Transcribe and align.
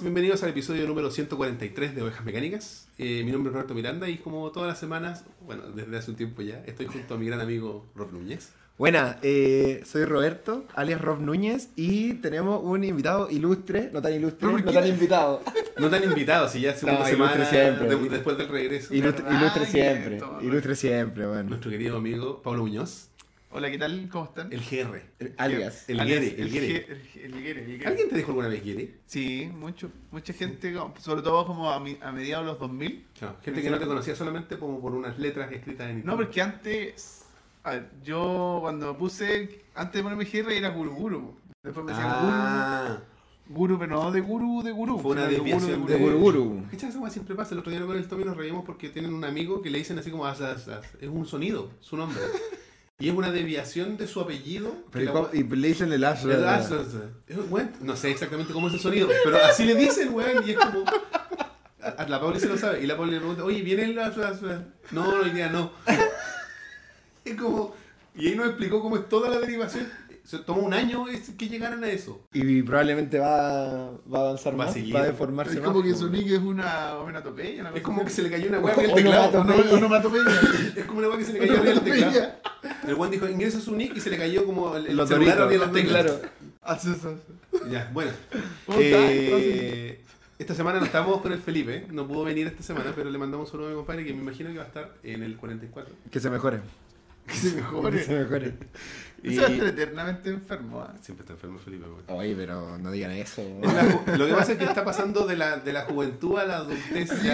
Bienvenidos, 0.00 0.40
bienvenidos 0.40 0.42
al 0.44 0.50
episodio 0.50 0.86
número 0.86 1.10
143 1.10 1.94
de 1.94 2.02
Ovejas 2.02 2.24
Mecánicas. 2.24 2.88
Eh, 2.98 3.22
mi 3.24 3.32
nombre 3.32 3.50
es 3.50 3.54
Roberto 3.54 3.74
Miranda 3.74 4.08
y 4.08 4.16
como 4.18 4.50
todas 4.50 4.68
las 4.68 4.78
semanas, 4.78 5.24
bueno, 5.44 5.62
desde 5.74 5.96
hace 5.96 6.10
un 6.10 6.16
tiempo 6.16 6.40
ya, 6.42 6.62
estoy 6.66 6.86
junto 6.86 7.14
a 7.14 7.18
mi 7.18 7.26
gran 7.26 7.40
amigo 7.40 7.84
Rob 7.94 8.12
Núñez. 8.12 8.50
Buena, 8.78 9.18
eh, 9.22 9.82
soy 9.84 10.06
Roberto, 10.06 10.64
alias 10.74 11.02
Rob 11.02 11.20
Núñez, 11.20 11.68
y 11.76 12.14
tenemos 12.14 12.62
un 12.64 12.82
invitado 12.82 13.28
ilustre, 13.30 13.90
no 13.92 14.00
tan 14.00 14.14
ilustre, 14.14 14.38
¿Pero 14.40 14.52
por 14.52 14.64
no 14.64 14.72
tan 14.72 14.86
invitado. 14.88 15.42
No 15.78 15.90
tan 15.90 16.02
invitados, 16.02 16.52
si 16.52 16.62
ya 16.62 16.70
hace 16.70 16.86
No, 16.86 16.92
una 16.96 17.04
semana 17.04 17.44
siempre. 17.44 17.88
de- 17.94 18.08
después 18.08 18.38
del 18.38 18.48
regreso. 18.48 18.94
Ilustre, 18.94 19.24
ilustre 19.30 19.66
siempre, 19.66 20.20
ilustre 20.40 20.76
siempre, 20.76 21.26
bueno. 21.26 21.42
Nuestro 21.50 21.70
querido 21.70 21.98
amigo 21.98 22.40
Pablo 22.42 22.62
Muñoz, 22.62 23.09
Hola, 23.52 23.68
¿qué 23.68 23.78
tal? 23.78 24.08
¿Cómo 24.12 24.26
están? 24.26 24.52
el 24.52 24.60
GR. 24.60 25.02
Alias. 25.36 25.88
El 25.88 25.98
Alias, 25.98 26.20
Guere, 26.20 26.40
el 26.42 26.50
Guere. 26.52 26.86
El 27.24 27.42
Guere. 27.42 27.86
¿Alguien 27.86 28.08
te 28.08 28.16
dijo 28.16 28.28
alguna 28.30 28.46
vez 28.46 28.62
Guere? 28.64 28.94
Sí, 29.06 29.50
mucho, 29.52 29.90
mucha 30.12 30.32
gente, 30.32 30.72
sobre 31.00 31.22
todo 31.22 31.44
como 31.46 31.68
a, 31.70 31.80
mi- 31.80 31.98
a 32.00 32.12
mediados 32.12 32.46
de 32.46 32.52
los 32.52 32.60
2000. 32.60 33.06
No, 33.20 33.36
gente 33.42 33.60
que 33.62 33.70
no 33.70 33.78
te 33.80 33.86
conocía 33.86 34.14
solamente 34.14 34.56
como 34.56 34.80
por 34.80 34.92
unas 34.94 35.18
letras 35.18 35.50
escritas 35.50 35.90
en 35.90 36.04
No, 36.04 36.14
porque 36.16 36.40
antes, 36.40 37.24
a 37.64 37.72
ver, 37.72 37.90
yo 38.04 38.58
cuando 38.60 38.96
puse, 38.96 39.64
antes 39.74 39.94
de 39.94 40.02
ponerme 40.08 40.24
GR 40.26 40.52
era 40.52 40.68
Guru 40.68 40.94
Guru. 40.94 41.36
Después 41.64 41.84
me 41.84 41.90
decían 41.92 42.08
Ah, 42.08 42.98
Guru, 43.48 43.74
Guru, 43.74 43.78
pero 43.80 43.96
no 43.96 44.12
de 44.12 44.20
Guru, 44.20 44.62
de 44.62 44.70
Guru. 44.70 44.98
Fue 45.00 45.10
una 45.10 45.26
de 45.26 45.34
desviación 45.34 45.86
De. 45.86 45.98
¿Qué 46.70 46.76
esa 46.76 47.00
weá 47.00 47.10
siempre 47.10 47.34
pasa? 47.34 47.54
El 47.54 47.58
otro 47.60 47.72
día 47.72 47.84
con 47.84 47.96
el 47.96 48.06
Tommy 48.06 48.22
nos 48.24 48.36
reímos 48.36 48.64
porque 48.64 48.90
tienen 48.90 49.12
un 49.12 49.24
amigo 49.24 49.60
que 49.60 49.70
le 49.70 49.78
dicen 49.78 49.98
así 49.98 50.12
como 50.12 50.24
as, 50.24 50.40
as, 50.40 50.68
as. 50.68 50.86
es 51.00 51.08
un 51.08 51.26
sonido, 51.26 51.72
su 51.80 51.96
nombre. 51.96 52.20
Y 53.00 53.08
es 53.08 53.14
una 53.14 53.30
desviación 53.32 53.96
de 53.96 54.06
su 54.06 54.20
apellido. 54.20 54.70
que 54.70 54.90
Pero 54.92 55.04
la 55.06 55.12
¿cómo- 55.12 55.28
weá- 55.30 55.34
Y 55.52 55.56
le 55.56 55.68
dicen 55.68 55.92
el 55.92 56.04
as. 56.04 56.22
el 56.24 56.44
No 57.80 57.96
sé 57.96 58.10
exactamente 58.10 58.52
cómo 58.52 58.68
es 58.68 58.74
el 58.74 58.80
sonido, 58.80 59.08
pero 59.24 59.38
así 59.44 59.64
le 59.64 59.74
dicen, 59.74 60.12
weón, 60.14 60.46
y 60.46 60.50
es 60.52 60.58
como. 60.58 60.84
a- 61.82 62.06
La 62.08 62.20
Pauli 62.20 62.38
se 62.38 62.46
lo 62.48 62.58
sabe, 62.58 62.82
y 62.82 62.86
la 62.86 62.96
Pauli 62.96 63.12
le 63.12 63.18
pregunta, 63.18 63.42
oye, 63.44 63.62
¿viene 63.62 63.84
el 63.84 63.98
as, 63.98 64.16
as, 64.18 64.42
as? 64.42 64.60
No, 64.92 65.08
hoy 65.08 65.30
día 65.30 65.48
no. 65.48 65.72
Es 67.24 67.34
como. 67.36 67.74
Y 68.14 68.28
ahí 68.28 68.34
nos 68.34 68.48
explicó 68.48 68.80
cómo 68.80 68.96
es 68.96 69.08
toda 69.08 69.28
la 69.30 69.38
derivación. 69.40 69.88
Se 70.30 70.38
tomó 70.38 70.62
un 70.62 70.72
año 70.72 71.06
que 71.36 71.48
llegaran 71.48 71.82
a 71.82 71.88
eso. 71.88 72.20
Y 72.32 72.62
probablemente 72.62 73.18
va, 73.18 73.90
va 73.92 74.18
a 74.18 74.22
avanzar 74.26 74.52
Va 74.52 74.66
más, 74.66 74.72
seguir. 74.74 74.94
va 74.94 75.00
a 75.00 75.06
deformarse 75.06 75.54
Es 75.54 75.60
más. 75.60 75.68
como 75.72 75.82
que 75.82 75.92
su 75.92 76.08
nick 76.08 76.28
es 76.28 76.38
una 76.38 76.94
onomatopeya. 76.98 77.62
una 77.62 77.70
Es 77.70 77.82
como 77.82 78.04
que 78.04 78.10
se 78.10 78.22
le 78.22 78.30
cayó 78.30 78.48
una 78.48 78.60
weá 78.60 78.74
en 78.76 78.80
el 78.90 78.94
teclado. 78.94 79.40
onomatopeya. 79.40 80.24
Es 80.76 80.84
como 80.84 81.00
una 81.00 81.08
weá 81.08 81.18
que 81.18 81.24
se 81.24 81.32
le 81.32 81.38
cayó 81.40 81.52
arriba 81.54 81.74
del 81.74 81.80
teclado. 81.80 82.32
El 82.86 82.94
Juan 82.94 83.10
dijo, 83.10 83.28
ingresa 83.28 83.60
su 83.60 83.74
nick 83.74 83.96
y 83.96 84.00
se 84.00 84.08
le 84.10 84.18
cayó 84.18 84.44
como 84.46 84.76
el, 84.76 84.86
el 84.86 84.96
Los 84.96 85.08
celular 85.08 85.48
de 85.48 85.58
las 85.58 85.72
teclas. 85.72 86.04
claro. 86.04 86.20
Ya, 87.68 87.90
bueno. 87.92 88.12
¿Cómo 88.66 88.78
estás? 88.78 89.00
Eh, 89.10 90.00
esta 90.38 90.54
semana 90.54 90.78
no 90.78 90.84
estamos 90.86 91.20
con 91.22 91.32
el 91.32 91.40
Felipe, 91.40 91.86
no 91.90 92.06
pudo 92.06 92.22
venir 92.24 92.46
esta 92.46 92.62
semana, 92.62 92.92
pero 92.94 93.10
le 93.10 93.18
mandamos 93.18 93.48
un 93.48 93.52
saludo 93.52 93.66
a 93.66 93.70
mi 93.70 93.76
compadre 93.76 94.04
que 94.04 94.12
me 94.14 94.20
imagino 94.22 94.50
que 94.50 94.58
va 94.58 94.64
a 94.64 94.68
estar 94.68 94.94
en 95.02 95.24
el 95.24 95.36
44. 95.36 95.92
Que 96.10 96.20
se 96.20 96.30
mejore. 96.30 96.60
Que 97.26 97.34
se 97.34 97.50
Que 97.54 97.60
mejore. 97.60 98.04
se 98.04 98.14
mejore. 98.18 98.54
Y 99.22 99.32
Ese 99.32 99.40
va 99.42 99.46
a 99.48 99.50
estar 99.50 99.68
eternamente 99.68 100.30
enfermo. 100.30 100.80
¿ah? 100.80 100.94
siempre 101.02 101.24
está 101.24 101.34
enfermo 101.34 101.58
Felipe. 101.58 101.84
Oye, 102.08 102.34
pero 102.34 102.78
no 102.78 102.90
digan 102.90 103.10
eso. 103.12 103.42
Es 103.42 104.18
lo 104.18 104.26
que 104.26 104.32
pasa 104.32 104.52
es 104.52 104.58
que 104.58 104.64
está 104.64 104.84
pasando 104.84 105.26
de 105.26 105.36
la, 105.36 105.58
de 105.58 105.72
la 105.72 105.82
juventud 105.82 106.38
a 106.38 106.46
la 106.46 106.56
adultez. 106.58 107.08
Sí, 107.10 107.28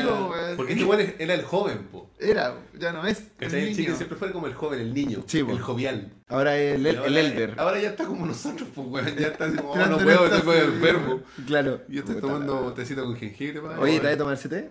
porque 0.57 0.73
este 0.73 1.03
es- 1.05 1.15
era 1.21 1.35
el 1.35 1.43
joven, 1.45 1.79
po. 1.93 2.11
Era, 2.19 2.55
ya 2.79 2.93
no 2.93 3.07
es. 3.07 3.25
El 3.39 3.55
El 3.55 3.69
chico 3.71 3.83
niño. 3.89 3.97
siempre 3.97 4.19
fue 4.19 4.33
como 4.33 4.47
el 4.49 4.55
joven, 4.55 4.81
el 4.81 4.93
niño, 4.95 5.23
Sí, 5.27 5.39
el 5.39 5.61
jovial. 5.61 6.13
Ahora 6.29 6.57
el, 6.59 6.85
Y 6.85 6.89
el, 6.89 6.97
ahora- 6.99 7.09
el 7.09 7.17
elder. 7.19 7.55
Ahora 7.57 7.81
ya 7.81 7.91
está 7.91 8.05
como 8.05 8.27
nosotros, 8.27 8.69
pues, 8.75 8.89
weón. 8.89 9.17
Ya 9.17 9.29
está 9.29 9.45
así 9.45 9.57
como, 9.57 9.71
oh, 9.71 9.77
no 9.87 9.99
puedo, 9.99 10.25
estoy 10.27 10.57
sí, 10.57 10.65
enfermo. 10.65 11.21
Claro. 11.47 11.81
Yo 11.89 12.01
estoy 12.01 12.21
tomando 12.21 12.73
tecito 12.73 13.05
con 13.05 13.15
jengibre. 13.17 13.61
Oye, 13.61 14.01
¿te 14.01 14.07
vas 14.07 14.15
a 14.15 14.19
tomar 14.19 14.35
ese 14.35 14.49
té? 14.49 14.71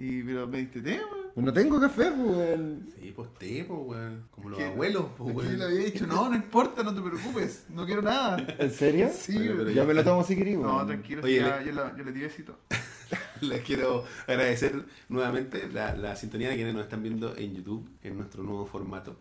Y, 0.00 0.22
pero 0.24 0.46
me 0.48 0.58
diste 0.58 0.80
té, 0.82 0.98
weón. 0.98 1.15
No 1.36 1.52
tengo 1.52 1.78
café, 1.80 2.10
pues. 2.10 2.18
weón. 2.36 2.88
Sí, 3.00 3.12
pues 3.14 3.28
té, 3.34 3.64
pues, 3.68 3.78
weón. 3.84 4.24
Como 4.30 4.48
los 4.50 4.58
¿Qué? 4.58 4.64
abuelos, 4.66 5.06
pues, 5.18 5.34
weón. 5.34 5.58
le 5.58 5.64
había 5.64 5.84
dicho, 5.84 6.06
no, 6.06 6.28
no 6.30 6.34
importa, 6.34 6.82
no 6.82 6.94
te 6.94 7.00
preocupes, 7.02 7.66
no 7.68 7.84
quiero 7.84 8.02
nada. 8.02 8.36
¿En 8.58 8.70
serio? 8.70 9.10
Sí, 9.12 9.36
pero 9.38 9.70
Ya 9.70 9.84
me 9.84 9.92
lo 9.94 10.02
tomo 10.02 10.24
si 10.24 10.34
querís, 10.34 10.58
No, 10.58 10.84
tranquilo, 10.86 11.22
Oye, 11.22 11.36
ya, 11.36 11.58
le- 11.58 11.66
yo, 11.66 11.72
la- 11.72 11.96
yo 11.96 12.04
le 12.04 12.12
di 12.12 12.20
besito. 12.22 12.58
Les 13.42 13.60
quiero 13.62 14.04
agradecer 14.26 14.84
nuevamente 15.10 15.68
la, 15.72 15.94
la 15.94 16.16
sintonía 16.16 16.48
de 16.48 16.56
quienes 16.56 16.72
nos 16.74 16.84
están 16.84 17.02
viendo 17.02 17.36
en 17.36 17.54
YouTube, 17.54 17.86
en 18.02 18.16
nuestro 18.16 18.42
nuevo 18.42 18.64
formato. 18.66 19.16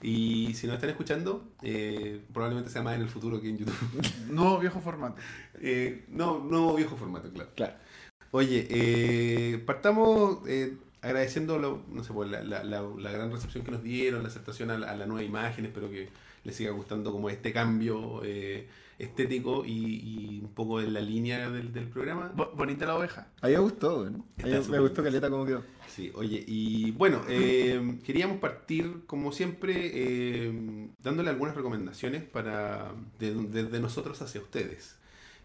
Y 0.00 0.54
si 0.54 0.66
nos 0.66 0.74
están 0.76 0.90
escuchando, 0.90 1.50
eh, 1.62 2.24
probablemente 2.32 2.70
sea 2.70 2.82
más 2.82 2.94
en 2.96 3.02
el 3.02 3.08
futuro 3.08 3.40
que 3.42 3.50
en 3.50 3.58
YouTube. 3.58 3.74
Nuevo 4.30 4.58
viejo 4.58 4.80
formato. 4.80 5.16
Eh, 5.60 6.04
no, 6.08 6.38
nuevo 6.38 6.74
viejo 6.76 6.96
formato, 6.96 7.30
claro. 7.32 7.50
Claro. 7.54 7.74
Oye, 8.30 8.66
eh, 8.70 9.58
partamos 9.66 10.38
eh, 10.46 10.76
agradeciendo 11.02 11.58
lo- 11.58 11.82
no 11.92 12.02
sé, 12.04 12.12
pues, 12.12 12.30
la, 12.30 12.42
la- 12.42 12.64
la- 12.64 12.82
la 12.82 13.12
gran 13.12 13.30
recepción 13.32 13.64
que 13.64 13.70
nos 13.70 13.82
dieron, 13.82 14.22
la 14.22 14.28
aceptación 14.28 14.70
a 14.70 14.78
la, 14.78 14.90
a 14.90 14.96
la 14.96 15.06
nueva 15.06 15.22
imagen. 15.22 15.64
Espero 15.66 15.90
que 15.90 16.08
les 16.44 16.56
siga 16.56 16.70
gustando 16.72 17.12
como 17.12 17.28
este 17.30 17.52
cambio 17.52 18.22
eh, 18.24 18.68
estético 18.98 19.64
y, 19.64 19.70
y 19.72 20.40
un 20.42 20.52
poco 20.54 20.80
en 20.80 20.92
la 20.94 21.00
línea 21.00 21.50
del, 21.50 21.72
del 21.72 21.86
programa. 21.88 22.32
Bo- 22.34 22.52
bonita 22.56 22.86
la 22.86 22.96
oveja. 22.96 23.28
A 23.42 23.46
mí 23.48 23.52
me 23.52 23.58
gustó, 23.60 24.00
weón. 24.00 24.24
A 24.42 24.46
mí 24.46 24.52
Está 24.52 24.70
me 24.72 24.78
gustó 24.80 25.02
caleta 25.02 25.30
cómo 25.30 25.44
quedó. 25.46 25.62
Sí, 25.88 26.10
oye, 26.14 26.44
y 26.46 26.92
bueno, 26.92 27.22
eh, 27.28 27.98
queríamos 28.04 28.38
partir, 28.38 29.02
como 29.06 29.32
siempre, 29.32 29.74
eh, 29.94 30.88
dándole 31.02 31.30
algunas 31.30 31.54
recomendaciones 31.56 32.22
para 32.24 32.92
de, 33.18 33.34
de- 33.34 33.64
de 33.64 33.80
nosotros 33.80 34.20
hacia 34.22 34.40
ustedes. 34.40 34.96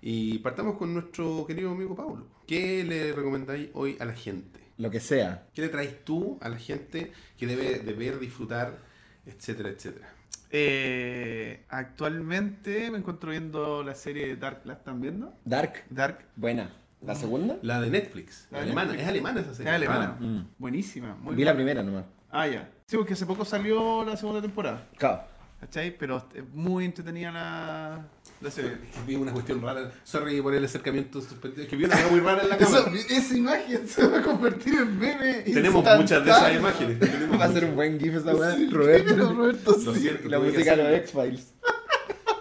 Y 0.02 0.40
partamos 0.40 0.78
con 0.78 0.94
nuestro 0.94 1.46
querido 1.48 1.72
amigo 1.72 1.96
Paulo. 1.96 2.26
¿Qué 2.46 2.84
le 2.84 3.14
recomendáis 3.14 3.70
hoy 3.74 3.96
a 4.00 4.06
la 4.06 4.14
gente? 4.14 4.60
Lo 4.78 4.90
que 4.90 5.00
sea. 5.00 5.46
¿Qué 5.54 5.62
le 5.62 5.70
traes 5.70 6.04
tú 6.04 6.38
a 6.42 6.50
la 6.50 6.58
gente 6.58 7.12
que 7.38 7.48
debe 7.48 7.80
de 7.80 7.94
ver, 7.94 8.20
disfrutar, 8.20 8.78
etcétera, 9.26 9.70
etcétera? 9.70 10.10
Eh, 10.50 11.64
actualmente 11.70 12.90
me 12.92 13.00
encuentro 13.00 13.32
viendo 13.32 13.84
la 13.84 13.96
serie 13.96 14.36
Dark. 14.36 14.62
¿La 14.66 14.74
están 14.74 15.02
viendo? 15.02 15.34
Dark. 15.46 15.84
Dark. 15.90 16.26
Buena. 16.36 16.72
¿La 17.02 17.16
segunda? 17.16 17.58
La 17.62 17.82
de 17.82 17.90
Netflix, 17.90 18.48
la 18.50 18.60
alemana, 18.62 18.84
Netflix. 18.92 19.04
es 19.04 19.10
alemana 19.10 19.42
esa 19.42 19.52
Es 19.52 19.58
serie. 19.58 19.72
alemana. 19.74 20.16
Ah, 20.18 20.24
mm. 20.24 20.48
Buenísima. 20.58 21.16
Muy 21.16 21.36
Vi 21.36 21.44
la 21.44 21.54
primera 21.54 21.84
nomás. 21.84 22.06
Ah, 22.32 22.48
ya. 22.48 22.70
Sí, 22.86 22.96
porque 22.96 23.14
hace 23.14 23.26
poco 23.26 23.44
salió 23.44 24.06
la 24.06 24.16
segunda 24.16 24.42
temporada. 24.42 24.88
Claro. 24.98 25.24
¿Cachai? 25.60 25.98
Pero 25.98 26.26
es 26.34 26.48
muy 26.54 26.86
entretenida 26.86 27.32
la, 27.32 28.06
que 28.44 28.78
vi 29.08 29.16
una 29.16 29.32
cuestión 29.32 29.62
rara. 29.62 29.92
Sorry 30.04 30.42
por 30.42 30.54
el 30.54 30.66
acercamiento 30.66 31.22
suspendido. 31.22 31.64
Es 31.64 31.70
que 31.70 31.76
vi 31.76 31.86
una 31.86 31.96
cosa 31.96 32.08
muy 32.10 32.20
rara 32.20 32.44
en 32.44 32.50
la 32.50 32.58
cámara. 32.60 32.92
Eso- 32.94 33.14
esa 33.14 33.38
imagen 33.38 33.88
se 33.88 34.08
va 34.08 34.20
a 34.20 34.22
convertir 34.22 34.74
en 34.76 34.98
meme. 35.00 35.34
Tenemos 35.44 35.64
instantáneo. 35.86 36.02
muchas 36.02 36.26
de 36.26 36.32
esas 36.32 36.56
imágenes. 36.56 37.00
Tenemos 37.00 37.40
Va 37.40 37.46
a 37.46 37.52
ser 37.52 37.66
un 37.66 37.76
buen 37.76 38.00
gif 38.00 38.16
esa 38.16 38.36
weá. 38.36 38.56
Pero 38.56 38.72
Roberto. 38.80 39.34
Roberto, 39.34 39.74
sí. 39.94 40.10
la 40.26 40.40
música 40.40 40.76
de 40.76 40.84
los. 40.84 40.94
X-Files. 40.94 41.54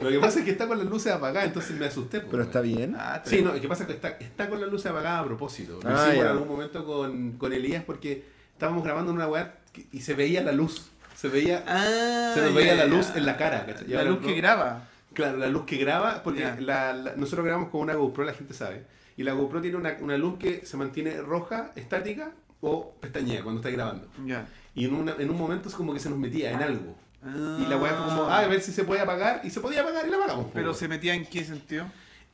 Lo 0.00 0.08
que 0.10 0.18
pasa 0.18 0.40
es 0.40 0.44
que 0.44 0.50
está 0.50 0.66
con 0.66 0.78
las 0.78 0.86
luces 0.88 1.12
apagadas, 1.12 1.46
entonces 1.46 1.78
me 1.78 1.86
asusté. 1.86 2.20
Pero 2.20 2.42
está 2.42 2.60
bien. 2.60 2.96
Ah, 2.98 3.16
está 3.18 3.30
Sí, 3.30 3.36
bien. 3.36 3.46
no, 3.48 3.54
lo 3.54 3.60
que 3.60 3.68
pasa 3.68 3.84
es 3.84 3.86
que 3.86 3.94
está, 3.94 4.08
está 4.08 4.48
con 4.48 4.60
las 4.60 4.68
luces 4.68 4.86
apagadas 4.90 5.20
a 5.20 5.24
propósito. 5.26 5.78
Lo 5.80 5.88
Ah, 5.88 6.06
hicimos 6.08 6.24
en 6.24 6.30
algún 6.32 6.48
momento 6.48 6.84
con, 6.84 7.32
con 7.38 7.52
Elías 7.52 7.84
porque 7.84 8.24
estábamos 8.52 8.82
grabando 8.82 9.12
en 9.12 9.18
una 9.18 9.28
weá 9.28 9.54
y 9.92 10.00
se 10.00 10.14
veía 10.14 10.42
la 10.42 10.50
luz. 10.50 10.88
Se 11.16 11.28
veía, 11.28 11.62
Ah, 11.68 12.32
se 12.34 12.40
nos 12.40 12.50
ya, 12.50 12.56
veía 12.56 12.74
la 12.74 12.86
ya. 12.86 12.90
luz 12.90 13.12
en 13.14 13.24
la 13.26 13.36
cara. 13.36 13.64
La 13.86 14.02
luz 14.02 14.20
no- 14.20 14.26
que 14.26 14.34
graba. 14.34 14.88
Claro, 15.14 15.38
la 15.38 15.48
luz 15.48 15.64
que 15.64 15.76
graba, 15.76 16.22
porque 16.22 16.40
Ya. 16.40 16.56
la- 16.60 16.92
la- 16.92 17.16
nosotros 17.16 17.44
grabamos 17.44 17.70
con 17.70 17.80
una 17.82 17.94
GoPro, 17.94 18.24
la 18.24 18.34
gente 18.34 18.54
sabe. 18.54 18.84
Y 19.16 19.22
la 19.24 19.32
GoPro 19.32 19.60
tiene 19.60 19.76
una, 19.76 19.96
una 20.00 20.16
luz 20.16 20.38
que 20.38 20.64
se 20.64 20.76
mantiene 20.76 21.20
roja, 21.20 21.70
estática 21.76 22.32
o 22.60 22.94
pestañea 23.00 23.42
cuando 23.42 23.60
está 23.60 23.70
grabando. 23.70 24.06
Ya. 24.24 24.46
Y 24.74 24.86
en, 24.86 24.94
una- 24.94 25.14
en 25.18 25.28
un 25.30 25.36
momento 25.36 25.68
es 25.68 25.74
como 25.74 25.92
que 25.92 26.00
se 26.00 26.08
nos 26.08 26.18
metía 26.18 26.50
en 26.52 26.62
algo. 26.62 26.96
Y 27.24 27.66
la 27.66 27.76
weá 27.76 27.92
fue 27.94 28.06
como, 28.06 28.22
Ah. 28.24 28.38
ah, 28.38 28.44
a 28.44 28.46
ver 28.48 28.60
si 28.60 28.72
se 28.72 28.84
puede 28.84 29.00
apagar. 29.00 29.42
Y 29.44 29.50
se 29.50 29.60
podía 29.60 29.82
apagar 29.82 30.06
y 30.06 30.10
la 30.10 30.16
apagamos. 30.16 30.46
Pero 30.52 30.74
se 30.74 30.88
metía 30.88 31.14
en 31.14 31.24
qué 31.26 31.44
sentido? 31.44 31.84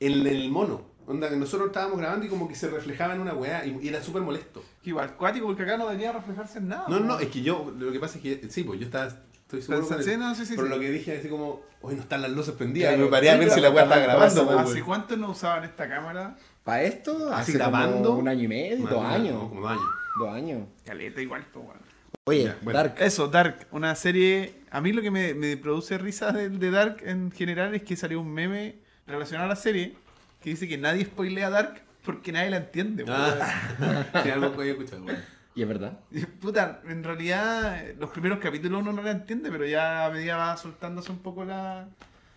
En 0.00 0.26
el 0.26 0.50
mono. 0.50 0.82
Onda, 1.06 1.28
que 1.31 1.36
nosotros 1.36 1.69
estábamos 1.69 1.98
grabando 1.98 2.26
y 2.26 2.28
como 2.28 2.46
que 2.48 2.54
se 2.54 2.69
reflejaba 2.69 3.14
en 3.14 3.20
una 3.20 3.32
weá 3.34 3.64
y, 3.66 3.88
era 3.88 4.02
súper 4.02 4.22
molesto. 4.22 4.62
Igual, 4.84 5.14
cuático, 5.16 5.46
porque 5.46 5.62
acá 5.62 5.76
no 5.78 5.88
debería 5.88 6.12
reflejarse 6.12 6.58
en 6.58 6.69
nada. 6.69 6.84
No, 6.88 7.00
no, 7.00 7.06
no, 7.06 7.19
es 7.19 7.28
que 7.28 7.42
yo, 7.42 7.72
lo 7.78 7.90
que 7.90 7.98
pasa 7.98 8.19
es 8.19 8.22
que, 8.22 8.50
sí, 8.50 8.62
pues 8.62 8.78
yo 8.78 8.86
estaba, 8.86 9.10
estoy 9.48 9.62
seguro 9.62 9.88
con 9.88 10.02
Sí, 10.04 10.16
no, 10.18 10.34
sí, 10.34 10.44
sí, 10.46 10.52
Pero 10.56 10.68
sí. 10.68 10.74
lo 10.74 10.80
que 10.80 10.90
dije 10.90 11.16
así 11.18 11.28
como, 11.28 11.62
hoy 11.80 11.94
no 11.94 12.02
están 12.02 12.20
las 12.22 12.30
luces 12.30 12.54
prendidas. 12.54 12.90
Claro. 12.90 13.02
y 13.02 13.04
me 13.06 13.10
paré 13.10 13.30
a 13.30 13.36
ver 13.36 13.50
si 13.50 13.60
la 13.60 13.70
weá 13.70 13.84
estaba 13.84 14.02
grabando. 14.02 14.58
¿Hace 14.58 14.72
weón. 14.74 14.84
cuánto 14.86 15.16
no 15.16 15.30
usaban 15.30 15.64
esta 15.64 15.88
cámara? 15.88 16.36
Para 16.64 16.82
esto, 16.82 17.32
Así 17.32 17.52
hace 17.52 17.58
grabando. 17.58 18.08
como 18.10 18.18
un 18.20 18.28
año 18.28 18.44
y 18.44 18.48
medio, 18.48 18.86
dos 18.86 19.04
años. 19.04 19.34
no, 19.34 19.48
Como 19.48 19.60
dos 19.62 19.70
años. 19.70 19.84
Dos 20.18 20.28
años. 20.34 20.62
Caleta 20.84 21.20
igual, 21.22 21.44
pues, 21.52 21.64
weón. 21.64 21.78
Oye, 22.24 22.44
Ya, 22.44 22.58
bueno. 22.62 22.78
Dark. 22.78 22.94
Eso, 22.98 23.28
Dark, 23.28 23.66
una 23.70 23.94
serie. 23.94 24.54
A 24.70 24.82
mí 24.82 24.92
lo 24.92 25.00
que 25.00 25.10
me, 25.10 25.32
me 25.32 25.56
produce 25.56 25.96
risa 25.96 26.30
de, 26.32 26.50
de 26.50 26.70
Dark 26.70 26.98
en 27.06 27.30
general 27.30 27.74
es 27.74 27.82
que 27.84 27.96
salió 27.96 28.20
un 28.20 28.30
meme 28.34 28.76
relacionado 29.06 29.46
a 29.46 29.48
la 29.54 29.56
serie 29.56 29.94
que 30.42 30.50
dice 30.50 30.68
que 30.68 30.76
nadie 30.76 31.04
spoilea 31.06 31.48
Dark 31.48 31.80
porque 32.04 32.32
nadie 32.32 32.50
la 32.50 32.58
entiende. 32.58 33.04
weón. 33.04 33.16
Ah, 33.18 34.04
sí, 34.22 34.30
algo 34.30 34.52
que 34.54 34.60
había 34.60 34.72
escuchado, 34.72 35.04
weón. 35.04 35.18
Y 35.58 35.62
es 35.62 35.69
verdad. 35.69 35.99
Y, 36.12 36.20
Puta, 36.25 36.82
en 36.87 37.02
realidad 37.02 37.84
los 37.99 38.10
primeros 38.10 38.38
capítulos 38.38 38.81
uno 38.81 38.93
no 38.93 39.02
la 39.02 39.10
entiende, 39.10 39.50
pero 39.50 39.66
ya 39.66 40.06
a 40.06 40.10
medida 40.10 40.37
va 40.37 40.56
soltándose 40.56 41.10
un 41.10 41.19
poco 41.19 41.44
la, 41.44 41.88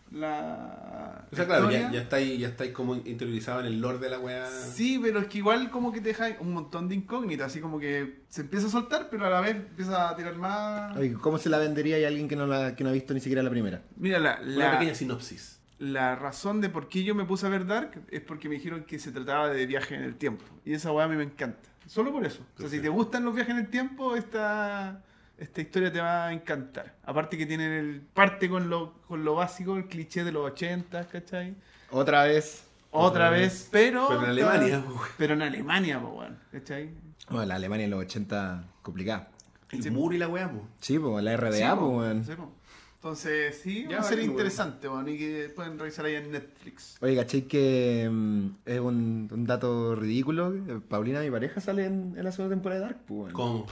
la. 0.09 1.27
O 1.31 1.35
sea, 1.35 1.45
claro, 1.45 1.69
ya, 1.69 1.91
ya 1.91 2.01
estáis 2.01 2.39
ya 2.39 2.47
estáis 2.47 2.71
como 2.71 2.95
interiorizado 2.95 3.59
en 3.59 3.68
el 3.68 3.79
lore 3.79 4.00
de 4.00 4.09
la 4.09 4.18
weá. 4.18 4.50
Sí, 4.50 5.00
pero 5.03 5.19
es 5.19 5.27
que 5.27 5.38
igual 5.38 5.69
como 5.69 5.91
que 5.91 6.01
te 6.01 6.07
deja 6.09 6.29
un 6.39 6.51
montón 6.53 6.89
de 6.89 6.95
incógnitas, 6.95 7.51
así 7.51 7.59
como 7.59 7.79
que 7.79 8.23
se 8.27 8.41
empieza 8.41 8.65
a 8.65 8.69
soltar, 8.71 9.07
pero 9.12 9.27
a 9.27 9.29
la 9.29 9.39
vez 9.41 9.56
empieza 9.56 10.09
a 10.09 10.15
tirar 10.15 10.35
más. 10.38 10.97
Oye, 10.97 11.13
¿Cómo 11.13 11.38
se 11.38 11.50
la 11.50 11.59
vendería 11.59 12.03
a 12.03 12.07
alguien 12.07 12.27
que 12.27 12.35
no, 12.35 12.47
la, 12.47 12.75
que 12.75 12.83
no 12.83 12.89
ha 12.89 12.94
visto 12.94 13.13
ni 13.13 13.19
siquiera 13.19 13.44
la 13.44 13.51
primera? 13.51 13.83
Mira, 13.97 14.18
la, 14.18 14.39
Una 14.41 14.56
la, 14.56 14.71
pequeña 14.71 14.95
sinopsis. 14.95 15.59
la 15.77 16.15
razón 16.15 16.59
de 16.59 16.69
por 16.69 16.89
qué 16.89 17.03
yo 17.03 17.13
me 17.13 17.25
puse 17.25 17.45
a 17.45 17.50
ver 17.50 17.68
Dark 17.68 18.01
es 18.09 18.21
porque 18.21 18.50
me 18.50 18.56
dijeron 18.56 18.83
que 18.83 18.97
se 18.97 19.12
trataba 19.12 19.50
de 19.50 19.63
viaje 19.68 19.94
en 19.94 20.01
el 20.01 20.15
tiempo. 20.15 20.44
Y 20.65 20.73
esa 20.73 20.91
weá 20.91 21.06
a 21.06 21.07
mí 21.07 21.15
me 21.15 21.23
encanta. 21.23 21.69
Solo 21.91 22.13
por 22.13 22.25
eso. 22.25 22.41
O 22.57 22.61
sea, 22.61 22.69
si 22.69 22.79
te 22.79 22.88
gustan 22.88 23.25
los 23.25 23.35
viajes 23.35 23.51
en 23.53 23.59
el 23.65 23.69
tiempo, 23.69 24.15
esta, 24.15 25.01
esta 25.38 25.59
historia 25.59 25.91
te 25.91 25.99
va 25.99 26.27
a 26.27 26.31
encantar. 26.31 26.95
Aparte 27.03 27.38
que 27.38 27.45
tiene 27.45 27.79
el, 27.79 27.99
parte 28.13 28.49
con 28.49 28.69
lo, 28.69 28.93
con 29.09 29.25
lo 29.25 29.35
básico, 29.35 29.75
el 29.75 29.88
cliché 29.88 30.23
de 30.23 30.31
los 30.31 30.49
80, 30.53 31.09
¿cachai? 31.09 31.53
Otra 31.89 32.23
vez. 32.23 32.63
Otra 32.91 33.29
vez, 33.29 33.67
pero... 33.73 34.07
Pero 34.07 34.23
en 34.23 34.29
Alemania, 34.29 34.81
po, 34.81 34.91
weón. 34.93 35.07
Pero 35.17 35.33
en 35.33 35.41
Alemania, 35.41 35.99
po, 35.99 36.07
weón, 36.09 36.39
¿cachai? 36.53 36.91
Bueno, 37.29 37.45
la 37.47 37.55
Alemania 37.55 37.83
en 37.83 37.91
los 37.91 37.99
80 37.99 38.63
complicada. 38.81 39.27
El 39.71 39.83
Sí. 39.83 39.89
muro 39.89 40.15
y 40.15 40.17
la 40.17 40.29
weá, 40.29 40.49
po. 40.49 40.65
Sí, 40.79 40.97
pues 40.97 41.21
la 41.25 41.35
RDA, 41.35 41.51
Sí, 41.51 41.63
pues, 41.63 41.75
po, 41.75 41.87
weón. 41.89 42.23
sí, 42.23 42.31
po. 42.35 42.53
Entonces, 43.01 43.59
sí, 43.63 43.88
Ya, 43.89 43.98
una 43.98 44.03
serie 44.03 44.25
bueno. 44.25 44.33
interesante, 44.33 44.88
weón, 44.88 45.09
y 45.09 45.18
que 45.18 45.51
pueden 45.56 45.80
revisar 45.80 46.06
ahí 46.06 46.13
en 46.13 46.30
Netflix. 46.31 46.98
Oye, 47.01 47.15
¿cachai 47.15 47.42
que 47.48 48.07
mm, 48.12 48.45
es 48.63 48.80
un, 48.80 49.27
un 49.31 49.45
dato 49.48 49.95
ridículo? 49.95 50.53
Paulina, 50.88 51.19
mi 51.21 51.31
pareja, 51.31 51.59
sale 51.62 51.86
en, 51.86 52.13
en 52.15 52.24
la 52.24 52.31
segunda 52.31 52.56
temporada 52.56 52.80
de 52.81 52.86
Dark, 52.86 53.00
pues. 53.07 53.33
¿Cómo? 53.33 53.65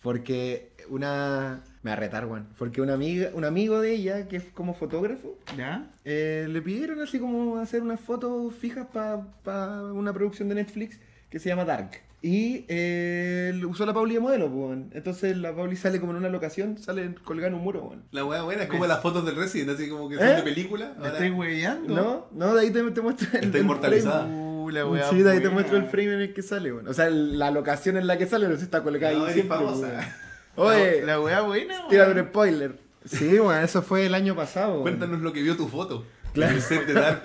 Porque 0.00 0.70
una... 0.90 1.60
Me 1.82 1.90
va 1.90 1.96
a 1.96 2.00
retar, 2.00 2.26
weón. 2.26 2.46
Porque 2.56 2.80
una 2.80 2.94
amiga, 2.94 3.30
un 3.34 3.44
amigo 3.44 3.80
de 3.80 3.94
ella, 3.94 4.28
que 4.28 4.36
es 4.36 4.44
como 4.54 4.74
fotógrafo, 4.74 5.36
¿Ya? 5.56 5.90
eh, 6.04 6.46
le 6.48 6.62
pidieron 6.62 7.00
así 7.00 7.18
como 7.18 7.56
hacer 7.58 7.82
unas 7.82 7.98
fotos 7.98 8.54
fijas 8.54 8.86
para 8.92 9.82
una 9.92 10.12
producción 10.12 10.48
de 10.48 10.54
Netflix 10.54 11.00
que 11.30 11.40
se 11.40 11.48
llama 11.48 11.64
Dark. 11.64 11.90
Y 12.20 12.64
eh, 12.66 13.50
él 13.54 13.64
usó 13.64 13.86
la 13.86 13.94
Pauli 13.94 14.14
de 14.14 14.20
modelo, 14.20 14.46
pues, 14.48 14.58
weón. 14.58 14.90
Entonces 14.92 15.36
la 15.36 15.54
Pauli 15.54 15.76
sale 15.76 16.00
como 16.00 16.12
en 16.12 16.18
una 16.18 16.28
locación, 16.28 16.76
sale 16.76 17.14
colgada 17.22 17.48
en 17.48 17.54
un 17.54 17.60
muro, 17.62 17.82
weón. 17.84 18.02
La 18.10 18.24
weá 18.24 18.42
buena 18.42 18.64
es 18.64 18.68
como 18.68 18.86
las 18.86 19.00
fotos 19.00 19.24
del 19.24 19.36
Resident, 19.36 19.70
así 19.70 19.88
como 19.88 20.08
que 20.08 20.16
son 20.16 20.26
¿Eh? 20.26 20.34
de 20.34 20.42
película. 20.42 20.94
¿Me 21.00 21.08
estáis 21.08 21.32
weyando? 21.32 21.94
¿No? 21.94 22.26
No, 22.32 22.54
de 22.56 22.62
ahí 22.62 22.70
te, 22.72 22.82
te 22.90 23.00
muestra 23.00 23.38
el, 23.38 23.44
Está 23.46 23.58
inmortalizada. 23.58 24.22
frame. 24.22 24.34
Uh, 24.36 24.70
la 24.70 24.86
weá 24.86 25.08
Sí, 25.10 25.22
de 25.22 25.30
ahí 25.30 25.40
te 25.40 25.48
muestro 25.48 25.76
el 25.76 25.84
frame 25.86 26.14
en 26.14 26.20
el 26.22 26.34
que 26.34 26.42
sale, 26.42 26.72
weón. 26.72 26.88
O 26.88 26.92
sea, 26.94 27.08
la 27.08 27.52
locación 27.52 27.96
en 27.96 28.06
la 28.08 28.18
que 28.18 28.26
sale 28.26 28.48
no 28.48 28.56
se 28.56 28.64
está 28.64 28.82
colocada 28.82 29.12
No, 29.12 29.26
ahí 29.26 29.34
siempre, 29.34 29.56
famosa. 29.56 30.16
Oye, 30.56 31.02
La, 31.04 31.20
weá 31.20 31.42
buena, 31.42 31.74
weón. 31.78 31.88
tírate 31.88 32.20
un 32.20 32.26
spoiler. 32.26 32.78
Sí, 33.04 33.38
weón, 33.38 33.62
eso 33.62 33.80
fue 33.80 34.06
el 34.06 34.14
año 34.14 34.34
pasado. 34.34 34.82
Cuéntanos 34.82 35.20
lo 35.20 35.32
que 35.32 35.40
vio 35.40 35.56
tu 35.56 35.68
foto. 35.68 36.04
Claro. 36.32 36.56
El 36.56 36.62
set 36.62 36.84
de 36.84 36.94
Dark. 36.94 37.22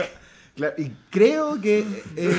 Claro, 0.56 0.74
y 0.78 0.92
creo 1.10 1.60
que, 1.60 1.80
eh, 2.16 2.36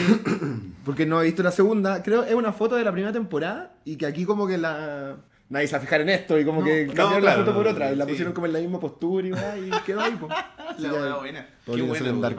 porque 0.84 1.04
no 1.06 1.20
he 1.20 1.24
visto 1.24 1.42
la 1.42 1.50
segunda, 1.50 2.02
creo 2.02 2.22
es 2.24 2.34
una 2.34 2.52
foto 2.52 2.76
de 2.76 2.84
la 2.84 2.92
primera 2.92 3.12
temporada 3.12 3.74
y 3.84 3.96
que 3.96 4.06
aquí 4.06 4.24
como 4.24 4.46
que 4.46 4.56
la... 4.58 5.16
Nadie 5.50 5.66
se 5.66 5.72
va 5.72 5.78
a 5.78 5.80
fijar 5.82 6.00
en 6.00 6.08
esto 6.08 6.38
y 6.38 6.44
como 6.44 6.60
No, 6.60 6.66
que 6.66 6.86
no, 6.86 6.94
cambiaron 6.94 7.20
claro, 7.20 7.38
la 7.40 7.44
foto 7.44 7.56
por 7.56 7.66
otra 7.68 7.92
y 7.92 7.96
la 7.96 8.04
sí. 8.06 8.10
pusieron 8.12 8.32
como 8.32 8.46
en 8.46 8.52
la 8.54 8.58
misma 8.60 8.80
postura 8.80 9.26
y, 9.58 9.68
y 9.68 9.70
quedó 9.84 10.00
ahí, 10.00 10.12
po. 10.12 10.28
La 10.78 11.16
buena. 11.16 11.46
Qué 11.66 11.82
buena. 11.82 12.30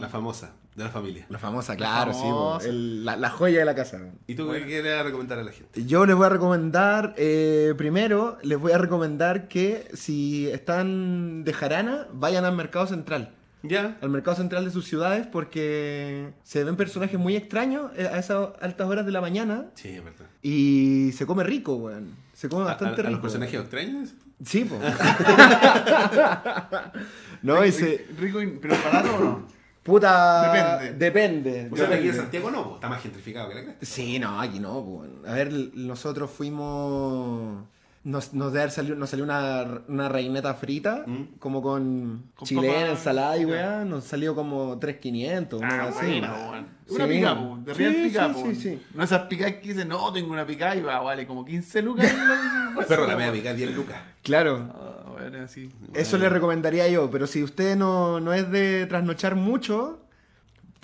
La 0.00 0.08
famosa, 0.08 0.52
de 0.74 0.84
la 0.84 0.90
familia. 0.90 1.24
La 1.30 1.38
famosa, 1.38 1.76
claro, 1.76 2.12
sí, 2.12 2.20
po. 2.22 2.26
famosa. 2.58 2.68
El- 2.68 3.04
la, 3.04 3.16
la 3.16 3.30
joya 3.30 3.60
de 3.60 3.64
la 3.64 3.74
casa. 3.74 4.00
¿Y 4.26 4.34
tú 4.34 4.50
qué 4.50 4.64
quieres 4.66 5.02
recomendar 5.04 5.38
a 5.38 5.44
la 5.44 5.52
gente? 5.52 5.84
Yo 5.86 6.04
les 6.04 6.16
voy 6.16 6.26
a 6.26 6.28
recomendar, 6.30 7.14
eh, 7.16 7.74
primero, 7.78 8.38
les 8.42 8.58
voy 8.58 8.72
a 8.72 8.78
recomendar 8.78 9.46
que 9.48 9.88
si 9.94 10.48
están 10.50 11.44
de 11.44 11.52
jarana, 11.52 12.08
vayan 12.12 12.44
al 12.44 12.56
Mercado 12.56 12.86
Central. 12.88 13.34
Ya. 13.62 13.98
Al 14.02 14.10
Mercado 14.10 14.36
Central 14.36 14.64
de 14.64 14.70
sus 14.70 14.86
ciudades 14.86 15.26
porque 15.26 16.30
se 16.44 16.62
ven 16.64 16.76
personajes 16.76 17.18
muy 17.18 17.34
extraños 17.36 17.90
eh, 17.96 18.06
a 18.06 18.18
esas 18.18 18.50
altas 18.60 18.86
horas 18.88 19.04
de 19.04 19.12
la 19.12 19.20
mañana 19.20 19.66
Sí, 19.74 19.88
es 19.88 20.04
verdad. 20.04 20.26
y 20.42 21.10
se 21.12 21.26
come 21.26 21.42
rico, 21.44 21.74
weón. 21.76 22.14
Se 22.34 22.48
come 22.48 22.62
¿A, 22.62 22.66
bastante 22.66 23.00
a- 23.00 23.04
a 23.04 23.08
rico. 23.08 23.10
los 23.12 23.20
personajes 23.20 23.60
extraños? 23.60 24.14
Sí, 24.44 24.64
po. 24.64 24.78
no, 27.42 27.64
y 27.64 27.72
se... 27.72 28.06
Rico, 28.18 28.40
y- 28.42 28.58
pero 28.60 28.74
barato 28.84 29.16
o 29.16 29.20
no? 29.20 29.46
Puta... 29.82 30.52
Depende. 30.52 30.98
Depende. 30.98 31.68
O 31.72 31.76
sea, 31.76 31.88
aquí 31.96 32.08
en. 32.08 32.14
Santiago 32.14 32.50
no, 32.50 32.64
po, 32.68 32.74
está 32.74 32.88
más 32.88 33.02
gentrificado 33.02 33.48
que 33.48 33.54
la 33.54 33.62
cresta. 33.64 33.86
Sí, 33.86 34.18
no, 34.18 34.38
aquí 34.40 34.60
no, 34.60 34.84
pues. 34.84 35.10
A 35.26 35.34
ver, 35.34 35.50
nosotros 35.74 36.30
fuimos. 36.30 37.64
Nos, 38.04 38.32
nos, 38.32 38.52
debe 38.52 38.70
salido, 38.70 38.96
nos 38.96 39.10
salió 39.10 39.24
una, 39.24 39.82
una 39.88 40.08
reineta 40.08 40.54
frita, 40.54 41.04
Mm. 41.06 41.38
como 41.38 41.60
con, 41.60 42.30
Con 42.36 42.46
chilena, 42.46 42.90
ensalada 42.90 43.36
y 43.36 43.44
weá. 43.44 43.84
Nos 43.84 44.04
salió 44.04 44.34
como 44.34 44.78
3.500, 44.78 45.58
una 45.58 45.68
Ah, 45.84 45.90
bueno, 45.92 46.32
weón. 46.50 46.66
Una 46.88 47.04
Sí. 47.06 47.10
pica, 47.12 47.34
po. 47.36 47.58
De 47.64 47.74
real 47.74 47.94
Sí, 47.94 48.02
pica, 48.08 48.34
sí, 48.34 48.42
sí, 48.46 48.54
sí. 48.54 48.82
No 48.94 49.02
esas 49.04 49.22
picas 49.22 49.52
que 49.54 49.68
dicen, 49.68 49.88
no, 49.88 50.10
tengo 50.12 50.32
una 50.32 50.46
pica 50.46 50.74
y 50.76 50.80
va, 50.80 51.00
vale 51.00 51.26
como 51.26 51.44
15 51.44 51.82
lucas. 51.82 52.06
Perro, 52.88 53.06
la 53.06 53.16
media 53.16 53.32
pica 53.32 53.52
10 53.52 53.74
lucas. 53.74 53.98
Claro. 54.22 54.68
Ah, 54.72 55.10
bueno, 55.12 55.44
así. 55.44 55.68
Eso 55.92 56.16
le 56.18 56.28
recomendaría 56.28 56.88
yo, 56.88 57.10
pero 57.10 57.26
si 57.26 57.42
usted 57.42 57.76
no, 57.76 58.20
no 58.20 58.32
es 58.32 58.50
de 58.50 58.86
trasnochar 58.86 59.34
mucho, 59.34 60.00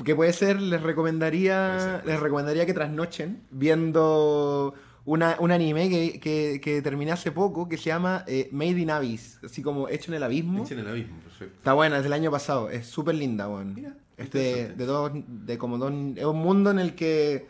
que 0.04 0.14
puede 0.16 0.32
ser, 0.32 0.60
les 0.60 0.82
recomendaría, 0.82 1.78
ser, 1.78 2.06
les 2.06 2.20
recomendaría 2.20 2.66
que 2.66 2.74
trasnochen 2.74 3.40
viendo 3.50 4.74
una, 5.06 5.36
un 5.38 5.50
anime 5.50 5.88
que, 5.90 6.18
que, 6.20 6.60
que 6.62 6.80
terminé 6.82 7.12
hace 7.12 7.30
poco 7.30 7.68
que 7.68 7.76
se 7.76 7.84
llama 7.84 8.24
eh, 8.26 8.48
Made 8.52 8.80
in 8.80 8.90
Abyss, 8.90 9.38
así 9.44 9.62
como 9.62 9.88
hecho 9.88 10.10
en 10.10 10.16
el 10.16 10.22
abismo. 10.22 10.64
Echen 10.64 10.78
el 10.78 10.88
abismo, 10.88 11.18
perfecto. 11.20 11.56
Está 11.56 11.72
buena, 11.74 11.98
es 11.98 12.02
del 12.04 12.12
año 12.12 12.30
pasado, 12.30 12.70
es 12.70 12.86
súper 12.86 13.14
linda, 13.14 13.48
weón. 13.48 13.74
Mira, 13.74 13.96
Es 14.16 14.30
de, 14.30 14.74
dos, 14.76 15.12
de 15.14 15.58
como 15.58 15.76
dos, 15.78 15.92
es 16.16 16.24
un 16.24 16.38
mundo 16.38 16.70
en 16.70 16.78
el 16.78 16.94
que 16.94 17.46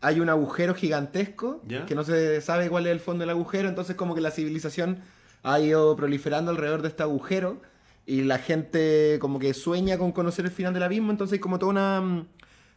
hay 0.00 0.20
un 0.20 0.28
agujero 0.28 0.74
gigantesco 0.74 1.62
¿Ya? 1.66 1.86
que 1.86 1.94
no 1.94 2.04
se 2.04 2.40
sabe 2.40 2.68
cuál 2.68 2.86
es 2.86 2.92
el 2.92 3.00
fondo 3.00 3.22
del 3.22 3.30
agujero, 3.30 3.68
entonces 3.68 3.96
como 3.96 4.14
que 4.14 4.20
la 4.20 4.30
civilización 4.30 4.98
ha 5.42 5.58
ido 5.60 5.96
proliferando 5.96 6.50
alrededor 6.50 6.82
de 6.82 6.88
este 6.88 7.02
agujero 7.02 7.60
y 8.06 8.22
la 8.22 8.38
gente 8.38 9.18
como 9.20 9.38
que 9.38 9.54
sueña 9.54 9.98
con 9.98 10.12
conocer 10.12 10.44
el 10.44 10.50
final 10.50 10.74
del 10.74 10.82
abismo, 10.84 11.10
entonces 11.10 11.34
hay 11.34 11.38
como 11.40 11.58
toda 11.58 11.70
una, 11.70 12.00
mm, 12.00 12.26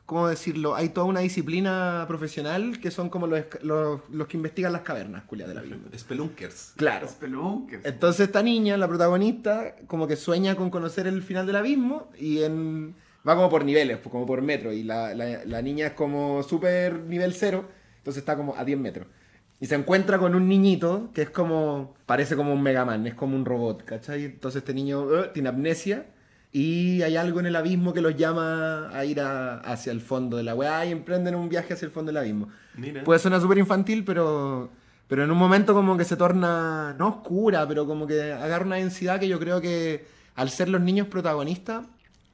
¿cómo 0.05 0.27
decirlo? 0.27 0.75
Hay 0.75 0.89
toda 0.89 1.07
una 1.07 1.21
disciplina 1.21 2.05
profesional 2.07 2.79
que 2.79 2.91
son 2.91 3.09
como 3.09 3.27
los, 3.27 3.41
los, 3.63 4.01
los 4.11 4.27
que 4.27 4.37
investigan 4.37 4.71
las 4.73 4.81
cavernas, 4.81 5.23
culia 5.23 5.47
del 5.47 5.57
abismo. 5.57 5.79
Spelunkers. 5.97 6.73
Claro. 6.75 7.07
Spelunkers. 7.07 7.85
Entonces 7.85 8.27
esta 8.27 8.43
niña, 8.43 8.77
la 8.77 8.87
protagonista, 8.87 9.75
como 9.87 10.07
que 10.07 10.15
sueña 10.15 10.55
con 10.55 10.69
conocer 10.69 11.07
el 11.07 11.21
final 11.23 11.47
del 11.47 11.55
abismo 11.55 12.09
y 12.19 12.43
en... 12.43 12.95
va 13.27 13.35
como 13.35 13.49
por 13.49 13.65
niveles, 13.65 13.97
pues, 13.97 14.11
como 14.11 14.25
por 14.25 14.41
metro. 14.41 14.71
Y 14.71 14.83
la, 14.83 15.13
la- 15.15 15.43
la 15.45 15.61
niña 15.61 15.87
es 15.87 15.93
como 15.93 16.43
súper 16.43 16.99
nivel 17.01 17.33
cero, 17.33 17.67
entonces 17.97 18.21
está 18.21 18.35
como 18.37 18.55
a 18.55 18.63
10 18.63 18.77
metros. 18.79 19.07
Y 19.59 19.67
se 19.67 19.75
encuentra 19.75 20.19
con 20.19 20.35
un 20.35 20.47
niñito 20.49 21.09
que 21.13 21.21
es 21.23 21.29
como, 21.29 21.95
parece 22.05 22.35
como 22.35 22.53
un 22.53 22.61
Mega 22.61 22.83
Man, 22.85 23.07
es 23.07 23.15
como 23.15 23.35
un 23.37 23.45
robot, 23.45 23.85
¿cachai? 23.85 24.25
Entonces 24.25 24.59
este 24.59 24.73
niño 24.73 25.07
eh, 25.23 25.31
tiene 25.33 25.47
amnesia 25.49 26.05
y 26.57 27.01
hay 27.01 27.17
algo 27.17 27.41
en 27.41 27.47
el 27.47 27.55
abismo 27.57 27.93
que 27.93 27.99
los 27.99 28.15
llama 28.15 28.87
a 28.97 29.03
ir 29.03 29.19
a- 29.19 29.57
hacia 29.59 29.91
el 29.91 29.99
fondo 29.99 30.37
de 30.37 30.43
la 30.43 30.55
weá 30.55 30.85
y 30.85 30.91
emprenden 30.91 31.35
un 31.35 31.49
viaje 31.49 31.73
hacia 31.73 31.85
el 31.85 31.91
fondo 31.91 32.09
del 32.09 32.17
abismo. 32.17 32.47
Mira. 32.75 33.03
Puede 33.03 33.19
sonar 33.19 33.41
súper 33.41 33.57
infantil, 33.57 34.05
pero, 34.05 34.69
pero 35.09 35.25
en 35.25 35.31
un 35.31 35.37
momento 35.37 35.73
como 35.73 35.97
que 35.97 36.05
se 36.05 36.15
torna, 36.15 36.95
no 36.97 37.07
oscura, 37.09 37.67
pero 37.67 37.85
como 37.85 38.07
que 38.07 38.31
agarra 38.31 38.63
una 38.65 38.77
densidad 38.77 39.19
que 39.19 39.27
yo 39.27 39.37
creo 39.37 39.59
que 39.59 40.05
al 40.35 40.49
ser 40.49 40.69
los 40.69 40.79
niños 40.79 41.07
protagonistas 41.07 41.85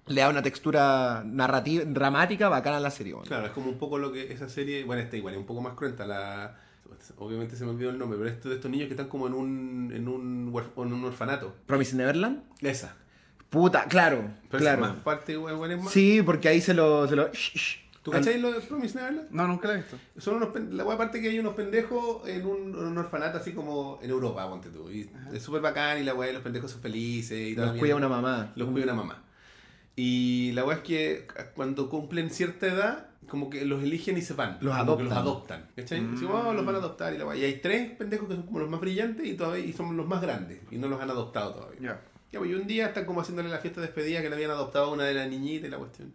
le 0.05 0.21
da 0.21 0.29
una 0.29 0.43
textura 0.43 1.23
narrativa, 1.25 1.83
dramática 1.85 2.47
bacana 2.47 2.77
a 2.77 2.79
la 2.79 2.91
serie. 2.91 3.13
bueno. 3.13 3.27
Claro, 3.27 3.45
es 3.47 3.51
como 3.53 3.69
un 3.71 3.77
poco 3.79 3.97
lo 3.97 4.11
que 4.11 4.31
esa 4.31 4.47
serie, 4.49 4.83
bueno, 4.83 5.01
esta 5.01 5.17
igual 5.17 5.33
es 5.33 5.39
un 5.39 5.45
poco 5.47 5.61
más 5.61 5.73
cruenta, 5.73 6.05
la 6.05 6.57
obviamente 7.17 7.55
se 7.55 7.63
me 7.65 7.71
olvidó 7.71 7.89
el 7.89 7.97
nombre, 7.97 8.19
pero 8.19 8.29
esto 8.29 8.49
de 8.49 8.55
estos 8.55 8.69
niños 8.69 8.85
que 8.87 8.93
están 8.93 9.07
como 9.07 9.25
en 9.25 9.33
un 9.33 9.91
en 9.95 10.07
un, 10.07 10.53
en 10.77 10.93
un 10.93 11.05
orfanato. 11.05 11.55
Promising 11.65 11.97
Neverland. 11.97 12.43
Esa. 12.61 12.95
Puta, 13.51 13.83
claro, 13.85 14.31
Pero 14.49 14.61
claro. 14.61 14.81
esa 14.85 14.93
más 14.93 15.03
parte, 15.03 15.33
es 15.33 15.39
más. 15.83 15.91
Sí, 15.91 16.23
porque 16.23 16.47
ahí 16.49 16.59
se 16.61 16.73
lo... 16.73 17.07
Se 17.07 17.15
lo. 17.15 17.29
¿Tú 18.01 18.09
cacháis 18.09 18.41
lo 18.41 18.51
de 18.51 18.61
Promise 18.61 18.97
Neverland? 18.97 19.29
No, 19.29 19.45
nunca 19.47 19.67
la 19.67 19.75
he 19.75 19.77
visto. 19.77 19.95
Son 20.17 20.37
unos 20.37 20.49
pen- 20.49 20.75
la 20.75 20.83
wea 20.83 20.95
aparte 20.95 21.21
que 21.21 21.29
hay 21.29 21.37
unos 21.37 21.53
pendejos 21.53 22.27
en 22.27 22.43
un, 22.47 22.69
en 22.69 22.85
un 22.85 22.97
orfanato 22.97 23.37
así 23.37 23.51
como 23.51 23.99
en 24.01 24.09
Europa, 24.09 24.49
ponte 24.49 24.69
tú. 24.69 24.89
Y 24.89 25.07
es 25.31 25.43
súper 25.43 25.61
bacán 25.61 25.99
y 25.99 26.03
la 26.03 26.15
weá, 26.15 26.33
los 26.33 26.41
pendejos 26.41 26.71
son 26.71 26.81
felices 26.81 27.37
y 27.37 27.53
Los 27.55 27.77
cuida 27.77 27.95
una 27.95 28.09
mamá. 28.09 28.53
Los 28.55 28.69
cuida 28.69 28.85
una 28.85 28.95
mamá. 28.95 29.23
Y 29.95 30.51
la 30.53 30.63
weá 30.65 30.77
es 30.77 30.83
que 30.83 31.27
cuando 31.53 31.89
cumplen 31.89 32.31
cierta 32.31 32.65
edad, 32.67 33.07
como 33.27 33.51
que 33.51 33.65
los 33.65 33.83
eligen 33.83 34.17
y 34.17 34.21
se 34.21 34.33
van. 34.33 34.57
Los 34.61 34.73
que 34.73 34.81
adoptan. 34.81 35.05
los 35.09 35.17
adoptan. 35.17 35.67
¿Cachai? 35.75 36.01
Mm. 36.01 36.25
"Oh, 36.31 36.53
los 36.53 36.65
van 36.65 36.75
a 36.75 36.77
adoptar 36.79 37.13
y 37.13 37.17
la 37.19 37.25
weá. 37.27 37.37
Y 37.37 37.43
hay 37.43 37.59
tres 37.59 37.91
pendejos 37.97 38.27
que 38.27 38.33
son 38.35 38.43
como 38.47 38.59
los 38.59 38.69
más 38.69 38.79
brillantes 38.79 39.27
y 39.27 39.35
todavía 39.35 39.63
y 39.63 39.73
son 39.73 39.95
los 39.95 40.07
más 40.07 40.21
grandes. 40.21 40.59
Y 40.71 40.77
no 40.77 40.87
los 40.87 40.99
han 41.01 41.09
adoptado 41.11 41.53
todavía. 41.53 41.79
Ya. 41.81 42.01
Ya, 42.31 42.39
pues, 42.39 42.51
y 42.51 42.53
un 42.53 42.65
día 42.67 42.87
están 42.87 43.05
como 43.05 43.21
haciéndole 43.21 43.49
la 43.49 43.59
fiesta 43.59 43.81
de 43.81 43.87
despedida 43.87 44.21
que 44.21 44.29
le 44.29 44.35
habían 44.35 44.51
adoptado 44.51 44.85
a 44.85 44.91
una 44.91 45.03
de 45.03 45.13
las 45.13 45.29
niñitas 45.29 45.67
y 45.67 45.71
la 45.71 45.77
cuestión. 45.77 46.13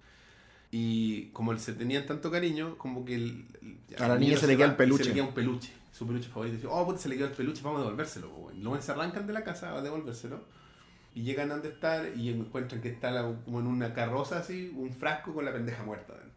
Y 0.71 1.27
como 1.29 1.57
se 1.59 1.73
tenían 1.75 2.07
tanto 2.07 2.31
cariño, 2.31 2.77
como 2.79 3.05
que 3.05 3.15
el, 3.15 3.47
el- 3.63 3.97
A 4.03 4.09
la 4.09 4.15
niña 4.17 4.31
niño 4.31 4.39
se 4.41 4.47
le 4.47 4.57
queda 4.57 4.67
el 4.67 4.77
peluche. 4.77 5.05
Se 5.05 5.09
le 5.11 5.15
queda 5.15 5.25
un 5.25 5.35
peluche, 5.35 5.73
su 5.93 6.07
peluche 6.07 6.29
favorito. 6.29 6.55
Y 6.55 6.57
dice, 6.57 6.69
oh, 6.71 6.85
puta, 6.87 6.99
se 6.99 7.09
le 7.09 7.17
quedó 7.17 7.27
el 7.27 7.33
peluche, 7.33 7.63
vamos 7.63 7.81
a 7.81 7.85
devolvérselo. 7.85 8.31
po, 8.31 8.37
weón. 8.47 8.63
Luego 8.63 8.81
se 8.83 8.93
arrancan 8.93 9.27
de 9.27 9.33
la 9.33 9.45
casa 9.45 9.75
a 9.77 9.83
devolvérselo. 9.83 10.41
y 11.15 11.23
llegan 11.23 11.51
a 11.51 11.55
donde 11.55 11.71
está 11.71 12.07
y 12.15 12.29
encuentran 12.29 12.83
que 12.83 12.89
está 12.91 13.11
la- 13.11 13.23
como 13.45 13.61
en 13.61 13.67
una 13.67 13.95
carroza 13.95 14.39
así, 14.39 14.71
un 14.77 14.93
frasco 14.93 15.33
con 15.33 15.45
la 15.47 15.53
pendeja 15.53 15.83
muerta 15.83 16.13
dentro. 16.15 16.37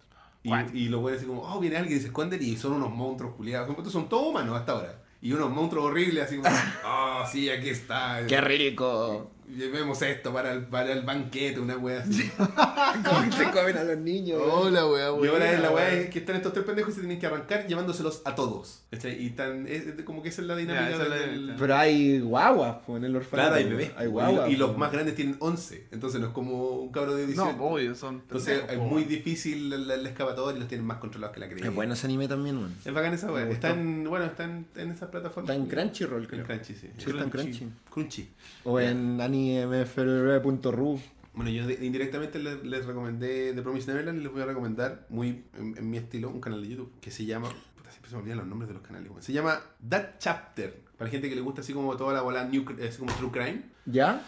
Y, 0.74 0.86
y 0.86 0.90
los 0.90 1.02
güeyes 1.02 1.20
así 1.20 1.28
como, 1.28 1.42
oh, 1.42 1.60
viene 1.60 1.76
alguien 1.76 1.98
y 1.98 2.02
se 2.02 2.08
esconden 2.08 2.42
y 2.42 2.56
son 2.56 2.74
unos 2.74 2.90
monstruos 2.92 3.36
culiados. 3.36 3.76
Son, 3.76 3.92
son 3.92 4.08
todos 4.08 4.28
humanos 4.30 4.58
hasta 4.58 4.72
ahora. 4.74 5.04
Y 5.22 5.34
unos 5.34 5.50
monstruos 5.50 5.86
horribles 5.88 6.24
así 6.24 6.38
como, 6.38 6.48
oh, 6.86 7.24
sí, 7.30 7.50
aquí 7.50 7.68
está. 7.70 8.26
¡Qué 8.26 8.40
rico! 8.40 9.32
Llevemos 9.56 10.00
esto 10.04 10.32
para 10.32 10.54
el, 10.54 10.66
para 10.66 10.92
el 10.94 11.02
banquete, 11.02 11.60
una 11.60 11.76
wea 11.76 12.02
así. 12.02 12.30
¿Cómo 12.38 13.24
que 13.26 13.32
se 13.32 13.52
comen 13.52 13.78
a 13.78 13.84
los 13.84 13.98
niños? 13.98 14.40
Hola, 14.44 14.86
weá, 14.86 15.06
Y 15.24 15.28
ahora 15.28 15.52
la 15.60 15.72
weá. 15.72 15.88
weá 15.88 15.94
es 15.94 16.10
que 16.12 16.20
están 16.20 16.36
estos 16.36 16.54
tres 16.54 16.66
pendejos 16.66 16.92
y 16.92 16.96
se 16.96 17.00
tienen 17.02 17.20
que 17.20 17.26
arrancar 17.26 17.66
llevándoselos 17.68 18.22
a 18.26 18.36
todos. 18.36 18.82
¿cachai? 18.92 19.24
Y 19.24 19.32
tan, 19.32 19.68
es, 19.68 19.88
es 19.88 20.02
como 20.04 20.22
que 20.22 20.30
esa 20.30 20.42
es 20.42 20.48
la 20.48 20.56
dinámica 20.56 20.90
Ya, 20.98 21.04
es 21.04 21.10
del- 21.32 21.48
la- 21.48 21.56
Pero 21.58 21.76
hay 21.76 22.20
guaguas 22.20 22.78
en 22.88 23.04
el 23.06 23.16
orfanato. 23.16 23.50
Claro, 23.50 23.56
hay 23.56 23.70
bebés. 23.70 23.92
Hay 23.98 24.06
Y- 24.08 24.10
guaguas. 24.10 24.50
y, 24.52 24.56
los 24.56 24.78
más 24.78 24.92
grandes 24.92 25.16
tienen 25.16 25.36
11. 25.40 25.88
Entonces 25.92 26.22
no 26.22 26.28
es 26.28 26.34
como 26.34 26.70
un 26.82 26.92
cabro 26.92 27.16
de 27.16 27.26
18. 27.26 27.58
No, 27.58 27.64
obvio, 27.66 27.96
son. 27.96 28.16
Entonces 28.16 28.60
pendejos, 28.60 28.84
es 28.86 28.92
muy 28.92 29.04
difícil 29.06 29.74
el, 29.74 29.90
el 29.90 30.06
excavador 30.06 30.56
y 30.56 30.60
los 30.60 30.68
tienen 30.68 30.86
más 30.86 30.98
controlados 31.00 31.34
que 31.34 31.40
la 31.40 31.48
creencia. 31.48 31.70
Es 31.70 31.76
bueno 31.76 31.94
ese 31.96 32.06
anime 32.08 32.28
también, 32.28 32.62
man. 32.62 32.76
Es 32.86 32.94
bacán 32.94 33.14
esa 33.14 33.28
Me 33.28 33.34
weá. 33.34 33.46
gustó. 33.46 33.68
Está 33.68 33.70
en, 33.80 34.04
bueno, 34.08 34.26
está 34.26 34.44
en, 34.44 34.68
en 34.76 34.92
esas 34.92 35.10
plataformas. 35.10 35.50
Está 35.50 35.64
en 35.64 35.68
Crunchyroll, 35.70 36.22
En 36.24 36.28
creo. 36.30 36.46
Crunchy, 36.46 36.74
sí. 36.76 36.90
Sí, 36.98 37.10
está 37.10 37.24
en 37.24 37.30
Crunchy. 37.30 37.68
Crunchy. 37.90 38.30
O 38.64 38.80
en 38.80 39.20
animeflr.ru. 39.40 41.00
Bueno, 41.34 41.52
yo 41.52 41.70
indirectamente 41.70 42.40
les, 42.40 42.86
recomendé 42.86 43.54
The 43.54 43.62
Promised 43.62 43.88
Neverland 43.88 44.20
y 44.20 44.24
les 44.24 44.32
voy 44.32 44.42
a 44.42 44.46
recomendar, 44.46 45.06
muy 45.10 45.46
en, 45.58 45.90
mi 45.90 45.98
estilo, 45.98 46.30
un 46.30 46.42
canal 46.42 46.62
de 46.62 46.70
YouTube 46.70 46.92
que 47.00 47.12
se 47.12 47.26
llama. 47.26 47.50
Puta, 47.78 47.92
siempre 47.92 48.10
se 48.10 48.16
me 48.16 48.22
olvidan 48.22 48.40
los 48.40 48.48
nombres 48.48 48.68
de 48.68 48.74
los 48.74 48.84
canales. 48.84 49.12
Se 49.20 49.32
llama 49.32 49.62
That 49.88 50.18
Chapter. 50.20 50.82
Para 50.98 51.10
gente 51.10 51.30
que 51.30 51.36
le 51.36 51.42
gusta 51.42 51.62
así 51.62 51.74
como 51.74 51.96
toda 51.96 52.14
la 52.14 52.22
bola, 52.22 52.44
new, 52.44 52.66
es 52.80 52.98
como 52.98 53.14
True 53.14 53.32
Crime. 53.32 53.62
¿Ya? 53.86 54.26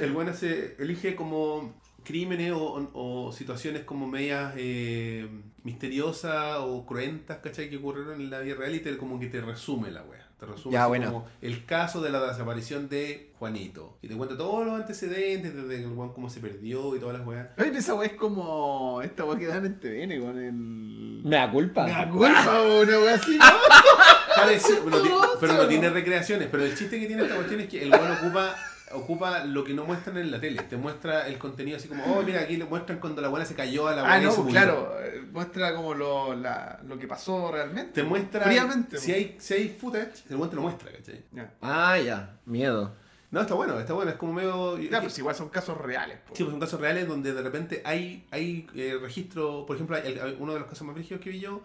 El 0.00 0.12
bueno 0.12 0.34
se 0.34 0.74
elige 0.82 1.14
como 1.14 1.80
crímenes 2.02 2.52
o 2.54 3.32
situaciones 3.32 3.84
como 3.84 4.08
medias 4.08 4.54
eh, 4.56 5.28
misteriosas 5.64 6.58
o 6.60 6.84
cruentas, 6.84 7.38
¿cachai? 7.38 7.70
Que 7.70 7.76
ocurrieron 7.76 8.20
en 8.20 8.30
la 8.30 8.40
vida 8.40 8.56
real 8.56 8.74
y 8.74 8.80
te, 8.80 8.96
como 8.96 9.18
que 9.20 9.28
te 9.28 9.40
resume 9.40 9.90
la 9.90 10.02
wea. 10.02 10.21
Te 10.42 10.46
resume 10.46 10.72
Ya, 10.72 10.82
así 10.82 10.88
bueno. 10.88 11.06
como 11.12 11.26
el 11.40 11.64
caso 11.66 12.00
de 12.00 12.10
la 12.10 12.20
desaparición 12.26 12.88
de 12.88 13.30
Juanito. 13.38 13.96
Y 14.02 14.08
te 14.08 14.16
cuenta 14.16 14.36
todos 14.36 14.66
los 14.66 14.74
antecedentes, 14.74 15.54
desde 15.54 15.84
el 15.84 15.94
cómo 15.94 16.28
se 16.28 16.40
perdió 16.40 16.96
y 16.96 16.98
todas 16.98 17.16
las 17.16 17.24
weas. 17.24 17.46
Oye, 17.58 17.70
esa 17.78 17.94
weá 17.94 18.08
es 18.08 18.14
como. 18.16 19.00
Esta 19.02 19.24
weá 19.24 19.38
que 19.38 19.46
dan 19.46 19.64
en 19.66 19.78
TVN 19.78 20.20
con 20.20 20.38
el. 20.38 20.52
Me 21.24 21.36
da 21.36 21.48
culpa. 21.48 21.84
Me 21.84 21.90
da 21.92 22.08
culpa, 22.10 22.60
una 22.60 22.98
weá 22.98 23.14
así, 23.14 23.38
¿no? 23.38 23.44
Parece- 24.34 24.74
pero, 24.84 24.90
no 24.96 25.00
ti- 25.02 25.08
Todo 25.10 25.38
pero 25.40 25.52
no 25.54 25.68
tiene 25.68 25.90
recreaciones. 25.90 26.48
Pero 26.50 26.64
el 26.64 26.76
chiste 26.76 26.98
que 26.98 27.06
tiene 27.06 27.22
esta 27.22 27.36
cuestión 27.36 27.60
es 27.60 27.68
que 27.68 27.82
el 27.84 27.90
weón 27.92 28.10
ocupa, 28.10 28.56
ocupa 28.94 29.44
lo 29.44 29.64
que 29.64 29.74
no 29.74 29.84
muestran 29.84 30.16
en 30.18 30.30
la 30.30 30.40
tele. 30.40 30.62
Te 30.62 30.76
muestra 30.76 31.26
el 31.26 31.38
contenido 31.38 31.76
así 31.76 31.88
como, 31.88 32.04
oh, 32.04 32.22
mira, 32.22 32.40
aquí 32.40 32.56
le 32.56 32.64
muestran 32.64 32.98
cuando 32.98 33.20
la 33.22 33.28
buena 33.28 33.44
se 33.46 33.54
cayó 33.54 33.88
a 33.88 33.94
la 33.94 34.02
Ah, 34.02 34.04
buena 34.04 34.22
y 34.22 34.24
no, 34.26 34.30
se 34.32 34.38
murió. 34.40 34.52
claro. 34.52 34.96
eh, 35.00 35.22
Muestra 35.32 35.74
como 35.74 35.94
lo, 35.94 36.34
la, 36.34 36.78
lo 36.86 36.98
que 36.98 37.06
pasó 37.08 37.50
realmente. 37.50 37.92
Te 37.92 38.02
muestra. 38.02 38.42
Fríamente. 38.44 38.98
Si 38.98 39.12
hay, 39.12 39.36
si 39.38 39.54
hay 39.54 39.68
footage, 39.70 40.24
el 40.30 40.36
weón 40.36 40.50
te 40.50 40.56
lo 40.56 40.62
muestra, 40.62 40.90
¿cachai? 40.92 41.24
Ya. 41.32 41.54
Ah, 41.62 41.98
ya. 41.98 42.36
Miedo. 42.46 42.92
No, 43.30 43.40
está 43.40 43.54
bueno, 43.54 43.80
está 43.80 43.94
bueno. 43.94 44.10
Es 44.10 44.16
como 44.18 44.34
medio. 44.34 44.78
Ya, 44.78 45.00
pues 45.00 45.18
igual 45.18 45.34
son 45.34 45.48
casos 45.48 45.78
reales. 45.78 46.18
Sí, 46.34 46.42
pues 46.44 46.50
son 46.50 46.60
casos 46.60 46.78
reales 46.80 47.08
donde 47.08 47.32
de 47.32 47.40
repente 47.42 47.80
hay, 47.84 48.26
hay 48.30 48.66
eh, 48.74 48.98
registro, 49.00 49.64
por 49.64 49.76
ejemplo, 49.76 49.96
hay- 49.96 50.18
hay 50.18 50.36
uno 50.38 50.52
de 50.52 50.60
los 50.60 50.68
casos 50.68 50.86
más 50.86 50.94
brígidos 50.94 51.22
que 51.22 51.30
vi 51.30 51.40
yo, 51.40 51.62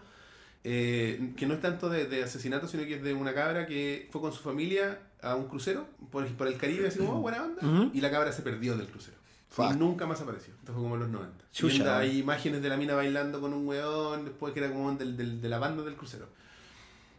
eh, 0.64 1.32
que 1.36 1.46
no 1.46 1.54
es 1.54 1.60
tanto 1.60 1.88
de, 1.88 2.06
de 2.06 2.22
asesinato, 2.24 2.66
sino 2.68 2.84
que 2.84 2.94
es 2.96 3.02
de 3.02 3.14
una 3.14 3.32
cabra 3.34 3.66
que 3.66 4.08
fue 4.10 4.20
con 4.20 4.32
su 4.32 4.42
familia 4.42 4.98
a 5.22 5.34
un 5.34 5.48
crucero 5.48 5.86
por, 6.10 6.26
por 6.36 6.46
el 6.48 6.56
Caribe, 6.56 6.88
así 6.88 6.98
como, 6.98 7.14
oh, 7.18 7.20
buena 7.20 7.42
onda, 7.44 7.90
y 7.94 8.00
la 8.00 8.10
cabra 8.10 8.32
se 8.32 8.42
perdió 8.42 8.76
del 8.76 8.86
crucero. 8.88 9.16
Fuck. 9.50 9.72
Y 9.74 9.78
nunca 9.78 10.06
más 10.06 10.20
apareció. 10.20 10.52
Esto 10.58 10.72
fue 10.74 10.82
como 10.82 10.94
en 10.96 11.00
los 11.00 11.08
90. 11.10 11.44
Y 11.50 11.54
Chucha, 11.56 11.76
onda, 11.82 11.98
hay 11.98 12.18
imágenes 12.18 12.60
de 12.62 12.68
la 12.68 12.76
mina 12.76 12.94
bailando 12.94 13.40
con 13.40 13.52
un 13.54 13.66
weón, 13.66 14.24
después 14.26 14.52
que 14.52 14.60
era 14.60 14.68
como 14.70 14.92
del, 14.94 15.16
del- 15.16 15.40
de 15.40 15.48
la 15.48 15.58
banda 15.58 15.82
del 15.84 15.94
crucero. 15.96 16.26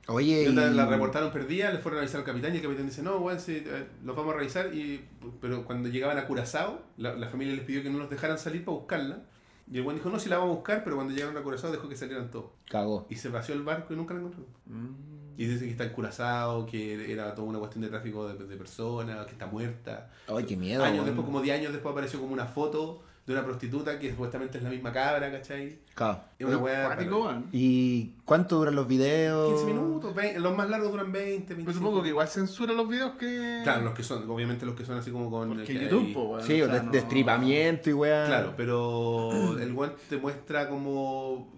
Oye, 0.07 0.43
Y 0.43 0.47
onda, 0.47 0.69
y- 0.71 0.73
la 0.75 0.85
reportaron 0.87 1.31
perdida, 1.31 1.71
le 1.71 1.79
fueron 1.79 1.99
a 1.99 2.01
avisar 2.03 2.19
al 2.21 2.25
capitán 2.25 2.53
y 2.53 2.57
el 2.57 2.63
capitán 2.63 2.85
dice, 2.87 3.01
no, 3.03 3.17
weón, 3.17 3.39
sí, 3.39 3.63
eh, 3.65 3.85
los 4.03 4.15
vamos 4.15 4.33
a 4.33 4.37
revisar. 4.37 4.73
Y, 4.73 5.03
pero 5.41 5.65
cuando 5.65 5.89
llegaban 5.89 6.17
a 6.17 6.25
Curazao, 6.25 6.81
la, 6.97 7.13
la 7.15 7.27
familia 7.29 7.53
les 7.55 7.63
pidió 7.65 7.83
que 7.83 7.89
no 7.89 7.97
los 7.99 8.09
dejaran 8.09 8.37
salir 8.39 8.63
para 8.65 8.77
buscarla. 8.77 9.23
Y 9.71 9.77
el 9.77 9.83
weón 9.83 9.95
dijo, 9.95 10.09
no, 10.09 10.19
sí 10.19 10.29
la 10.29 10.37
vamos 10.37 10.53
a 10.53 10.55
buscar, 10.55 10.83
pero 10.83 10.95
cuando 10.95 11.13
llegaron 11.13 11.37
a 11.37 11.41
Curazao 11.41 11.71
dejó 11.71 11.87
que 11.87 11.95
salieran 11.95 12.31
todos. 12.31 12.51
Cagó. 12.67 13.05
Y 13.09 13.15
se 13.15 13.29
vació 13.29 13.53
el 13.53 13.61
barco 13.61 13.93
y 13.93 13.97
nunca 13.97 14.13
la 14.13 14.21
encontraron. 14.21 14.49
Mm. 14.65 15.19
Y 15.37 15.45
dice 15.45 15.65
que 15.65 15.71
está 15.71 15.83
en 15.83 15.91
Curazao, 15.91 16.65
que 16.65 17.11
era 17.11 17.33
toda 17.35 17.47
una 17.47 17.59
cuestión 17.59 17.83
de 17.83 17.89
tráfico 17.89 18.27
de, 18.27 18.45
de 18.45 18.57
personas, 18.57 19.25
que 19.25 19.33
está 19.33 19.45
muerta. 19.45 20.11
Ay, 20.27 20.43
qué 20.45 20.57
miedo. 20.57 20.83
años 20.83 21.05
después, 21.05 21.25
como 21.25 21.41
10 21.41 21.59
años 21.59 21.71
después, 21.71 21.91
apareció 21.91 22.19
como 22.19 22.33
una 22.33 22.45
foto 22.45 23.03
de 23.25 23.33
una 23.33 23.45
prostituta 23.45 23.99
que 23.99 24.09
supuestamente 24.09 24.57
es 24.57 24.63
la 24.63 24.69
misma 24.71 24.91
cabra, 24.91 25.31
¿cachai? 25.31 25.77
Cagó. 25.93 26.21
Es 26.39 26.47
una 26.47 26.57
weá. 26.57 26.97
Weón. 26.97 27.47
¿Y 27.51 28.13
cuánto 28.25 28.55
duran 28.57 28.75
los 28.75 28.87
videos? 28.87 29.49
15 29.61 29.65
minutos, 29.65 30.15
20, 30.15 30.39
los 30.39 30.57
más 30.57 30.67
largos 30.69 30.91
duran 30.91 31.11
20, 31.11 31.53
25. 31.53 31.65
Pues 31.65 31.75
supongo 31.77 32.01
que 32.01 32.09
igual 32.09 32.27
censura 32.27 32.73
los 32.73 32.87
videos 32.89 33.11
que. 33.19 33.59
Claro, 33.63 33.83
los 33.83 33.93
que 33.93 34.01
son, 34.03 34.27
obviamente 34.29 34.65
los 34.65 34.75
que 34.75 34.83
son 34.85 34.97
así 34.97 35.11
como 35.11 35.29
con. 35.29 35.47
Porque 35.49 35.63
que 35.65 35.73
YouTube, 35.75 36.13
po, 36.13 36.23
weón. 36.29 36.43
Sí, 36.47 36.59
o 36.61 36.65
sea, 36.65 36.75
de- 36.79 36.83
no- 36.83 36.91
destripamiento 36.91 37.89
y 37.89 37.93
weá. 37.93 38.25
Claro, 38.25 38.53
pero 38.57 39.57
el 39.59 39.77
one 39.77 39.93
te 40.09 40.17
muestra 40.17 40.67
como. 40.67 41.57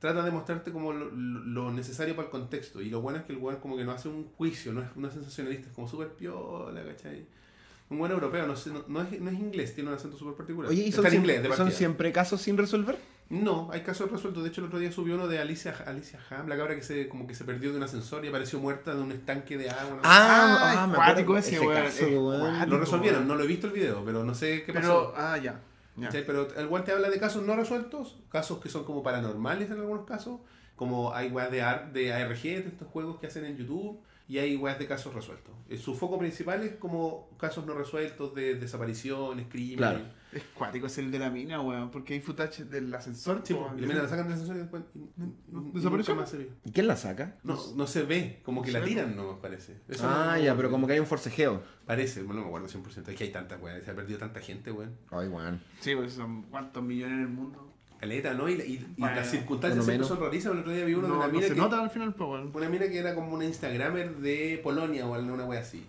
Trata 0.00 0.22
de 0.22 0.30
mostrarte 0.30 0.72
como 0.72 0.94
lo, 0.94 1.10
lo 1.10 1.70
necesario 1.70 2.16
para 2.16 2.26
el 2.26 2.30
contexto. 2.32 2.80
Y 2.80 2.88
lo 2.88 3.02
bueno 3.02 3.18
es 3.18 3.24
que 3.24 3.32
el 3.34 3.38
one 3.42 3.58
como 3.58 3.76
que 3.76 3.84
no 3.84 3.92
hace 3.92 4.08
un 4.08 4.28
juicio, 4.36 4.72
no 4.72 4.80
es, 4.80 4.86
no 4.96 5.06
es 5.08 5.12
sensacionalista, 5.12 5.68
es 5.68 5.74
como 5.74 5.88
súper 5.88 6.08
piola, 6.14 6.82
¿cachai? 6.84 7.26
Un 7.90 7.98
buen 7.98 8.12
europeo, 8.12 8.46
no, 8.46 8.54
sé, 8.54 8.70
no, 8.70 8.84
no 8.86 9.02
es, 9.02 9.20
no 9.20 9.30
es 9.30 9.38
inglés, 9.38 9.74
tiene 9.74 9.90
un 9.90 9.96
acento 9.96 10.16
súper 10.16 10.34
particular. 10.34 10.70
Oye, 10.70 10.84
¿y 10.84 10.92
son, 10.92 11.02
siempre, 11.02 11.18
inglés, 11.18 11.42
de 11.42 11.48
son 11.48 11.56
partida. 11.58 11.76
siempre 11.76 12.12
casos 12.12 12.40
sin 12.40 12.56
resolver? 12.56 12.96
No, 13.30 13.68
hay 13.72 13.82
casos 13.82 14.10
resueltos. 14.10 14.44
De 14.44 14.48
hecho, 14.48 14.60
el 14.60 14.68
otro 14.68 14.78
día 14.78 14.92
subió 14.92 15.14
uno 15.16 15.26
de 15.26 15.38
Alicia, 15.40 15.74
Alicia 15.86 16.20
Ham, 16.30 16.48
la 16.48 16.56
cabra 16.56 16.76
que 16.76 16.82
se, 16.82 17.08
como 17.08 17.26
que 17.26 17.34
se 17.34 17.44
perdió 17.44 17.70
de 17.72 17.78
un 17.78 17.82
ascensor 17.82 18.24
y 18.24 18.28
apareció 18.28 18.60
muerta 18.60 18.94
de 18.94 19.00
un 19.00 19.10
estanque 19.10 19.56
de 19.56 19.70
agua. 19.70 19.96
¿no? 19.96 20.00
Ah, 20.04 20.82
Ah, 20.82 20.86
me 20.86 21.38
ese, 21.38 21.58
weón, 21.60 22.40
cuático. 22.40 22.66
Lo 22.66 22.78
resolvieron, 22.78 23.26
no 23.26 23.34
lo 23.34 23.42
he 23.42 23.46
visto 23.46 23.66
el 23.66 23.72
video, 23.72 24.04
pero 24.04 24.24
no 24.24 24.34
sé 24.34 24.64
qué 24.64 24.72
pasó. 24.72 25.12
Pero, 25.12 25.24
ah, 25.24 25.36
ya. 25.36 25.60
ya. 25.96 26.06
¿Cachai? 26.06 26.26
Pero 26.26 26.48
el 26.56 26.66
guante 26.68 26.90
te 26.90 26.96
habla 26.96 27.10
de 27.10 27.18
casos 27.18 27.44
no 27.44 27.54
resueltos, 27.56 28.18
casos 28.30 28.60
que 28.60 28.68
son 28.68 28.84
como 28.84 29.02
paranormales 29.02 29.70
en 29.70 29.78
algunos 29.78 30.06
casos, 30.06 30.40
como 30.74 31.14
hay 31.14 31.30
de, 31.30 31.62
AR, 31.62 31.92
de 31.92 32.12
ARG, 32.12 32.42
de 32.42 32.68
estos 32.68 32.88
juegos 32.88 33.18
que 33.18 33.26
hacen 33.26 33.44
en 33.44 33.56
YouTube, 33.56 34.00
y 34.30 34.38
hay 34.38 34.54
weas 34.54 34.78
de 34.78 34.86
casos 34.86 35.12
resueltos. 35.12 35.52
Eh, 35.68 35.76
Su 35.76 35.92
foco 35.96 36.16
principal 36.16 36.62
es 36.62 36.76
como 36.76 37.30
casos 37.36 37.66
no 37.66 37.74
resueltos 37.74 38.32
de 38.32 38.54
desapariciones, 38.54 39.48
crímenes. 39.48 39.78
Claro. 39.78 40.00
Es 40.32 40.44
cuático, 40.54 40.86
es 40.86 40.96
el 40.98 41.10
de 41.10 41.18
la 41.18 41.30
mina, 41.30 41.60
weón. 41.60 41.90
Porque 41.90 42.14
hay 42.14 42.20
footage 42.20 42.62
del 42.66 42.94
ascensor. 42.94 43.40
Sí, 43.42 43.54
po, 43.54 43.72
y 43.76 43.80
la 43.80 43.88
mina 43.88 44.02
la 44.04 44.08
sacan 44.08 44.26
del 44.26 44.34
ascensor 44.34 44.54
y 44.54 44.58
después 44.60 44.84
¿Desapareció? 45.74 46.16
¿Y 46.64 46.70
quién 46.70 46.86
la 46.86 46.96
saca? 46.96 47.38
No, 47.42 47.58
no 47.74 47.88
se 47.88 48.04
ve, 48.04 48.40
como 48.44 48.62
que 48.62 48.70
¿Se 48.70 48.78
la 48.78 48.86
tiran, 48.86 49.16
no 49.16 49.40
parece. 49.40 49.78
Eso 49.88 50.06
ah, 50.08 50.36
no- 50.36 50.44
ya, 50.44 50.54
pero 50.56 50.70
como 50.70 50.86
que 50.86 50.92
hay 50.92 51.00
un 51.00 51.06
forcejeo. 51.06 51.60
Parece, 51.84 52.22
no 52.22 52.34
me 52.34 52.42
acuerdo 52.46 52.68
100%. 52.68 53.08
Es 53.08 53.16
que 53.16 53.24
hay 53.24 53.32
tantas 53.32 53.60
weas, 53.60 53.82
se 53.84 53.90
ha 53.90 53.96
perdido 53.96 54.20
tanta 54.20 54.38
gente, 54.38 54.70
weón. 54.70 54.96
Ay, 55.10 55.26
weón. 55.26 55.60
Sí, 55.80 55.96
pues 55.96 56.12
son 56.12 56.42
cuántos 56.42 56.84
millones 56.84 57.16
en 57.16 57.22
el 57.22 57.28
mundo. 57.28 57.69
Caleta, 58.00 58.32
¿no? 58.34 58.48
Y, 58.48 58.54
y- 58.54 58.56
y 58.56 58.86
Bueno, 58.96 59.16
las 59.16 59.30
circunstancias 59.30 59.84
siempre 59.84 60.06
son 60.08 60.20
rarísimas. 60.20 60.54
El 60.54 60.60
otro 60.60 60.72
día 60.72 60.84
vi 60.86 60.94
uno 60.94 61.08
no, 61.08 61.14
de 61.14 61.18
una 61.18 61.26
no 61.26 61.32
mina 61.34 61.46
se 61.48 61.54
que... 61.54 61.60
nota 61.60 61.82
al 61.82 61.90
final, 61.90 62.14
pues. 62.14 62.44
Una 62.54 62.68
mina 62.68 62.88
que 62.88 62.98
era 62.98 63.14
como 63.14 63.34
una 63.34 63.44
Instagramer 63.44 64.16
de 64.16 64.60
Polonia 64.62 65.06
o 65.06 65.14
alguna 65.14 65.44
wea 65.44 65.60
así. 65.60 65.84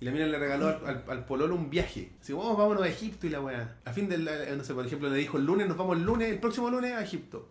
Y 0.00 0.04
la 0.04 0.10
mina 0.10 0.26
le 0.26 0.38
regaló 0.38 0.66
al, 0.68 0.84
al, 0.86 1.04
al 1.08 1.24
pololo 1.24 1.54
un 1.54 1.70
viaje. 1.70 2.10
Así, 2.20 2.32
vamos, 2.32 2.58
vámonos 2.58 2.82
a 2.82 2.88
Egipto 2.88 3.26
y 3.26 3.30
la 3.30 3.40
wea. 3.40 3.76
A 3.84 3.92
fin 3.92 4.08
del, 4.08 4.26
eh, 4.26 4.52
no 4.56 4.64
sé, 4.64 4.74
por 4.74 4.84
ejemplo, 4.84 5.08
le 5.08 5.16
dijo 5.16 5.38
el 5.38 5.44
lunes, 5.46 5.68
nos 5.68 5.76
vamos 5.76 5.96
el 5.96 6.02
lunes, 6.04 6.28
el 6.32 6.40
próximo 6.40 6.68
lunes 6.70 6.92
a 6.92 7.02
Egipto. 7.02 7.48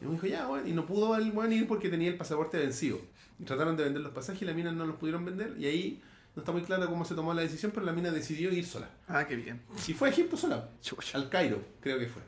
Y 0.00 0.04
me 0.04 0.12
dijo, 0.12 0.26
ya, 0.26 0.46
weón. 0.46 0.68
Y 0.68 0.72
no 0.72 0.84
pudo 0.86 1.16
el 1.16 1.30
weón 1.32 1.52
ir 1.52 1.66
porque 1.66 1.88
tenía 1.88 2.08
el 2.08 2.16
pasaporte 2.16 2.58
vencido. 2.58 2.98
Y 3.38 3.44
trataron 3.44 3.76
de 3.76 3.84
vender 3.84 4.02
los 4.02 4.12
pasajes 4.12 4.42
y 4.42 4.44
la 4.44 4.52
mina 4.52 4.70
no 4.70 4.84
los 4.86 4.96
pudieron 4.96 5.24
vender. 5.24 5.54
Y 5.58 5.64
ahí 5.66 6.02
no 6.36 6.42
está 6.42 6.52
muy 6.52 6.60
claro 6.62 6.86
cómo 6.88 7.06
se 7.06 7.14
tomó 7.14 7.32
la 7.32 7.40
decisión, 7.42 7.72
pero 7.74 7.86
la 7.86 7.92
mina 7.92 8.10
decidió 8.10 8.52
ir 8.52 8.66
sola. 8.66 8.88
Ah, 9.08 9.26
qué 9.26 9.34
bien. 9.36 9.62
Y 9.88 9.94
fue 9.94 10.08
a 10.08 10.10
Egipto 10.12 10.36
sola. 10.36 10.68
Chucha. 10.82 11.16
Al 11.16 11.30
Cairo, 11.30 11.62
creo 11.80 11.98
que 11.98 12.06
fue. 12.06 12.22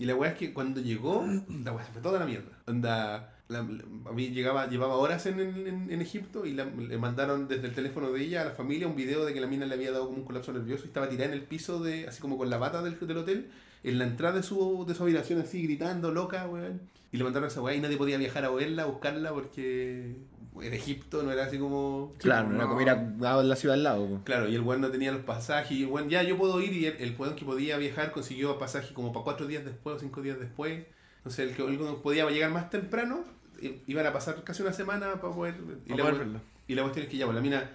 Y 0.00 0.06
la 0.06 0.14
weá 0.16 0.30
es 0.32 0.38
que 0.38 0.52
cuando 0.54 0.80
llegó, 0.80 1.24
la 1.64 1.72
weá 1.72 1.84
se 1.84 1.92
fue 1.92 2.00
toda 2.02 2.18
la 2.18 2.24
mierda. 2.26 2.50
Onda, 2.66 3.34
la- 3.48 3.62
la- 3.62 3.84
a 4.10 4.12
mí 4.12 4.28
llegaba, 4.30 4.66
llevaba 4.68 4.94
horas 4.96 5.26
en, 5.26 5.38
en- 5.40 5.90
en 5.90 6.00
Egipto 6.00 6.46
y 6.46 6.54
la- 6.54 6.64
le 6.64 6.96
mandaron 6.98 7.46
desde 7.48 7.66
el 7.68 7.74
teléfono 7.74 8.10
de 8.10 8.22
ella 8.22 8.42
a 8.42 8.44
la 8.46 8.50
familia 8.52 8.86
un 8.88 8.96
video 8.96 9.24
de 9.26 9.34
que 9.34 9.40
la 9.40 9.46
mina 9.46 9.66
le 9.66 9.74
había 9.74 9.92
dado 9.92 10.06
como 10.06 10.18
un 10.18 10.24
colapso 10.24 10.52
nervioso 10.52 10.84
y 10.84 10.86
estaba 10.88 11.08
tirada 11.08 11.26
en 11.32 11.34
el 11.38 11.42
piso, 11.44 11.80
de 11.80 12.08
así 12.08 12.20
como 12.22 12.38
con 12.38 12.48
la 12.48 12.56
bata 12.58 12.80
del, 12.82 12.98
del 12.98 13.16
hotel, 13.18 13.50
en 13.84 13.98
la 13.98 14.04
entrada 14.06 14.36
de 14.36 14.42
su, 14.42 14.84
de 14.88 14.94
su 14.94 15.02
habitación, 15.02 15.38
así 15.40 15.62
gritando, 15.62 16.10
loca, 16.12 16.46
weón. 16.48 16.80
Y 17.12 17.18
le 17.18 17.24
mandaron 17.24 17.48
a 17.48 17.52
esa 17.52 17.60
weá 17.60 17.74
y 17.74 17.80
nadie 17.80 17.96
podía 17.98 18.16
viajar 18.16 18.44
a 18.46 18.50
verla, 18.50 18.84
a 18.84 18.86
buscarla, 18.86 19.32
porque 19.34 20.16
en 20.60 20.74
Egipto 20.74 21.22
no 21.22 21.30
era 21.32 21.44
así 21.44 21.58
como... 21.58 22.12
Claro, 22.18 22.46
pues, 22.48 22.56
no 22.56 22.62
era 22.62 22.68
como 22.68 22.80
ir 22.80 22.90
a, 23.26 23.42
la 23.42 23.56
ciudad 23.56 23.74
al 23.74 23.82
lado. 23.82 24.06
po. 24.08 24.20
Claro, 24.24 24.48
y 24.48 24.54
el 24.54 24.60
weón 24.62 24.80
no 24.80 24.90
tenía 24.90 25.12
los 25.12 25.22
pasajes, 25.22 25.72
y 25.72 25.84
el 25.84 25.88
weón, 25.88 26.08
ya 26.08 26.22
yo 26.22 26.36
puedo 26.36 26.60
ir, 26.60 26.72
y 26.72 26.86
el, 26.86 26.96
el 26.98 27.14
weón 27.18 27.36
que 27.36 27.44
podía 27.44 27.76
viajar 27.78 28.10
consiguió 28.12 28.58
pasaje 28.58 28.92
como 28.94 29.12
para 29.12 29.24
cuatro 29.24 29.46
días 29.46 29.64
después 29.64 29.96
o 29.96 29.98
cinco 30.00 30.22
días 30.22 30.38
después. 30.38 30.84
Entonces 31.18 31.50
el 31.50 31.56
que 31.56 31.62
el 31.64 31.78
que 31.78 31.84
podía 32.02 32.28
llegar 32.30 32.50
más 32.50 32.68
temprano, 32.70 33.24
iban 33.86 34.06
a 34.06 34.12
pasar 34.12 34.42
casi 34.42 34.62
una 34.62 34.72
semana 34.72 35.20
para 35.20 35.32
poder... 35.34 35.54
Y 35.86 35.90
la, 35.90 35.96
poder 35.98 36.12
we- 36.14 36.18
verlo. 36.18 36.40
y 36.66 36.74
la 36.74 36.82
cuestión 36.82 37.04
es 37.04 37.10
que 37.10 37.16
ya, 37.18 37.26
pues, 37.26 37.36
la 37.36 37.42
mina 37.42 37.70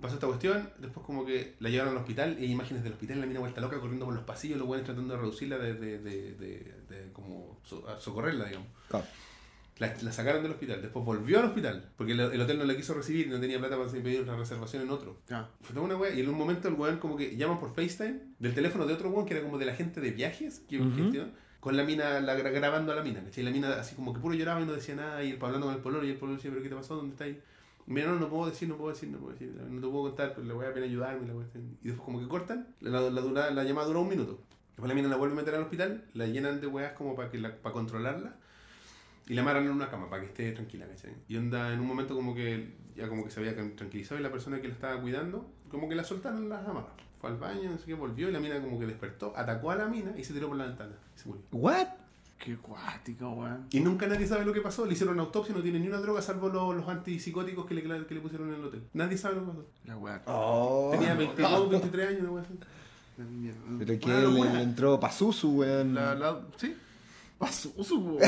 pasó 0.00 0.14
esta 0.14 0.26
cuestión, 0.26 0.70
después 0.78 1.04
como 1.04 1.26
que 1.26 1.54
la 1.60 1.68
llevaron 1.68 1.92
al 1.94 2.00
hospital 2.00 2.36
y 2.40 2.44
hay 2.44 2.50
imágenes 2.52 2.82
del 2.84 2.92
hospital, 2.94 3.20
la 3.20 3.26
mina 3.26 3.40
vuelta 3.40 3.60
loca 3.60 3.78
corriendo 3.80 4.06
por 4.06 4.14
los 4.14 4.24
pasillos, 4.24 4.56
los 4.58 4.66
buenos 4.66 4.86
tratando 4.86 5.12
de 5.14 5.20
reducirla, 5.20 5.58
de, 5.58 5.74
de, 5.74 5.98
de, 5.98 6.32
de- 6.34 6.74
de 6.88 7.12
como 7.12 7.58
so- 7.64 7.86
a 7.88 7.98
socorrerla, 8.00 8.46
digamos. 8.46 8.68
Claro. 8.88 9.04
La, 9.80 9.92
la 10.02 10.12
sacaron 10.12 10.42
del 10.42 10.52
hospital, 10.52 10.80
después 10.82 11.04
volvió 11.04 11.38
al 11.40 11.46
hospital, 11.46 11.90
porque 11.96 12.12
el, 12.12 12.20
el 12.20 12.40
hotel 12.40 12.58
no 12.58 12.64
la 12.64 12.76
quiso 12.76 12.94
recibir 12.94 13.26
y 13.26 13.30
no 13.30 13.40
tenía 13.40 13.58
plata 13.58 13.76
para 13.78 13.90
pedir 13.90 14.20
una 14.22 14.36
reservación 14.36 14.82
en 14.82 14.90
otro. 14.90 15.18
Ya. 15.28 15.48
Fue 15.62 15.74
toda 15.74 15.86
una 15.86 15.96
wea, 15.96 16.14
y 16.14 16.20
en 16.20 16.28
un 16.28 16.36
momento 16.36 16.68
el 16.68 16.74
weón 16.74 16.98
como 16.98 17.16
que 17.16 17.34
llaman 17.36 17.58
por 17.58 17.74
FaceTime 17.74 18.20
del 18.38 18.54
teléfono 18.54 18.86
de 18.86 18.92
otro 18.94 19.08
weón 19.10 19.26
que 19.26 19.34
era 19.34 19.42
como 19.42 19.58
de 19.58 19.64
la 19.64 19.74
gente 19.74 20.00
de 20.00 20.10
viajes 20.12 20.60
que 20.68 20.80
Ujú. 20.80 20.94
gestiona, 20.96 21.30
con 21.60 21.76
la 21.76 21.82
mina, 21.84 22.20
la, 22.20 22.38
gra- 22.38 22.52
grabando 22.52 22.92
a 22.92 22.94
la 22.96 23.02
mina, 23.02 23.22
¿cachai? 23.24 23.42
Y 23.42 23.46
la 23.46 23.50
mina 23.52 23.72
así 23.80 23.94
como 23.96 24.12
que 24.14 24.20
puro 24.20 24.34
lloraba 24.34 24.60
y 24.60 24.66
no 24.66 24.72
decía 24.74 24.94
nada, 24.96 25.24
y 25.24 25.30
él 25.32 25.38
hablando 25.40 25.66
con 25.66 25.74
el 25.76 25.80
pololo, 25.82 26.04
y 26.06 26.10
el 26.10 26.16
pololo 26.16 26.36
decía, 26.36 26.50
pero 26.50 26.62
¿qué 26.62 26.68
te 26.68 26.74
pasó? 26.76 26.96
¿Dónde 26.96 27.12
estáis? 27.12 27.36
Y 27.86 27.90
Mira, 27.92 28.08
no, 28.08 28.20
no 28.20 28.28
puedo 28.28 28.50
decir, 28.50 28.68
no 28.68 28.76
puedo 28.76 28.90
decir, 28.92 29.08
no 29.08 29.18
puedo 29.18 29.32
decir, 29.32 29.48
no 29.48 29.80
te 29.80 29.86
puedo 29.88 30.02
contar, 30.04 30.34
pero 30.34 30.46
le 30.46 30.52
voy 30.52 30.66
a 30.66 30.74
pena 30.74 30.84
ayudarme. 30.86 31.26
La 31.26 31.32
y 31.34 31.88
después 31.88 32.04
como 32.04 32.20
que 32.20 32.28
cortan, 32.28 32.68
la, 32.80 33.00
la, 33.00 33.20
dura- 33.22 33.50
la 33.50 33.64
llamada 33.64 33.86
dura 33.86 34.00
un 34.00 34.08
minuto. 34.10 34.42
Después 34.70 34.88
la 34.88 34.94
mina 34.94 35.08
la 35.08 35.16
vuelven 35.16 35.38
a 35.38 35.40
meter 35.40 35.54
al 35.54 35.62
hospital, 35.62 36.04
la 36.14 36.26
llenan 36.26 36.60
de 36.60 36.66
weas 36.66 36.92
como 36.92 37.14
para 37.16 37.30
que 37.30 37.38
la, 37.38 37.56
para 37.56 37.72
controlarla. 37.72 38.36
Y 39.30 39.34
la 39.34 39.42
amarran 39.42 39.64
en 39.64 39.70
una 39.70 39.88
cama 39.88 40.10
para 40.10 40.22
que 40.22 40.28
esté 40.28 40.50
tranquila, 40.50 40.88
¿cachai? 40.88 41.14
Y 41.28 41.36
onda, 41.36 41.72
en 41.72 41.78
un 41.78 41.86
momento 41.86 42.16
como 42.16 42.34
que 42.34 42.74
ya 42.96 43.08
como 43.08 43.22
que 43.22 43.30
se 43.30 43.38
había 43.38 43.54
tranquilizado 43.54 44.18
y 44.20 44.24
la 44.24 44.32
persona 44.32 44.60
que 44.60 44.66
la 44.66 44.74
estaba 44.74 45.00
cuidando, 45.00 45.48
como 45.70 45.88
que 45.88 45.94
la 45.94 46.02
soltaron 46.02 46.48
las 46.48 46.66
amarras. 46.66 46.94
Fue 47.20 47.30
al 47.30 47.36
baño, 47.36 47.70
no 47.70 47.78
sé 47.78 47.86
qué, 47.86 47.94
volvió 47.94 48.28
y 48.28 48.32
la 48.32 48.40
mina 48.40 48.60
como 48.60 48.80
que 48.80 48.86
despertó, 48.86 49.32
atacó 49.36 49.70
a 49.70 49.76
la 49.76 49.86
mina 49.86 50.12
y 50.18 50.24
se 50.24 50.32
tiró 50.32 50.48
por 50.48 50.56
la 50.56 50.64
ventana. 50.64 50.96
Y 51.16 51.20
se 51.20 51.28
murió. 51.28 51.44
¿What? 51.52 51.86
Qué 52.40 52.56
cuático, 52.56 53.30
weón. 53.30 53.68
Y 53.70 53.78
nunca 53.78 54.08
nadie 54.08 54.26
sabe 54.26 54.44
lo 54.44 54.52
que 54.52 54.62
pasó. 54.62 54.84
Le 54.84 54.94
hicieron 54.94 55.14
una 55.14 55.22
autopsia, 55.22 55.54
no 55.54 55.62
tiene 55.62 55.78
ni 55.78 55.86
una 55.86 55.98
droga 55.98 56.20
salvo 56.22 56.48
los, 56.48 56.74
los 56.74 56.88
antipsicóticos 56.88 57.66
que 57.66 57.74
le, 57.74 57.82
que 58.06 58.14
le 58.14 58.20
pusieron 58.20 58.48
en 58.48 58.54
el 58.54 58.64
hotel. 58.64 58.82
Nadie 58.94 59.16
sabe 59.16 59.36
lo 59.36 59.42
que 59.42 59.46
pasó. 59.48 59.66
La 59.84 59.96
weá. 59.96 60.22
Oh. 60.26 60.88
Tenía 60.90 61.14
22, 61.14 61.70
23 61.70 62.08
años, 62.16 62.30
una 62.30 62.42
así. 62.42 62.58
Mierda. 63.18 63.60
Pero 63.78 63.98
que 64.00 64.26
Bueno, 64.26 64.54
le, 64.54 64.62
entró 64.62 64.98
Pazuzu, 64.98 65.58
weón. 65.58 65.94
La, 65.94 66.16
la, 66.16 66.40
sí. 66.56 66.74
Pasó 67.40 67.72
su. 67.82 68.18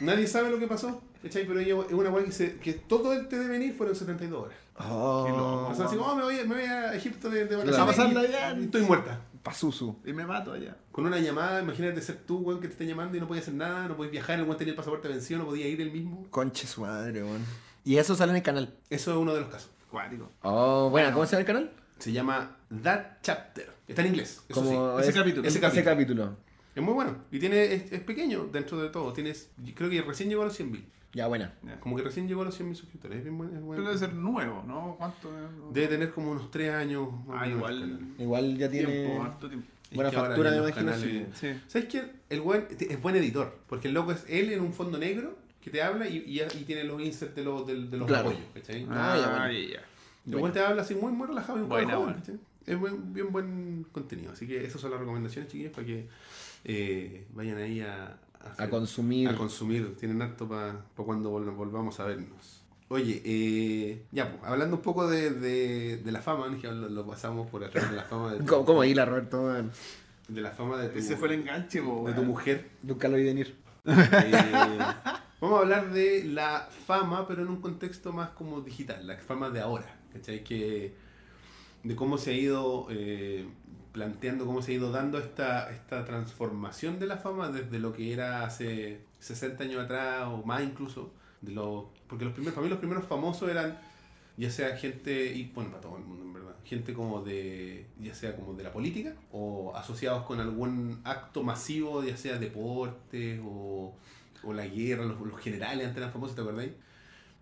Nadie 0.00 0.26
sabe 0.26 0.50
lo 0.50 0.58
que 0.58 0.66
pasó. 0.66 1.00
¿cachai? 1.22 1.46
Pero 1.46 1.60
ella 1.60 1.74
es 1.86 1.92
una 1.92 2.10
weá 2.10 2.24
que, 2.24 2.32
se- 2.32 2.56
que 2.56 2.72
todo 2.72 3.12
el 3.12 3.28
té 3.28 3.38
de 3.38 3.46
venir 3.48 3.74
fueron 3.74 3.94
72 3.94 4.44
horas. 4.46 4.56
Oh. 4.78 5.68
O 5.70 5.74
sea, 5.74 5.84
así 5.86 5.96
oh, 6.00 6.14
me, 6.16 6.22
voy, 6.22 6.36
me 6.46 6.54
voy 6.54 6.64
a 6.64 6.94
Egipto 6.94 7.28
de, 7.30 7.44
de 7.46 7.54
vacaciones 7.56 7.78
A 7.80 7.86
pasarla 7.86 8.20
allá. 8.20 8.56
y 8.58 8.64
estoy 8.64 8.82
muerta. 8.82 9.20
Pazuzu. 9.42 9.96
Y 10.04 10.12
me 10.12 10.24
mato 10.26 10.52
allá. 10.52 10.76
Con 10.90 11.06
una 11.06 11.18
llamada, 11.20 11.60
imagínate 11.62 12.00
ser 12.00 12.16
tú, 12.26 12.38
weón, 12.38 12.60
que 12.60 12.66
te 12.68 12.72
estén 12.72 12.88
llamando 12.88 13.16
y 13.16 13.20
no 13.20 13.28
podías 13.28 13.44
hacer 13.44 13.54
nada, 13.54 13.86
no 13.88 13.96
podías 13.96 14.12
viajar, 14.12 14.38
el 14.38 14.44
weón 14.44 14.56
tenía 14.56 14.72
el 14.72 14.76
pasaporte 14.76 15.06
vencido, 15.08 15.38
no 15.40 15.46
podía 15.46 15.68
ir 15.68 15.80
él 15.80 15.92
mismo. 15.92 16.26
Conche 16.30 16.66
su 16.66 16.80
madre, 16.80 17.22
weón. 17.22 17.44
Y 17.84 17.98
eso 17.98 18.14
sale 18.16 18.30
en 18.32 18.36
el 18.36 18.42
canal. 18.42 18.74
Eso 18.90 19.10
es 19.12 19.16
uno 19.18 19.34
de 19.34 19.40
los 19.42 19.50
casos. 19.50 19.70
Cuático. 19.90 20.30
Oh, 20.42 20.88
bueno, 20.90 21.12
¿cómo 21.12 21.24
se 21.26 21.32
llama 21.32 21.40
el 21.40 21.46
canal? 21.46 21.70
Se 21.98 22.12
llama 22.12 22.56
That 22.82 23.02
Chapter. 23.22 23.70
Está 23.86 24.02
en 24.02 24.08
inglés. 24.08 24.42
Eso 24.48 24.60
Como 24.60 24.96
sí. 24.96 25.00
ese 25.02 25.10
es- 25.10 25.16
capítulo. 25.16 25.48
Ese 25.48 25.58
Ese 25.66 25.84
capítulo. 25.84 26.36
Es 26.76 26.82
muy 26.82 26.94
bueno. 26.94 27.16
Y 27.32 27.40
tiene, 27.40 27.72
es, 27.74 27.90
es 27.90 28.00
pequeño 28.02 28.48
dentro 28.52 28.78
de 28.80 28.90
todo. 28.90 29.12
Tienes, 29.12 29.50
creo 29.74 29.90
que 29.90 30.00
recién 30.02 30.28
llegó 30.28 30.42
a 30.42 30.44
los 30.44 30.60
100.000. 30.60 30.84
Ya, 31.14 31.26
buena. 31.26 31.54
Como 31.80 31.96
que 31.96 32.02
recién 32.02 32.28
llegó 32.28 32.42
a 32.42 32.44
los 32.44 32.60
100.000 32.60 32.74
suscriptores. 32.74 33.18
Es 33.18 33.24
bien 33.24 33.38
bueno. 33.38 33.54
es 33.56 33.62
bueno. 33.62 33.82
Pero 33.82 33.88
debe 33.94 33.98
ser 34.06 34.14
nuevo, 34.14 34.62
¿no? 34.66 34.94
¿Cuánto? 34.98 35.30
Debe 35.72 35.88
tener 35.88 36.10
como 36.12 36.32
unos 36.32 36.50
3 36.50 36.74
años. 36.74 37.08
Ah, 37.30 37.48
igual. 37.48 37.98
Igual 38.18 38.58
ya 38.58 38.70
tiene. 38.70 38.92
Tiempo, 38.92 39.22
harto 39.24 39.48
tiempo. 39.48 39.66
Es 39.90 39.94
Buena 39.96 40.10
factura, 40.12 40.54
imagino, 40.56 40.74
canales- 40.74 41.26
Sí. 41.34 41.48
¿Sabes 41.68 41.88
qué? 41.88 42.02
El 42.28 42.40
buen 42.42 42.66
es 42.78 43.00
buen 43.00 43.16
editor. 43.16 43.56
Porque 43.68 43.88
el 43.88 43.94
loco 43.94 44.12
es 44.12 44.24
él 44.28 44.52
en 44.52 44.60
un 44.60 44.72
fondo 44.74 44.98
negro 44.98 45.38
que 45.62 45.70
te 45.70 45.80
habla 45.80 46.06
y, 46.08 46.18
y, 46.18 46.40
y 46.42 46.64
tiene 46.64 46.84
los 46.84 47.00
inserts 47.00 47.34
de 47.34 47.42
los, 47.44 47.66
de, 47.66 47.86
de 47.86 47.96
los 47.96 48.06
Claro. 48.06 48.28
apoyos. 48.30 48.46
¿cachai? 48.52 48.84
Ah, 48.90 49.16
ya, 49.16 49.26
bueno. 49.30 49.42
Ah, 49.44 49.52
ya, 49.52 49.74
ya. 49.74 49.82
El 50.30 50.36
buen 50.38 50.52
te 50.52 50.60
habla 50.60 50.82
así 50.82 50.94
muy, 50.94 51.12
muy 51.12 51.28
relajado 51.28 51.58
y 51.58 51.62
un. 51.62 51.68
¿cachai? 52.14 52.34
Es 52.66 52.76
buen- 52.78 53.12
bien 53.14 53.30
buen 53.32 53.86
contenido. 53.92 54.32
Así 54.32 54.46
que 54.46 54.64
esas 54.64 54.80
son 54.80 54.90
las 54.90 54.98
recomendaciones, 55.00 55.50
chiquillos, 55.50 55.72
para 55.72 55.86
que 55.86 56.08
eh, 56.68 57.26
vayan 57.32 57.58
ahí 57.58 57.80
a, 57.80 58.18
A 58.58 58.68
consumir. 58.68 59.28
a 59.28 59.36
consumir. 59.36 59.96
Tienen 59.96 60.20
harto 60.20 60.48
para 60.48 60.84
cuando 60.96 61.30
vol- 61.32 61.54
volvamos 61.54 61.98
a 62.00 62.04
vernos. 62.06 62.62
Oye, 62.88 63.20
eh, 63.24 64.04
ya, 64.12 64.30
pues, 64.30 64.44
hablando 64.44 64.76
un 64.76 64.82
poco 64.82 65.08
de, 65.08 65.30
de, 65.30 65.96
de 65.98 66.12
la 66.12 66.20
fama, 66.22 66.56
que 66.60 66.68
lo, 66.68 66.88
lo 66.88 67.06
pasamos 67.06 67.48
por 67.50 67.64
atrás 67.64 67.90
de 67.90 67.96
la 67.96 68.04
fama 68.04 68.32
de 68.32 68.38
tu, 68.40 68.46
¿Cómo, 68.46 68.64
cómo 68.64 68.84
hila, 68.84 69.04
Roberto? 69.04 69.48
de 70.28 70.40
la 70.40 70.50
fama 70.50 70.78
de 70.78 70.88
tu, 70.88 70.98
Ese 70.98 71.16
fue 71.16 71.28
el 71.28 71.40
enganche, 71.40 71.80
de 71.80 72.12
tu 72.12 72.22
mujer. 72.24 72.70
Nunca 72.82 73.08
lo 73.08 73.16
vi 73.16 73.24
venir. 73.24 73.56
Eh, 73.88 74.78
vamos 75.40 75.58
a 75.58 75.62
hablar 75.62 75.92
de 75.92 76.24
la 76.24 76.68
fama, 76.86 77.28
pero 77.28 77.42
en 77.42 77.48
un 77.48 77.60
contexto 77.60 78.12
más 78.12 78.30
como 78.30 78.60
digital, 78.62 79.06
la 79.06 79.16
fama 79.18 79.50
de 79.50 79.60
ahora, 79.60 79.96
¿cachai? 80.12 80.42
Que, 80.42 80.94
de 81.84 81.94
cómo 81.94 82.18
se 82.18 82.30
ha 82.30 82.34
ido 82.34 82.86
eh, 82.90 83.46
planteando, 83.96 84.44
cómo 84.44 84.60
se 84.60 84.72
ha 84.72 84.74
ido 84.74 84.92
dando 84.92 85.18
esta, 85.18 85.72
esta 85.72 86.04
transformación 86.04 86.98
de 86.98 87.06
la 87.06 87.16
fama 87.16 87.48
desde 87.48 87.78
lo 87.78 87.94
que 87.94 88.12
era 88.12 88.44
hace 88.44 89.00
60 89.20 89.64
años 89.64 89.82
atrás 89.82 90.28
o 90.28 90.42
más 90.44 90.62
incluso, 90.62 91.14
de 91.40 91.52
los, 91.52 91.86
porque 92.06 92.26
los 92.26 92.34
primeros, 92.34 92.54
para 92.54 92.64
mí 92.64 92.68
los 92.68 92.78
primeros 92.78 93.06
famosos 93.06 93.48
eran 93.48 93.78
ya 94.36 94.50
sea 94.50 94.76
gente, 94.76 95.32
y 95.34 95.50
bueno, 95.54 95.70
para 95.70 95.80
todo 95.80 95.96
el 95.96 96.04
mundo 96.04 96.24
en 96.26 96.32
verdad, 96.34 96.54
gente 96.62 96.92
como 96.92 97.22
de, 97.22 97.86
ya 97.98 98.14
sea 98.14 98.36
como 98.36 98.52
de 98.52 98.64
la 98.64 98.70
política, 98.70 99.14
o 99.32 99.74
asociados 99.74 100.24
con 100.26 100.40
algún 100.40 101.00
acto 101.04 101.42
masivo, 101.42 102.04
ya 102.04 102.18
sea 102.18 102.38
deporte, 102.38 103.40
o, 103.42 103.94
o 104.44 104.52
la 104.52 104.66
guerra, 104.66 105.06
los, 105.06 105.18
los 105.22 105.40
generales 105.40 105.86
antes 105.86 105.96
eran 105.96 106.12
famosos, 106.12 106.36
¿te 106.36 106.42
acordáis? 106.42 106.72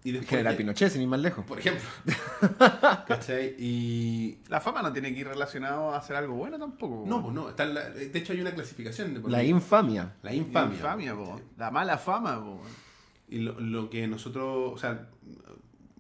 Y 0.05 0.13
después 0.13 0.29
General 0.31 0.55
Pinochet, 0.57 0.91
sin 0.93 1.01
ir 1.03 1.09
más 1.09 1.19
lejos. 1.21 1.45
por 1.47 1.59
ejemplo. 1.59 1.83
¿Cachai? 3.07 3.55
Y... 3.59 4.39
La 4.49 4.61
fama 4.61 4.83
no 4.83 4.93
tiene 4.93 5.13
que 5.15 5.21
ir 5.21 5.27
relacionado 5.29 5.93
a 5.93 5.99
hacer 5.99 6.15
algo 6.17 6.35
bueno 6.35 6.59
tampoco. 6.59 7.05
No, 7.07 7.23
pues 7.23 7.35
no, 7.35 7.49
está 7.49 7.65
en 7.65 7.75
la- 7.75 7.89
de 7.91 8.19
hecho 8.19 8.33
hay 8.35 8.41
una 8.41 8.53
clasificación 8.55 9.15
de 9.15 9.21
por 9.21 9.31
La 9.31 9.43
infamia. 9.43 10.15
la 10.23 10.31
La 10.31 10.37
infamia. 10.37 10.77
infamia, 10.77 11.15
po. 11.15 11.41
La 11.57 11.71
mala 11.71 11.97
fama, 11.99 12.43
po. 12.45 12.61
Y 13.29 13.39
lo, 13.39 13.59
lo 13.59 13.89
que 13.89 14.07
nosotros, 14.07 14.73
o 14.75 14.79
sea, 14.79 15.09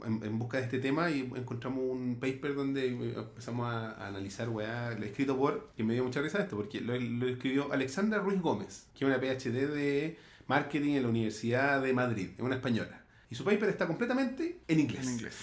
en, 0.05 0.23
en 0.23 0.39
busca 0.39 0.59
de 0.59 0.65
este 0.65 0.79
tema 0.81 1.11
y 1.11 1.21
encontramos 1.35 1.83
un 1.83 2.17
paper 2.21 2.55
donde 2.55 2.87
empezamos 2.89 3.67
a, 3.73 3.93
a 3.93 4.09
analizar, 4.09 4.51
weá, 4.51 4.91
lo 4.99 5.05
escrito 5.07 5.37
por, 5.39 5.71
que 5.77 5.83
me 5.83 5.95
dio 5.95 6.05
mucha 6.05 6.21
risa 6.21 6.41
esto, 6.43 6.57
porque 6.57 6.83
lo, 6.83 6.95
lo 7.01 7.27
escribió 7.27 7.73
Alexandra 7.73 8.19
Ruiz 8.19 8.41
Gómez, 8.43 8.87
que 8.95 9.07
es 9.07 9.11
una 9.11 9.19
PhD 9.19 9.67
de 9.75 10.19
marketing 10.47 10.97
en 10.97 11.03
la 11.05 11.09
Universidad 11.09 11.81
de 11.81 11.95
Madrid, 11.95 12.29
es 12.37 12.43
una 12.43 12.57
española. 12.57 13.01
Y 13.35 13.37
su 13.37 13.43
paper 13.43 13.69
está 13.69 13.89
completamente 13.89 14.59
en 14.69 14.79
inglés. 14.79 15.05
En 15.05 15.13
inglés. 15.15 15.35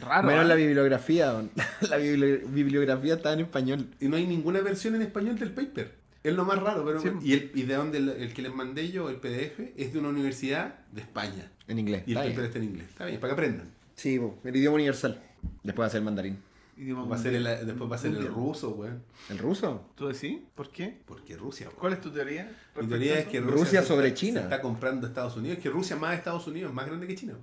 Raro. 0.00 0.28
Menos 0.28 0.44
¿eh? 0.44 0.48
la 0.48 0.54
bibliografía. 0.54 1.32
weón. 1.32 1.50
La 1.90 1.98
bibli- 1.98 2.40
bibliografía 2.46 3.14
está 3.14 3.32
en 3.32 3.40
español. 3.40 3.88
Y 3.98 4.06
no 4.06 4.14
hay 4.16 4.28
ninguna 4.28 4.60
versión 4.60 4.94
en 4.94 5.02
español 5.02 5.36
del 5.36 5.50
paper. 5.50 5.92
Es 6.22 6.34
lo 6.34 6.44
más 6.44 6.60
raro, 6.62 6.84
pero... 6.86 7.00
Sí. 7.00 7.08
Y, 7.24 7.32
el, 7.32 7.50
y 7.52 7.62
de 7.64 7.74
donde 7.74 7.98
el, 7.98 8.08
el 8.10 8.32
que 8.32 8.42
les 8.42 8.54
mandé 8.54 8.92
yo, 8.92 9.10
el 9.10 9.16
PDF, 9.16 9.58
es 9.76 9.92
de 9.92 9.98
una 9.98 10.10
universidad 10.10 10.76
de 10.92 11.00
España. 11.00 11.50
En 11.66 11.80
inglés. 11.80 12.04
Y 12.06 12.12
el 12.12 12.18
Está 12.18 12.28
paper 12.28 12.36
bien. 12.36 12.46
está 12.46 12.58
en 12.58 12.64
inglés. 12.64 12.86
Está 12.90 13.04
bien, 13.06 13.18
para 13.20 13.30
que 13.34 13.40
aprendan. 13.40 13.66
Sí, 13.96 14.20
el 14.44 14.54
idioma 14.56 14.76
universal. 14.76 15.20
Después 15.64 15.82
va 15.82 15.86
a 15.86 15.90
ser 15.90 15.98
el 15.98 16.04
mandarín. 16.04 16.38
Idioma 16.76 17.04
Va 17.06 17.16
a 17.16 17.18
ser 17.18 17.34
el- 17.34 17.42
mundial. 17.44 17.66
después 17.66 17.90
va 17.90 17.96
a 17.96 17.98
ser 17.98 18.10
el 18.12 18.26
ruso, 18.26 18.70
weón. 18.70 19.02
¿El 19.30 19.38
ruso? 19.38 19.88
¿Tú 19.94 20.08
decís? 20.08 20.38
¿Por 20.54 20.70
qué? 20.70 20.98
Porque 21.06 21.36
Rusia, 21.36 21.68
weón. 21.68 21.78
¿Cuál 21.80 21.92
es 21.94 22.00
tu 22.02 22.10
teoría? 22.10 22.54
Mi 22.80 22.86
teoría 22.86 23.18
es 23.18 23.26
que 23.28 23.40
Rusia 23.40 23.56
Rusia, 23.64 23.82
se 23.82 23.88
sobre 23.88 24.08
está- 24.08 24.20
China. 24.20 24.40
se 24.40 24.44
está 24.44 24.60
comprando 24.60 25.06
Estados 25.06 25.36
Unidos. 25.36 25.56
Es 25.56 25.62
que 25.62 25.70
Rusia 25.70 25.96
más 25.96 26.14
Estados 26.16 26.46
Unidos 26.46 26.68
es 26.70 26.74
más 26.74 26.86
grande 26.86 27.06
que 27.06 27.14
China. 27.14 27.34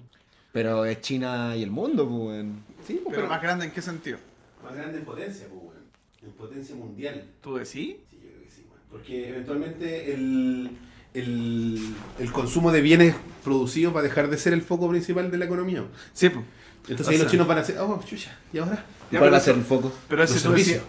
Pero 0.52 0.86
es 0.86 1.02
China 1.02 1.56
y 1.56 1.64
el 1.64 1.72
mundo, 1.72 2.08
pues. 2.08 2.20
weón. 2.22 2.64
Sí, 2.86 3.02
pues, 3.04 3.16
Pero 3.16 3.28
más 3.28 3.42
grande 3.42 3.66
en 3.66 3.72
qué 3.72 3.82
sentido? 3.82 4.20
más 4.64 4.76
grande 4.76 5.00
en 5.00 5.06
potencia, 5.06 5.48
pues, 5.50 5.62
weón. 5.62 5.84
En 6.22 6.32
potencia 6.34 6.76
mundial. 6.76 7.26
¿Tú 7.42 7.56
decís? 7.56 7.72
Sí, 7.72 8.00
yo 8.12 8.20
creo 8.30 8.44
que 8.44 8.50
sí, 8.52 8.62
weón. 8.70 8.82
Porque 8.92 9.30
eventualmente 9.30 10.14
el, 10.14 10.70
el, 11.16 11.96
el 12.20 12.32
consumo 12.32 12.72
de 12.72 12.82
bienes 12.82 13.16
producidos 13.44 13.96
va 13.96 14.02
a 14.02 14.04
dejar 14.04 14.30
de 14.30 14.38
ser 14.38 14.54
el 14.54 14.62
foco 14.62 14.88
principal 14.90 15.32
de 15.32 15.38
la 15.40 15.46
economía. 15.46 15.84
Sí, 16.14 16.30
pues. 16.30 16.46
Entonces 16.84 17.08
O 17.08 17.10
ahí 17.12 17.16
sea- 17.16 17.24
los 17.24 17.32
chinos 17.32 17.48
van 17.48 17.58
a 17.58 17.62
decir, 17.62 17.78
oh, 17.80 18.02
chucha, 18.06 18.38
¿y 18.52 18.58
ahora? 18.58 18.86
Ya, 19.12 19.20
¿Cuál 19.20 19.30
pero 19.30 19.32
va 19.32 19.38
a 19.38 19.42
ser 19.42 19.56
el 19.56 19.64
foco? 19.64 19.92
Pero 20.10 20.24
ese 20.24 20.40
servicios. 20.40 20.82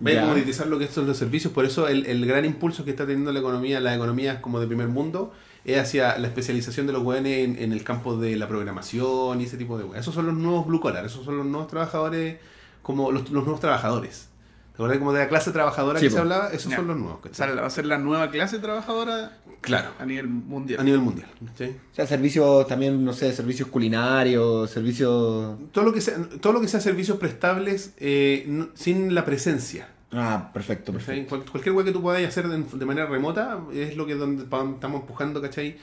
Vayan 0.00 0.24
a 0.24 0.26
monetizar 0.28 0.68
lo 0.68 0.78
que 0.78 0.86
son 0.86 1.06
los 1.08 1.16
servicios, 1.16 1.52
por 1.52 1.64
eso 1.64 1.88
el, 1.88 2.06
el 2.06 2.24
gran 2.24 2.44
impulso 2.44 2.84
que 2.84 2.90
está 2.92 3.04
teniendo 3.04 3.32
la 3.32 3.40
economía, 3.40 3.80
las 3.80 3.96
economías 3.96 4.38
como 4.38 4.60
de 4.60 4.68
primer 4.68 4.86
mundo, 4.86 5.32
es 5.64 5.76
hacia 5.76 6.16
la 6.18 6.28
especialización 6.28 6.86
de 6.86 6.92
los 6.92 7.02
weones 7.02 7.44
en, 7.44 7.60
en 7.60 7.72
el 7.72 7.82
campo 7.82 8.16
de 8.16 8.36
la 8.36 8.46
programación 8.46 9.40
y 9.40 9.44
ese 9.44 9.56
tipo 9.56 9.76
de 9.76 9.82
weones. 9.82 10.02
Esos 10.02 10.14
son 10.14 10.26
los 10.26 10.36
nuevos 10.36 10.68
blue 10.68 10.78
collar, 10.78 11.04
esos 11.04 11.24
son 11.24 11.36
los 11.38 11.46
nuevos 11.46 11.66
trabajadores, 11.68 12.38
como 12.82 13.10
los, 13.10 13.22
los 13.30 13.42
nuevos 13.42 13.58
trabajadores. 13.60 14.28
¿Te 14.70 14.74
acuerdas 14.76 14.98
como 14.98 15.12
de 15.12 15.18
la 15.18 15.28
clase 15.28 15.50
trabajadora 15.50 15.98
Sí, 15.98 16.06
que 16.06 16.10
po. 16.10 16.14
se 16.14 16.20
hablaba? 16.20 16.48
Esos 16.52 16.70
Ya. 16.70 16.76
son 16.76 16.86
los 16.86 16.96
nuevos. 16.96 17.18
O 17.28 17.34
sea, 17.34 17.52
va 17.52 17.66
a 17.66 17.70
ser 17.70 17.84
la 17.86 17.98
nueva 17.98 18.30
clase 18.30 18.60
trabajadora 18.60 19.36
Claro, 19.60 19.90
a 19.98 20.04
nivel 20.06 20.28
mundial. 20.28 20.80
a 20.80 20.84
nivel 20.84 21.00
mundial. 21.00 21.28
¿cachai? 21.46 21.70
O 21.70 21.94
sea, 21.94 22.06
servicios 22.06 22.66
también, 22.66 23.04
no 23.04 23.12
sé, 23.12 23.32
servicios 23.32 23.68
culinarios, 23.68 24.70
servicios... 24.70 25.56
Todo 25.72 25.84
lo 25.84 25.92
que 25.92 26.00
sea, 26.00 26.16
todo 26.40 26.52
lo 26.52 26.60
que 26.60 26.68
sea 26.68 26.80
servicios 26.80 27.18
prestables 27.18 27.94
eh, 27.98 28.44
no- 28.48 28.68
sin 28.74 29.14
la 29.14 29.24
presencia. 29.24 29.88
Ah, 30.12 30.50
perfecto, 30.54 30.92
perfecto. 30.92 31.28
Cual- 31.28 31.44
cualquier 31.50 31.74
cosa 31.74 31.84
que 31.86 31.92
tú 31.92 32.00
puedas 32.02 32.24
hacer 32.26 32.48
de, 32.48 32.62
de 32.62 32.84
manera 32.86 33.06
remota 33.08 33.60
es 33.74 33.96
lo 33.96 34.06
que 34.06 34.14
donde 34.14 34.44
estamos 34.44 35.00
empujando, 35.00 35.42
¿cachai? 35.42 35.76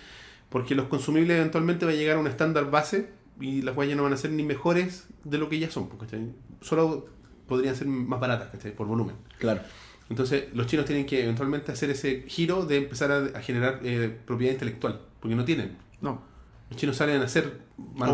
Porque 0.50 0.74
los 0.74 0.88
consumibles 0.88 1.38
eventualmente 1.38 1.86
va 1.86 1.92
a 1.92 1.96
llegar 1.96 2.18
a 2.18 2.20
un 2.20 2.28
estándar 2.28 2.72
base 2.72 3.10
y 3.40 3.62
las 3.62 3.76
ya 3.76 3.96
no 3.96 4.04
van 4.04 4.14
a 4.14 4.18
ser 4.18 4.32
ni 4.32 4.44
mejores 4.44 5.08
de 5.24 5.38
lo 5.38 5.50
que 5.50 5.60
ya 5.60 5.70
son, 5.70 5.90
pues, 5.90 6.02
¿cachai? 6.02 6.34
Solo 6.62 7.08
podrían 7.48 7.76
ser 7.76 7.88
más 7.88 8.20
baratas, 8.20 8.50
¿cachai? 8.50 8.74
Por 8.74 8.88
volumen. 8.88 9.16
Claro. 9.38 9.62
Entonces, 10.10 10.46
los 10.54 10.68
chinos 10.68 10.86
tienen 10.86 11.06
que 11.06 11.24
eventualmente 11.24 11.72
hacer 11.72 11.90
ese 11.90 12.24
giro 12.28 12.66
de 12.66 12.78
empezar 12.78 13.12
a, 13.12 13.38
a 13.38 13.42
generar 13.42 13.80
eh, 13.84 14.16
propiedad 14.26 14.54
intelectual, 14.54 15.02
porque 15.20 15.36
no 15.36 15.44
tienen. 15.46 15.78
No. 16.02 16.22
Los 16.70 16.80
chinos 16.80 16.96
salen 16.98 17.22
a 17.22 17.26
hacer 17.26 17.62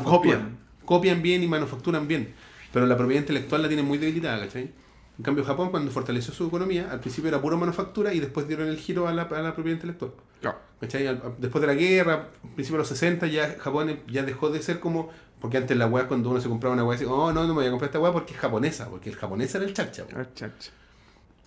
copian. 0.03 0.57
Copian 0.85 1.21
bien 1.21 1.43
y 1.43 1.47
manufacturan 1.47 2.07
bien, 2.07 2.33
pero 2.73 2.85
la 2.85 2.97
propiedad 2.97 3.21
intelectual 3.21 3.61
la 3.61 3.67
tienen 3.67 3.85
muy 3.85 3.97
debilitada, 3.97 4.39
¿cachai? 4.45 4.71
En 5.17 5.23
cambio, 5.23 5.43
Japón, 5.43 5.69
cuando 5.69 5.91
fortaleció 5.91 6.33
su 6.33 6.47
economía, 6.47 6.89
al 6.91 6.99
principio 6.99 7.27
era 7.27 7.41
pura 7.41 7.55
manufactura 7.57 8.13
y 8.13 8.19
después 8.19 8.47
dieron 8.47 8.67
el 8.67 8.77
giro 8.77 9.07
a 9.07 9.13
la, 9.13 9.23
a 9.23 9.41
la 9.41 9.53
propiedad 9.53 9.75
intelectual. 9.77 10.11
A- 10.81 11.31
Después 11.37 11.61
de 11.61 11.67
la 11.67 11.75
guerra, 11.75 12.13
al 12.43 12.49
principio 12.55 12.77
de 12.77 12.79
los 12.79 12.87
60, 12.87 13.27
ya 13.27 13.55
Japón 13.59 13.99
ya 14.07 14.23
dejó 14.23 14.49
de 14.49 14.61
ser 14.61 14.79
como. 14.79 15.09
Porque 15.39 15.57
antes 15.57 15.75
la 15.77 15.87
weá, 15.87 16.07
cuando 16.07 16.29
uno 16.29 16.39
se 16.41 16.47
compraba 16.49 16.73
una 16.73 16.83
weá, 16.83 16.97
decía, 16.97 17.11
oh, 17.11 17.31
no, 17.33 17.41
no 17.41 17.47
me 17.49 17.53
voy 17.53 17.65
a 17.65 17.69
comprar 17.69 17.89
esta 17.89 17.99
weá 17.99 18.11
porque 18.11 18.33
es 18.33 18.39
japonesa, 18.39 18.89
porque 18.89 19.09
el 19.09 19.15
japonés 19.15 19.53
era 19.53 19.63
el 19.65 19.73
chacha. 19.73 20.05
Ah, 20.15 20.25
chacha. 20.33 20.71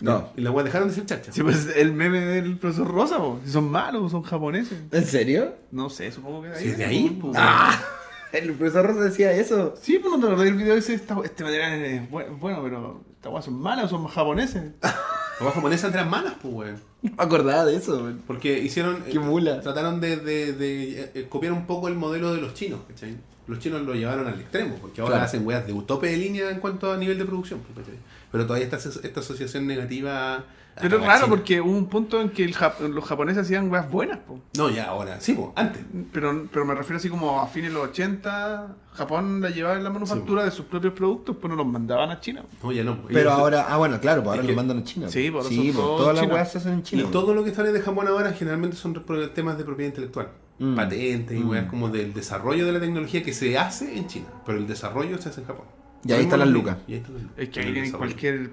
No. 0.01 0.29
Y 0.37 0.41
las 0.41 0.53
weas 0.53 0.65
dejaron 0.65 0.89
de 0.89 0.95
ser 0.95 1.07
chacha. 1.07 1.33
Sí, 1.33 1.43
pues 1.43 1.69
el 1.77 1.93
meme 1.93 2.21
del 2.21 2.59
profesor 2.59 2.89
Rosa, 2.89 3.19
po. 3.19 3.41
Si 3.45 3.53
son 3.53 3.71
malos, 3.71 4.11
son 4.11 4.23
japoneses. 4.23 4.79
¿En 4.91 5.05
serio? 5.07 5.55
No 5.71 5.89
sé, 5.89 6.11
supongo 6.11 6.43
que 6.43 6.49
de 6.49 6.59
Sí, 6.61 6.71
de 6.73 6.85
ahí, 6.85 7.11
po. 7.11 7.29
po. 7.31 7.33
¡Ah! 7.37 7.81
El 8.33 8.53
profesor 8.55 8.85
Rosa 8.85 9.01
decía 9.03 9.31
eso. 9.33 9.75
Sí, 9.81 10.01
pues 10.01 10.13
no 10.13 10.19
te 10.19 10.27
acordás 10.27 10.45
del 10.47 10.55
video 10.57 10.75
ese, 10.75 10.95
esta, 10.95 11.17
este 11.25 11.45
material 11.45 11.73
es 11.85 12.11
bu- 12.11 12.37
bueno, 12.41 12.61
pero 12.65 13.01
estas 13.15 13.33
weas 13.33 13.45
son 13.45 13.55
malas, 13.55 13.89
son 13.91 14.05
japoneses. 14.09 14.73
Las 14.83 15.41
weas 15.41 15.55
japonesas 15.55 15.95
eran 15.95 16.11
malas, 16.11 16.35
pues, 16.43 16.53
weón. 16.53 16.81
No 17.03 17.13
me 17.17 17.23
acordaba 17.23 17.65
de 17.65 17.77
eso, 17.77 17.97
weón. 17.99 18.23
Porque 18.27 18.59
hicieron. 18.59 19.05
Qué 19.05 19.21
mula. 19.21 19.61
Trataron 19.61 20.01
de, 20.01 20.17
de- 20.17 20.53
de, 20.53 21.01
eh, 21.03 21.11
eh, 21.15 21.27
copiar 21.29 21.53
un 21.53 21.67
poco 21.67 21.87
el 21.87 21.95
modelo 21.95 22.35
de 22.35 22.41
los 22.41 22.55
chinos, 22.55 22.81
¿cachai? 22.89 23.17
Los 23.47 23.61
chinos 23.61 23.83
lo 23.83 23.95
llevaron 23.95 24.27
al 24.27 24.41
extremo, 24.41 24.77
porque 24.81 25.01
ahora 25.01 25.13
Claro. 25.15 25.27
hacen 25.27 25.47
weas 25.47 25.65
de 25.65 25.73
tope 25.87 26.09
de 26.09 26.17
línea 26.17 26.51
en 26.51 26.59
cuanto 26.59 26.93
a 26.93 26.97
nivel 26.97 27.17
de 27.19 27.25
producción, 27.27 27.61
pues, 27.61 27.87
¿cachai? 27.87 28.01
Pero 28.35 28.47
todavía 28.47 28.67
está 28.69 28.77
esta 28.77 29.21
asociación 29.21 29.67
negativa. 29.67 30.45
Pero 30.81 30.97
es 30.99 31.07
raro 31.07 31.27
China. 31.27 31.29
porque 31.37 31.61
hubo 31.61 31.71
un 31.71 31.87
punto 31.89 32.21
en 32.21 32.31
que 32.31 32.43
el 32.43 32.53
Jap- 32.53 32.81
los 32.89 33.05
japoneses 33.05 33.45
hacían 33.45 33.71
weas 33.71 33.89
buenas, 33.89 34.19
po. 34.19 34.41
No, 34.59 34.69
ya 34.71 34.87
ahora, 34.87 35.21
sí, 35.21 35.33
pues, 35.35 35.51
antes. 35.55 35.81
Pero, 36.13 36.49
pero 36.53 36.65
me 36.65 36.75
refiero 36.75 36.97
así 36.97 37.09
como 37.09 37.41
a 37.41 37.47
fines 37.47 37.71
de 37.71 37.75
los 37.79 37.91
80, 37.91 38.75
Japón 38.93 39.41
la 39.41 39.51
llevaba 39.51 39.77
en 39.77 39.85
la 39.85 39.91
manufactura 39.91 40.43
de 40.45 40.51
sus 40.51 40.65
propios 40.67 40.93
productos, 40.95 41.37
pues 41.41 41.49
no 41.49 41.55
los 41.57 41.67
mandaban 41.69 42.11
a 42.11 42.19
China. 42.19 42.43
No, 42.61 42.73
ya 42.73 42.83
no. 42.83 42.99
Pero 43.07 43.21
Ellos- 43.21 43.33
ahora, 43.33 43.67
ah, 43.69 43.77
bueno, 43.77 44.01
claro, 44.01 44.23
pues 44.25 44.31
ahora 44.31 44.41
Es 44.43 44.47
lo 44.49 44.51
que- 44.51 44.57
mandan 44.57 44.79
a 44.79 44.83
China. 44.83 45.09
Sí, 45.09 45.31
por 45.31 45.45
sí, 45.45 45.71
todas 45.73 46.17
las 46.17 46.27
weas 46.29 46.51
se 46.51 46.59
hacen 46.59 46.73
en 46.73 46.83
China. 46.83 47.03
Y 47.05 47.07
todo 47.07 47.35
lo 47.35 47.45
que 47.45 47.55
sale 47.55 47.71
de 47.71 47.81
Japón 47.81 48.09
ahora 48.09 48.33
generalmente 48.33 48.77
son 48.77 48.95
temas 49.33 49.57
de 49.57 49.63
propiedad 49.65 49.91
intelectual. 49.91 50.31
Mm. 50.59 50.75
Patentes 50.75 51.37
y 51.39 51.41
Mm. 51.45 51.51
weas 51.51 51.67
como 51.71 51.89
del 51.89 52.13
desarrollo 52.13 52.67
de 52.67 52.73
la 52.73 52.81
tecnología 52.81 53.23
que 53.23 53.33
se 53.33 53.57
hace 53.59 53.97
en 53.97 54.09
China. 54.09 54.27
Pero 54.45 54.59
el 54.59 54.67
desarrollo 54.67 55.19
se 55.19 55.29
hace 55.29 55.41
en 55.41 55.47
Japón. 55.47 55.67
Y 56.07 56.13
ahí 56.13 56.23
están 56.23 56.41
las 56.41 56.49
lucas. 56.49 56.77
Y 56.87 56.93
ahí 56.93 56.99
están 56.99 57.15
las 57.15 57.23
lucas. 57.23 57.39
Es 57.39 57.49
que 57.49 57.61
ahí 57.61 57.73
tienen 57.73 57.93
cualquier 57.93 58.51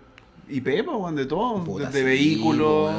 IP, 0.49 0.83
po, 0.85 0.97
weón, 0.97 1.15
de 1.15 1.25
todo. 1.25 1.63
Puta, 1.63 1.91
sí, 1.91 2.01
vehículos, 2.03 2.91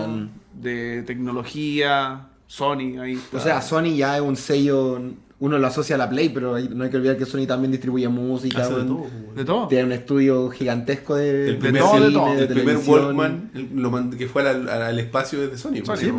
de 0.61 1.03
tecnología, 1.07 2.29
Sony, 2.47 2.99
ahí. 3.01 3.19
O 3.33 3.41
sea, 3.41 3.61
Sony 3.63 3.95
ya 3.97 4.17
es 4.17 4.23
un 4.23 4.37
sello, 4.37 5.01
uno 5.41 5.59
lo 5.59 5.67
asocia 5.67 5.95
a 5.97 5.99
la 5.99 6.09
Play, 6.09 6.29
pero 6.29 6.59
no 6.59 6.85
hay 6.85 6.91
que 6.91 6.97
olvidar 6.97 7.17
que 7.17 7.25
Sony 7.27 7.47
también 7.47 7.73
distribuye 7.73 8.07
música. 8.09 8.63
Hace 8.63 8.75
de 8.75 8.85
todo, 8.85 9.07
de 9.35 9.45
todo. 9.45 9.69
Tiene 9.69 9.85
un 9.85 9.93
estudio 9.93 10.51
gigantesco 10.51 11.17
de, 11.17 11.49
El 11.49 11.55
de 11.55 11.59
primer, 11.59 11.83
todo, 11.83 12.01
de 12.01 12.13
todo. 12.13 12.35
de 12.35 12.43
el 12.43 12.49
primer. 12.49 12.77
Walkman 12.77 13.51
el- 13.55 13.71
lo 13.83 14.11
que 14.17 14.29
fue 14.29 14.49
al, 14.49 14.69
al- 14.69 14.83
al 14.83 14.99
espacio 14.99 15.41
desde 15.41 15.57
Sony. 15.59 15.83
Sony, 15.85 16.13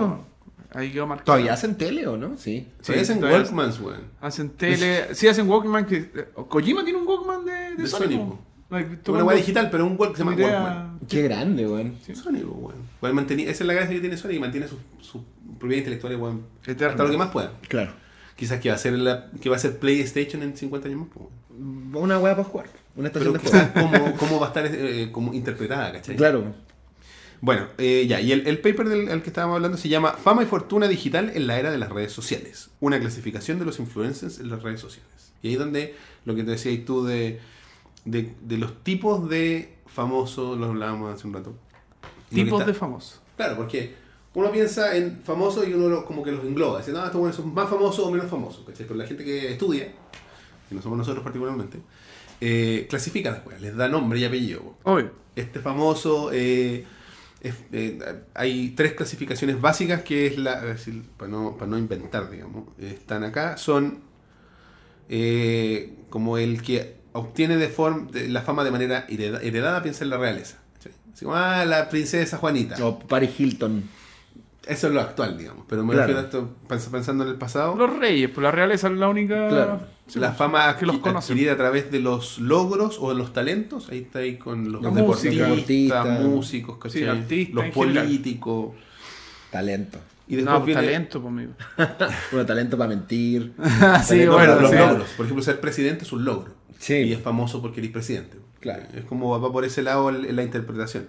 Sí, 0.74 0.78
¿no? 0.78 0.80
po. 0.80 0.80
Ahí 0.80 0.92
quedó 0.92 1.08
marcado. 1.08 1.26
¿Todavía 1.26 1.54
hacen 1.54 1.76
tele 1.76 2.08
o 2.08 2.18
no? 2.18 2.38
Sí. 2.38 2.68
Sí, 2.82 2.94
hacen 2.94 3.20
todavía 3.20 3.40
Walkmans, 3.40 3.80
weón. 3.80 4.02
Hacen 4.22 4.50
tele. 4.50 5.14
Sí, 5.16 5.28
hacen 5.28 5.50
Walkman. 5.50 5.86
Que, 5.86 5.98
eh, 5.98 6.28
Kojima 6.48 6.84
tiene 6.84 7.00
un 7.00 7.08
Walkman 7.08 7.46
de, 7.46 7.52
de, 7.52 7.76
De 7.76 7.88
Sony. 7.88 8.00
Sony, 8.00 8.38
Una 9.08 9.24
weá 9.24 9.38
digital, 9.38 9.70
pero 9.70 9.86
un 9.86 9.96
Walk 9.98 10.16
se 10.16 10.24
llama 10.24 10.36
Walkman. 10.36 11.00
Qué 11.08 11.22
grande, 11.22 11.68
weón. 11.68 11.98
Sony, 12.14 12.42
pues, 13.00 13.14
weón. 13.14 13.30
Esa 13.30 13.52
es 13.52 13.62
la 13.62 13.74
gracia 13.74 13.94
que 13.94 14.02
tiene 14.02 14.18
Sony, 14.18 14.30
que 14.30 14.40
mantiene 14.40 14.68
su, 14.68 14.78
su 15.02 15.24
propiedad 15.60 15.80
intelectual, 15.80 16.16
weón. 16.16 16.46
Hasta 16.68 17.04
lo 17.04 17.12
que 17.12 17.18
más 17.18 17.30
pueda. 17.30 17.54
Claro. 17.68 17.92
Quizás 18.36 18.60
que 18.60 18.70
va 18.70 18.76
a 18.76 18.80
ser 18.80 18.94
la, 18.94 19.30
que 19.40 19.50
va 19.50 19.58
a 19.58 19.60
ser 19.60 19.78
PlayStation 19.78 20.42
en 20.42 20.58
50 20.58 20.88
años 20.88 21.02
más, 21.02 21.10
weón. 21.16 21.96
Una 21.96 22.18
weá 22.20 22.36
para 22.36 22.48
jugar. 22.48 22.66
Una 22.96 23.08
estación 23.08 23.34
Pero 23.34 23.44
de 23.44 23.50
juego. 23.50 23.74
quizás 23.74 23.84
cómo, 23.84 24.18
cómo 24.18 24.40
va 24.40 24.48
a 24.48 24.50
estar 24.50 24.66
eh, 24.68 25.10
como 25.12 25.34
interpretada, 25.34 25.92
¿cachai? 25.94 26.16
Claro. 26.16 26.54
Bueno, 27.46 27.68
eh, 27.78 28.06
ya, 28.08 28.22
y 28.22 28.32
el, 28.32 28.48
el 28.48 28.60
paper 28.60 28.88
del 28.88 29.10
al 29.10 29.22
que 29.22 29.28
estábamos 29.28 29.58
hablando 29.58 29.78
se 29.78 29.90
llama 29.90 30.14
Fama 30.14 30.44
y 30.44 30.46
Fortuna 30.46 30.88
Digital 30.88 31.30
en 31.36 31.46
la 31.46 31.60
era 31.60 31.72
de 31.72 31.78
las 31.78 31.90
redes 31.90 32.14
sociales. 32.14 32.70
Una 32.80 33.02
clasificación 33.02 33.60
de 33.60 33.66
los 33.66 33.80
influencers 33.80 34.40
en 34.40 34.50
las 34.50 34.64
redes 34.64 34.80
sociales. 34.80 35.34
Y 35.42 35.50
ahí 35.50 35.56
donde 35.56 35.94
lo 36.24 36.36
que 36.36 36.46
te 36.46 36.52
decías 36.52 36.86
tú 36.86 37.04
de, 37.04 37.42
de, 38.06 38.34
de 38.42 38.58
los 38.58 38.82
tipos 38.86 39.28
de 39.28 39.74
famosos, 39.88 40.58
lo 40.58 40.68
hablábamos 40.68 41.14
hace 41.14 41.28
un 41.28 41.34
rato. 41.34 41.54
Tipos 42.30 42.62
está- 42.62 42.72
de 42.72 42.78
famosos. 42.78 43.20
Claro, 43.36 43.58
porque 43.58 43.94
uno 44.36 44.50
piensa 44.50 44.96
en 44.96 45.20
famosos 45.26 45.68
y 45.68 45.74
uno 45.74 45.90
lo- 45.90 46.06
como 46.06 46.24
que 46.24 46.32
los 46.32 46.46
engloba. 46.46 46.80
Dice, 46.80 46.94
no, 46.94 47.00
estos 47.04 47.20
buenos 47.20 47.36
son 47.36 47.54
más 47.54 47.70
famosos 47.70 48.06
o 48.06 48.10
menos 48.10 48.28
famosos. 48.30 48.64
¿cachai? 48.66 48.86
Pero 48.88 48.98
la 48.98 49.06
gente 49.06 49.26
que 49.26 49.52
estudia, 49.52 49.92
que 50.70 50.76
no 50.76 50.82
somos 50.82 50.98
nosotros 50.98 51.22
particularmente, 51.26 51.78
eh, 52.40 52.88
clasifica 52.90 53.32
las 53.32 53.42
cosas, 53.42 53.60
les 53.60 53.76
da 53.76 53.90
nombre 53.90 54.18
y 54.20 54.24
apellido. 54.24 54.76
Obvio. 54.84 55.12
Este 55.36 55.60
famoso, 55.60 56.30
eh, 56.32 56.86
es- 57.44 57.56
eh, 57.72 58.00
hay 58.34 58.70
tres 58.70 58.94
clasificaciones 58.94 59.60
básicas 59.62 60.02
que 60.02 60.26
es 60.28 60.38
la, 60.38 60.56
es 60.62 60.66
decir, 60.86 61.04
para 61.18 61.30
no, 61.30 61.56
para 61.58 61.70
no 61.70 61.78
inventar, 61.78 62.30
digamos, 62.32 62.66
están 62.80 63.24
acá, 63.24 63.58
son 63.58 64.00
eh, 65.10 65.94
como 66.10 66.38
el 66.38 66.62
que 66.62 66.96
obtiene 67.12 67.58
de 67.58 67.68
forma 67.68 68.10
de 68.12 68.28
la 68.30 68.42
fama 68.42 68.64
de 68.64 68.72
manera 68.72 69.06
hereda- 69.10 69.42
heredada, 69.42 69.84
piensa 69.84 70.04
en 70.04 70.10
la 70.10 70.18
realeza. 70.18 70.58
como, 71.22 71.36
ah, 71.36 71.64
la 71.66 71.90
princesa 71.90 72.38
Juanita. 72.38 72.76
O 72.86 73.00
Paris 73.00 73.40
Hilton. 73.40 73.84
Eso 74.66 74.88
es 74.88 74.94
lo 74.94 75.00
actual, 75.02 75.38
digamos, 75.38 75.66
pero 75.70 75.84
me 75.86 75.94
Claro. 75.94 76.08
refiero 76.08 76.20
a 76.22 76.24
esto 76.24 76.56
pens- 76.68 76.90
pensando 76.92 77.24
en 77.24 77.30
el 77.32 77.36
pasado. 77.38 77.76
Los 77.76 77.98
reyes, 77.98 78.30
pues 78.34 78.44
la 78.44 78.52
realeza 78.52 78.88
es 78.88 78.94
la 78.98 79.08
única. 79.10 79.48
Claro. 79.50 79.82
Sí, 80.08 80.20
la 80.20 80.28
pues, 80.28 80.38
fama 80.38 80.76
que 80.78 80.86
los 80.86 80.98
adquirida 80.98 81.54
a 81.54 81.58
través 81.58 81.90
de 81.90 82.00
los 82.00 82.40
logros 82.40 82.98
o 83.00 83.10
de 83.10 83.16
los 83.16 83.32
talentos, 83.32 83.90
ahí 83.90 84.00
está 84.00 84.20
ahí 84.20 84.38
con 84.38 84.72
los 84.72 84.82
La 84.82 84.90
deportistas, 84.92 85.40
música. 85.50 86.04
músicos. 86.06 86.92
Sí, 86.92 87.04
artistas 87.04 87.56
los 87.56 87.74
políticos. 87.74 88.76
Talento. 89.50 90.00
Y 90.28 90.36
después 90.36 90.54
No, 90.54 90.64
pues, 90.64 90.68
viene 90.68 90.82
talento, 90.82 91.22
pues. 91.22 91.48
Bueno, 92.32 92.46
talento 92.46 92.78
para 92.78 92.90
mentir. 92.90 93.54
sí, 94.06 94.26
no, 94.26 94.34
bueno, 94.34 94.60
los 94.60 94.72
sí. 94.72 94.78
logros. 94.78 95.10
Por 95.16 95.26
ejemplo, 95.26 95.44
ser 95.44 95.60
presidente 95.62 96.04
es 96.04 96.12
un 96.12 96.26
logro. 96.26 96.54
Sí. 96.80 96.96
Y 96.96 97.14
es 97.14 97.22
famoso 97.22 97.62
porque 97.62 97.80
eres 97.80 97.92
presidente. 97.92 98.38
Claro. 98.60 98.84
Es 98.94 99.06
como 99.06 99.40
va 99.40 99.52
por 99.52 99.64
ese 99.64 99.84
lado 99.84 100.12
la 100.12 100.44
interpretación. 100.44 101.06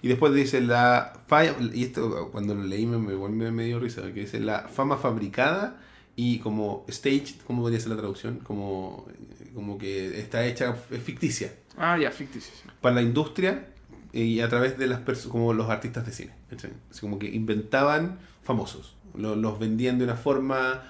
Y 0.00 0.08
después 0.08 0.32
dice 0.32 0.60
la 0.60 1.12
falla, 1.26 1.54
y 1.74 1.84
esto 1.84 2.30
cuando 2.30 2.54
lo 2.54 2.62
leí 2.62 2.86
me, 2.86 2.98
me, 2.98 3.16
me, 3.28 3.50
me 3.50 3.64
dio 3.64 3.80
risa, 3.80 4.02
que 4.02 4.20
dice 4.20 4.38
la 4.40 4.68
fama 4.68 4.96
fabricada 4.96 5.80
y 6.20 6.40
como 6.40 6.84
staged, 6.90 7.36
¿cómo 7.46 7.62
podría 7.62 7.78
ser 7.78 7.90
la 7.90 7.96
traducción? 7.96 8.40
Como, 8.40 9.06
como 9.54 9.78
que 9.78 10.18
está 10.18 10.44
hecha, 10.46 10.74
es 10.90 11.00
ficticia 11.00 11.52
Ah, 11.76 11.96
ya, 11.96 12.10
ficticio. 12.10 12.52
sí. 12.60 12.68
para 12.80 12.96
la 12.96 13.02
industria 13.02 13.68
y 14.12 14.40
a 14.40 14.48
través 14.48 14.76
de 14.78 14.88
las 14.88 14.98
personas, 14.98 15.30
como 15.30 15.52
los 15.54 15.70
artistas 15.70 16.04
de 16.04 16.10
cine. 16.12 16.32
¿cachai? 16.50 16.72
Así 16.90 17.00
como 17.02 17.20
que 17.20 17.28
inventaban 17.28 18.18
famosos, 18.42 18.96
lo- 19.14 19.36
los 19.36 19.60
vendían 19.60 19.96
de 19.98 20.04
una 20.04 20.16
forma, 20.16 20.82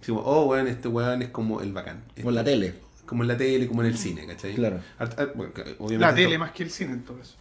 así 0.00 0.12
como, 0.12 0.20
oh, 0.20 0.44
weón, 0.46 0.68
este 0.68 0.86
weón 0.86 1.22
es 1.22 1.30
como 1.30 1.60
el 1.60 1.72
bacán. 1.72 2.04
Con 2.22 2.34
la 2.36 2.44
tele. 2.44 2.74
Como 3.04 3.24
en 3.24 3.28
la 3.28 3.36
tele, 3.36 3.66
como 3.66 3.82
en 3.82 3.88
el 3.88 3.98
cine, 3.98 4.26
¿cachai? 4.26 4.54
Claro. 4.54 4.78
Art- 5.00 5.32
bueno, 5.34 5.52
obviamente 5.80 5.98
La 5.98 6.14
tele 6.14 6.38
más 6.38 6.52
que 6.52 6.62
el 6.62 6.70
cine, 6.70 6.92
entonces. 6.92 7.34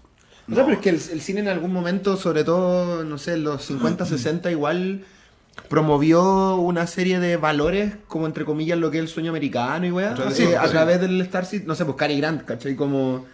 O 0.50 0.56
sea, 0.56 0.64
pero 0.64 0.78
es 0.78 0.82
que 0.82 0.90
el, 0.90 0.96
el 0.96 1.22
cine 1.22 1.42
en 1.42 1.50
algún 1.50 1.72
momento, 1.72 2.18
sobre 2.18 2.44
todo, 2.44 3.04
no 3.04 3.18
sé, 3.20 3.34
en 3.34 3.44
los 3.44 3.62
50, 3.64 4.06
60, 4.08 4.50
igual 4.50 5.06
promovió 5.70 6.56
una 6.56 6.88
serie 6.88 7.20
de 7.20 7.38
valores, 7.38 7.94
como 8.08 8.26
entre 8.26 8.46
comillas, 8.46 8.78
lo 8.78 8.90
que 8.92 8.98
es 8.98 9.04
el 9.04 9.10
sueño 9.10 9.32
americano 9.32 9.86
y 9.86 9.92
weá. 9.92 10.12
A 10.12 10.16
través 10.16 10.36
Sí, 10.36 10.46
de- 10.46 10.58
a 10.58 10.66
sí. 10.66 10.72
través 10.72 11.02
del 11.02 11.20
Star 11.22 11.46
City, 11.46 11.66
no 11.68 11.76
sé, 11.76 11.86
pues 11.86 11.98
Cary 11.98 12.18
Grant, 12.18 12.44
¿cachai? 12.44 12.76
Como 12.76 13.26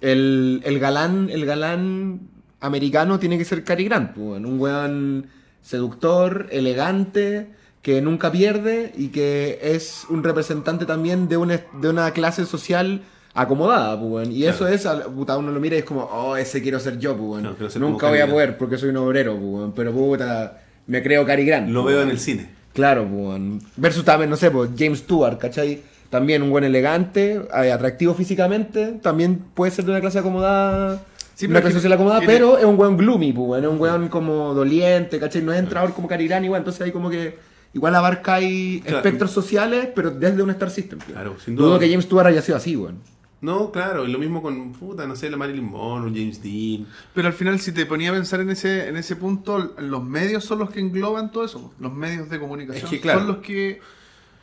el, 0.00 0.60
el 0.64 0.78
galán, 0.78 1.28
el 1.30 1.44
galán 1.46 2.20
americano 2.60 3.18
tiene 3.18 3.38
que 3.38 3.44
ser 3.44 3.64
Cary 3.64 3.84
Grant, 3.84 4.12
pues, 4.14 4.42
un 4.44 4.60
weón 4.60 5.26
seductor, 5.62 6.48
elegante, 6.50 7.50
que 7.82 8.00
nunca 8.02 8.32
pierde 8.32 8.92
y 8.96 9.08
que 9.08 9.58
es 9.62 10.04
un 10.10 10.24
representante 10.24 10.84
también 10.84 11.28
de 11.28 11.36
una, 11.36 11.60
de 11.80 11.88
una 11.88 12.10
clase 12.12 12.44
social 12.46 13.02
acomodada, 13.34 14.00
pues. 14.00 14.28
Y 14.30 14.42
Claro. 14.42 14.54
eso 14.54 14.68
es, 14.68 14.86
puta, 15.14 15.36
uno 15.38 15.52
lo 15.52 15.60
mira 15.60 15.76
y 15.76 15.80
es 15.80 15.84
como, 15.84 16.02
oh, 16.02 16.36
ese 16.36 16.60
quiero 16.62 16.80
ser 16.80 16.98
yo, 16.98 17.16
pues. 17.16 17.42
No, 17.42 17.54
Nunca 17.88 18.08
voy 18.08 18.18
a 18.18 18.28
poder 18.28 18.58
porque 18.58 18.78
soy 18.78 18.88
un 18.90 18.96
obrero, 18.96 19.34
pues, 19.34 19.44
weón. 19.46 19.72
Pero 19.72 19.92
puta, 19.92 20.60
me 20.88 21.02
creo 21.02 21.24
Cary 21.24 21.44
Grant. 21.44 21.68
Lo 21.70 21.84
veo 21.84 22.02
en 22.02 22.10
el 22.10 22.18
cine. 22.18 22.48
Claro, 22.74 23.02
pues, 23.06 23.12
weón. 23.20 23.60
Versus 23.76 24.04
también, 24.04 24.28
no 24.30 24.36
sé, 24.36 24.50
pues, 24.50 24.70
James 24.76 24.98
Stewart, 24.98 25.38
¿cachai? 25.38 25.82
También 26.10 26.42
un 26.42 26.50
buen 26.50 26.64
elegante, 26.64 27.34
eh, 27.62 27.70
atractivo 27.72 28.14
físicamente, 28.14 28.98
también 29.02 29.38
puede 29.54 29.70
ser 29.70 29.84
de 29.84 29.90
una 29.92 30.00
clase 30.00 30.18
acomodada, 30.18 31.02
Sí, 31.34 31.46
una 31.46 31.54
pero 31.54 31.62
clase 31.66 31.74
social 31.76 31.92
acomodada, 31.92 32.20
tiene- 32.20 32.34
pero 32.34 32.58
es 32.58 32.64
un 32.64 32.78
weón 32.78 32.96
gloomy, 32.96 33.32
pues, 33.32 33.46
weón. 33.48 33.64
Es 33.64 33.70
un 33.70 33.80
weón 33.80 34.08
como 34.08 34.54
doliente, 34.54 35.18
¿cachai? 35.20 35.42
No 35.42 35.52
es 35.52 35.58
entrador 35.58 35.92
como 35.92 36.08
Cary 36.08 36.26
Grant, 36.26 36.44
igual, 36.44 36.60
entonces 36.62 36.80
ahí 36.82 36.90
como 36.92 37.10
que 37.10 37.36
igual 37.74 37.94
abarcáis 37.94 38.80
Claro. 38.82 38.96
espectros 38.98 39.30
sociales, 39.30 39.88
pero 39.94 40.10
desde 40.10 40.42
un 40.42 40.50
Star 40.50 40.70
System. 40.70 40.98
Claro, 41.00 41.36
sin 41.44 41.54
Dudo 41.54 41.68
duda. 41.70 41.78
que 41.80 41.88
James 41.90 42.06
Stewart 42.06 42.26
haya 42.26 42.40
sido 42.42 42.56
así, 42.56 42.74
weón. 42.76 42.98
No, 43.40 43.70
claro, 43.70 44.04
y 44.06 44.10
lo 44.10 44.18
mismo 44.18 44.42
con, 44.42 44.72
puta, 44.72 45.06
no 45.06 45.14
sé, 45.14 45.30
la 45.30 45.36
Marilyn 45.36 45.64
Monroe, 45.70 46.10
James 46.12 46.42
Dean. 46.42 46.86
Pero 47.14 47.28
al 47.28 47.34
final, 47.34 47.60
si 47.60 47.70
te 47.70 47.86
ponía 47.86 48.10
a 48.10 48.12
pensar 48.12 48.40
en 48.40 48.50
ese, 48.50 48.88
en 48.88 48.96
ese 48.96 49.14
punto, 49.14 49.74
los 49.78 50.02
medios 50.02 50.44
son 50.44 50.58
los 50.58 50.70
que 50.70 50.80
engloban 50.80 51.30
todo 51.30 51.44
eso. 51.44 51.72
Los 51.78 51.92
medios 51.94 52.28
de 52.28 52.40
comunicación 52.40 52.84
Es 52.84 52.90
que, 52.90 53.00
claro. 53.00 53.20
son 53.20 53.28
los 53.28 53.36
que 53.38 53.80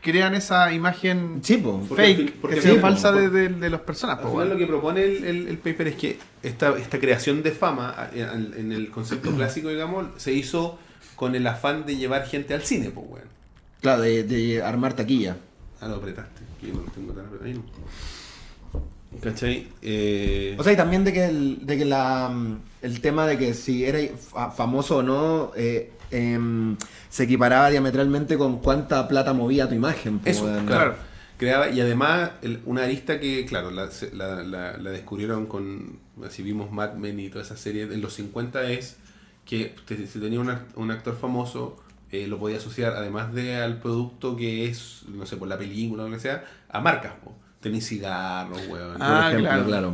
crean 0.02 0.34
esa 0.36 0.72
imagen 0.72 1.40
Sí, 1.44 1.58
po. 1.58 1.82
Fake, 1.94 2.36
porque 2.40 2.56
que 2.58 2.62
sea 2.62 2.80
falsa 2.80 3.12
de, 3.12 3.30
de, 3.30 3.50
de 3.50 3.70
las 3.70 3.82
personas. 3.82 4.18
Al 4.20 4.24
po, 4.24 4.32
final 4.32 4.50
lo 4.52 4.58
que 4.58 4.68
propone 4.68 5.04
el, 5.04 5.24
el- 5.26 5.48
el 5.50 5.58
paper 5.58 5.88
es 5.90 5.96
que 5.96 6.18
esta, 6.42 6.78
esta 6.78 6.98
creación 7.00 7.44
de 7.44 7.52
fama, 7.52 8.10
en, 8.14 8.54
en 8.56 8.72
el 8.72 8.92
concepto 8.92 9.32
clásico, 9.36 9.68
digamos, 9.70 10.06
se 10.16 10.32
hizo 10.32 10.80
con 11.18 11.36
el 11.36 11.46
afán 11.48 11.86
de 11.86 11.98
llevar 11.98 12.26
gente 12.28 12.54
al 12.54 12.62
cine, 12.62 12.92
pues, 12.92 13.06
weón. 13.10 13.28
Claro, 13.82 14.04
de, 14.04 14.24
de 14.24 14.62
armar 14.64 14.94
taquilla. 14.94 15.36
Ah, 15.82 15.88
lo 15.90 15.96
apretaste, 15.96 16.42
que 16.62 16.68
no 16.68 16.76
lo 16.82 16.92
tengo 16.92 17.12
tan 17.12 17.26
apretado. 17.26 17.62
¿Cachai? 19.22 19.68
Eh, 19.82 20.56
O 20.60 20.64
sea, 20.64 20.74
y 20.74 20.76
también 20.78 21.04
de 21.04 21.14
que 21.14 21.26
el, 21.26 21.66
de 21.66 21.78
que 21.78 21.86
la, 21.86 22.30
mm, 22.30 22.58
el 22.82 23.02
tema 23.02 23.26
de 23.28 23.38
que 23.38 23.54
si 23.54 23.86
era 23.86 24.00
fa- 24.18 24.52
famoso 24.52 24.98
o 24.98 25.04
no 25.04 25.52
eh, 25.56 25.92
em, 26.12 26.76
se 27.10 27.24
equiparaba 27.24 27.70
diametralmente 27.70 28.38
con 28.38 28.60
cuánta 28.60 29.08
plata 29.08 29.34
movía 29.34 29.68
tu 29.68 29.76
imagen. 29.76 30.22
Eso, 30.26 30.48
claro. 30.66 30.96
Creaba, 31.38 31.70
y 31.70 31.82
además, 31.82 32.32
el- 32.42 32.62
una 32.66 32.84
arista 32.84 33.20
que, 33.20 33.46
claro, 33.46 33.70
la, 33.72 33.90
la- 34.14 34.44
la- 34.44 34.78
la 34.78 34.90
descubrieron 34.92 35.48
con, 35.48 36.00
así 36.26 36.44
vimos 36.44 36.72
Mad 36.72 36.94
Men 36.94 37.20
y 37.20 37.30
toda 37.30 37.44
esa 37.44 37.58
serie 37.58 37.84
en 37.84 38.02
los 38.02 38.14
50 38.14 38.70
es 38.72 38.98
que 39.46 39.76
si 39.88 40.20
tenía 40.20 40.40
un, 40.40 40.48
act- 40.48 40.76
un 40.76 40.92
actor 40.92 41.18
famoso, 41.20 41.78
eh, 42.12 42.28
lo 42.28 42.40
podía 42.40 42.58
asociar, 42.58 42.94
además 42.94 43.34
de 43.34 43.58
al 43.58 43.80
producto 43.80 44.36
que 44.38 44.66
es, 44.66 45.02
no 45.10 45.26
sé, 45.26 45.36
por 45.38 45.48
la 45.50 45.58
película 45.58 46.04
o 46.04 46.08
lo 46.08 46.14
que 46.16 46.22
sea, 46.22 46.46
a 46.70 46.80
marcas, 46.80 47.14
po. 47.24 47.34
Tenés 47.66 47.88
cigarros, 47.88 48.60
weón. 48.70 48.94
Por 48.94 49.02
Ah, 49.02 49.30
ejemplo, 49.32 49.50
claro. 49.50 49.66
claro. 49.66 49.94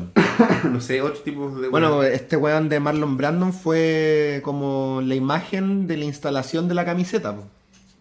no 0.74 0.82
sé, 0.82 1.02
otros 1.02 1.24
tipos 1.24 1.62
de... 1.62 1.70
Bueno, 1.70 2.00
weón. 2.00 2.12
este 2.12 2.36
weón 2.36 2.68
de 2.68 2.82
Marlon 2.82 3.16
Brandon 3.16 3.54
fue 3.54 4.42
como 4.44 5.00
la 5.02 5.16
imagen 5.16 5.88
de 5.88 5.96
la 5.96 6.04
instalación 6.04 6.68
de 6.68 6.76
la 6.76 6.84
camiseta. 6.84 7.34
po. 7.34 7.46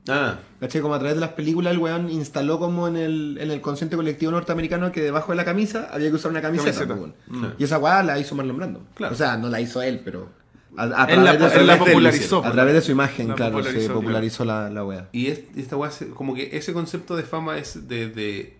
ah, 0.08 0.38
¿Cachai? 0.58 0.80
Como 0.82 0.94
a 0.94 0.98
través 0.98 1.14
de 1.14 1.20
las 1.20 1.30
películas 1.34 1.72
el 1.72 1.78
weón 1.78 2.10
instaló 2.10 2.58
como 2.58 2.88
en 2.88 2.96
el, 2.96 3.38
en 3.40 3.52
el 3.52 3.60
consciente 3.60 3.94
colectivo 3.94 4.32
norteamericano 4.32 4.90
que 4.90 5.02
debajo 5.02 5.30
de 5.30 5.36
la 5.36 5.44
camisa 5.44 5.88
había 5.92 6.08
que 6.08 6.16
usar 6.16 6.32
una 6.32 6.42
camiseta. 6.42 6.72
Camiseta. 6.86 6.94
po, 6.96 7.00
weón. 7.00 7.14
Claro. 7.40 7.54
Y 7.56 7.62
esa 7.62 7.78
weá 7.78 8.02
la 8.02 8.18
hizo 8.18 8.34
Marlon 8.34 8.56
Brandon. 8.56 8.82
Claro. 8.94 9.14
O 9.14 9.16
sea, 9.16 9.36
no 9.36 9.48
la 9.48 9.60
hizo 9.60 9.80
él, 9.82 10.00
pero 10.04 10.28
a, 10.76 10.82
a 11.04 11.04
Él 11.06 11.24
la, 11.24 11.36
través, 11.36 11.40
de 11.40 11.46
él 11.46 11.60
su, 11.60 11.66
la 11.66 11.72
él 11.74 11.78
popularizó. 11.78 12.44
a 12.44 12.52
través 12.52 12.74
de 12.74 12.80
su 12.80 12.90
imagen, 12.92 13.28
La 13.28 13.34
claro, 13.36 13.62
se 13.62 13.88
popularizó, 13.90 14.44
la, 14.44 14.68
la 14.68 14.84
weá. 14.84 15.08
Y 15.12 15.28
es- 15.28 15.42
esta 15.56 15.76
weá, 15.76 15.90
como 16.14 16.34
que 16.34 16.56
ese 16.56 16.72
concepto 16.72 17.16
de 17.16 17.22
fama 17.24 17.58
es 17.58 17.86
de, 17.88 18.08
de 18.08 18.56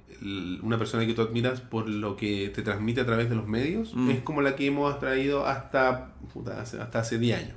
una 0.63 0.77
persona 0.79 1.07
que 1.07 1.15
tú 1.15 1.23
admiras 1.23 1.61
por 1.61 1.89
lo 1.89 2.17
que 2.17 2.51
te 2.55 2.63
transmite 2.63 3.01
a 3.01 3.07
través 3.07 3.29
de 3.31 3.37
los 3.37 3.47
medios, 3.49 3.95
Mm. 3.95 4.11
es 4.11 4.21
como 4.21 4.43
la 4.43 4.55
que 4.57 4.67
hemos 4.67 4.99
traído 4.99 5.47
hasta, 5.47 6.13
puta, 6.33 6.61
hace- 6.61 6.81
hasta 6.81 6.99
hace 7.01 7.19
10 7.19 7.39
años. 7.39 7.55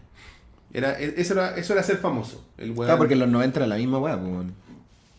Era, 0.74 1.00
e- 1.00 1.14
eso, 1.18 1.34
era, 1.34 1.56
eso 1.58 1.74
era 1.74 1.84
ser 1.84 1.98
famoso. 1.98 2.46
El 2.58 2.72
weón- 2.74 2.86
Claro, 2.86 2.98
porque 2.98 3.14
en 3.14 3.20
los 3.20 3.30
90 3.30 3.60
era 3.60 3.68
la 3.68 3.76
misma 3.76 4.00
weá, 4.00 4.18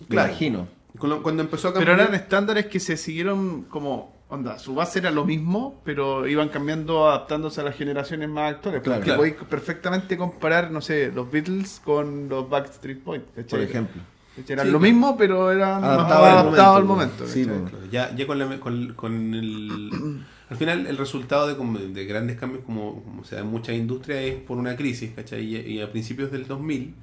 Claro. 0.09 0.29
imagino. 0.29 0.69
Cuando, 0.99 1.23
cuando 1.23 1.43
empezó 1.43 1.69
a 1.69 1.75
Pero 1.75 1.93
eran 1.93 2.15
estándares 2.15 2.67
que 2.67 2.81
se 2.81 2.97
siguieron 2.97 3.63
como. 3.65 4.15
Onda, 4.29 4.59
su 4.59 4.75
base 4.75 4.99
era 5.01 5.11
lo 5.11 5.25
mismo, 5.25 5.81
pero 5.85 6.27
iban 6.27 6.49
cambiando, 6.49 7.07
adaptándose 7.09 7.61
a 7.61 7.65
las 7.65 7.77
generaciones 7.77 8.29
más 8.29 8.55
actuales. 8.55 8.81
Claro. 8.83 8.99
Porque 9.01 9.05
Claro. 9.05 9.19
podéis 9.21 9.35
perfectamente 9.49 10.17
comparar, 10.17 10.71
no 10.71 10.81
sé, 10.81 11.13
los 11.15 11.31
Beatles 11.31 11.81
con 11.85 12.29
los 12.29 12.49
Backstreet 12.49 13.05
Boys. 13.05 13.23
Por 13.49 13.61
ejemplo. 13.61 14.03
Sí, 14.37 14.55
lo 14.71 14.81
mismo, 14.81 15.17
pero 15.17 15.47
más 15.47 15.83
Adaptado 15.83 16.25
al 16.25 16.39
adaptados 16.39 16.77
al 16.79 16.85
momento, 16.85 17.25
momento. 17.25 17.27
sí, 17.33 17.47
ya, 17.91 18.15
ya 18.17 18.27
con, 18.27 18.39
la- 18.39 18.59
con, 18.61 18.95
con 18.95 19.35
el... 19.35 20.25
Al 20.51 20.59
final, 20.59 20.87
el 20.87 20.99
resultado 20.99 21.47
de, 21.47 22.05
grandes 22.05 22.39
cambios, 22.39 22.65
como, 22.65 23.03
como 23.03 23.25
se 23.25 23.35
da 23.35 23.41
en 23.41 23.47
muchas 23.49 23.75
industrias, 23.77 24.21
es 24.25 24.35
por 24.35 24.59
una 24.59 24.77
crisis, 24.77 25.13
¿cachai? 25.17 25.43
Y, 25.43 25.57
y 25.57 25.81
a 25.81 25.91
principios 25.91 26.31
del 26.31 26.47
2000, 26.47 26.95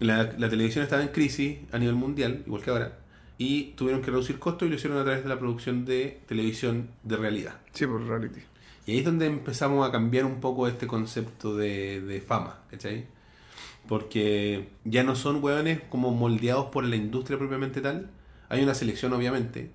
la, 0.00 0.32
la 0.36 0.48
televisión 0.48 0.82
estaba 0.82 1.02
en 1.02 1.08
crisis 1.08 1.58
a 1.72 1.78
nivel 1.78 1.94
mundial, 1.94 2.42
igual 2.46 2.62
que 2.62 2.70
ahora, 2.70 2.98
y 3.38 3.74
tuvieron 3.76 4.02
que 4.02 4.10
reducir 4.10 4.38
costos 4.40 4.66
y 4.66 4.70
lo 4.70 4.76
hicieron 4.76 4.98
a 4.98 5.04
través 5.04 5.22
de 5.22 5.28
la 5.28 5.38
producción 5.38 5.84
de 5.84 6.20
televisión 6.26 6.88
de 7.04 7.16
realidad. 7.16 7.54
Sí, 7.72 7.86
por 7.86 8.04
reality. 8.04 8.40
Y 8.86 8.92
ahí 8.92 8.98
es 8.98 9.04
donde 9.04 9.26
empezamos 9.26 9.86
a 9.88 9.92
cambiar 9.92 10.24
un 10.24 10.40
poco 10.40 10.66
este 10.66 10.86
concepto 10.88 11.56
de, 11.56 12.00
de 12.00 12.20
fama, 12.20 12.58
¿cachai? 12.70 13.06
Porque 13.88 14.70
ya 14.84 15.04
no 15.04 15.16
son 15.16 15.42
hueones 15.44 15.80
como 15.90 16.12
moldeados 16.12 16.66
por 16.66 16.84
la 16.84 16.96
industria 16.96 17.38
propiamente 17.38 17.80
tal. 17.82 18.10
Hay 18.50 18.62
una 18.62 18.74
selección, 18.74 19.12
obviamente. 19.14 19.72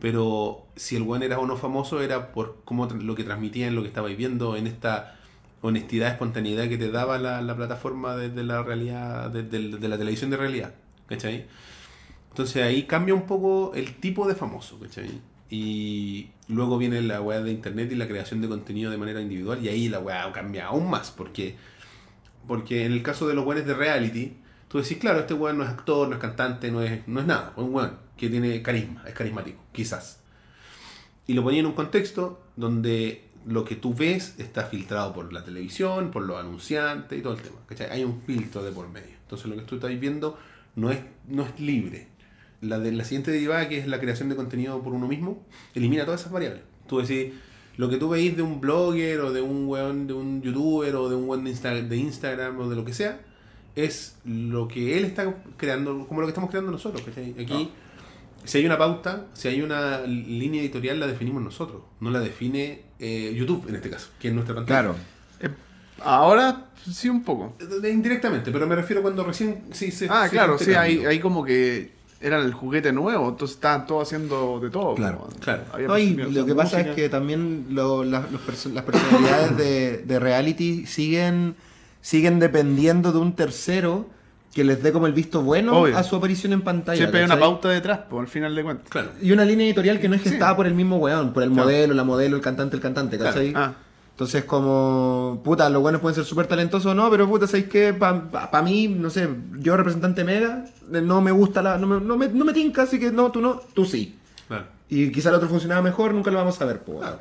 Pero 0.00 0.66
si 0.76 0.96
el 0.96 1.02
hueón 1.02 1.22
era 1.22 1.38
o 1.38 1.46
no 1.46 1.56
famoso, 1.56 2.02
era 2.02 2.32
por 2.32 2.62
cómo 2.64 2.86
lo 2.86 3.14
que 3.14 3.24
transmitía 3.24 3.66
en 3.68 3.74
lo 3.74 3.82
que 3.82 3.88
estabais 3.88 4.16
viendo, 4.18 4.56
en 4.56 4.66
esta 4.66 5.16
honestidad, 5.62 6.10
espontaneidad 6.10 6.68
que 6.68 6.76
te 6.78 6.90
daba 6.90 7.18
la, 7.18 7.40
la 7.42 7.56
plataforma 7.56 8.16
de, 8.16 8.28
de 8.30 8.44
la 8.44 8.62
realidad, 8.62 9.30
de, 9.30 9.42
de- 9.44 9.88
la 9.88 9.98
televisión 9.98 10.30
de 10.30 10.36
realidad. 10.36 10.74
Entonces 12.30 12.62
ahí 12.64 12.84
cambia 12.84 13.14
un 13.14 13.26
poco 13.26 13.72
el 13.74 13.94
tipo 13.96 14.26
de 14.26 14.34
famoso, 14.34 14.78
¿cachai? 14.80 15.20
Y 15.50 16.30
luego 16.48 16.78
viene 16.78 17.00
la 17.02 17.20
weá 17.20 17.40
de 17.40 17.52
internet 17.52 17.92
y 17.92 17.94
la 17.94 18.08
creación 18.08 18.40
de 18.40 18.48
contenido 18.48 18.90
de 18.90 18.96
manera 18.98 19.20
individual 19.20 19.64
y 19.64 19.68
ahí 19.68 19.88
la 19.88 20.00
weá 20.00 20.30
cambia 20.32 20.66
aún 20.66 20.90
más 20.90 21.10
porque, 21.10 21.56
porque 22.46 22.84
en 22.84 22.92
el 22.92 23.02
caso 23.02 23.26
de 23.26 23.34
los 23.34 23.44
weones 23.44 23.66
de 23.66 23.74
reality, 23.74 24.36
tú 24.68 24.78
decís, 24.78 24.98
claro, 24.98 25.20
este 25.20 25.34
weón 25.34 25.58
no 25.58 25.64
es 25.64 25.70
actor, 25.70 26.08
no 26.08 26.14
es 26.14 26.20
cantante, 26.20 26.70
no 26.70 26.82
es, 26.82 27.06
no 27.08 27.20
es 27.20 27.26
nada, 27.26 27.52
es 27.56 27.62
un 27.62 27.74
weón 27.74 27.96
que 28.16 28.28
tiene 28.28 28.62
carisma, 28.62 29.02
es 29.06 29.14
carismático, 29.14 29.62
quizás. 29.72 30.20
Y 31.26 31.34
lo 31.34 31.42
ponía 31.42 31.60
en 31.60 31.66
un 31.66 31.72
contexto 31.72 32.42
donde 32.56 33.24
lo 33.46 33.64
que 33.64 33.76
tú 33.76 33.94
ves 33.94 34.34
está 34.38 34.64
filtrado 34.64 35.12
por 35.12 35.32
la 35.32 35.44
televisión, 35.44 36.10
por 36.10 36.22
los 36.22 36.38
anunciantes 36.38 37.18
y 37.18 37.22
todo 37.22 37.34
el 37.34 37.42
tema. 37.42 37.56
¿cachai? 37.66 37.90
Hay 37.90 38.04
un 38.04 38.20
filtro 38.22 38.62
de 38.62 38.72
por 38.72 38.88
medio. 38.88 39.14
Entonces 39.22 39.46
lo 39.46 39.56
que 39.56 39.62
tú 39.62 39.76
estás 39.76 39.98
viendo 39.98 40.38
no 40.76 40.90
es, 40.90 41.00
no 41.28 41.44
es 41.44 41.60
libre. 41.60 42.08
La, 42.60 42.78
de, 42.78 42.92
la 42.92 43.04
siguiente 43.04 43.30
derivada, 43.30 43.68
que 43.68 43.78
es 43.78 43.86
la 43.86 44.00
creación 44.00 44.28
de 44.28 44.36
contenido 44.36 44.82
por 44.82 44.94
uno 44.94 45.06
mismo, 45.06 45.44
elimina 45.74 46.04
todas 46.04 46.20
esas 46.20 46.32
variables. 46.32 46.62
Tú 46.86 47.00
decís, 47.00 47.34
lo 47.76 47.88
que 47.88 47.96
tú 47.96 48.08
veis 48.08 48.36
de 48.36 48.42
un 48.42 48.60
blogger 48.60 49.20
o 49.20 49.32
de 49.32 49.42
un 49.42 49.66
weón, 49.66 50.06
de 50.06 50.12
un 50.14 50.42
youtuber 50.42 50.94
o 50.96 51.08
de 51.08 51.16
un 51.16 51.28
weón 51.28 51.44
de, 51.44 51.50
Insta- 51.50 51.82
de 51.88 51.96
Instagram 51.96 52.58
o 52.60 52.68
de 52.68 52.76
lo 52.76 52.84
que 52.84 52.94
sea, 52.94 53.20
es 53.74 54.16
lo 54.24 54.68
que 54.68 54.96
él 54.96 55.04
está 55.04 55.34
creando, 55.56 56.06
como 56.06 56.20
lo 56.20 56.26
que 56.26 56.30
estamos 56.30 56.50
creando 56.50 56.70
nosotros. 56.70 57.02
¿cachai? 57.02 57.34
Aquí, 57.40 57.70
si 58.44 58.58
hay 58.58 58.66
una 58.66 58.78
pauta, 58.78 59.26
si 59.32 59.48
hay 59.48 59.62
una 59.62 60.00
línea 60.02 60.60
editorial, 60.60 61.00
la 61.00 61.06
definimos 61.08 61.42
nosotros. 61.42 61.82
No 62.00 62.10
la 62.10 62.20
define 62.20 62.82
eh, 63.00 63.34
YouTube, 63.36 63.68
en 63.68 63.74
este 63.76 63.90
caso, 63.90 64.10
que 64.20 64.28
es 64.28 64.34
nuestra 64.34 64.54
pantalla. 64.54 64.80
Claro. 64.82 64.96
Eh, 65.40 65.48
ahora 66.02 66.66
sí 66.88 67.08
un 67.08 67.24
poco. 67.24 67.56
Eh, 67.82 67.90
Indirectamente, 67.90 68.52
pero 68.52 68.66
me 68.66 68.76
refiero 68.76 69.02
cuando 69.02 69.24
recién 69.24 69.64
sí 69.72 69.90
se 69.90 70.06
Ah, 70.08 70.28
claro, 70.30 70.58
sí, 70.58 70.74
ahí, 70.74 71.04
ahí 71.04 71.18
como 71.18 71.44
que 71.44 71.92
era 72.24 72.40
el 72.40 72.52
juguete 72.54 72.92
nuevo, 72.92 73.28
entonces 73.28 73.56
estaban 73.56 73.86
todos 73.86 74.08
haciendo 74.08 74.58
de 74.60 74.70
todo. 74.70 74.94
Claro, 74.94 75.18
como- 75.18 75.30
claro. 75.40 75.62
había 75.72 75.86
No, 75.88 75.98
y 75.98 76.14
lo 76.14 76.46
que 76.46 76.54
pasa 76.54 76.78
música. 76.78 76.90
es 76.90 76.96
que 76.96 77.08
también 77.08 77.66
lo- 77.70 78.02
la- 78.04 78.26
los 78.32 78.40
perso- 78.40 78.72
las 78.72 78.84
personalidades 78.84 79.56
de, 79.56 79.98
de 79.98 80.18
reality 80.18 80.86
siguen, 80.86 81.54
siguen 82.00 82.38
dependiendo 82.40 83.12
de 83.12 83.18
un 83.18 83.34
tercero 83.34 84.08
que 84.54 84.62
les 84.64 84.82
dé 84.82 84.92
como 84.92 85.06
el 85.08 85.12
visto 85.12 85.42
bueno 85.42 85.80
Obvio. 85.80 85.98
a 85.98 86.02
su 86.04 86.14
aparición 86.16 86.52
en 86.52 86.62
pantalla. 86.62 86.96
Siempre 86.96 87.20
hay 87.20 87.26
una 87.26 87.38
pauta 87.38 87.68
detrás, 87.68 88.00
pues, 88.08 88.20
al 88.20 88.28
final 88.28 88.54
de 88.54 88.62
cuentas. 88.62 88.88
Claro. 88.88 89.08
Y 89.20 89.32
una 89.32 89.44
línea 89.44 89.66
editorial 89.66 89.98
que 90.00 90.08
no 90.08 90.14
es 90.14 90.22
Sí. 90.22 90.30
gestada 90.30 90.54
por 90.56 90.66
el 90.66 90.74
mismo 90.74 90.96
weón, 90.98 91.32
por 91.32 91.42
el 91.42 91.50
Claro. 91.50 91.64
modelo, 91.64 91.92
la 91.94 92.04
modelo, 92.04 92.36
el 92.36 92.42
cantante, 92.42 92.76
el 92.76 92.82
cantante, 92.82 93.18
¿cachai? 93.18 93.52
Ah, 93.56 93.72
Entonces, 94.14 94.44
como, 94.44 95.40
puta, 95.42 95.68
los 95.68 95.82
buenos 95.82 96.00
pueden 96.00 96.14
ser 96.14 96.24
súper 96.24 96.46
talentosos 96.46 96.92
o 96.92 96.94
no, 96.94 97.10
pero 97.10 97.28
puta, 97.28 97.48
¿sabéis 97.48 97.66
qué? 97.66 97.92
Para 97.92 98.62
mí, 98.62 98.86
no 98.86 99.10
sé, 99.10 99.28
yo 99.58 99.76
representante 99.76 100.22
mega, 100.22 100.66
eh, 100.92 101.00
no 101.00 101.20
me 101.20 101.32
gusta 101.32 101.60
la. 101.62 101.78
No 101.78 101.88
me, 101.88 102.00
no 102.00 102.16
me, 102.16 102.28
no 102.28 102.44
me 102.44 102.52
tinca, 102.52 102.82
así 102.82 103.00
que 103.00 103.10
no, 103.10 103.32
tú 103.32 103.40
no, 103.40 103.60
tú 103.74 103.84
sí. 103.84 104.16
Claro. 104.46 104.66
Y 104.88 105.10
quizá 105.10 105.30
el 105.30 105.34
otro 105.34 105.48
funcionaba 105.48 105.82
mejor, 105.82 106.14
nunca 106.14 106.30
lo 106.30 106.38
vamos 106.38 106.60
a 106.60 106.64
ver, 106.64 106.78
pues. 106.82 106.98
Claro. 107.00 107.18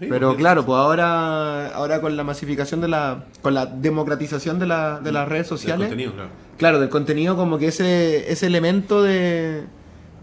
Sí, 0.00 0.06
Pero 0.10 0.34
claro, 0.34 0.66
pues 0.66 0.76
ahora, 0.76 1.68
ahora 1.68 2.00
con 2.00 2.16
la 2.16 2.24
masificación 2.24 2.80
de 2.80 2.88
la. 2.88 3.24
con 3.40 3.54
la 3.54 3.66
democratización 3.66 4.58
de, 4.58 4.66
la, 4.66 4.98
de 4.98 5.12
las 5.12 5.28
redes 5.28 5.48
del 5.48 5.58
sociales. 5.58 5.86
contenido, 5.86 6.12
claro. 6.12 6.30
Claro, 6.58 6.80
del 6.80 6.88
contenido, 6.88 7.36
como 7.36 7.56
que 7.58 7.68
ese, 7.68 8.32
ese 8.32 8.46
elemento 8.46 9.00
de. 9.00 9.62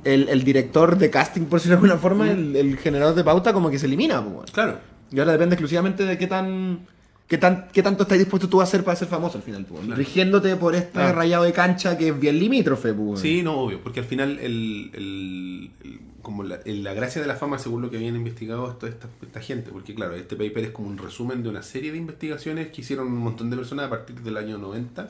El, 0.03 0.27
el 0.27 0.43
director 0.43 0.97
de 0.97 1.09
casting, 1.09 1.43
por 1.43 1.59
decirlo 1.59 1.77
de 1.77 1.83
alguna 1.83 1.97
forma, 2.01 2.29
el, 2.29 2.57
el 2.57 2.77
generador 2.77 3.15
de 3.15 3.23
pauta, 3.23 3.53
como 3.53 3.69
que 3.69 3.79
se 3.79 3.85
elimina, 3.85 4.21
pues. 4.21 4.51
Claro. 4.51 4.79
Y 5.11 5.19
ahora 5.19 5.31
depende 5.33 5.55
exclusivamente 5.55 6.05
de 6.05 6.17
qué 6.17 6.27
tan. 6.27 6.87
qué, 7.27 7.37
tan, 7.37 7.67
qué 7.71 7.81
tanto 7.83 8.03
estás 8.03 8.17
dispuesto 8.17 8.47
tú 8.49 8.59
a 8.61 8.63
hacer 8.63 8.83
para 8.83 8.95
ser 8.95 9.07
famoso 9.07 9.37
al 9.37 9.43
final. 9.43 9.65
Claro. 9.65 9.95
Rigiéndote 9.95 10.55
por 10.55 10.75
este 10.75 10.91
Claro. 10.93 11.15
rayado 11.15 11.43
de 11.43 11.53
cancha 11.53 11.97
que 11.97 12.09
es 12.09 12.19
bien 12.19 12.39
limítrofe, 12.39 12.93
pues. 12.93 13.19
Sí, 13.21 13.41
no, 13.43 13.57
obvio, 13.61 13.81
porque 13.81 13.99
al 14.01 14.05
final 14.05 14.39
el, 14.39 14.91
el- 14.93 15.71
el- 15.83 15.99
como 16.21 16.43
la, 16.43 16.55
el- 16.65 16.83
la 16.83 16.93
gracia 16.93 17.21
de 17.21 17.27
la 17.27 17.35
fama, 17.35 17.57
según 17.59 17.81
lo 17.81 17.89
que 17.89 17.97
habían 17.97 18.15
investigado 18.15 18.69
esta, 18.69 18.87
esta 19.21 19.41
gente, 19.41 19.71
porque 19.71 19.93
claro, 19.95 20.15
este 20.15 20.35
paper 20.35 20.65
es 20.65 20.71
como 20.71 20.87
un 20.89 20.97
resumen 20.97 21.41
de 21.43 21.49
una 21.49 21.61
serie 21.63 21.91
de 21.91 21.97
investigaciones 21.97 22.67
que 22.69 22.81
hicieron 22.81 23.07
un 23.07 23.17
montón 23.17 23.49
de 23.49 23.57
personas 23.57 23.85
a 23.85 23.89
partir 23.89 24.19
del 24.21 24.35
año 24.37 24.57
90 24.57 25.07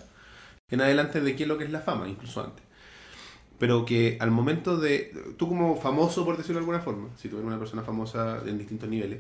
en 0.72 0.82
adelante 0.82 1.20
de 1.22 1.36
qué 1.36 1.44
es 1.44 1.50
lo 1.50 1.58
que 1.58 1.64
es 1.66 1.72
la 1.72 1.80
fama, 1.82 2.08
incluso 2.08 2.42
antes. 2.44 2.64
pero 3.58 3.86
que 3.86 4.18
al 4.22 4.32
momento 4.32 4.78
de. 4.78 5.12
Tú, 5.38 5.48
como 5.50 5.76
famoso, 5.82 6.24
por 6.26 6.38
decirlo 6.38 6.56
de 6.60 6.64
alguna 6.64 6.80
forma, 6.80 7.10
si 7.18 7.28
tú 7.28 7.36
eres 7.38 7.48
una 7.48 7.60
persona 7.60 7.82
famosa 7.82 8.42
en 8.46 8.58
distintos 8.58 8.88
niveles, 8.88 9.20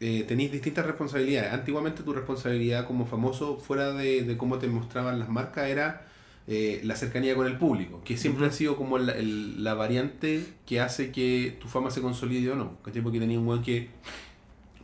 eh, 0.00 0.24
tenéis 0.28 0.52
distintas 0.52 0.86
responsabilidades. 0.86 1.52
Antiguamente, 1.52 2.02
tu 2.02 2.12
responsabilidad 2.12 2.86
como 2.86 3.06
famoso, 3.06 3.56
fuera 3.58 3.92
de, 3.92 4.22
de 4.22 4.36
cómo 4.36 4.58
te 4.58 4.68
mostraban 4.68 5.18
las 5.18 5.28
marcas, 5.28 5.68
era 5.68 6.06
eh, 6.46 6.80
la 6.84 6.96
cercanía 6.96 7.34
con 7.34 7.46
el 7.46 7.58
público, 7.58 8.00
que 8.04 8.16
siempre 8.16 8.46
ha 8.46 8.52
sido 8.52 8.76
como 8.76 8.98
la, 8.98 9.12
el- 9.12 9.62
la 9.64 9.74
variante 9.74 10.44
que 10.66 10.80
hace 10.80 11.10
que 11.12 11.56
tu 11.60 11.68
fama 11.68 11.90
se 11.90 12.00
consolide 12.00 12.50
o 12.52 12.56
no. 12.56 12.78
¿cachai? 12.82 13.02
Porque 13.02 13.18
tenía 13.20 13.38
un 13.38 13.46
weón 13.46 13.62
que 13.62 13.88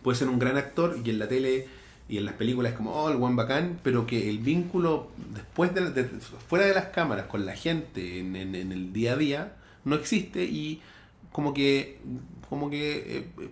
puede 0.03 0.19
ser 0.19 0.29
un 0.29 0.39
gran 0.39 0.57
actor 0.57 0.99
y 1.03 1.09
en 1.11 1.19
la 1.19 1.29
tele 1.29 1.67
y 2.07 2.19
en 2.19 2.27
las 2.27 2.35
películas 2.35 2.73
es 2.73 2.77
como, 2.77 2.93
oh, 2.93 3.09
el 3.11 3.17
buen 3.17 3.35
bacán, 3.35 3.81
pero 3.83 4.07
que 4.07 4.29
el 4.29 4.39
vínculo 4.39 5.11
después 5.33 5.73
de, 5.75 5.81
la- 5.81 5.91
de- 5.91 6.05
fuera 6.05 6.67
de 6.67 6.75
las 6.75 6.87
cámaras 6.87 7.27
con 7.27 7.47
la 7.47 7.57
gente 7.57 8.19
en, 8.19 8.37
en- 8.37 8.55
en 8.55 8.73
el 8.73 8.93
día 8.93 9.13
a 9.15 9.17
día 9.17 9.57
no 9.85 9.95
existe 9.95 10.45
y 10.45 10.83
como 11.33 11.55
que 11.55 11.99
como 12.51 12.69
que 12.69 13.17
eh, 13.39 13.49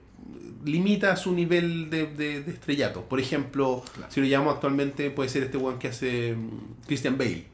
limita 0.64 1.16
su 1.16 1.32
nivel 1.34 1.90
de, 1.90 2.06
de- 2.06 2.42
de 2.42 2.50
estrellato. 2.52 3.02
Por 3.02 3.20
ejemplo, 3.20 3.82
si 4.08 4.20
lo 4.20 4.26
llamamos 4.26 4.54
actualmente, 4.54 5.10
puede 5.10 5.28
ser 5.28 5.42
este 5.44 5.56
weón 5.58 5.78
que 5.78 5.88
hace 5.88 6.34
mm, 6.36 6.86
Christian 6.86 7.18
Bale, 7.18 7.46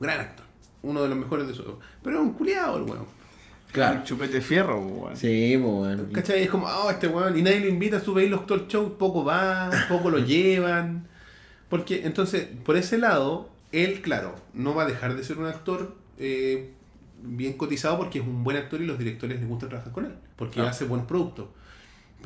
gran 0.00 0.20
actor, 0.20 0.46
uno 0.82 1.02
de 1.02 1.08
los 1.08 1.18
mejores 1.18 1.46
de 1.48 1.54
su... 1.54 1.62
Pero 2.02 2.16
es 2.16 2.22
un 2.22 2.32
culiado 2.32 2.78
el 2.78 2.82
weón. 2.84 3.06
Claro. 3.72 4.02
Chupete 4.04 4.40
fierro, 4.40 4.80
weón. 4.80 5.16
Sí, 5.16 5.56
bueno. 5.56 6.04
¿Cachai? 6.12 6.44
Es 6.44 6.50
como, 6.50 6.66
oh, 6.66 6.90
este 6.90 7.08
weón, 7.08 7.36
y 7.38 7.42
nadie 7.42 7.60
lo 7.60 7.68
invita, 7.68 8.00
sube 8.00 8.22
ahí 8.22 8.28
los 8.28 8.46
talk 8.46 8.68
show, 8.68 8.96
poco 8.96 9.24
va, 9.24 9.70
poco 9.88 10.08
lo 10.10 10.18
llevan. 10.18 11.06
Porque, 11.68 12.06
entonces, 12.06 12.48
por 12.64 12.76
ese 12.76 12.96
lado, 12.96 13.50
él, 13.72 14.00
claro, 14.00 14.34
no 14.54 14.74
va 14.74 14.84
a 14.84 14.86
dejar 14.86 15.14
de 15.16 15.24
ser 15.24 15.36
un 15.38 15.46
actor 15.46 15.94
eh, 16.18 16.70
bien 17.22 17.54
cotizado 17.54 17.98
porque 17.98 18.20
es 18.20 18.24
un 18.26 18.44
buen 18.44 18.56
actor 18.56 18.80
y 18.80 18.86
los 18.86 18.98
directores 18.98 19.38
les 19.40 19.48
gusta 19.48 19.68
trabajar 19.68 19.92
con 19.92 20.06
él, 20.06 20.12
porque 20.36 20.60
Ah. 20.60 20.68
hace 20.68 20.84
buenos 20.86 21.06
productos. 21.06 21.46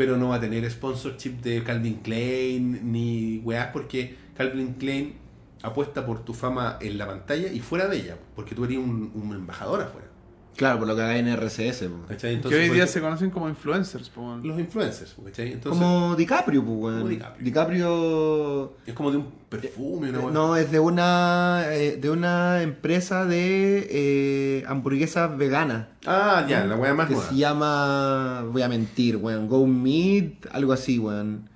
Pero 0.00 0.16
no 0.16 0.30
va 0.30 0.36
a 0.36 0.40
tener 0.40 0.64
sponsorship 0.70 1.42
de 1.42 1.62
Calvin 1.62 1.96
Klein 1.96 2.90
ni 2.90 3.36
weás, 3.44 3.66
porque 3.70 4.16
Calvin 4.34 4.72
Klein 4.78 5.12
apuesta 5.60 6.06
por 6.06 6.24
tu 6.24 6.32
fama 6.32 6.78
en 6.80 6.96
la 6.96 7.06
pantalla 7.06 7.52
y 7.52 7.60
fuera 7.60 7.86
de 7.86 7.98
ella, 7.98 8.16
porque 8.34 8.54
tú 8.54 8.64
eres 8.64 8.78
un, 8.78 9.12
un 9.14 9.34
embajador 9.34 9.82
afuera. 9.82 10.09
Claro, 10.56 10.78
por 10.80 10.88
lo 10.88 10.94
que 10.96 11.00
haga 11.02 11.16
en 11.16 11.28
RCS. 11.28 11.78
pues. 11.88 11.90
¿cachai? 12.08 12.30
que 12.30 12.36
Entonces, 12.36 12.68
hoy 12.68 12.74
día 12.74 12.84
eso- 12.84 12.92
se 12.94 13.00
conocen 13.00 13.30
como 13.30 13.48
influencers, 13.48 14.10
po, 14.10 14.36
los 14.42 14.58
influencers, 14.60 15.16
¿cachai? 15.24 15.52
Entonces, 15.52 15.80
Como 15.82 16.14
DiCaprio, 16.16 16.62
pues, 16.62 16.76
weón. 16.78 16.98
Como 16.98 17.08
DiCaprio. 17.08 17.44
DiCaprio. 17.44 18.72
Es 18.86 18.94
como 18.94 19.10
de 19.10 19.16
un 19.18 19.26
perfume, 19.48 20.10
una 20.10 20.18
eh. 20.18 20.22
No, 20.32 20.56
es 20.56 20.70
de 20.70 20.78
una 20.80 21.62
eh, 21.70 21.96
de 21.96 22.10
una 22.10 22.62
empresa 22.62 23.24
de 23.24 23.88
eh, 23.90 24.64
hamburguesas 24.66 25.36
veganas. 25.38 25.86
Ah, 26.06 26.44
ya, 26.48 26.64
la 26.66 26.76
weá 26.76 26.92
más 26.94 27.08
que 27.08 27.14
nueva. 27.14 27.28
se 27.30 27.36
llama. 27.36 28.44
Voy 28.50 28.62
a 28.62 28.68
mentir, 28.68 29.16
weón. 29.16 29.48
Go 29.48 29.66
Meat, 29.66 30.46
algo 30.52 30.72
así, 30.74 30.98
weón. 30.98 31.48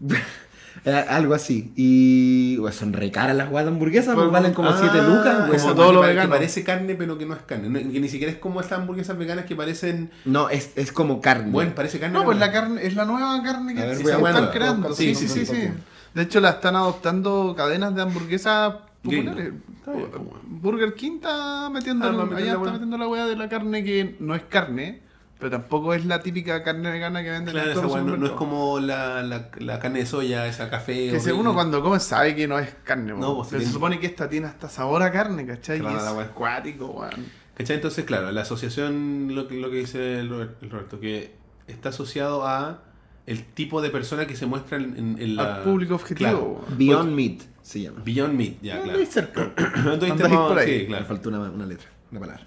Eh, 0.84 1.04
algo 1.08 1.34
así. 1.34 1.72
Y. 1.76 2.56
weón, 2.58 2.72
son 2.72 2.92
re 2.92 3.10
caras 3.10 3.36
las 3.36 3.50
weas 3.50 3.66
de 3.66 3.70
hamburguesas, 3.72 4.14
pues 4.14 4.24
Pues, 4.24 4.32
valen 4.32 4.54
como 4.54 4.70
Ah, 4.70 4.76
7 4.80 5.02
lucas, 5.06 5.62
como 5.62 5.74
todo 5.74 5.92
lo 5.92 6.00
que, 6.00 6.06
vegano. 6.08 6.28
Que 6.30 6.36
parece 6.36 6.64
carne, 6.64 6.94
pero 6.94 7.18
que 7.18 7.26
no 7.26 7.34
es 7.34 7.42
carne. 7.42 7.68
No, 7.68 7.78
que 7.92 8.00
ni 8.00 8.08
siquiera 8.08 8.32
es 8.32 8.38
como 8.38 8.60
estas 8.60 8.78
hamburguesas 8.78 9.18
veganas 9.18 9.44
que 9.44 9.54
parecen. 9.54 10.10
No, 10.24 10.48
es, 10.48 10.72
es 10.76 10.90
como 10.92 11.20
carne. 11.20 11.50
Bueno, 11.50 11.74
parece 11.74 11.98
carne. 12.00 12.18
No, 12.18 12.24
pues 12.24 12.38
la 12.38 12.50
carne 12.50 12.84
es 12.86 12.94
la 12.96 13.04
nueva 13.04 13.42
carne 13.42 13.74
que 13.74 13.80
ver, 13.82 13.96
se 13.96 14.02
están 14.10 14.50
creando. 14.50 14.94
Sí, 14.94 15.14
sí, 15.14 15.28
sí, 15.28 15.44
sí. 15.44 15.68
De 16.14 16.22
hecho, 16.22 16.40
la 16.40 16.50
están 16.50 16.74
adoptando 16.76 17.54
cadenas 17.56 17.94
de 17.94 18.02
hamburguesas 18.02 18.74
populares. 19.02 19.52
Está 19.78 19.92
pues. 19.92 20.04
Burger 20.46 20.94
King 20.94 21.16
está 21.16 21.70
metiendo, 21.70 22.06
Ah, 22.06 22.08
allá 22.10 22.26
la 22.30 22.40
está 22.52 22.58
weá. 22.58 22.72
metiendo 22.72 22.98
la 22.98 23.06
weá 23.08 23.26
de 23.26 23.36
la 23.36 23.48
carne 23.48 23.84
que 23.84 24.16
no 24.18 24.34
es 24.34 24.42
carne, 24.48 25.02
pero 25.40 25.50
tampoco 25.50 25.94
es 25.94 26.04
la 26.04 26.20
típica 26.20 26.62
carne 26.62 26.90
vegana 26.90 27.22
que 27.22 27.30
venden 27.30 27.52
Claro, 27.54 27.70
en 27.70 27.74
todos 27.74 28.04
no, 28.04 28.16
no 28.16 28.26
es 28.26 28.32
como 28.32 28.78
la, 28.78 29.22
la, 29.22 29.48
la 29.58 29.78
carne 29.80 30.00
de 30.00 30.06
soya, 30.06 30.46
esa 30.46 30.68
café. 30.70 30.92
Que 30.94 31.00
horrible. 31.08 31.20
si 31.20 31.30
uno 31.30 31.54
cuando 31.54 31.82
come 31.82 31.98
sabe 31.98 32.36
que 32.36 32.46
no 32.46 32.58
es 32.58 32.72
carne, 32.84 33.12
No, 33.14 33.36
pues, 33.36 33.48
pero 33.48 33.58
tiene- 33.60 33.64
se 33.66 33.72
supone 33.72 33.98
que 33.98 34.06
esta 34.06 34.28
tiene 34.28 34.46
hasta 34.46 34.68
sabor 34.68 35.02
a 35.02 35.10
carne, 35.10 35.46
¿cachai? 35.46 35.80
Claro, 35.80 35.96
y 35.98 36.02
la 36.02 36.22
es 36.22 36.28
acuático, 36.28 36.86
weón. 36.86 37.26
¿Cachai? 37.54 37.76
Entonces, 37.76 38.04
claro, 38.04 38.30
la 38.30 38.42
asociación, 38.42 39.34
lo 39.34 39.48
que, 39.48 39.54
lo 39.56 39.70
que 39.70 39.76
dice 39.78 40.20
el 40.20 40.28
Roberto, 40.28 41.00
que 41.00 41.34
está 41.66 41.88
asociado 41.90 42.46
a 42.46 42.82
el 43.26 43.44
tipo 43.44 43.80
de 43.82 43.90
persona 43.90 44.26
que 44.26 44.34
se 44.36 44.46
muestra 44.46 44.76
en, 44.78 44.96
en- 44.96 45.16
en 45.20 45.36
la... 45.36 45.56
Al 45.56 45.62
público 45.62 45.94
objetivo. 45.94 46.30
Claro. 46.30 46.76
Beyond 46.76 47.12
Meat 47.14 47.40
se 47.62 47.80
llama. 47.82 48.02
Beyond 48.04 48.34
Meat, 48.34 48.54
ya, 48.62 48.82
claro. 48.82 48.98
cerca. 49.06 49.52
Entonces, 49.92 50.28
por 50.28 50.58
ahí. 50.58 50.80
sí, 50.80 50.86
claro. 50.86 51.04
faltó 51.06 51.28
una, 51.28 51.38
una 51.50 51.66
letra, 51.66 51.88
una 52.10 52.20
palabra. 52.20 52.46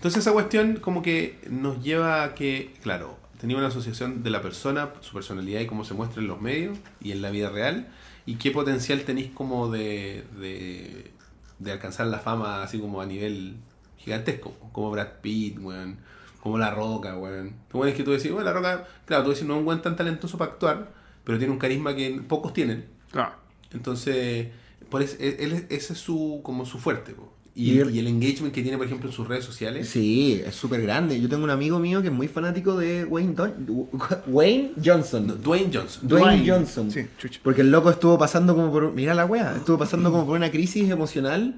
Entonces 0.00 0.20
esa 0.22 0.32
cuestión 0.32 0.76
como 0.76 1.02
que 1.02 1.38
nos 1.50 1.82
lleva 1.84 2.24
a 2.24 2.34
que, 2.34 2.72
claro, 2.82 3.18
tenía 3.38 3.58
una 3.58 3.66
asociación 3.66 4.22
de 4.22 4.30
la 4.30 4.40
persona, 4.40 4.94
su 5.00 5.12
personalidad 5.12 5.60
y 5.60 5.66
cómo 5.66 5.84
se 5.84 5.92
muestra 5.92 6.22
en 6.22 6.28
los 6.28 6.40
medios 6.40 6.78
y 7.02 7.12
en 7.12 7.20
la 7.20 7.30
vida 7.30 7.50
real, 7.50 7.88
y 8.24 8.36
qué 8.36 8.50
potencial 8.50 9.02
tenéis 9.02 9.30
como 9.34 9.70
de, 9.70 10.24
de, 10.38 11.10
de 11.58 11.72
alcanzar 11.72 12.06
la 12.06 12.18
fama 12.18 12.62
así 12.62 12.78
como 12.78 13.02
a 13.02 13.06
nivel 13.06 13.56
gigantesco, 13.98 14.54
como 14.72 14.90
Brad 14.90 15.20
Pitt, 15.20 15.58
weón, 15.58 15.98
como 16.42 16.56
La 16.56 16.70
Roca, 16.70 17.18
weón. 17.18 17.52
Tú 17.70 17.84
es 17.84 17.94
que 17.94 18.02
tú 18.02 18.12
decís, 18.12 18.30
bueno, 18.32 18.46
La 18.46 18.54
Roca, 18.54 18.88
claro, 19.04 19.24
tú 19.24 19.30
decís, 19.30 19.44
no 19.46 19.54
es 19.54 19.58
un 19.58 19.64
buen 19.66 19.82
tan 19.82 19.96
talentoso 19.96 20.38
para 20.38 20.52
actuar, 20.52 20.90
pero 21.24 21.36
tiene 21.36 21.52
un 21.52 21.58
carisma 21.58 21.94
que 21.94 22.10
pocos 22.26 22.54
tienen. 22.54 22.86
Claro. 23.10 23.32
Entonces, 23.72 24.48
por 24.88 25.02
es- 25.02 25.18
él, 25.20 25.66
ese 25.68 25.92
es 25.92 25.98
su, 25.98 26.40
como 26.42 26.64
su 26.64 26.78
fuerte. 26.78 27.12
po. 27.12 27.34
Y, 27.54 27.72
Y- 27.72 27.82
y 27.94 27.98
el 27.98 28.06
engagement 28.06 28.54
que 28.54 28.62
tiene, 28.62 28.76
por 28.78 28.86
ejemplo, 28.86 29.08
en 29.10 29.14
sus 29.14 29.26
redes 29.26 29.44
sociales. 29.44 29.88
Sí, 29.88 30.40
es 30.46 30.54
súper 30.54 30.82
grande. 30.82 31.20
Yo 31.20 31.28
tengo 31.28 31.42
un 31.44 31.50
amigo 31.50 31.78
mío 31.80 32.00
que 32.00 32.08
es 32.08 32.14
muy 32.14 32.28
fanático 32.28 32.76
de 32.76 33.04
Wayne, 33.04 33.34
Don- 33.34 33.88
Wayne 34.28 34.72
Johnson. 34.82 35.26
No, 35.26 35.34
Dwayne 35.34 35.70
Johnson. 35.72 36.08
Dwayne, 36.08 36.48
Johnson. 36.48 36.90
Sí, 36.90 37.06
chucha. 37.18 37.40
Porque 37.42 37.62
el 37.62 37.70
loco 37.70 37.90
estuvo 37.90 38.16
pasando 38.18 38.54
como 38.54 38.70
por. 38.70 38.92
Mira 38.92 39.14
la 39.14 39.26
wea, 39.26 39.56
estuvo 39.56 39.78
pasando 39.78 40.12
como 40.12 40.26
por 40.26 40.36
una 40.36 40.50
crisis 40.50 40.88
emocional. 40.90 41.56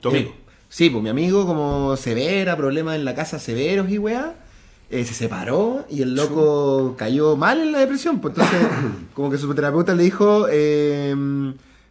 Tu 0.00 0.08
amigo. 0.10 0.30
Eh, 0.30 0.34
sí, 0.68 0.90
pues 0.90 1.02
mi 1.02 1.10
amigo, 1.10 1.44
como 1.46 1.96
severa, 1.96 2.56
problemas 2.56 2.94
en 2.96 3.04
la 3.04 3.14
casa 3.14 3.38
severos 3.38 3.90
y 3.90 3.98
wea. 3.98 4.34
eh, 4.90 5.04
se 5.06 5.14
separó 5.14 5.86
y 5.90 6.02
el 6.02 6.14
loco 6.14 6.94
cayó 6.98 7.34
mal 7.36 7.60
en 7.60 7.72
la 7.72 7.78
depresión. 7.80 8.20
Pues 8.20 8.34
entonces, 8.36 8.60
como 9.14 9.30
que 9.30 9.38
su 9.38 9.52
terapeuta 9.54 9.94
le 9.94 10.04
dijo. 10.04 10.46
eh, 10.50 11.14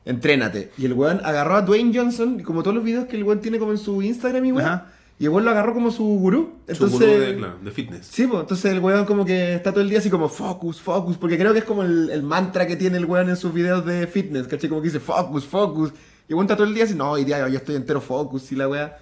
entrénate. 0.05 0.71
Y 0.77 0.85
el 0.85 0.93
weón 0.93 1.21
agarró 1.23 1.55
a 1.55 1.61
Dwayne 1.61 1.91
Johnson, 1.97 2.41
como 2.43 2.63
todos 2.63 2.75
los 2.75 2.83
videos 2.83 3.05
que 3.05 3.17
el 3.17 3.23
weón 3.23 3.39
tiene 3.41 3.59
como 3.59 3.71
en 3.71 3.77
su 3.77 4.01
Instagram 4.01 4.45
y 4.45 4.51
weón. 4.51 4.65
Ajá. 4.67 4.87
Y 5.19 5.25
el 5.25 5.29
weón 5.29 5.45
lo 5.45 5.51
agarró 5.51 5.73
como 5.75 5.91
su 5.91 6.03
gurú. 6.03 6.55
Su 6.67 6.71
Entonces, 6.85 6.99
gurú 6.99 7.11
de, 7.19 7.35
claro, 7.37 7.53
de 7.61 7.71
fitness. 7.71 8.07
Sí, 8.07 8.25
pues 8.25 8.41
entonces 8.41 8.71
el 8.71 8.79
weón 8.79 9.05
como 9.05 9.23
que 9.23 9.53
está 9.53 9.71
todo 9.71 9.81
el 9.83 9.89
día 9.89 9.99
así 9.99 10.09
como 10.09 10.27
focus, 10.29 10.81
focus, 10.81 11.17
porque 11.17 11.37
creo 11.37 11.53
que 11.53 11.59
es 11.59 11.65
como 11.65 11.83
el, 11.83 12.09
el 12.09 12.23
mantra 12.23 12.65
que 12.65 12.75
tiene 12.75 12.97
el 12.97 13.05
weón 13.05 13.29
en 13.29 13.35
sus 13.37 13.53
videos 13.53 13.85
de 13.85 14.07
fitness, 14.07 14.47
¿cachai? 14.47 14.67
Como 14.69 14.81
que 14.81 14.87
dice 14.87 14.99
focus, 14.99 15.45
focus. 15.45 15.91
Y 16.27 16.31
el 16.31 16.35
weón 16.35 16.45
está 16.45 16.55
todo 16.55 16.65
el 16.65 16.73
día 16.73 16.85
así, 16.85 16.95
no, 16.95 17.11
hoy 17.11 17.23
día 17.23 17.47
yo 17.47 17.57
estoy 17.57 17.75
entero 17.75 18.01
focus 18.01 18.51
y 18.51 18.55
la 18.55 18.67
weá. 18.67 18.97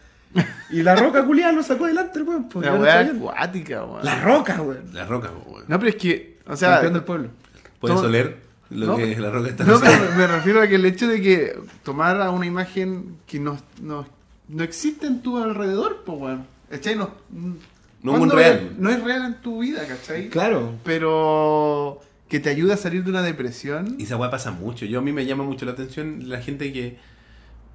Y 0.69 0.83
la 0.83 0.95
roca 0.95 1.25
culiada 1.25 1.53
lo 1.53 1.63
sacó 1.63 1.85
adelante 1.85 2.19
el 2.19 2.27
weón. 2.27 2.49
pues, 2.49 2.65
La 2.65 2.75
weá 2.75 2.99
acuática, 2.99 3.85
weón. 3.85 4.03
La 4.03 4.21
roca, 4.21 4.62
weón. 4.62 4.89
La 4.93 5.05
roca, 5.05 5.29
po, 5.31 5.51
weón. 5.53 5.65
No, 5.69 5.79
pero 5.79 5.89
es 5.89 5.95
que, 5.95 6.38
o 6.45 6.55
sea, 6.57 6.73
Campeón 6.73 6.93
del 6.93 7.03
pueblo. 7.03 7.29
Puedes 7.79 7.95
todo- 7.97 8.07
oler 8.09 8.48
lo 8.69 8.86
No, 8.88 8.97
que 8.97 9.15
la 9.17 9.32
roca 9.32 9.49
está 9.49 9.63
No, 9.63 9.79
pero 9.79 10.15
me 10.17 10.27
refiero 10.27 10.62
a 10.62 10.67
que 10.67 10.75
el 10.75 10.86
hecho 10.86 11.08
de 11.08 11.21
que 11.21 11.60
tomara 11.84 12.29
una 12.32 12.45
imagen 12.45 13.17
que 13.25 13.39
no, 13.39 13.58
no, 13.82 14.05
no 14.47 14.63
existe 14.63 15.08
en 15.08 15.21
tu 15.21 15.38
alrededor, 15.38 16.03
pues, 16.05 16.19
weón. 16.19 16.47
¿Cachai? 16.69 16.95
No, 16.95 17.12
No 17.32 18.13
es 18.13 18.17
¿cuándo 18.17 18.23
un 18.23 18.32
real. 18.32 18.75
No 18.77 18.89
es 18.89 19.03
real 19.03 19.25
en 19.25 19.41
tu 19.41 19.60
vida, 19.60 19.86
¿cachai? 19.88 20.29
Claro. 20.29 20.75
Pero 20.84 22.01
que 22.27 22.39
te 22.39 22.49
ayuda 22.49 22.75
a 22.75 22.77
salir 22.77 23.03
de 23.03 23.10
una 23.10 23.23
depresión. 23.23 23.95
Y 23.97 24.03
esa 24.03 24.17
weá 24.17 24.29
pasa 24.29 24.51
mucho. 24.51 24.86
Yo 24.86 24.99
a 24.99 25.01
mí 25.01 25.12
me 25.12 25.25
llama 25.25 25.43
mucho 25.43 25.65
la 25.65 25.71
atención 25.71 26.29
la 26.29 26.41
gente 26.41 26.71
que. 26.71 26.97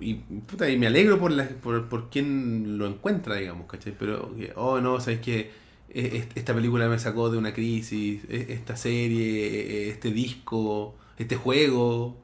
Y, 0.00 0.14
puta, 0.14 0.68
y 0.68 0.76
me 0.76 0.86
alegro 0.86 1.18
por, 1.18 1.30
la, 1.30 1.48
por, 1.48 1.88
por 1.88 2.10
quien 2.10 2.78
lo 2.78 2.86
encuentra, 2.86 3.36
digamos, 3.36 3.66
¿cachai? 3.66 3.94
Pero, 3.98 4.34
oh 4.56 4.80
no, 4.80 5.00
¿sabes 5.00 5.20
qué? 5.20 5.50
E- 5.94 6.16
es- 6.18 6.26
Esta 6.34 6.52
película 6.54 6.88
me 6.88 6.98
sacó 6.98 7.30
de 7.30 7.38
una 7.38 7.52
crisis, 7.54 8.22
e- 8.28 8.46
esta 8.50 8.76
serie, 8.76 9.86
e- 9.86 9.90
este 9.90 10.10
disco, 10.10 10.94
este 11.16 11.36
juego. 11.36 12.16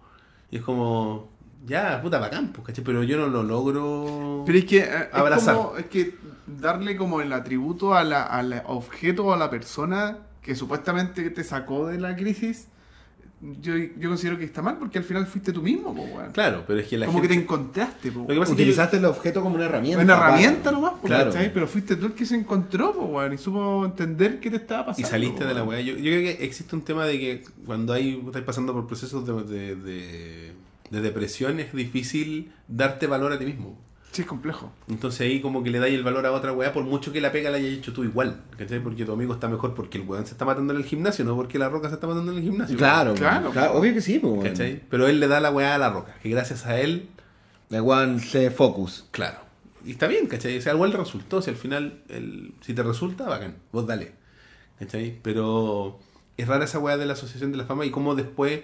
Y 0.50 0.56
es 0.56 0.62
como, 0.62 1.28
ya, 1.66 2.00
puta, 2.02 2.18
bacán, 2.18 2.52
pues, 2.52 2.66
¿cachai? 2.66 2.82
Pero 2.84 3.02
yo 3.04 3.16
no 3.16 3.28
lo 3.28 3.42
logro. 3.44 4.42
Pero 4.44 4.58
es 4.58 4.64
que, 4.64 4.78
eh, 4.78 4.82
es, 5.10 5.14
Abrazar. 5.14 5.54
como, 5.56 5.76
es 5.76 5.86
que 5.86 6.14
darle 6.46 6.96
como 6.96 7.20
el 7.20 7.32
atributo 7.32 7.94
a 7.94 8.02
la- 8.02 8.24
al 8.24 8.62
objeto 8.66 9.26
o 9.26 9.32
a 9.32 9.36
la 9.36 9.48
persona 9.50 10.18
que 10.42 10.56
supuestamente 10.56 11.30
te 11.30 11.44
sacó 11.44 11.86
de 11.86 11.98
la 12.00 12.16
crisis, 12.16 12.66
yo, 13.62 13.74
yo 13.76 14.08
considero 14.10 14.38
que 14.38 14.44
está 14.44 14.60
mal 14.60 14.76
porque 14.78 14.98
al 14.98 15.04
final 15.04 15.26
fuiste 15.26 15.52
tú 15.52 15.62
mismo, 15.62 15.94
po, 15.94 16.02
weón. 16.02 16.32
Claro, 16.32 16.64
pero 16.66 16.78
es 16.80 16.86
que 16.86 16.98
la 16.98 17.06
como 17.06 17.18
gente. 17.20 17.28
que 17.28 17.34
te 17.34 17.40
encontraste, 17.42 18.12
po, 18.12 18.20
Lo 18.20 18.26
que 18.26 18.34
pasa 18.34 18.42
es 18.52 18.56
que 18.56 18.62
Utilizaste 18.62 18.96
el 18.98 19.04
objeto 19.06 19.40
como 19.42 19.54
una 19.54 19.64
herramienta. 19.64 20.04
Una 20.04 20.14
para- 20.16 20.28
herramienta 20.38 20.70
nomás, 20.72 20.92
po, 21.00 21.06
Claro. 21.06 21.30
¿cachai? 21.30 21.52
Pero 21.52 21.66
fuiste 21.66 21.96
tú 21.96 22.06
el 22.06 22.12
que 22.12 22.26
se 22.26 22.34
encontró, 22.36 22.92
po, 22.92 23.04
weón, 23.06 23.32
y 23.32 23.38
supo 23.38 23.84
entender 23.86 24.40
qué 24.40 24.50
te 24.50 24.56
estaba 24.56 24.82
Y 24.82 24.86
pasando. 24.86 25.08
saliste 25.08 25.44
de 25.46 25.54
la 25.54 25.64
weá. 25.64 25.80
Yo, 25.80 25.94
yo 25.94 26.02
creo 26.02 26.20
que 26.36 26.44
existe 26.44 26.76
un 26.76 26.82
tema 26.82 27.06
de 27.06 27.18
que 27.18 27.44
cuando 27.64 27.92
hay, 27.94 28.22
estás 28.26 28.42
pasando 28.42 28.72
por 28.74 28.86
procesos 28.86 29.26
de, 29.26 29.42
de, 29.44 29.76
de- 29.76 30.52
de 30.90 31.00
depresión 31.00 31.60
es 31.60 31.72
difícil 31.72 32.52
darte 32.68 33.06
valor 33.06 33.32
a 33.32 33.38
ti 33.38 33.46
mismo. 33.46 33.78
Sí, 34.12 34.22
es 34.22 34.28
complejo. 34.28 34.72
Entonces 34.88 35.20
ahí 35.20 35.40
como 35.40 35.62
que 35.62 35.70
le 35.70 35.78
dais 35.78 35.94
el 35.94 36.02
valor 36.02 36.26
a 36.26 36.32
otra 36.32 36.52
weá 36.52 36.72
por 36.72 36.82
mucho 36.82 37.12
que 37.12 37.20
la 37.20 37.30
pega 37.30 37.48
la 37.50 37.58
hayas 37.58 37.72
hecho 37.72 37.92
tú 37.92 38.02
igual. 38.02 38.40
¿Cachai? 38.58 38.82
Porque 38.82 39.04
tu 39.04 39.12
amigo 39.12 39.32
está 39.34 39.48
mejor 39.48 39.74
porque 39.74 39.98
el 39.98 40.04
weón 40.08 40.26
se 40.26 40.32
está 40.32 40.44
matando 40.44 40.72
en 40.72 40.80
el 40.80 40.84
gimnasio, 40.84 41.24
no 41.24 41.36
porque 41.36 41.58
la 41.60 41.68
roca 41.68 41.88
se 41.88 41.94
está 41.94 42.06
matando 42.08 42.32
en 42.32 42.38
el 42.38 42.44
gimnasio. 42.44 42.76
Claro, 42.76 43.14
Claro. 43.14 43.50
claro, 43.50 43.74
Obvio 43.78 43.94
que 43.94 44.00
sí, 44.00 44.18
pues, 44.18 44.32
weón. 44.32 44.44
¿Cachai? 44.44 44.82
Pero 44.90 45.06
él 45.06 45.20
le 45.20 45.28
da 45.28 45.38
la 45.40 45.50
weá 45.52 45.76
a 45.76 45.78
la 45.78 45.90
roca, 45.90 46.14
que 46.22 46.28
gracias 46.28 46.66
a 46.66 46.80
él, 46.80 47.08
El 47.70 47.82
weón 47.82 48.18
se 48.20 48.50
focus. 48.50 49.06
claro. 49.12 49.38
Y 49.84 49.92
está 49.92 50.08
bien, 50.08 50.26
¿cachai? 50.26 50.58
O 50.58 50.60
sea, 50.60 50.74
igual 50.74 50.90
le 50.90 50.98
resultó, 50.98 51.40
si 51.40 51.48
al 51.48 51.56
final, 51.56 52.02
el, 52.08 52.52
si 52.60 52.74
te 52.74 52.82
resulta, 52.82 53.24
bacán, 53.26 53.56
vos 53.72 53.86
dale. 53.86 54.12
¿Cachai? 54.78 55.18
Pero 55.22 55.98
es 56.36 56.46
rara 56.48 56.64
esa 56.66 56.78
weá 56.78 56.98
de 56.98 57.06
la 57.06 57.14
asociación 57.14 57.50
de 57.52 57.56
la 57.58 57.64
fama 57.64 57.86
y 57.86 57.90
cómo 57.90 58.14
después, 58.14 58.60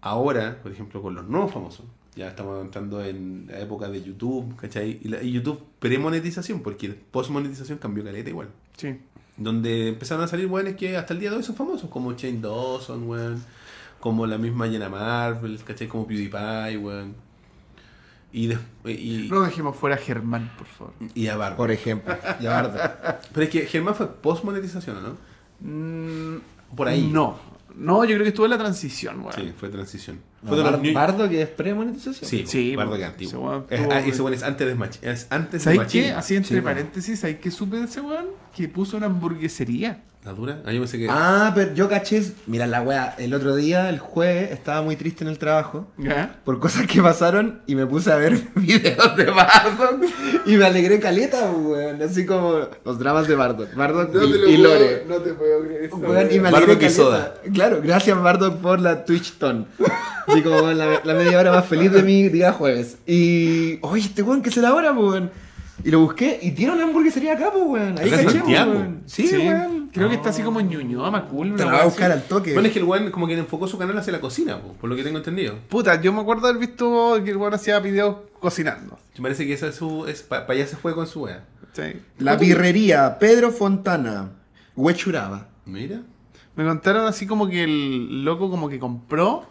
ahora, 0.00 0.58
por 0.62 0.72
ejemplo, 0.72 1.00
con 1.02 1.14
los 1.14 1.28
nuevos 1.28 1.52
famosos, 1.52 1.84
ya 2.16 2.28
estamos 2.28 2.60
entrando 2.64 3.04
en 3.04 3.46
la 3.50 3.60
época 3.60 3.88
de 3.88 4.02
YouTube, 4.02 4.56
¿cachai? 4.56 4.98
Y, 5.02 5.08
la- 5.08 5.22
y 5.22 5.32
YouTube 5.32 5.62
pre-monetización, 5.78 6.60
porque 6.62 6.90
post-monetización 6.90 7.78
cambió 7.78 8.04
caleta 8.04 8.28
igual. 8.30 8.48
Sí. 8.76 8.96
Donde 9.36 9.88
empezaron 9.88 10.24
a 10.24 10.28
salir 10.28 10.46
weones 10.46 10.74
que 10.76 10.96
hasta 10.96 11.14
el 11.14 11.20
día 11.20 11.30
de 11.30 11.36
hoy 11.36 11.42
son 11.42 11.54
famosos, 11.54 11.88
como 11.90 12.12
Shane 12.14 12.40
Dawson, 12.40 13.08
weón, 13.08 13.42
como 14.00 14.26
la 14.26 14.36
misma 14.38 14.68
Jenna 14.68 14.88
Marvel, 14.88 15.60
¿cachai? 15.64 15.86
Como 15.88 16.06
PewDiePie, 16.06 16.76
weón. 16.78 17.14
Y, 18.32 18.48
des- 18.48 18.58
y, 18.84 19.28
No 19.30 19.40
dejemos 19.42 19.74
fuera 19.76 19.94
a 19.96 19.98
Germán, 19.98 20.50
por 20.58 20.66
favor. 20.66 20.92
y 21.14 21.28
a 21.28 21.36
Barba. 21.36 21.56
Por 21.56 21.70
ejemplo. 21.70 22.14
Ya, 22.40 22.50
Bardo. 22.60 22.78
Pero 23.32 23.44
es 23.44 23.48
que 23.50 23.60
Germán 23.66 23.94
fue 23.94 24.06
post-monetización, 24.12 24.96
¿o 24.98 25.00
¿no? 25.00 25.16
Mm, 25.60 26.40
Por 26.76 26.88
ahí. 26.88 27.08
No. 27.10 27.38
No, 27.74 28.04
yo 28.04 28.10
creo 28.14 28.24
que 28.24 28.28
estuvo 28.30 28.46
en 28.46 28.50
la 28.50 28.58
transición, 28.58 29.20
weón. 29.20 29.32
Sí, 29.34 29.52
fue 29.56 29.68
transición. 29.70 30.18
No, 30.42 30.48
Fue 30.50 30.56
de 30.58 30.62
los 30.62 30.72
Bar- 30.72 30.80
New- 30.82 30.94
Bardo 30.94 31.28
que 31.28 31.42
es 31.42 31.48
pre-monetización. 31.48 32.30
Sí, 32.30 32.44
Sí, 32.46 32.76
Bardo 32.76 32.96
que 32.96 33.04
antiguo. 33.04 33.28
ese 33.30 33.36
weón 33.38 33.66
Es- 33.70 33.80
ah, 33.90 34.00
es 34.34 34.42
antes 34.44 34.66
de 34.68 34.76
Mach- 34.76 34.98
es 35.02 35.26
antes 35.30 35.52
de 35.52 35.58
¿Sabes 35.60 35.78
Machine. 35.80 36.04
qué? 36.04 36.12
Así 36.12 36.36
entre 36.36 36.56
Sí, 36.56 36.62
paréntesis, 36.62 37.18
¿sabes 37.20 37.36
qué 37.40 37.50
supe 37.50 37.76
de 37.78 37.84
ese 37.86 38.00
weón? 38.00 38.26
Que 38.54 38.68
puso 38.68 38.96
una 38.96 39.06
hamburguesería. 39.06 40.02
¿La 40.28 40.34
dura? 40.34 40.58
Ah, 40.66 40.72
yo 40.72 40.80
pensé 40.80 40.98
que... 40.98 41.06
Ah, 41.08 41.52
pero 41.54 41.72
yo 41.72 41.88
caché. 41.88 42.22
Mira, 42.46 42.66
la 42.66 42.82
wea, 42.82 43.14
el 43.16 43.32
otro 43.32 43.56
día, 43.56 43.88
el 43.88 43.98
jueves, 43.98 44.50
estaba 44.52 44.82
muy 44.82 44.94
triste 44.94 45.24
en 45.24 45.30
el 45.30 45.38
trabajo. 45.38 45.86
¿Ya? 45.96 46.38
Por 46.44 46.60
cosas 46.60 46.86
que 46.86 47.00
pasaron 47.00 47.62
y 47.66 47.74
me 47.74 47.86
puse 47.86 48.12
a 48.12 48.16
ver 48.16 48.38
videos 48.54 49.16
de 49.16 49.24
Bardock 49.24 50.04
y 50.44 50.56
me 50.56 50.66
alegré 50.66 51.00
caleta, 51.00 51.50
weón. 51.50 52.02
Así 52.02 52.26
como 52.26 52.60
los 52.84 52.98
dramas 52.98 53.26
de 53.26 53.36
Bardock. 53.36 53.74
Bardock 53.74 54.14
y, 54.14 54.50
y 54.50 54.56
Lore. 54.58 55.06
no 55.08 55.16
te 55.16 55.32
puedo 55.32 55.62
creer 55.62 55.84
eso. 55.84 55.96
Weón, 55.96 56.28
y 56.30 56.40
me 56.40 56.48
alegré 56.48 56.50
Bardock 56.50 56.76
y 56.76 56.80
caleta. 56.80 56.90
soda. 56.94 57.34
Claro, 57.54 57.80
gracias 57.82 58.22
Bardock 58.22 58.58
por 58.58 58.80
la 58.82 59.06
Twitch 59.06 59.38
Ton. 59.38 59.66
Así 60.26 60.42
como 60.42 60.56
weón, 60.56 60.76
la, 60.76 61.00
la 61.04 61.14
media 61.14 61.38
hora 61.38 61.52
más 61.52 61.64
feliz 61.64 61.90
de 61.90 62.02
mi 62.02 62.28
día 62.28 62.52
jueves. 62.52 62.98
Y. 63.06 63.78
Oye, 63.80 64.02
este 64.04 64.22
weón, 64.22 64.42
¿qué 64.42 64.50
es 64.50 64.56
la 64.58 64.74
hora, 64.74 64.94
po, 64.94 65.08
weón? 65.08 65.30
Y 65.84 65.90
lo 65.90 66.00
busqué 66.00 66.38
y 66.42 66.50
tiene 66.52 66.72
una 66.72 66.84
hamburguesería 66.84 67.34
acá, 67.34 67.50
pues, 67.52 67.64
weón. 67.64 67.98
Ahí 67.98 68.10
caché, 68.10 68.40
weón. 68.40 69.02
Sí, 69.06 69.28
weón. 69.32 69.90
Creo 69.92 70.08
que 70.08 70.16
está 70.16 70.30
así 70.30 70.42
como 70.42 70.60
en 70.60 70.68
Ñuñoa, 70.68 71.10
Macul. 71.10 71.56
Te 71.56 71.64
la 71.64 71.70
voy 71.70 71.74
a 71.74 71.78
así. 71.80 71.88
buscar 71.88 72.12
al 72.12 72.22
toque. 72.24 72.52
Bueno, 72.52 72.66
es 72.66 72.72
que 72.72 72.80
el 72.80 72.84
weón 72.84 73.10
como 73.10 73.26
que 73.26 73.38
enfocó 73.38 73.66
su 73.66 73.78
canal 73.78 73.96
hacia 73.96 74.12
la 74.12 74.20
cocina, 74.20 74.60
po, 74.60 74.74
por 74.74 74.90
lo 74.90 74.96
que 74.96 75.02
tengo 75.02 75.18
entendido. 75.18 75.56
Puta, 75.68 76.00
yo 76.00 76.12
me 76.12 76.20
acuerdo 76.20 76.48
haber 76.48 76.60
visto 76.60 77.22
que 77.24 77.30
el 77.30 77.36
weón 77.36 77.54
hacía 77.54 77.78
videos 77.78 78.16
cocinando. 78.40 78.98
Me 79.16 79.22
parece 79.22 79.46
que 79.46 79.52
esa 79.52 79.68
es 79.68 79.76
su... 79.76 80.06
Es, 80.06 80.22
para 80.22 80.44
allá 80.46 80.66
se 80.66 80.76
fue 80.76 80.94
con 80.94 81.06
su 81.06 81.22
wea. 81.22 81.44
Sí. 81.72 82.00
La 82.18 82.36
birrería 82.36 83.18
Pedro 83.18 83.50
Fontana, 83.52 84.30
Huechuraba. 84.74 85.48
Mira. 85.64 86.00
Me 86.56 86.64
contaron 86.64 87.06
así 87.06 87.26
como 87.26 87.48
que 87.48 87.64
el 87.64 88.24
loco 88.24 88.50
como 88.50 88.68
que 88.68 88.80
compró 88.80 89.46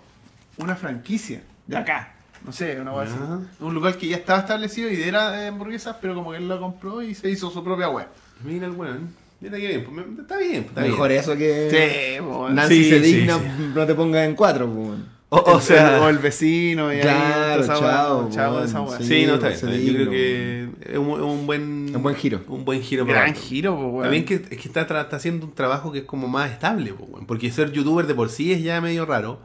una 0.58 0.76
franquicia 0.76 1.42
de 1.66 1.78
acá. 1.78 2.17
No 2.46 2.52
sé, 2.52 2.80
una 2.80 2.94
weá 2.94 3.04
así. 3.06 3.16
Un 3.60 3.74
lugar 3.74 3.98
que 3.98 4.08
ya 4.08 4.18
estaba 4.18 4.40
establecido 4.40 4.90
y 4.92 5.02
era 5.02 5.32
de 5.32 5.48
hamburguesas, 5.48 5.98
pero 6.02 6.16
como 6.16 6.32
que 6.32 6.38
él 6.38 6.48
lo 6.48 6.60
compró 6.60 7.02
y 7.02 7.14
se 7.16 7.30
hizo 7.30 7.50
su 7.50 7.64
propia 7.64 7.90
web. 7.90 8.08
Mira 8.44 8.66
el 8.68 8.72
weón. 8.74 9.10
Mira 9.40 9.58
qué 9.58 9.68
bien. 9.68 9.84
pues, 9.84 10.08
me- 10.08 10.22
está 10.22 10.38
bien, 10.38 10.64
pues, 10.64 10.68
está 10.70 10.82
Mejor 10.82 11.10
bien. 11.10 11.20
eso 11.22 11.36
que 11.38 11.70
Sí, 12.18 12.22
po, 12.24 12.50
Nancy 12.50 12.84
Sí, 12.84 12.90
se 12.90 13.00
digna, 13.02 13.38
sí. 13.38 13.72
no 13.76 13.86
te 13.86 13.94
pongas 13.96 14.26
en 14.28 14.36
cuatro, 14.36 14.68
pues. 14.72 15.00
O, 15.30 15.38
o 15.56 15.60
sea... 15.60 16.02
o 16.02 16.08
el 16.08 16.20
vecino 16.20 16.92
y 16.94 16.96
ahí, 16.96 17.02
Claro, 17.02 17.62
weá, 17.66 17.68
chao, 17.68 18.30
chao, 18.32 18.54
weón, 18.54 18.66
esa 18.66 18.98
sí. 19.00 19.04
Sí, 19.04 19.26
no, 19.26 19.34
está 19.36 19.48
bien. 19.50 19.60
se 19.60 19.66
está 19.66 19.78
bien. 19.78 19.86
Yo 19.88 19.94
creo 19.96 20.10
que 20.12 20.70
es 20.94 20.98
un, 20.98 21.10
es 21.12 21.20
un 21.22 21.46
buen... 21.46 21.96
Un 21.96 22.02
buen 22.04 22.16
giro. 22.16 22.42
Un 22.48 22.64
buen 22.64 22.82
giro 22.82 23.06
para 23.06 23.22
Gran 23.24 23.36
giro, 23.36 23.76
po, 23.76 23.88
weón. 23.88 24.04
También 24.04 24.24
que, 24.26 24.36
es 24.36 24.42
que 24.42 24.56
está, 24.70 24.88
tra- 24.88 25.02
está 25.02 25.18
haciendo 25.18 25.46
un 25.46 25.54
trabajo 25.54 25.92
que 25.92 26.00
es 26.00 26.06
como 26.06 26.28
más 26.30 26.50
estable, 26.52 26.94
weón. 26.94 27.26
porque 27.26 27.52
ser 27.52 27.72
youtuber 27.74 28.08
de 28.08 28.16
por 28.16 28.30
sí 28.30 28.54
es 28.54 28.64
ya 28.64 28.80
medio 28.80 29.06
raro. 29.06 29.42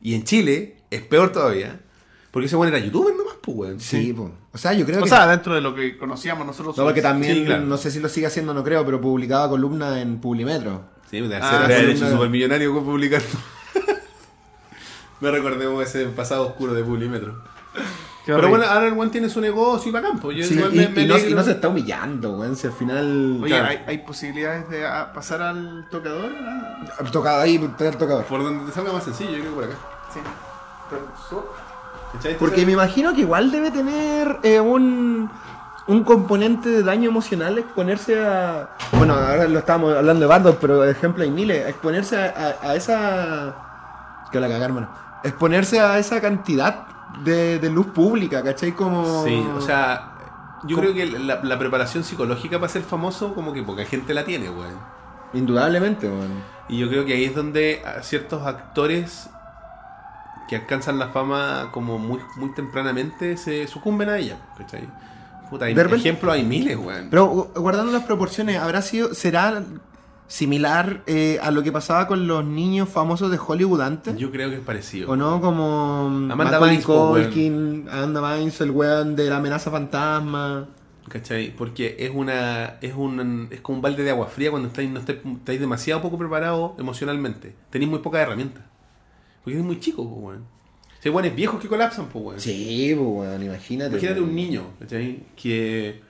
Y 0.00 0.14
en 0.14 0.24
Chile 0.24 0.76
es 0.90 1.02
peor 1.02 1.32
todavía. 1.32 1.80
Porque 2.36 2.48
ese 2.48 2.56
weón 2.56 2.68
era 2.74 2.84
youtuber 2.84 3.16
nomás, 3.16 3.32
pues, 3.40 3.56
weón. 3.56 3.80
Sí, 3.80 4.12
pues. 4.12 4.28
O 4.52 4.58
sea, 4.58 4.74
yo 4.74 4.84
creo 4.84 5.00
O 5.00 5.04
que. 5.04 5.08
sea, 5.08 5.26
dentro 5.26 5.54
de 5.54 5.62
lo 5.62 5.74
que 5.74 5.96
conocíamos 5.96 6.46
nosotros. 6.46 6.76
no, 6.76 6.84
porque 6.84 7.00
también, 7.00 7.34
Sí, 7.34 7.44
claro. 7.46 7.62
no 7.64 7.78
sé 7.78 7.90
si 7.90 7.98
lo 7.98 8.10
sigue 8.10 8.26
haciendo, 8.26 8.52
no 8.52 8.62
creo, 8.62 8.84
pero 8.84 9.00
publicaba 9.00 9.48
columnas 9.48 9.96
en 9.96 10.20
Publimetro. 10.20 10.82
Sí, 11.10 11.18
de 11.22 11.34
Ah, 11.36 11.64
hacer 11.64 11.86
de 11.86 11.92
hecho 11.92 12.10
supermillonario 12.10 12.74
con 12.74 12.84
publicando. 12.84 13.26
no 15.22 15.30
recordemos 15.30 15.82
ese 15.82 16.04
pasado 16.08 16.48
oscuro 16.48 16.74
de 16.74 16.84
Publimetro. 16.84 17.42
Qué 17.72 18.32
Pero 18.32 18.38
horrible. 18.38 18.58
bueno, 18.58 18.72
ahora 18.72 18.86
el 18.88 18.92
weón 18.92 19.10
tiene 19.10 19.30
su 19.30 19.40
negocio 19.40 19.88
y 19.88 19.92
va 19.92 20.00
a 20.00 20.02
campo. 20.02 20.30
Yo 20.30 20.44
Sí, 20.44 20.54
igual 20.56 20.74
y, 20.74 20.78
me, 20.78 20.88
me 20.88 21.02
y 21.02 21.06
no, 21.06 21.14
y 21.16 21.20
alegro. 21.20 21.36
no 21.38 21.42
se 21.44 21.52
está 21.52 21.68
humillando, 21.68 22.32
weón. 22.38 22.54
Si 22.56 22.66
al 22.66 22.72
final. 22.74 23.38
Oye, 23.42 23.48
Claro. 23.54 23.68
¿hay, 23.68 23.78
hay 23.86 23.98
posibilidades 24.04 24.68
de 24.68 24.84
ah, 24.86 25.10
pasar 25.14 25.40
al 25.40 25.88
tocador? 25.90 26.32
¿no? 26.32 27.10
Tocado 27.10 27.40
ahí, 27.40 27.54
el 27.56 27.96
tocador. 27.96 28.24
Por 28.26 28.42
donde 28.42 28.66
te 28.66 28.72
salga 28.72 28.92
más 28.92 29.04
sencillo, 29.04 29.30
yo 29.30 29.38
creo 29.38 29.50
que 29.50 29.54
por 29.54 29.64
acá. 29.64 29.74
Sí. 30.12 30.20
Porque 32.38 32.64
me 32.66 32.72
imagino 32.72 33.14
que 33.14 33.20
igual 33.22 33.50
debe 33.50 33.70
tener 33.70 34.38
eh, 34.42 34.60
un, 34.60 35.30
un 35.86 36.04
componente 36.04 36.68
de 36.68 36.82
daño 36.82 37.10
emocional 37.10 37.58
exponerse 37.58 38.18
a. 38.24 38.70
Bueno, 38.92 39.14
ahora 39.14 39.46
lo 39.48 39.58
estábamos 39.58 39.94
hablando 39.96 40.20
de 40.20 40.26
Bardock, 40.26 40.58
pero 40.58 40.80
de 40.80 40.90
ejemplo 40.92 41.22
hay 41.24 41.30
miles. 41.30 41.68
Exponerse 41.68 42.16
a, 42.16 42.56
a- 42.62 42.70
a 42.70 42.74
esa. 42.74 43.54
Que 44.32 44.40
la 44.40 44.48
cagar, 44.48 44.62
hermano. 44.70 44.88
Exponerse 45.24 45.80
a 45.80 45.98
esa 45.98 46.20
cantidad 46.20 46.86
de, 47.24 47.58
de 47.58 47.70
luz 47.70 47.86
pública, 47.86 48.42
¿cachai? 48.42 48.72
Como. 48.72 49.24
Sí, 49.24 49.46
o 49.56 49.60
sea, 49.60 50.12
yo 50.64 50.76
creo 50.78 50.92
que 50.94 51.06
la, 51.06 51.40
la 51.42 51.58
preparación 51.58 52.02
psicológica 52.04 52.58
para 52.58 52.72
ser 52.72 52.82
famoso, 52.82 53.34
como 53.34 53.52
que 53.52 53.62
poca 53.62 53.84
gente 53.84 54.14
la 54.14 54.24
tiene, 54.24 54.50
weón. 54.50 54.78
Indudablemente, 55.32 56.08
weón. 56.08 56.42
Y 56.68 56.78
yo 56.78 56.88
creo 56.88 57.04
que 57.04 57.12
ahí 57.14 57.24
es 57.24 57.34
donde 57.34 57.82
a 57.84 58.02
ciertos 58.02 58.44
actores 58.46 59.30
que 60.48 60.56
alcanzan 60.56 60.98
la 60.98 61.08
fama 61.08 61.70
como 61.72 61.98
muy, 61.98 62.20
muy 62.36 62.50
tempranamente 62.54 63.36
se 63.36 63.66
sucumben 63.66 64.08
a 64.08 64.18
ella, 64.18 64.36
¿cachai? 64.56 64.88
Puta, 65.50 65.66
hay 65.66 65.74
De 65.74 65.82
repente- 65.82 66.08
ejemplos 66.08 66.34
hay 66.34 66.42
miles, 66.44 66.76
weón. 66.76 67.08
Pero 67.10 67.32
gu- 67.32 67.60
guardando 67.60 67.92
las 67.92 68.02
proporciones, 68.04 68.58
¿habrá 68.58 68.82
sido. 68.82 69.14
¿Será 69.14 69.62
similar 70.28 71.02
eh, 71.06 71.38
a 71.40 71.50
lo 71.52 71.62
que 71.62 71.70
pasaba 71.70 72.08
con 72.08 72.26
los 72.26 72.44
niños 72.44 72.88
famosos 72.88 73.30
de 73.30 73.38
Hollywood 73.44 73.80
antes? 73.80 74.16
Yo 74.16 74.30
creo 74.30 74.50
que 74.50 74.56
es 74.56 74.62
parecido. 74.62 75.10
¿O 75.10 75.16
no? 75.16 75.40
Como 75.40 76.06
Amanda 76.06 76.36
Macaulay 76.36 76.70
Bynes, 76.70 76.84
po, 76.86 77.12
weón. 77.12 77.24
Culkin, 77.26 77.86
Amanda 77.90 78.20
Bynes, 78.20 78.60
el 78.60 78.70
weón 78.72 79.14
de 79.16 79.30
la 79.30 79.36
amenaza 79.36 79.70
fantasma. 79.70 80.66
¿Cachai? 81.08 81.54
Porque 81.56 81.94
es 82.00 82.10
una 82.12 82.78
es 82.80 82.94
un 82.96 83.46
es 83.52 83.60
como 83.60 83.76
un 83.76 83.82
balde 83.82 84.02
de 84.02 84.10
agua 84.10 84.26
fría 84.26 84.50
cuando 84.50 84.66
estáis, 84.68 84.90
no 84.90 84.98
estáis, 84.98 85.18
estáis 85.24 85.60
demasiado 85.60 86.02
poco 86.02 86.18
preparados 86.18 86.72
emocionalmente. 86.78 87.54
Tenéis 87.70 87.88
muy 87.88 88.00
pocas 88.00 88.22
herramientas. 88.22 88.64
Porque 89.46 89.58
eres 89.58 89.64
muy 89.64 89.78
chico, 89.78 90.02
pues, 90.08 90.24
weón. 90.24 90.44
Si 91.00 91.08
hay 91.08 91.14
weones 91.14 91.36
viejos 91.36 91.60
que 91.62 91.68
colapsan, 91.68 92.06
pues, 92.08 92.24
weón. 92.24 92.40
Sí, 92.40 92.92
pues 92.96 93.08
weón, 93.08 93.42
imagínate. 93.44 93.90
Imagínate 93.92 94.20
un 94.20 94.34
niño, 94.34 94.62
¿cachai? 94.80 95.20
Que 95.36 96.00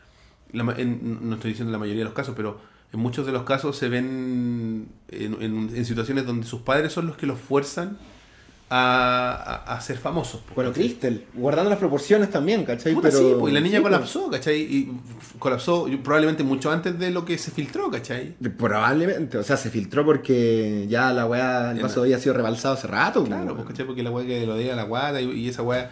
la 0.52 0.74
en- 0.78 1.28
no 1.28 1.34
estoy 1.34 1.50
diciendo 1.50 1.70
la 1.70 1.76
mayoría 1.78 2.00
de 2.00 2.04
los 2.06 2.14
casos, 2.14 2.34
pero 2.34 2.58
en 2.94 2.98
muchos 3.00 3.26
de 3.26 3.32
los 3.32 3.42
casos 3.42 3.76
se 3.76 3.90
ven 3.90 4.88
en, 5.10 5.36
en- 5.42 5.70
en 5.76 5.84
situaciones 5.84 6.24
donde 6.24 6.46
sus 6.46 6.62
padres 6.62 6.94
son 6.94 7.06
los 7.06 7.18
que 7.18 7.26
los 7.26 7.38
fuerzan 7.38 7.98
a, 8.68 9.62
a- 9.66 9.76
a 9.76 9.80
ser 9.80 9.96
famosos. 9.98 10.40
Bueno. 10.54 10.72
Crystal, 10.72 11.22
guardando 11.34 11.70
las 11.70 11.78
proporciones 11.78 12.30
también, 12.30 12.64
¿cachai? 12.64 12.94
Puta, 12.94 13.08
Pero, 13.10 13.18
sí, 13.20 13.34
pues, 13.38 13.50
y 13.52 13.54
la 13.54 13.60
niña 13.60 13.76
sí, 13.76 13.82
pues. 13.82 13.92
colapsó, 13.94 14.30
¿cachai? 14.30 14.60
Y 14.60 14.92
colapsó 15.38 15.86
probablemente 16.02 16.42
mucho 16.42 16.70
antes 16.72 16.98
de 16.98 17.10
lo 17.10 17.24
que 17.24 17.38
se 17.38 17.50
filtró, 17.52 17.90
¿cachai? 17.90 18.34
Probablemente, 18.58 19.38
o 19.38 19.42
sea, 19.44 19.56
se 19.56 19.70
filtró 19.70 20.04
porque 20.04 20.86
ya 20.88 21.12
la 21.12 21.26
weá, 21.26 21.70
el 21.72 21.80
vaso 21.80 22.02
había 22.02 22.18
sido 22.18 22.34
rebalsado 22.34 22.74
hace 22.74 22.86
rato. 22.88 23.22
Claro, 23.24 23.54
pues, 23.54 23.68
¿cachai? 23.68 23.86
Porque 23.86 24.02
la 24.02 24.10
weá 24.10 24.26
que 24.26 24.44
lo 24.46 24.56
diga 24.56 24.74
la 24.74 24.82
guata 24.84 25.20
y, 25.20 25.30
y 25.30 25.48
esa 25.48 25.62
weá 25.62 25.90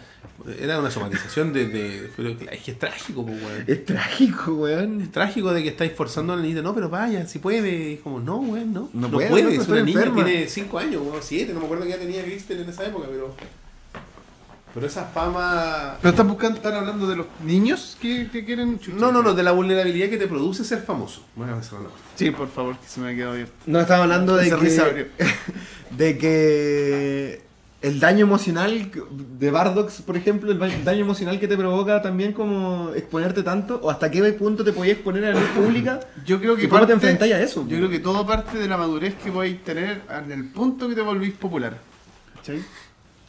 era 0.59 0.77
una 0.79 0.91
somatización 0.91 1.53
de... 1.53 1.67
de- 1.67 2.09
pero 2.15 2.29
es 2.29 2.61
que 2.61 2.71
es 2.71 2.79
trágico, 2.79 3.25
pues, 3.25 3.41
weón. 3.41 3.63
Es 3.67 3.85
trágico, 3.85 4.53
weón. 4.55 5.01
Es 5.01 5.11
trágico 5.11 5.53
de 5.53 5.63
que 5.63 5.69
estáis 5.69 5.93
forzando 5.93 6.33
a 6.33 6.35
la 6.35 6.41
niña, 6.41 6.61
no, 6.61 6.75
pero 6.75 6.89
vaya, 6.89 7.25
si 7.25 7.39
puede. 7.39 7.93
Es 7.93 7.99
como, 8.01 8.19
no, 8.19 8.37
weón, 8.39 8.73
no. 8.73 8.89
No 8.93 9.07
No, 9.07 9.17
puede. 9.17 9.55
es 9.55 9.67
una 9.69 9.81
niña, 9.81 10.13
tiene 10.13 10.47
5 10.49 10.77
años, 10.79 11.01
weón, 11.05 11.19
7, 11.21 11.53
no 11.53 11.59
me 11.61 11.65
acuerdo 11.65 11.85
que 11.85 11.91
ya 11.91 11.97
tenía 11.99 12.23
Kristen 12.23 12.64
en 12.65 12.71
esa 12.71 12.85
época, 12.85 13.07
pero. 13.09 13.33
Pero 14.73 14.87
esa 14.87 15.05
fama. 15.05 15.95
Pero 16.01 16.09
están 16.09 16.27
buscando, 16.27 16.57
están 16.57 16.73
hablando 16.73 17.07
de 17.07 17.15
los 17.15 17.27
niños 17.45 17.97
que, 18.01 18.29
que 18.29 18.43
quieren. 18.43 18.77
No, 18.97 19.09
no, 19.11 19.21
no, 19.23 19.33
de 19.33 19.41
la 19.43 19.51
vulnerabilidad 19.53 20.09
que 20.09 20.17
te 20.17 20.27
produce 20.27 20.65
ser 20.65 20.81
famoso. 20.81 21.23
Bueno, 21.35 21.55
a 21.55 21.63
cerrar 21.63 21.83
la 21.83 21.89
puerta. 21.89 22.07
Sí, 22.15 22.31
por 22.31 22.49
favor, 22.49 22.77
que 22.77 22.87
se 22.87 22.99
me 22.99 23.11
ha 23.11 23.15
quedado 23.15 23.31
abierto. 23.31 23.53
No 23.67 23.79
estaba 23.79 24.03
hablando 24.03 24.35
de 24.35 24.49
que, 24.49 25.07
de 25.97 26.17
que 26.17 27.41
el 27.81 27.99
daño 28.01 28.25
emocional 28.25 28.91
de 29.39 29.51
Bardox, 29.51 30.01
por 30.01 30.17
ejemplo, 30.17 30.51
el 30.51 30.83
daño 30.83 31.01
emocional 31.05 31.39
que 31.39 31.47
te 31.47 31.55
provoca 31.55 32.01
también 32.01 32.33
como 32.33 32.91
exponerte 32.95 33.43
tanto, 33.43 33.79
o 33.81 33.89
hasta 33.89 34.11
qué 34.11 34.21
punto 34.33 34.65
te 34.65 34.73
podías 34.73 34.95
exponer 34.97 35.23
a 35.23 35.29
la 35.33 35.39
luz 35.39 35.49
pública. 35.51 36.01
Yo 36.25 36.37
creo 36.41 36.57
que 36.57 36.63
¿Y 36.65 36.67
cómo 36.67 36.81
te 36.81 36.87
parte- 36.87 36.93
enfrentáis 36.93 37.33
a 37.33 37.39
eso? 37.41 37.65
Yo 37.65 37.77
creo 37.77 37.89
que 37.89 37.99
todo 37.99 38.25
parte 38.27 38.57
de 38.57 38.67
la 38.67 38.75
madurez 38.75 39.13
que 39.23 39.31
podéis 39.31 39.63
tener 39.63 40.01
en 40.09 40.31
el 40.33 40.49
punto 40.49 40.89
que 40.89 40.95
te 40.95 41.01
volvís 41.01 41.33
popular. 41.35 41.77
¿Cachai? 42.45 42.63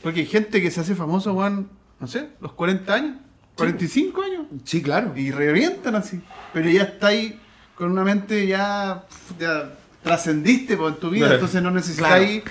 Porque 0.03 0.21
hay 0.21 0.27
gente 0.27 0.61
que 0.61 0.71
se 0.71 0.81
hace 0.81 0.95
famoso, 0.95 1.33
weón, 1.33 1.69
no 1.99 2.07
sé, 2.07 2.29
los 2.41 2.53
40 2.53 2.95
años, 2.95 3.17
45 3.57 4.23
años, 4.23 4.47
Sí, 4.65 4.83
claro. 4.83 5.13
y 5.17 5.31
revientan 5.31 5.95
así. 5.95 6.21
Pero 6.53 6.69
ya 6.69 6.83
estáis 6.83 7.35
con 7.75 7.91
una 7.91 8.05
mente 8.05 8.47
ya, 8.47 9.05
ya 9.39 9.73
trascendiste 10.03 10.77
po, 10.77 10.89
en 10.89 10.97
tu 10.97 11.11
vida, 11.11 11.25
Claro. 11.27 11.35
entonces 11.37 11.63
no 11.63 11.71
necesitáis 11.71 12.43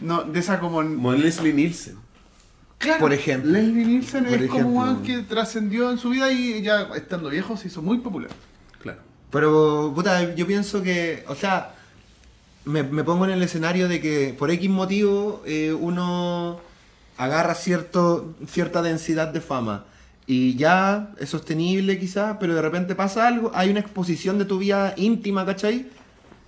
no, 0.00 0.22
de 0.24 0.40
esa 0.40 0.58
como... 0.60 0.78
Como 0.78 1.12
Leslie 1.12 1.52
Nielsen. 1.52 1.96
Claro, 2.78 3.00
Por 3.00 3.12
ejemplo. 3.12 3.52
Leslie 3.52 3.84
Nielsen 3.84 4.24
Por 4.24 4.32
es 4.34 4.40
ejemplo. 4.42 4.58
como 4.64 4.80
un 4.82 5.02
que 5.02 5.18
trascendió 5.22 5.90
en 5.90 5.98
su 5.98 6.10
vida 6.10 6.32
y 6.32 6.62
ya 6.62 6.88
estando 6.96 7.28
viejo 7.28 7.56
se 7.56 7.68
hizo 7.68 7.82
muy 7.82 7.98
popular. 7.98 8.30
Claro. 8.80 9.00
Pero, 9.30 9.92
puta, 9.94 10.34
yo 10.34 10.46
pienso 10.46 10.82
que, 10.82 11.24
o 11.28 11.34
sea, 11.34 11.73
me, 12.64 12.82
me 12.82 13.04
pongo 13.04 13.24
en 13.24 13.30
el 13.32 13.42
escenario 13.42 13.88
de 13.88 14.00
que 14.00 14.34
por 14.38 14.50
X 14.50 14.68
motivo 14.70 15.42
eh, 15.46 15.72
uno 15.78 16.60
agarra 17.16 17.54
cierto, 17.54 18.34
cierta 18.48 18.82
densidad 18.82 19.28
de 19.28 19.40
fama 19.40 19.84
y 20.26 20.56
ya 20.56 21.10
es 21.20 21.28
sostenible 21.28 21.98
quizás, 21.98 22.36
pero 22.40 22.54
de 22.54 22.62
repente 22.62 22.94
pasa 22.94 23.28
algo, 23.28 23.50
hay 23.54 23.70
una 23.70 23.80
exposición 23.80 24.38
de 24.38 24.46
tu 24.46 24.58
vida 24.58 24.94
íntima, 24.96 25.44
¿cachai? 25.44 25.86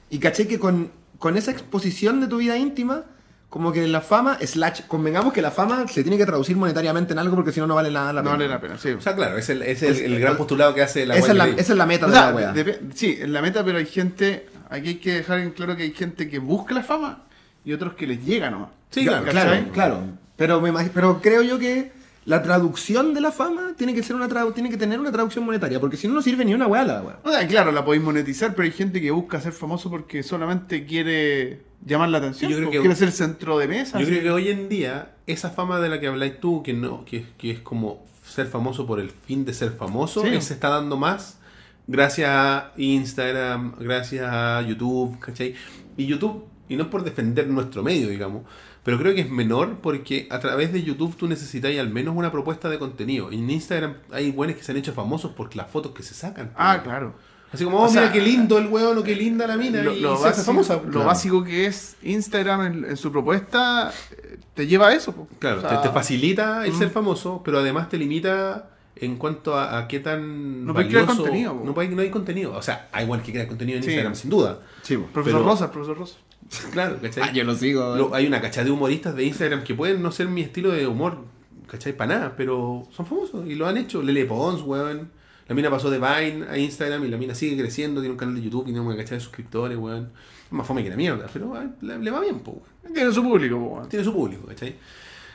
Y 0.08 0.18
caché 0.18 0.48
que 0.48 0.58
con, 0.58 0.90
con 1.18 1.36
esa 1.36 1.50
exposición 1.50 2.20
de 2.20 2.26
tu 2.26 2.38
vida 2.38 2.56
íntima, 2.56 3.02
como 3.50 3.72
que 3.72 3.86
la 3.86 4.00
fama, 4.00 4.38
slash, 4.44 4.82
convengamos 4.88 5.32
que 5.32 5.42
la 5.42 5.50
fama 5.50 5.86
se 5.88 6.02
tiene 6.02 6.16
que 6.18 6.24
traducir 6.26 6.56
monetariamente 6.56 7.12
en 7.12 7.18
algo 7.18 7.36
porque 7.36 7.52
si 7.52 7.60
no, 7.60 7.66
no 7.66 7.74
vale 7.74 7.90
nada 7.90 8.12
la 8.12 8.22
No 8.22 8.30
pena. 8.30 8.36
vale 8.36 8.48
la 8.48 8.60
pena, 8.60 8.78
sí. 8.78 8.90
O 8.90 9.00
sea, 9.00 9.14
claro, 9.14 9.36
es 9.38 9.48
el, 9.50 9.62
es 9.62 9.82
el, 9.82 9.92
Es- 9.92 10.00
el 10.00 10.18
gran 10.18 10.36
postulado 10.36 10.74
que 10.74 10.82
hace 10.82 11.04
la 11.06 11.16
esa, 11.16 11.32
es 11.32 11.36
la, 11.38 11.46
esa 11.48 11.72
es 11.72 11.78
la 11.78 11.86
meta 11.86 12.06
O 12.06 12.08
de 12.10 12.14
la 12.16 12.34
wea. 12.34 12.54
depe- 12.54 12.78
sí, 12.94 13.18
en 13.20 13.32
la 13.32 13.42
meta, 13.42 13.62
pero 13.64 13.78
hay 13.78 13.86
gente, 13.86 14.46
aquí 14.70 14.88
hay 14.88 14.94
que 14.96 15.12
dejar 15.14 15.38
en 15.40 15.50
claro 15.50 15.76
que 15.76 15.84
hay 15.84 15.92
gente 15.92 16.28
que 16.28 16.38
busca 16.38 16.74
la 16.74 16.82
fama 16.82 17.22
y 17.64 17.72
otros 17.72 17.94
que 17.94 18.06
les 18.06 18.24
llega 18.24 18.50
nomás. 18.50 18.70
Sí, 18.90 19.04
Claro, 19.04 19.26
claro, 19.26 19.66
claro. 19.72 20.00
Pero, 20.36 20.60
me 20.60 20.72
pero 20.90 21.20
creo 21.22 21.42
yo 21.42 21.58
que 21.58 21.92
la 22.26 22.42
traducción 22.42 23.14
de 23.14 23.20
la 23.20 23.30
fama 23.32 23.72
tiene 23.76 23.94
que 23.94 24.02
ser 24.02 24.16
una 24.16 24.28
tiene 24.52 24.68
que 24.68 24.76
tener 24.76 24.98
una 25.00 25.12
traducción 25.12 25.44
monetaria, 25.44 25.80
porque 25.80 25.96
si 25.96 26.08
no 26.08 26.14
no 26.14 26.22
sirve 26.22 26.44
ni 26.44 26.54
una 26.54 26.66
weá 26.66 26.84
la 26.84 27.00
weá. 27.02 27.18
O 27.22 27.30
sea, 27.30 27.46
claro, 27.46 27.72
la 27.72 27.84
podéis 27.84 28.02
monetizar, 28.02 28.52
pero 28.54 28.64
hay 28.64 28.72
gente 28.72 29.00
que 29.00 29.10
busca 29.10 29.40
ser 29.40 29.52
famoso 29.52 29.88
porque 29.90 30.22
solamente 30.22 30.84
quiere 30.84 31.62
llamar 31.84 32.08
la 32.10 32.18
atención. 32.18 32.50
Yo 32.50 32.56
creo 32.58 32.70
que- 32.70 32.80
quiere 32.80 32.96
ser 32.96 33.12
centro 33.12 33.58
de 33.58 33.68
mesa. 33.68 33.98
Yo 33.98 34.04
así. 34.06 34.10
creo 34.10 34.22
que 34.22 34.30
hoy 34.30 34.48
en 34.50 34.68
día, 34.68 35.12
esa 35.26 35.50
fama 35.50 35.78
de 35.80 35.88
la 35.88 36.00
que 36.00 36.08
habláis 36.08 36.40
tú, 36.40 36.62
que 36.62 36.72
no, 36.74 37.04
que, 37.04 37.24
que 37.38 37.50
es 37.52 37.60
como 37.60 38.04
ser 38.26 38.46
famoso 38.48 38.86
por 38.86 38.98
el 39.00 39.10
fin 39.10 39.44
de 39.44 39.54
ser 39.54 39.70
famoso, 39.70 40.22
Sí. 40.22 40.28
eh, 40.28 40.40
se 40.40 40.54
está 40.54 40.68
dando 40.68 40.96
más 40.96 41.38
gracias 41.86 42.28
a 42.30 42.72
Instagram, 42.76 43.74
gracias 43.78 44.26
a 44.30 44.62
YouTube, 44.62 45.18
¿cachai? 45.20 45.54
Y 45.96 46.06
YouTube, 46.06 46.44
y 46.68 46.76
no 46.76 46.84
es 46.84 46.88
por 46.88 47.04
defender 47.04 47.46
nuestro 47.48 47.82
medio, 47.82 48.08
digamos, 48.08 48.42
pero 48.82 48.98
creo 48.98 49.14
que 49.14 49.22
es 49.22 49.30
menor 49.30 49.78
porque 49.80 50.28
a 50.30 50.38
través 50.38 50.72
de 50.72 50.82
YouTube 50.82 51.16
tú 51.16 51.26
necesitáis 51.26 51.80
al 51.80 51.90
menos 51.90 52.14
una 52.16 52.30
propuesta 52.30 52.68
de 52.68 52.78
contenido. 52.78 53.32
En 53.32 53.50
Instagram 53.50 53.94
hay 54.12 54.30
buenos 54.30 54.56
que 54.56 54.62
se 54.62 54.72
han 54.72 54.78
hecho 54.78 54.92
famosos 54.92 55.32
por 55.32 55.54
las 55.56 55.68
fotos 55.68 55.92
que 55.92 56.02
se 56.04 56.14
sacan. 56.14 56.52
Ah, 56.56 56.80
claro. 56.84 57.14
Así 57.52 57.64
como, 57.64 57.78
oh, 57.78 57.84
O 57.84 57.88
sea, 57.88 58.02
mira 58.02 58.12
qué 58.12 58.20
lindo 58.20 58.58
el 58.58 58.66
huevo, 58.66 58.92
lo 58.92 59.02
que 59.02 59.14
linda 59.14 59.46
la 59.46 59.56
mina, 59.56 59.82
Lo, 59.82 59.92
y 59.92 60.00
lo 60.00 60.16
se 60.16 60.24
básico, 60.24 60.46
famosa. 60.46 60.74
lo 60.74 60.82
Claro. 60.90 61.06
básico 61.06 61.44
que 61.44 61.66
es 61.66 61.96
Instagram 62.02 62.60
en, 62.66 62.84
en 62.84 62.96
su 62.96 63.10
propuesta 63.10 63.92
eh, 64.10 64.38
te 64.54 64.66
lleva 64.66 64.88
a 64.88 64.94
eso. 64.94 65.12
po. 65.12 65.28
Claro, 65.38 65.58
O 65.58 65.60
sea, 65.62 65.80
te, 65.80 65.88
te 65.88 65.94
facilita 65.94 66.64
el 66.64 66.72
mm. 66.72 66.78
ser 66.78 66.90
famoso, 66.90 67.42
pero 67.44 67.58
además 67.58 67.88
te 67.88 67.98
limita 67.98 68.70
en 68.96 69.16
cuanto 69.16 69.54
a, 69.54 69.78
a 69.78 69.88
qué 69.88 70.00
tan 70.00 70.64
No 70.64 70.74
crear 70.74 70.90
valioso- 71.06 71.22
contenido. 71.22 71.62
No, 71.64 71.74
puede- 71.74 71.88
no 71.90 72.02
hay 72.02 72.10
contenido. 72.10 72.52
O 72.54 72.62
sea, 72.62 72.88
hay 72.92 73.04
igual 73.04 73.22
que 73.22 73.32
crea 73.32 73.46
contenido 73.46 73.76
en 73.78 73.82
Sí. 73.84 73.90
Instagram, 73.90 74.14
sin 74.14 74.30
duda. 74.30 74.60
Sí, 74.82 74.96
Profesor 74.96 75.40
pero- 75.40 75.44
Rosa, 75.50 75.70
profesor 75.70 75.98
Rosa. 75.98 76.16
Claro, 76.72 76.98
¿cachai? 77.02 77.24
Ah, 77.24 77.32
yo 77.32 77.44
lo 77.44 77.54
sigo. 77.54 77.96
Lo- 77.96 78.14
hay 78.14 78.26
una 78.26 78.40
cachada 78.40 78.64
de 78.64 78.70
humoristas 78.70 79.14
de 79.16 79.24
Instagram 79.24 79.64
que 79.64 79.74
pueden 79.74 80.00
no 80.02 80.12
ser 80.12 80.28
mi 80.28 80.40
estilo 80.42 80.70
de 80.70 80.86
humor, 80.86 81.18
¿cachai? 81.66 81.96
Para 81.96 82.14
nada, 82.14 82.34
pero 82.36 82.86
son 82.90 83.04
famosos 83.06 83.46
y 83.46 83.54
lo 83.54 83.66
han 83.66 83.76
hecho. 83.76 84.02
Lele 84.02 84.24
Pons, 84.26 84.62
weón. 84.62 85.10
La 85.48 85.54
mina 85.54 85.70
pasó 85.70 85.90
de 85.90 85.98
Vine 85.98 86.46
a 86.50 86.58
Instagram 86.58 87.04
y 87.04 87.08
la 87.08 87.16
mina 87.18 87.32
sigue 87.34 87.56
creciendo, 87.60 88.00
tiene 88.00 88.12
un 88.12 88.18
canal 88.18 88.34
de 88.34 88.42
YouTube, 88.42 88.64
tiene 88.64 88.80
una 88.80 88.96
cachada 88.96 89.16
de 89.16 89.20
suscriptores, 89.20 89.76
weón. 89.78 90.10
Es 90.46 90.52
más 90.52 90.66
fome 90.66 90.82
que 90.82 90.90
la 90.90 90.96
mierda, 90.96 91.26
pero 91.32 91.54
ah, 91.54 91.66
le, 91.82 91.98
le 91.98 92.10
va 92.10 92.20
bien, 92.20 92.40
po, 92.40 92.52
weón. 92.82 92.94
Tiene 92.94 93.12
su 93.12 93.22
público, 93.22 93.56
po, 93.58 93.64
weón. 93.76 93.88
Tiene 93.88 94.04
su 94.04 94.12
público, 94.12 94.46
¿cachai? 94.46 94.74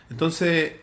Entonces, 0.09 0.73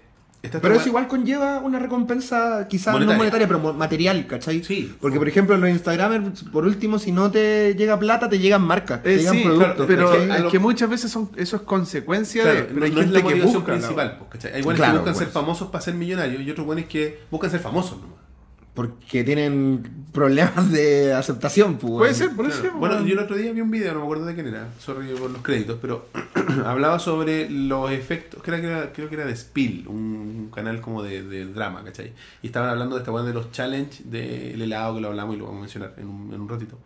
esta 0.42 0.60
Pero 0.60 0.74
esta 0.74 0.82
eso 0.82 0.88
igual 0.90 1.08
conlleva 1.08 1.58
una 1.58 1.78
recompensa, 1.80 2.66
quizás 2.68 2.92
Monetaria. 2.92 3.12
no 3.14 3.18
monetaria, 3.18 3.46
pero 3.48 3.74
material, 3.74 4.26
¿cachai? 4.28 4.62
Sí. 4.62 4.94
Porque, 5.00 5.18
por 5.18 5.28
ejemplo, 5.28 5.54
en 5.56 5.60
los 5.62 5.70
Instagramers, 5.70 6.44
por 6.44 6.64
último, 6.64 6.98
si 7.00 7.10
no 7.10 7.30
te 7.30 7.74
llega 7.74 7.98
plata, 7.98 8.28
te 8.28 8.38
llegan 8.38 8.62
marcas, 8.62 9.02
te 9.02 9.14
Eh, 9.14 9.18
llegan 9.18 9.34
sí, 9.34 9.42
productos. 9.42 9.74
claro, 9.74 9.86
pero 9.88 10.14
es 10.14 10.40
lo- 10.42 10.50
que 10.50 10.58
muchas 10.60 10.88
veces 10.88 11.10
son, 11.10 11.30
eso 11.36 11.56
es 11.56 11.62
consecuencia 11.62 12.42
Claro, 12.42 12.56
de. 12.58 12.62
Pero 12.66 12.78
no, 12.80 12.84
hay 12.86 12.92
no 12.92 13.00
es 13.00 13.10
la 13.10 13.18
que 13.18 13.24
motivación 13.24 13.54
busca. 13.62 13.72
principal, 13.72 14.16
pues, 14.18 14.30
¿cachai? 14.30 14.52
Hay 14.54 14.62
buenos 14.62 14.78
Claro, 14.78 14.92
que 14.92 14.98
buscan 15.00 15.14
ser 15.16 15.28
famosos 15.28 15.68
para 15.70 15.82
ser 15.82 15.94
millonarios 15.94 16.42
y 16.42 16.50
otros 16.50 16.66
buenos 16.66 16.84
que 16.86 17.20
buscan 17.30 17.50
ser 17.50 17.60
famosos 17.60 18.00
nomás. 18.00 18.18
Porque 18.78 19.24
tienen 19.24 19.82
problemas 20.12 20.70
de 20.70 21.12
aceptación, 21.12 21.78
pues. 21.78 21.94
Puede 21.94 22.14
ser, 22.14 22.30
puede 22.36 22.50
Claro. 22.50 22.62
ser. 22.62 22.72
Bueno, 22.78 23.04
yo 23.04 23.14
el 23.14 23.18
otro 23.18 23.34
día 23.34 23.52
vi 23.52 23.60
un 23.60 23.72
video, 23.72 23.92
no 23.92 23.98
me 23.98 24.04
acuerdo 24.04 24.24
de 24.26 24.34
quién 24.36 24.46
era, 24.46 24.68
sorry 24.78 25.08
por 25.16 25.30
los 25.32 25.42
créditos, 25.42 25.78
pero 25.82 26.06
hablaba 26.64 27.00
sobre 27.00 27.50
los 27.50 27.90
efectos, 27.90 28.40
creo 28.40 28.60
que 28.60 28.68
era, 28.68 28.92
creo 28.92 29.08
que 29.08 29.16
era 29.16 29.24
de 29.26 29.34
Spill, 29.34 29.88
un 29.88 30.52
canal 30.54 30.80
como 30.80 31.02
de, 31.02 31.24
de 31.24 31.46
drama, 31.46 31.82
¿cachai? 31.82 32.12
Y 32.40 32.46
estaban 32.46 32.68
hablando 32.70 32.94
de 32.94 33.00
esta 33.00 33.10
weá 33.10 33.24
de 33.24 33.34
los 33.34 33.50
challenge 33.50 34.04
del 34.04 34.62
helado 34.62 34.94
que 34.94 35.00
lo 35.00 35.08
hablamos 35.08 35.34
y 35.34 35.38
lo 35.40 35.46
vamos 35.46 35.58
a 35.58 35.60
mencionar 35.62 35.94
en 35.96 36.06
un, 36.06 36.32
en 36.32 36.40
un 36.40 36.48
ratito. 36.48 36.78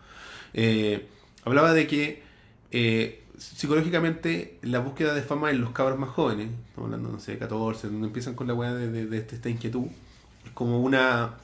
Eh, 0.54 1.06
hablaba 1.44 1.74
de 1.74 1.86
que 1.86 2.22
eh, 2.70 3.22
psicológicamente 3.36 4.56
la 4.62 4.78
búsqueda 4.78 5.12
de 5.12 5.20
fama 5.20 5.50
en 5.50 5.60
los 5.60 5.72
cabros 5.72 5.98
más 5.98 6.08
jóvenes, 6.08 6.48
estamos 6.68 6.86
hablando, 6.86 7.10
no 7.12 7.20
sé, 7.20 7.36
14, 7.36 7.88
donde 7.88 8.06
empiezan 8.06 8.32
con 8.32 8.46
la 8.46 8.54
weá 8.54 8.72
de, 8.72 8.90
de- 8.90 9.04
de 9.06 9.18
este- 9.18 9.34
esta 9.36 9.50
inquietud, 9.50 9.86
es 10.46 10.50
como 10.52 10.80
una, 10.80 11.34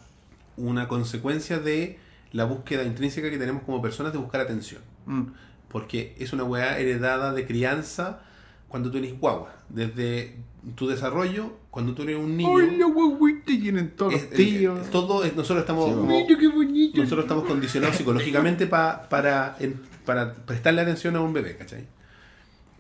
una 0.59 0.89
consecuencia 0.89 1.59
de 1.59 1.99
la 2.33 2.45
búsqueda 2.45 2.85
intrínseca 2.85 3.31
que 3.31 3.39
tenemos 3.39 3.63
como 3.63 3.81
personas 3.81 4.13
de 4.13 4.19
buscar 4.19 4.41
atención. 4.43 4.83
Mm. 5.07 5.23
Porque 5.69 6.15
es 6.19 6.33
una 6.33 6.45
weá 6.45 6.79
heredada 6.79 7.33
de 7.33 7.47
crianza 7.47 8.21
cuando 8.69 8.91
tú 8.91 8.99
eres 8.99 9.19
guagua. 9.19 9.55
Desde 9.69 10.37
tu 10.75 10.87
desarrollo, 10.89 11.53
cuando 11.71 11.95
tú 11.95 12.03
eres 12.03 12.17
un 12.17 12.37
niño. 12.37 12.57
Ay, 12.59 12.77
la 12.77 12.87
guaguita 12.87 13.47
tienen 13.47 13.91
todos 13.97 14.15
es- 14.15 14.23
los 14.25 14.31
tíos. 14.33 14.81
es- 14.81 14.91
todo 14.91 15.25
es- 15.25 15.35
nosotros 15.37 15.61
estamos 15.61 15.87
Sí, 15.89 15.95
como- 15.95 16.07
Mira 16.07 16.39
qué 16.39 16.49
bonito. 16.49 16.99
nosotros 17.01 17.25
estamos 17.25 17.45
condicionados 17.45 17.97
psicológicamente 17.97 18.67
pa- 18.67 19.09
para, 19.09 19.57
en- 19.61 19.81
para 20.05 20.35
prestarle 20.35 20.81
atención 20.83 21.17
a 21.17 21.21
un 21.21 21.33
bebé, 21.33 21.57
¿cachai? 21.57 21.87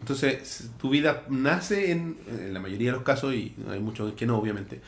Entonces, 0.01 0.71
tu 0.81 0.91
vida 0.91 1.25
nace 1.29 1.91
en, 1.91 2.17
en 2.29 2.55
la 2.55 2.61
mayoría 2.61 2.89
de 2.91 2.97
los 2.97 3.03
casos, 3.03 3.35
y 3.35 3.55
hay 3.71 3.81
muchos 3.81 4.13
que 4.15 4.27
no, 4.27 4.39
obviamente, 4.39 4.81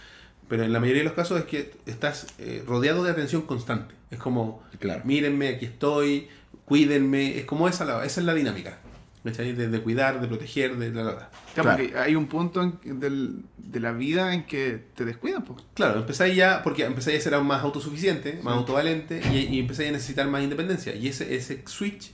pero 0.50 0.64
en 0.64 0.72
la 0.74 0.80
mayoría 0.80 1.00
de 1.02 1.08
los 1.08 1.14
casos 1.14 1.38
es 1.38 1.46
que 1.46 1.72
estás 1.86 2.26
eh, 2.38 2.62
rodeado 2.66 3.02
de 3.04 3.10
atención 3.12 3.42
constante. 3.42 3.94
Es 4.10 4.18
como, 4.18 4.62
Claro. 4.80 5.00
mírenme, 5.04 5.48
aquí 5.48 5.64
estoy, 5.64 6.28
cuídenme, 6.66 7.38
es 7.38 7.44
como 7.46 7.68
esa, 7.68 7.84
la, 7.86 8.04
esa 8.04 8.20
es 8.20 8.26
la 8.26 8.34
dinámica, 8.34 8.78
¿cachai? 9.24 9.52
De, 9.52 9.68
de 9.68 9.80
cuidar, 9.80 10.20
de 10.20 10.26
proteger, 10.28 10.76
de 10.76 10.90
la, 10.92 11.04
la, 11.04 11.12
la. 11.12 11.30
Claro, 11.54 11.76
Claro. 11.76 11.76
que 11.92 11.96
hay 11.98 12.16
un 12.16 12.26
punto 12.26 12.62
en- 12.62 13.00
del- 13.00 13.44
de 13.56 13.78
la 13.80 13.92
vida 13.92 14.34
en 14.34 14.44
que 14.46 14.82
te 14.96 15.04
descuidan, 15.04 15.44
pues. 15.44 15.60
Claro, 15.74 16.00
empezáis 16.00 16.34
ya, 16.34 16.62
porque 16.64 16.84
empezáis 16.84 17.20
a 17.20 17.22
ser 17.22 17.34
aún 17.34 17.46
más 17.46 17.62
autosuficiente, 17.62 18.40
más 18.42 18.54
autovalente, 18.56 19.20
y, 19.32 19.54
y 19.54 19.60
empezáis 19.60 19.90
a 19.90 19.92
necesitar 19.92 20.26
más 20.28 20.42
independencia. 20.42 20.94
Y 20.96 21.06
ese, 21.06 21.34
ese 21.36 21.62
switch 21.66 22.10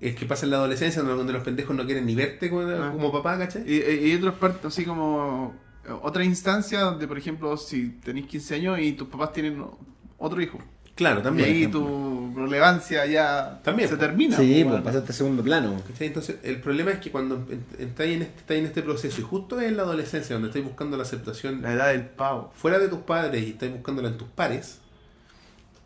es 0.00 0.16
que 0.16 0.26
pasa 0.26 0.46
en 0.46 0.50
la 0.50 0.56
adolescencia, 0.56 1.02
donde 1.02 1.32
los 1.32 1.44
pendejos 1.44 1.76
no 1.76 1.84
quieren 1.86 2.06
ni 2.06 2.16
verte 2.16 2.50
como, 2.50 2.62
Ah. 2.62 2.90
como 2.92 3.12
papá, 3.12 3.38
¿cachai? 3.38 3.62
Y, 3.66 3.76
y 3.76 4.10
hay 4.10 4.14
otras 4.16 4.34
partes, 4.34 4.64
así 4.64 4.84
como 4.84 5.54
otra 6.02 6.24
instancia 6.24 6.80
donde, 6.80 7.06
por 7.08 7.18
ejemplo, 7.18 7.56
si 7.56 7.88
tenéis 8.04 8.26
15 8.26 8.54
años 8.56 8.78
y 8.80 8.92
tus 8.92 9.08
papás 9.08 9.32
tienen 9.32 9.64
otro 10.18 10.40
hijo. 10.42 10.58
Claro, 10.94 11.20
Y 11.20 11.22
también. 11.22 11.48
ahí 11.48 11.56
ejemplo. 11.60 11.80
tu 11.80 12.32
relevancia 12.36 13.06
ya 13.06 13.60
También, 13.64 13.88
se 13.88 13.96
termina. 13.96 14.36
Sí, 14.36 14.64
pues 14.68 14.82
pasaste 14.82 15.12
a 15.12 15.14
segundo 15.14 15.42
plano. 15.42 15.80
¿Cachai? 15.86 16.08
Entonces, 16.08 16.36
el 16.42 16.60
problema 16.60 16.90
es 16.90 16.98
que 16.98 17.10
cuando 17.10 17.46
entráis 17.78 18.16
en, 18.16 18.22
este, 18.22 18.38
estáis 18.40 18.60
en 18.60 18.66
este 18.66 18.82
proceso, 18.82 19.20
y 19.20 19.24
justo 19.24 19.58
en 19.62 19.78
la 19.78 19.84
adolescencia, 19.84 20.34
donde 20.34 20.48
estáis 20.48 20.64
buscando 20.66 20.98
la 20.98 21.04
aceptación 21.04 21.62
La 21.62 21.72
edad 21.72 21.88
del 21.92 22.04
pavo. 22.04 22.52
fuera 22.54 22.78
de 22.78 22.88
tus 22.88 22.98
padres 22.98 23.42
y 23.46 23.50
estáis 23.50 23.72
buscándola 23.72 24.08
en 24.08 24.18
tus 24.18 24.28
pares, 24.28 24.78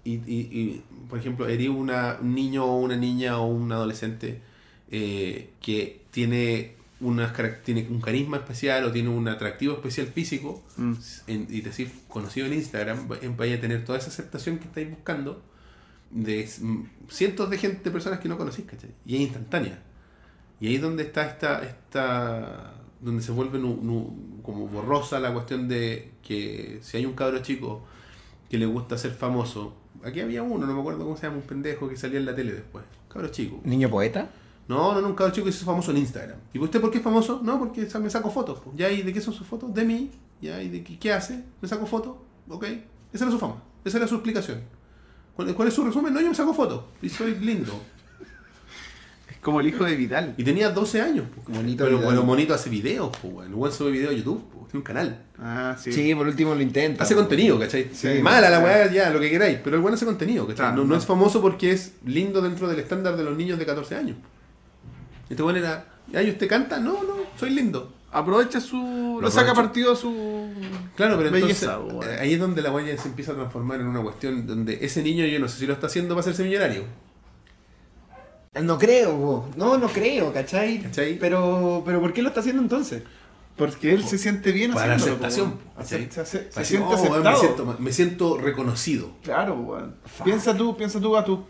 y, 0.02 0.14
y- 0.14 0.48
y, 0.50 0.82
por 1.08 1.18
ejemplo, 1.20 1.46
eres 1.46 1.68
una, 1.68 2.18
un 2.20 2.34
niño 2.34 2.64
o 2.64 2.78
una 2.80 2.96
niña 2.96 3.38
o 3.38 3.46
un 3.46 3.70
adolescente 3.70 4.40
eh, 4.90 5.50
que 5.62 6.02
tiene, 6.10 6.74
unas, 7.00 7.32
tiene 7.64 7.86
un 7.90 8.00
carisma 8.00 8.36
especial 8.38 8.84
o 8.84 8.92
tiene 8.92 9.08
un 9.08 9.26
atractivo 9.28 9.74
especial 9.74 10.06
físico, 10.06 10.62
Mm. 10.76 10.92
en- 11.26 11.46
y 11.50 11.60
decir 11.60 11.90
conocido 12.08 12.46
en 12.46 12.54
Instagram, 12.54 13.10
va- 13.10 13.18
vaya 13.36 13.56
a 13.56 13.60
tener 13.60 13.84
toda 13.84 13.98
esa 13.98 14.08
aceptación 14.08 14.58
que 14.58 14.64
estáis 14.66 14.88
buscando 14.90 15.42
de 16.10 16.48
cientos 17.08 17.50
de 17.50 17.58
gente, 17.58 17.82
de 17.84 17.90
personas 17.90 18.20
que 18.20 18.28
no 18.28 18.38
conocís, 18.38 18.64
¿cachai? 18.64 18.90
Y 19.04 19.16
es 19.16 19.20
instantánea. 19.22 19.82
Y 20.60 20.68
ahí 20.68 20.76
es 20.76 20.82
donde 20.82 21.02
está 21.02 21.26
esta, 21.26 21.62
esta 21.64 22.74
donde 23.00 23.22
se 23.22 23.32
vuelve 23.32 23.58
nu- 23.58 23.80
nu- 23.82 24.40
como 24.42 24.66
borrosa 24.68 25.18
la 25.20 25.32
cuestión 25.32 25.68
de 25.68 26.12
que 26.22 26.78
si 26.82 26.96
hay 26.96 27.04
un 27.06 27.14
cabro 27.14 27.40
chico 27.40 27.84
que 28.48 28.56
le 28.56 28.66
gusta 28.66 28.96
ser 28.96 29.10
famoso, 29.12 29.74
aquí 30.04 30.20
había 30.20 30.42
uno, 30.42 30.66
no 30.66 30.72
me 30.74 30.80
acuerdo 30.80 31.00
cómo 31.04 31.16
se 31.16 31.24
llama, 31.26 31.36
un 31.38 31.42
pendejo 31.42 31.88
que 31.88 31.96
salía 31.96 32.18
en 32.18 32.24
la 32.26 32.34
tele 32.34 32.52
después, 32.52 32.84
cabro 33.08 33.28
chico. 33.28 33.60
¿Niño 33.64 33.90
poeta? 33.90 34.30
No, 34.66 34.94
no, 34.94 35.00
no, 35.00 35.08
un 35.08 35.14
cabro 35.14 35.32
chico 35.32 35.44
que 35.46 35.52
se 35.52 35.58
hizo 35.58 35.66
famoso 35.66 35.90
en 35.90 35.98
Instagram. 35.98 36.38
¿Y 36.52 36.58
usted 36.58 36.80
por 36.80 36.90
qué 36.90 36.98
es 36.98 37.04
famoso? 37.04 37.40
No, 37.42 37.58
porque 37.58 37.86
me 38.00 38.10
saco 38.10 38.30
fotos. 38.30 38.60
po. 38.60 38.72
¿Ya? 38.74 38.90
¿Y 38.90 39.02
de 39.02 39.12
qué 39.12 39.20
son 39.20 39.34
sus 39.34 39.46
fotos? 39.46 39.74
De 39.74 39.84
mí. 39.84 40.10
¿Ya? 40.40 40.62
¿Y 40.62 40.68
de 40.70 40.82
qué, 40.82 40.98
qué 40.98 41.12
hace? 41.12 41.42
Me 41.60 41.68
saco 41.68 41.86
fotos. 41.86 42.16
Ok. 42.48 42.64
Esa 43.12 43.24
era 43.24 43.30
su 43.30 43.38
fama. 43.38 43.62
Esa 43.84 43.98
era 43.98 44.08
su 44.08 44.14
explicación. 44.14 44.60
¿Cuál, 45.36 45.54
cuál 45.54 45.68
es 45.68 45.74
su 45.74 45.84
resumen? 45.84 46.14
No, 46.14 46.20
yo 46.20 46.28
me 46.28 46.34
saco 46.34 46.54
fotos. 46.54 46.84
Y 47.02 47.08
soy 47.08 47.34
lindo. 47.36 47.72
Es 49.30 49.36
como 49.40 49.60
el 49.60 49.66
hijo 49.66 49.84
de 49.84 49.96
Vidal. 49.96 50.34
Y 50.38 50.44
tenía 50.44 50.70
12 50.70 51.00
años. 51.00 51.26
po. 51.34 51.52
Monito 51.52 51.84
pero 51.84 51.98
bueno, 52.00 52.22
Monito 52.22 52.54
hace 52.54 52.70
videos. 52.70 53.10
El 53.22 53.54
weón 53.54 53.72
sube 53.72 53.90
videos 53.90 54.12
a 54.12 54.16
YouTube. 54.16 54.42
po. 54.50 54.66
Tiene 54.66 54.78
un 54.78 54.82
canal. 54.82 55.22
Ah, 55.38 55.76
sí. 55.78 55.92
Sí, 55.92 56.14
por 56.14 56.26
último 56.26 56.54
lo 56.54 56.62
intenta. 56.62 57.02
Hace 57.04 57.14
contenido, 57.14 57.58
¿cachai? 57.58 57.90
Sí, 57.92 58.20
Mala 58.22 58.48
la 58.48 58.60
weá, 58.60 58.90
ya, 58.90 59.10
lo 59.10 59.20
que 59.20 59.30
queráis. 59.30 59.58
Pero 59.62 59.76
el 59.76 59.82
weón 59.82 59.94
hace 59.94 60.06
contenido, 60.06 60.46
¿cachai? 60.46 60.74
No 60.74 60.84
no. 60.84 60.96
es 60.96 61.04
famoso 61.04 61.42
porque 61.42 61.70
es 61.72 61.94
lindo 62.06 62.40
dentro 62.40 62.66
del 62.66 62.78
estándar 62.78 63.16
de 63.16 63.24
los 63.24 63.36
niños 63.36 63.58
de 63.58 63.66
14 63.66 63.94
años. 63.96 64.16
Este 65.28 65.42
weón 65.42 65.56
era. 65.56 65.86
¿Ay, 66.14 66.30
usted 66.30 66.48
canta? 66.48 66.78
No, 66.78 67.02
no, 67.02 67.14
soy 67.38 67.50
lindo. 67.50 67.92
Aprovecha 68.12 68.60
su. 68.60 68.76
Lo 68.76 69.20
Lo 69.22 69.30
saca 69.30 69.54
partido 69.54 69.92
a 69.92 69.96
su. 69.96 70.48
Claro, 70.96 71.16
pero 71.18 71.30
Belleza, 71.30 71.78
entonces 71.80 72.20
ahí 72.20 72.34
es 72.34 72.40
donde 72.40 72.62
la 72.62 72.70
guaya 72.70 72.96
se 72.96 73.08
empieza 73.08 73.32
a 73.32 73.34
transformar 73.34 73.80
en 73.80 73.88
una 73.88 74.02
cuestión 74.02 74.46
donde 74.46 74.78
ese 74.82 75.02
niño 75.02 75.26
yo 75.26 75.40
no 75.40 75.48
sé 75.48 75.58
si 75.58 75.66
lo 75.66 75.72
está 75.72 75.88
haciendo 75.88 76.14
para 76.14 76.20
hacerse 76.20 76.44
millonario. 76.44 76.84
No 78.62 78.78
creo, 78.78 79.16
po. 79.16 79.48
no, 79.56 79.78
no 79.78 79.88
creo, 79.88 80.32
¿cachai? 80.32 80.78
¿Cachai? 80.80 81.18
Pero, 81.18 81.82
pero 81.84 82.00
¿por 82.00 82.12
qué 82.12 82.22
lo 82.22 82.28
está 82.28 82.38
haciendo 82.38 82.62
entonces? 82.62 83.02
Porque 83.56 83.92
él 83.92 84.04
se 84.04 84.18
siente 84.18 84.52
bien 84.52 84.72
Para 84.72 84.86
la 84.88 84.94
haciéndolo, 84.94 85.26
aceptación, 85.76 86.50
Se, 86.52 86.64
siente 86.64 86.86
oh, 86.86 86.94
aceptado. 86.94 87.22
me, 87.22 87.36
siento, 87.36 87.76
me 87.78 87.92
siento 87.92 88.38
reconocido. 88.38 89.10
Claro, 89.22 89.54
weón. 89.54 89.96
Piensa 90.24 90.56
tú, 90.56 90.76
piensa 90.76 91.00
tú 91.00 91.16
a 91.16 91.24
tus 91.24 91.40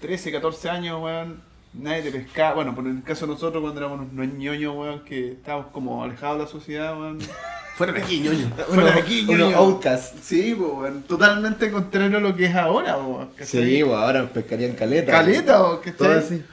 13, 0.00 0.32
14 0.32 0.70
años, 0.70 1.02
weón. 1.02 1.42
Nadie 1.78 2.02
te 2.02 2.10
pescaba. 2.12 2.54
Bueno, 2.54 2.74
por 2.74 2.86
el 2.86 3.02
caso 3.02 3.26
de 3.26 3.32
nosotros 3.34 3.62
cuando 3.62 3.80
éramos 3.80 4.06
unos 4.12 4.26
ñoños, 4.34 4.74
weón, 4.76 5.04
que 5.04 5.32
estábamos 5.32 5.66
como 5.72 6.02
alejados 6.02 6.38
de 6.38 6.44
la 6.44 6.50
sociedad, 6.50 6.98
weón. 6.98 7.18
Fuera 7.76 7.92
de 7.92 8.00
aquí, 8.02 8.20
ñoño. 8.20 8.50
Fuera 8.68 8.92
de 8.92 9.00
aquí, 9.00 9.26
ñoño. 9.28 9.54
outcasts. 9.56 10.18
Sí, 10.22 10.54
po, 10.54 10.78
weón. 10.80 11.02
Totalmente 11.02 11.70
contrario 11.70 12.16
a 12.16 12.20
lo 12.20 12.34
que 12.34 12.46
es 12.46 12.54
ahora, 12.54 12.96
weón. 12.96 13.28
Sí, 13.42 13.82
pues 13.84 13.96
ahora 13.96 14.26
pescarían 14.28 14.72
caleta. 14.72 15.12
Caleta, 15.12 15.62
o 15.62 15.78
Todo 15.78 15.82
¿cachai? 15.82 16.18
así. 16.18 16.44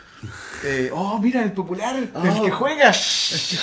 Eh, 0.66 0.90
oh, 0.94 1.20
mira, 1.20 1.44
el 1.44 1.52
popular, 1.52 1.96
el 1.98 2.10
Oh. 2.14 2.44
que 2.46 2.52
juega, 2.52 2.90
el 2.90 2.94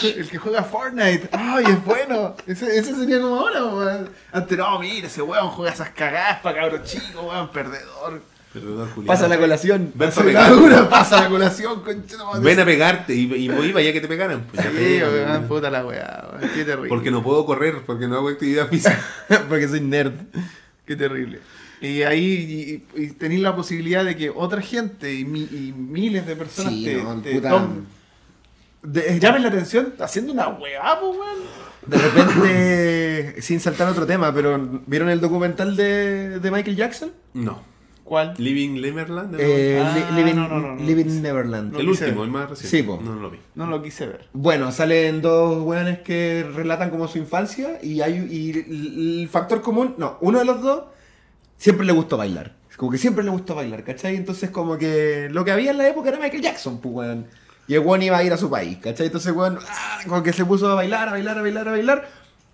que, 0.01 0.21
el 0.21 0.29
que 0.29 0.37
juega 0.39 0.63
Fortnite. 0.63 1.29
Ay, 1.33 1.65
es 1.69 1.85
bueno. 1.85 2.35
Ese, 2.47 2.79
ese 2.79 2.95
sería 2.95 3.21
como 3.21 3.37
ahora, 3.41 3.65
weón. 3.67 4.11
Antes, 4.33 4.59
no, 4.59 4.79
mira, 4.79 5.07
ese 5.07 5.23
weón 5.23 5.49
juega 5.51 5.73
esas 5.73 5.91
cagadas 5.91 6.41
para 6.41 6.61
cabros 6.61 6.85
chicos, 6.85 7.25
weón, 7.25 7.51
perdedor. 7.51 8.23
Pasa 9.07 9.29
la 9.29 9.39
colación. 9.39 9.93
Ven 9.95 10.09
Pasa 10.09 10.23
pa' 10.25 10.31
la 10.33 10.49
dura, 10.51 10.89
pasa 10.89 11.21
la 11.23 11.29
colación, 11.29 11.83
conchetumadre. 11.83 12.41
Ven 12.43 12.59
a 12.61 12.65
pegarte 12.65 13.15
y, 13.15 13.33
y 13.33 13.49
voy 13.49 13.69
para 13.69 13.81
allá 13.81 13.93
que 13.93 14.01
te 14.01 14.09
pegaran. 14.09 14.43
Pues, 14.53 14.67
Sí, 14.67 14.73
pegan, 14.77 15.47
puta 15.47 15.71
la 15.71 15.87
weá. 15.87 16.31
Qué 16.55 16.65
terrible. 16.65 16.89
Porque 16.89 17.11
no 17.13 17.23
puedo 17.23 17.47
correr, 17.47 17.83
porque 17.87 18.09
no 18.09 18.17
hago 18.17 18.29
actividad 18.29 18.69
física. 18.69 18.99
Porque 19.49 19.69
soy 19.69 19.81
nerd. 19.81 20.15
Qué 20.85 20.97
terrible. 20.97 21.41
Y 21.81 22.03
ahí 22.03 22.83
y, 22.95 23.03
y 23.03 23.07
tenéis 23.13 23.41
la 23.41 23.55
posibilidad 23.55 24.05
de 24.05 24.17
que 24.17 24.31
otra 24.31 24.61
gente 24.61 25.15
y, 25.15 25.25
mi- 25.25 25.43
y 25.51 25.73
miles 25.77 26.27
de 26.27 26.37
personas 26.37 26.73
Sí, 26.75 26.85
te, 26.85 27.03
no, 27.03 27.21
te 27.23 27.41
tomen- 27.41 27.85
de- 28.83 29.19
llamen 29.21 29.43
la 29.43 29.49
atención 29.49 29.95
haciendo 30.01 30.33
una 30.33 30.49
weá, 30.49 30.99
pues, 31.01 31.17
weón. 31.17 31.39
De 31.87 31.97
repente, 31.99 33.37
sin 33.43 33.61
saltar 33.61 33.89
otro 33.89 34.07
tema, 34.07 34.35
pero 34.35 34.83
¿vieron 34.87 35.09
el 35.09 35.21
documental 35.21 35.77
de, 35.77 36.39
de 36.41 36.51
Michael 36.51 36.77
Jackson? 36.77 37.13
No. 37.35 37.63
¿Cuál? 38.11 38.35
Living 38.39 38.81
Neverland. 38.81 39.31
¿no? 39.35 39.39
Eh, 39.39 39.81
Ah, 39.81 39.95
Li- 40.11 40.17
Living, 40.17 40.35
no, 40.35 40.49
no, 40.49 40.59
no, 40.59 40.75
no. 40.75 40.83
Living 40.85 41.23
Neverland. 41.23 41.73
no 41.75 41.79
el 41.79 41.89
último, 41.91 42.09
ver. 42.17 42.25
el 42.25 42.31
más 42.33 42.51
reciente. 42.51 42.77
Sí, 42.77 42.83
po. 42.83 42.99
No, 43.01 43.15
lo 43.15 43.31
vi. 43.31 43.39
No 43.55 43.67
lo 43.69 43.81
quise 43.85 44.05
ver. 44.09 44.27
Bueno, 44.33 44.73
salen 44.73 45.23
dos 45.23 45.63
weones 45.63 46.01
que 46.01 46.45
relatan 46.53 46.91
como 46.91 47.07
su 47.07 47.19
infancia 47.19 47.79
y 47.81 48.01
hay 48.01 48.15
y 48.29 49.21
el- 49.23 49.29
factor 49.29 49.63
común, 49.63 49.95
no, 49.97 50.19
uno 50.23 50.41
de 50.41 50.45
los 50.45 50.61
dos 50.61 50.83
siempre 51.57 51.87
le 51.87 51.93
gustó 51.93 52.17
bailar. 52.17 52.57
Como 52.77 52.91
que 52.91 52.99
siempre 52.99 53.23
le 53.23 53.31
gustó 53.31 53.55
bailar, 53.55 53.85
¿cachai? 53.85 54.17
Entonces 54.17 54.51
como 54.51 54.77
que 54.77 55.29
lo 55.31 55.45
que 55.45 55.53
había 55.53 55.71
en 55.71 55.79
la 55.79 55.87
época 55.87 56.09
era 56.09 56.19
Michael 56.19 56.43
Jackson, 56.43 56.81
pues 56.81 56.93
weón. 56.93 57.27
Y 57.69 57.75
el 57.75 57.81
weón 57.81 58.03
iba 58.03 58.19
a 58.19 58.25
ir 58.25 58.33
a 58.33 58.37
su 58.37 58.51
país, 58.51 58.77
¿cachai? 58.79 59.07
Entonces 59.07 59.33
weón, 59.33 59.57
ah, 59.69 60.01
como 60.09 60.25
que 60.25 60.33
se 60.33 60.45
puso 60.45 60.69
a 60.69 60.75
bailar, 60.75 61.09
a 61.11 61.13
bailar, 61.13 61.39
a 61.39 61.43
bailar, 61.43 61.69
a 61.69 61.71
bailar. 61.71 62.09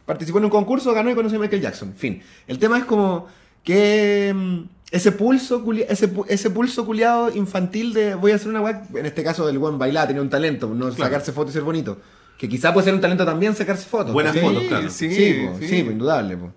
Participó 0.04 0.36
en 0.36 0.44
un 0.44 0.50
concurso, 0.50 0.92
ganó 0.92 1.10
y 1.10 1.14
conoció 1.14 1.38
a 1.38 1.40
Michael 1.40 1.62
Jackson. 1.62 1.94
Fin. 1.96 2.20
El 2.46 2.58
tema 2.58 2.76
es 2.76 2.84
como 2.84 3.26
que 3.64 4.34
mm, 4.36 4.75
ese 4.90 5.12
pulso, 5.12 5.64
culi- 5.64 5.84
ese, 5.88 6.12
pu- 6.12 6.24
ese 6.28 6.50
pulso 6.50 6.86
culiado 6.86 7.34
infantil 7.34 7.92
de 7.92 8.14
voy 8.14 8.32
a 8.32 8.36
hacer 8.36 8.48
una 8.48 8.60
weá, 8.60 8.82
en 8.94 9.06
este 9.06 9.22
caso 9.24 9.46
del 9.46 9.58
buen 9.58 9.78
bailar, 9.78 10.06
tenía 10.08 10.22
un 10.22 10.30
talento, 10.30 10.68
no 10.68 10.86
Claro. 10.90 10.94
sacarse 10.96 11.32
fotos 11.32 11.52
y 11.52 11.54
ser 11.54 11.62
bonito. 11.62 11.98
Que 12.38 12.48
quizá 12.48 12.72
puede 12.72 12.84
ser 12.84 12.94
un 12.94 13.00
talento 13.00 13.24
también 13.24 13.54
sacarse 13.54 13.86
fotos. 13.88 14.12
Buenas 14.12 14.38
fotos, 14.38 14.64
claro. 14.68 14.90
Sí, 14.90 15.10
Sí, 15.14 15.46
po, 15.46 15.58
sí. 15.58 15.68
sí, 15.68 15.82
po, 15.82 15.90
indudable. 15.90 16.36
po. 16.36 16.52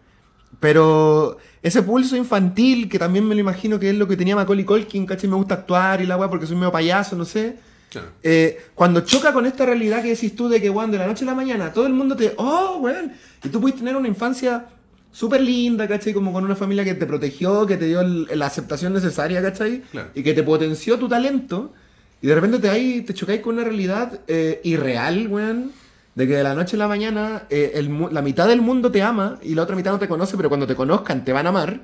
Pero 0.60 1.38
ese 1.62 1.82
pulso 1.84 2.16
infantil, 2.16 2.90
que 2.90 3.00
también 3.00 3.26
me 3.28 3.34
lo 3.36 3.42
imagino 3.42 3.80
que 3.80 3.90
es 3.92 3.96
lo 3.96 4.08
que 4.08 4.18
tenía 4.18 4.36
Macaulay 4.36 4.66
Culkin, 4.66 5.06
¿cachai? 5.06 5.30
Me 5.30 5.36
gusta 5.36 5.54
actuar 5.56 6.02
y 6.02 6.06
la 6.06 6.18
weá 6.18 6.30
porque 6.30 6.46
soy 6.46 6.56
medio 6.58 6.72
payaso, 6.72 7.16
no 7.16 7.24
sé. 7.26 7.56
Claro. 7.90 8.08
Eh, 8.22 8.58
cuando 8.76 9.02
choca 9.02 9.32
con 9.34 9.46
esta 9.46 9.66
realidad 9.66 10.02
que 10.04 10.10
decís 10.10 10.36
tú 10.36 10.50
de 10.50 10.62
que, 10.62 10.70
weón, 10.70 10.92
de 10.92 10.98
la 10.98 11.08
noche 11.08 11.24
a 11.24 11.28
la 11.28 11.34
mañana, 11.36 11.72
todo 11.74 11.88
el 11.88 11.94
mundo 11.94 12.16
te. 12.16 12.34
¡Oh, 12.38 12.78
weón! 12.82 13.14
Y 13.44 13.50
tú 13.50 13.62
pudiste 13.62 13.80
tener 13.80 13.96
una 13.96 14.08
infancia 14.08 14.66
súper 15.12 15.42
linda, 15.42 15.88
¿cachai? 15.88 16.14
Como 16.14 16.32
con 16.34 16.44
una 16.46 16.56
familia 16.56 16.84
que 16.84 16.94
te 16.94 17.06
protegió, 17.06 17.66
que 17.66 17.78
te 17.78 17.86
dio 17.86 18.02
el- 18.02 18.28
la 18.36 18.46
aceptación 18.46 18.94
necesaria, 18.94 19.42
¿cachai? 19.42 19.82
Claro. 19.92 20.10
Y 20.16 20.24
que 20.24 20.34
te 20.34 20.44
potenció 20.44 20.98
tu 21.00 21.08
talento. 21.10 21.74
Y 22.22 22.28
de 22.28 22.36
repente 22.36 22.60
te, 22.60 22.70
ahí, 22.70 23.02
te 23.02 23.14
chocáis 23.14 23.42
con 23.42 23.56
una 23.56 23.64
realidad 23.64 24.20
eh, 24.28 24.60
irreal, 24.64 25.28
weón. 25.28 25.72
De 26.16 26.28
que 26.28 26.36
de 26.36 26.44
la 26.44 26.54
noche 26.54 26.76
a 26.76 26.80
la 26.80 26.88
mañana 26.88 27.44
eh, 27.50 27.72
el 27.76 27.90
la 28.12 28.22
mitad 28.22 28.48
del 28.48 28.62
mundo 28.62 28.92
te 28.92 29.02
ama 29.02 29.40
y 29.42 29.56
la 29.56 29.64
otra 29.64 29.76
mitad 29.76 29.92
no 29.92 30.00
te 30.00 30.08
conoce, 30.10 30.36
pero 30.36 30.50
cuando 30.50 30.68
te 30.68 30.76
conozcan 30.76 31.24
te 31.24 31.32
van 31.32 31.46
a 31.46 31.50
amar. 31.50 31.80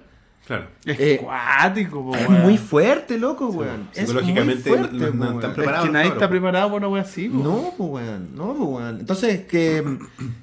Claro. 0.45 0.67
Es 0.85 0.99
Eh, 0.99 1.19
cuático, 1.23 2.03
po, 2.03 2.15
Es 2.15 2.27
weón. 2.29 2.41
muy 2.43 2.57
fuerte, 2.57 3.17
loco, 3.17 3.47
weón. 3.47 3.89
Es 3.93 4.01
muy 4.01 4.07
psicológicamente 4.07 4.69
fuerte, 4.69 4.95
no- 4.95 5.05
están 5.05 5.19
weón. 5.19 5.43
Es 5.43 5.49
preparados 5.55 5.85
que 5.87 5.91
nadie 5.93 6.07
está 6.09 6.29
preparado 6.29 6.67
para 6.67 6.77
una 6.77 6.87
wea 6.89 7.01
así, 7.01 7.29
po. 7.29 7.43
No, 7.43 7.73
pues 7.77 7.89
weón, 7.89 8.35
no, 8.35 8.53
pues 8.53 8.69
weón. 8.69 8.99
Entonces, 8.99 9.41
que 9.45 9.81
mm, 9.81 9.99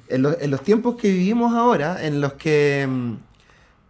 en, 0.08 0.22
los- 0.22 0.36
en 0.40 0.50
los 0.50 0.62
tiempos 0.62 0.96
que 0.96 1.08
vivimos 1.12 1.54
ahora, 1.54 2.04
en 2.04 2.20
los 2.20 2.32
que 2.34 2.86
mm, 2.90 3.12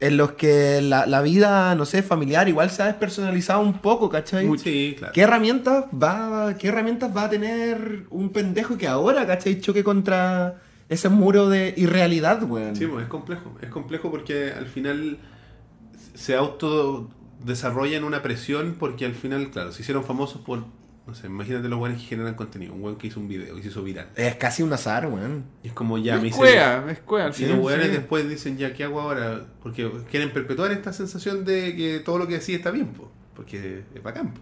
en 0.00 0.16
los 0.16 0.32
que 0.32 0.82
la, 0.82 1.06
la 1.06 1.22
vida, 1.22 1.76
no 1.76 1.84
sé, 1.84 2.02
familiar 2.02 2.48
igual 2.48 2.70
se 2.70 2.82
ha 2.82 2.86
despersonalizado 2.86 3.60
un 3.60 3.74
poco, 3.74 4.10
¿cachai? 4.10 4.50
Sí, 4.58 4.96
claro. 4.98 5.12
¿Qué 5.14 5.20
herramientas 5.20 5.84
va, 5.94 6.56
qué 6.58 6.68
herramientas 6.68 7.16
va 7.16 7.22
a 7.26 7.30
tener 7.30 8.02
un 8.10 8.30
pendejo 8.30 8.76
que 8.76 8.88
ahora, 8.88 9.24
¿cachai? 9.28 9.60
Choque 9.60 9.84
contra 9.84 10.56
ese 10.88 11.08
muro 11.08 11.48
de 11.48 11.72
irrealidad, 11.76 12.42
weón. 12.42 12.74
Sí, 12.74 12.84
pues 12.86 13.04
es 13.04 13.08
complejo. 13.08 13.54
Es 13.62 13.68
complejo 13.70 14.10
porque 14.10 14.50
al 14.52 14.66
final 14.66 15.18
se 16.22 16.36
auto 16.36 17.10
desarrolla 17.44 17.96
en 17.96 18.04
una 18.04 18.22
presión 18.22 18.76
porque 18.78 19.04
al 19.04 19.14
final, 19.14 19.50
claro, 19.50 19.72
se 19.72 19.82
hicieron 19.82 20.04
famosos 20.04 20.40
por, 20.40 20.60
no 21.04 21.14
sé, 21.16 21.26
imagínate 21.26 21.68
los 21.68 21.80
buenos 21.80 22.00
que 22.00 22.06
generan 22.06 22.34
contenido. 22.34 22.74
Un 22.74 22.80
buen 22.80 22.94
que 22.94 23.08
hizo 23.08 23.18
un 23.18 23.26
video 23.26 23.58
y 23.58 23.62
se 23.62 23.68
hizo 23.68 23.82
viral. 23.82 24.08
Es 24.14 24.36
casi 24.36 24.62
un 24.62 24.72
azar, 24.72 25.08
weón. 25.08 25.46
Y 25.64 25.68
es 25.68 25.72
como 25.72 25.98
ya 25.98 26.18
me 26.18 26.28
es 26.28 26.34
hice... 26.34 26.38
cuea, 26.38 26.86
es 26.88 27.00
cuea 27.00 27.26
al 27.26 27.34
Y 27.36 27.46
los 27.46 27.58
weones 27.58 27.86
sí. 27.86 27.92
después 27.92 28.28
dicen, 28.28 28.56
ya, 28.56 28.72
¿qué 28.72 28.84
hago 28.84 29.00
ahora? 29.00 29.46
Porque 29.64 29.90
quieren 30.12 30.32
perpetuar 30.32 30.70
esta 30.70 30.92
sensación 30.92 31.44
de 31.44 31.74
que 31.74 31.98
todo 31.98 32.18
lo 32.18 32.28
que 32.28 32.34
decís 32.34 32.54
está 32.54 32.70
bien, 32.70 32.92
po, 32.92 33.10
porque 33.34 33.82
es 33.92 34.02
bacán. 34.02 34.32
po. 34.32 34.40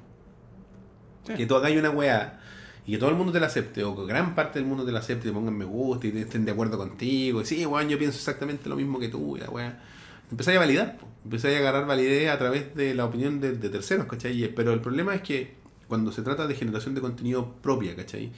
Sí. 1.28 1.34
Que 1.34 1.46
tú 1.46 1.54
hagáis 1.56 1.78
una 1.78 1.88
weá 1.88 2.40
y 2.86 2.92
que 2.92 2.98
todo 2.98 3.08
el 3.08 3.16
mundo 3.16 3.32
te 3.32 3.40
la 3.40 3.46
acepte, 3.46 3.84
o 3.84 3.96
que 3.96 4.04
gran 4.04 4.34
parte 4.34 4.58
del 4.58 4.68
mundo 4.68 4.84
te 4.84 4.92
la 4.92 4.98
acepte, 4.98 5.28
y 5.28 5.30
te 5.30 5.34
pongan 5.34 5.56
me 5.56 5.64
gusta 5.64 6.06
y 6.06 6.12
te 6.12 6.20
estén 6.20 6.44
de 6.44 6.52
acuerdo 6.52 6.76
contigo. 6.76 7.40
Y 7.40 7.46
sí, 7.46 7.64
weón, 7.64 7.88
yo 7.88 7.98
pienso 7.98 8.18
exactamente 8.18 8.68
lo 8.68 8.76
mismo 8.76 8.98
que 8.98 9.08
tú, 9.08 9.38
y 9.38 9.40
la 9.40 9.48
weá. 9.48 9.82
Empezáis 10.30 10.58
a 10.58 10.60
validar, 10.60 10.98
po. 10.98 11.09
Empezáis 11.24 11.56
a 11.56 11.58
agarrar 11.60 11.86
validez 11.86 12.30
a 12.30 12.38
través 12.38 12.74
de 12.74 12.94
la 12.94 13.04
opinión 13.04 13.40
de, 13.40 13.52
de 13.56 13.68
terceros, 13.70 14.06
¿cachai? 14.06 14.48
Pero 14.54 14.72
el 14.72 14.80
problema 14.80 15.14
es 15.14 15.22
que 15.22 15.54
cuando 15.88 16.12
se 16.12 16.22
trata 16.22 16.46
de 16.46 16.54
generación 16.54 16.94
de 16.94 17.00
contenido 17.00 17.54
propia, 17.62 17.94
¿cachai? 17.96 18.32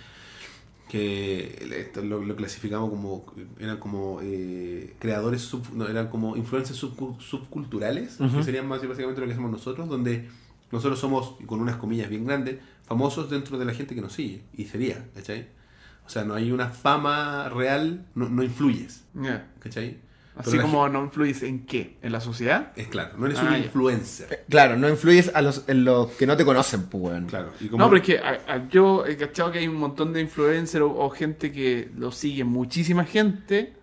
que 0.88 1.68
esto 1.78 2.02
lo, 2.02 2.22
lo 2.22 2.36
clasificamos 2.36 2.90
como 2.90 3.24
eran 3.58 3.78
como 3.78 4.20
eh, 4.22 4.94
creadores 4.98 5.40
sub- 5.40 5.72
no, 5.72 5.88
eran 5.88 6.08
como 6.08 6.36
influencers 6.36 6.82
subcu- 6.82 7.18
subculturales 7.18 8.20
Ujú. 8.20 8.38
que 8.38 8.42
serían 8.44 8.66
más 8.68 8.86
básicamente 8.86 9.20
lo 9.20 9.26
que 9.26 9.32
hacemos 9.32 9.50
nosotros 9.50 9.88
donde 9.88 10.28
nosotros 10.70 10.98
somos 10.98 11.36
con 11.46 11.60
unas 11.60 11.76
comillas 11.76 12.10
bien 12.10 12.26
grandes 12.26 12.56
famosos 12.84 13.30
dentro 13.30 13.58
de 13.58 13.64
la 13.64 13.72
gente 13.72 13.94
que 13.94 14.02
nos 14.02 14.12
sigue 14.12 14.42
y 14.54 14.66
sería 14.66 15.08
¿cachai? 15.14 15.46
o 16.04 16.10
sea 16.10 16.24
no 16.24 16.34
hay 16.34 16.52
una 16.52 16.68
fama 16.68 17.48
real 17.48 18.04
no, 18.14 18.28
no 18.28 18.42
influyes 18.42 19.04
Ya. 19.14 19.50
¿cachai? 19.60 19.96
Así 20.34 20.58
como 20.58 20.88
no 20.88 21.02
influyes 21.04 21.42
en 21.42 21.66
qué, 21.66 21.98
en 22.00 22.10
la 22.10 22.20
sociedad. 22.20 22.72
Es 22.74 22.88
claro, 22.88 23.10
no 23.18 23.26
eres 23.26 23.38
Ah, 23.38 23.42
un 23.44 23.50
ya. 23.52 23.58
influencer. 23.58 24.44
Claro, 24.48 24.76
no 24.78 24.88
influyes 24.88 25.30
a 25.34 25.42
los, 25.42 25.64
en 25.68 25.84
los 25.84 26.08
que 26.12 26.26
no 26.26 26.36
te 26.38 26.44
conocen, 26.44 26.84
pues, 26.86 27.02
weón. 27.04 27.26
Claro. 27.26 27.50
Y 27.60 27.64
No, 27.68 27.88
pero 27.90 27.96
es 27.96 28.02
que 28.02 28.18
a- 28.18 28.40
a- 28.48 28.68
yo 28.68 29.04
he 29.06 29.16
cachado 29.18 29.52
que 29.52 29.58
hay 29.58 29.68
un 29.68 29.76
montón 29.76 30.12
de 30.14 30.22
influencers 30.22 30.82
o, 30.82 30.90
o 30.90 31.10
gente 31.10 31.52
que 31.52 31.90
lo 31.96 32.10
sigue 32.12 32.44
muchísima 32.44 33.04
gente, 33.04 33.74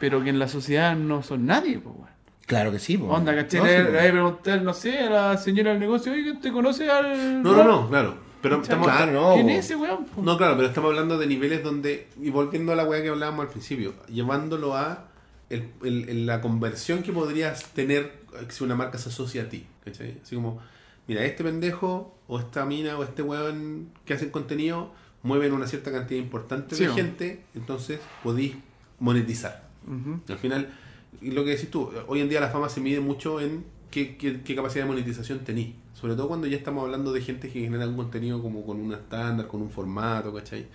pero 0.00 0.22
que 0.24 0.30
en 0.30 0.38
la 0.40 0.48
sociedad 0.48 0.96
no 0.96 1.22
son 1.22 1.46
nadie, 1.46 1.78
pues, 1.78 1.94
weón. 1.96 2.08
Claro 2.46 2.72
que 2.72 2.78
sí, 2.78 2.98
pues. 2.98 3.10
Onda, 3.10 3.34
¿cachai? 3.34 3.60
No, 3.60 3.66
sí, 3.66 3.72
le, 3.72 3.80
pues. 3.84 3.92
le 3.92 3.98
voy 4.00 4.08
a 4.08 4.12
preguntar, 4.12 4.62
no 4.62 4.74
sé, 4.74 4.98
a 4.98 5.10
la 5.10 5.36
señora 5.38 5.70
del 5.70 5.80
negocio, 5.80 6.12
oye, 6.12 6.34
¿te 6.42 6.52
conoce 6.52 6.90
al. 6.90 7.42
No, 7.42 7.52
no, 7.52 7.64
no, 7.64 7.88
claro. 7.88 8.16
Pero 8.42 8.60
estamos, 8.60 8.86
Claro, 8.88 9.12
no. 9.12 9.34
¿Quién 9.34 9.48
es 9.50 9.64
ese 9.64 9.76
weón? 9.76 10.04
No, 10.20 10.36
claro, 10.36 10.56
pero 10.56 10.68
estamos 10.68 10.90
hablando 10.90 11.16
de 11.16 11.26
niveles 11.26 11.62
donde, 11.62 12.08
y 12.20 12.28
volviendo 12.28 12.72
a 12.72 12.76
la 12.76 12.84
weá 12.84 13.00
que 13.02 13.08
hablábamos 13.08 13.46
al 13.46 13.50
principio, 13.52 13.94
llevándolo 14.08 14.76
a 14.76 15.06
el- 15.50 16.26
la 16.26 16.40
conversión 16.40 17.02
que 17.02 17.12
podrías 17.12 17.64
tener 17.72 18.12
si 18.48 18.64
una 18.64 18.74
marca 18.74 18.98
se 18.98 19.08
asocia 19.10 19.42
a 19.42 19.48
ti. 19.48 19.66
¿cachai? 19.84 20.18
Así 20.22 20.34
como, 20.34 20.60
mira, 21.06 21.24
este 21.24 21.44
pendejo, 21.44 22.16
o 22.26 22.38
esta 22.38 22.64
mina, 22.64 22.96
o 22.98 23.04
este 23.04 23.22
weón 23.22 23.90
que 24.06 24.14
hacen 24.14 24.30
contenido, 24.30 24.90
mueven 25.22 25.52
una 25.52 25.66
cierta 25.66 25.92
cantidad 25.92 26.20
importante 26.20 26.74
Sí, 26.76 26.82
de 26.82 26.88
¿no? 26.88 26.94
gente, 26.94 27.42
entonces 27.54 28.00
podéis 28.22 28.54
monetizar. 28.98 29.68
Al 30.28 30.38
final, 30.38 30.68
lo 31.20 31.44
que 31.44 31.50
decís 31.50 31.70
tú, 31.70 31.90
hoy 32.06 32.20
en 32.20 32.28
día 32.28 32.40
la 32.40 32.48
fama 32.48 32.68
se 32.70 32.80
mide 32.80 33.00
mucho 33.00 33.40
en 33.40 33.64
qué, 33.90 34.16
qué- 34.16 34.40
qué 34.42 34.54
capacidad 34.56 34.84
de 34.84 34.90
monetización 34.90 35.40
tenís. 35.40 35.74
Sobre 35.92 36.14
todo 36.16 36.28
cuando 36.28 36.46
ya 36.46 36.56
estamos 36.56 36.82
hablando 36.84 37.12
de 37.12 37.20
gente 37.22 37.48
que 37.50 37.60
genera 37.60 37.86
un 37.86 37.96
contenido 37.96 38.42
como 38.42 38.64
con 38.66 38.80
un 38.80 38.92
estándar, 38.94 39.46
con 39.46 39.60
un 39.62 39.70
formato, 39.70 40.32
¿cachai? 40.34 40.66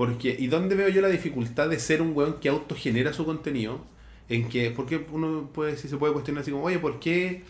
Porque, 0.00 0.34
¿y 0.38 0.46
dónde 0.46 0.76
veo 0.76 0.88
yo 0.88 1.02
la 1.02 1.08
dificultad 1.08 1.68
de 1.68 1.78
ser 1.78 2.00
un 2.00 2.16
weón 2.16 2.36
que 2.40 2.48
autogenera 2.48 3.12
su 3.12 3.26
contenido? 3.26 3.82
En 4.30 4.48
que, 4.48 4.70
porque 4.70 5.06
uno 5.12 5.50
puede, 5.52 5.76
si 5.76 5.88
se 5.90 5.98
puede 5.98 6.14
cuestionar 6.14 6.40
así 6.40 6.50
como, 6.50 6.64
oye, 6.64 6.78
¿por 6.78 6.98
qué, 7.00 7.44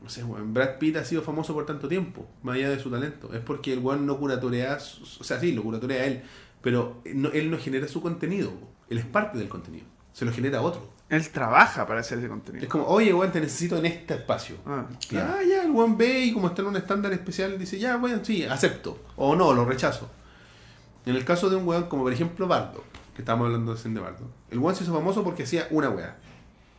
no 0.00 0.08
sé, 0.08 0.22
weón, 0.22 0.54
Brad 0.54 0.78
Pitt 0.78 0.94
ha 0.98 1.04
sido 1.04 1.22
famoso 1.22 1.54
por 1.54 1.66
tanto 1.66 1.88
tiempo, 1.88 2.24
más 2.44 2.54
allá 2.54 2.70
de 2.70 2.78
su 2.78 2.88
talento? 2.88 3.34
Es 3.34 3.40
porque 3.40 3.72
el 3.72 3.80
weón 3.80 4.06
no 4.06 4.16
curatorea, 4.16 4.76
o 4.76 5.24
sea, 5.24 5.40
sí, 5.40 5.50
lo 5.50 5.64
curatorea 5.64 6.04
él, 6.06 6.22
pero 6.60 7.02
no- 7.14 7.32
él 7.32 7.50
no 7.50 7.58
genera 7.58 7.88
su 7.88 8.00
contenido, 8.00 8.52
él 8.88 8.98
es 8.98 9.04
parte 9.04 9.36
del 9.38 9.48
contenido, 9.48 9.86
se 10.12 10.24
lo 10.24 10.30
genera 10.32 10.62
otro. 10.62 10.88
Él 11.08 11.28
trabaja 11.30 11.84
para 11.84 11.98
hacer 11.98 12.18
ese 12.18 12.26
Es 12.26 12.30
contenido. 12.30 12.68
como, 12.68 12.84
oye, 12.86 13.12
weón, 13.12 13.32
te 13.32 13.40
necesito 13.40 13.76
en 13.78 13.86
este 13.86 14.14
espacio. 14.14 14.54
Ah, 14.64 14.86
Claro. 15.08 15.34
Ah, 15.36 15.42
ya, 15.42 15.64
el 15.64 15.72
weón 15.72 15.98
ve 15.98 16.26
y 16.26 16.32
como 16.32 16.46
está 16.46 16.62
en 16.62 16.68
un 16.68 16.76
estándar 16.76 17.12
especial, 17.12 17.58
dice, 17.58 17.76
ya, 17.80 17.96
bueno, 17.96 18.20
sí, 18.22 18.44
acepto. 18.44 19.00
O 19.16 19.34
no, 19.34 19.52
lo 19.52 19.64
rechazo. 19.64 20.08
En 21.06 21.16
el 21.16 21.24
caso 21.24 21.50
de 21.50 21.56
un 21.56 21.66
weón 21.66 21.84
como 21.84 22.02
por 22.04 22.12
ejemplo 22.12 22.46
Bardo, 22.46 22.84
que 23.14 23.22
estábamos 23.22 23.46
hablando 23.46 23.72
recién 23.74 23.94
de 23.94 24.00
Bardo, 24.00 24.26
el 24.50 24.58
weón 24.58 24.74
se 24.76 24.84
hizo 24.84 24.94
famoso 24.94 25.24
porque 25.24 25.42
hacía 25.44 25.66
una 25.70 25.88
weá. 25.90 26.16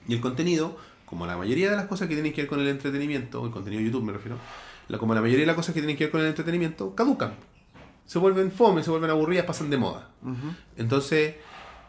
Y 0.07 0.13
el 0.13 0.21
contenido, 0.21 0.77
como 1.05 1.25
la 1.25 1.37
mayoría 1.37 1.69
de 1.69 1.75
las 1.77 1.85
cosas 1.87 2.07
que 2.07 2.13
tienen 2.15 2.33
que 2.33 2.41
ver 2.41 2.49
con 2.49 2.59
el 2.59 2.67
entretenimiento, 2.67 3.45
el 3.45 3.51
contenido 3.51 3.79
de 3.81 3.85
YouTube 3.87 4.03
me 4.03 4.13
refiero, 4.13 4.37
la- 4.87 4.97
como 4.97 5.13
la 5.13 5.21
mayoría 5.21 5.41
de 5.41 5.47
las 5.47 5.55
cosas 5.55 5.73
que 5.73 5.81
tienen 5.81 5.95
que 5.97 6.05
ver 6.05 6.11
con 6.11 6.21
el 6.21 6.27
entretenimiento, 6.27 6.95
caducan. 6.95 7.33
Se 8.05 8.19
vuelven 8.19 8.51
fome, 8.51 8.83
se 8.83 8.89
vuelven 8.89 9.09
aburridas, 9.11 9.45
pasan 9.45 9.69
de 9.69 9.77
moda. 9.77 10.09
Entonces, 10.77 11.35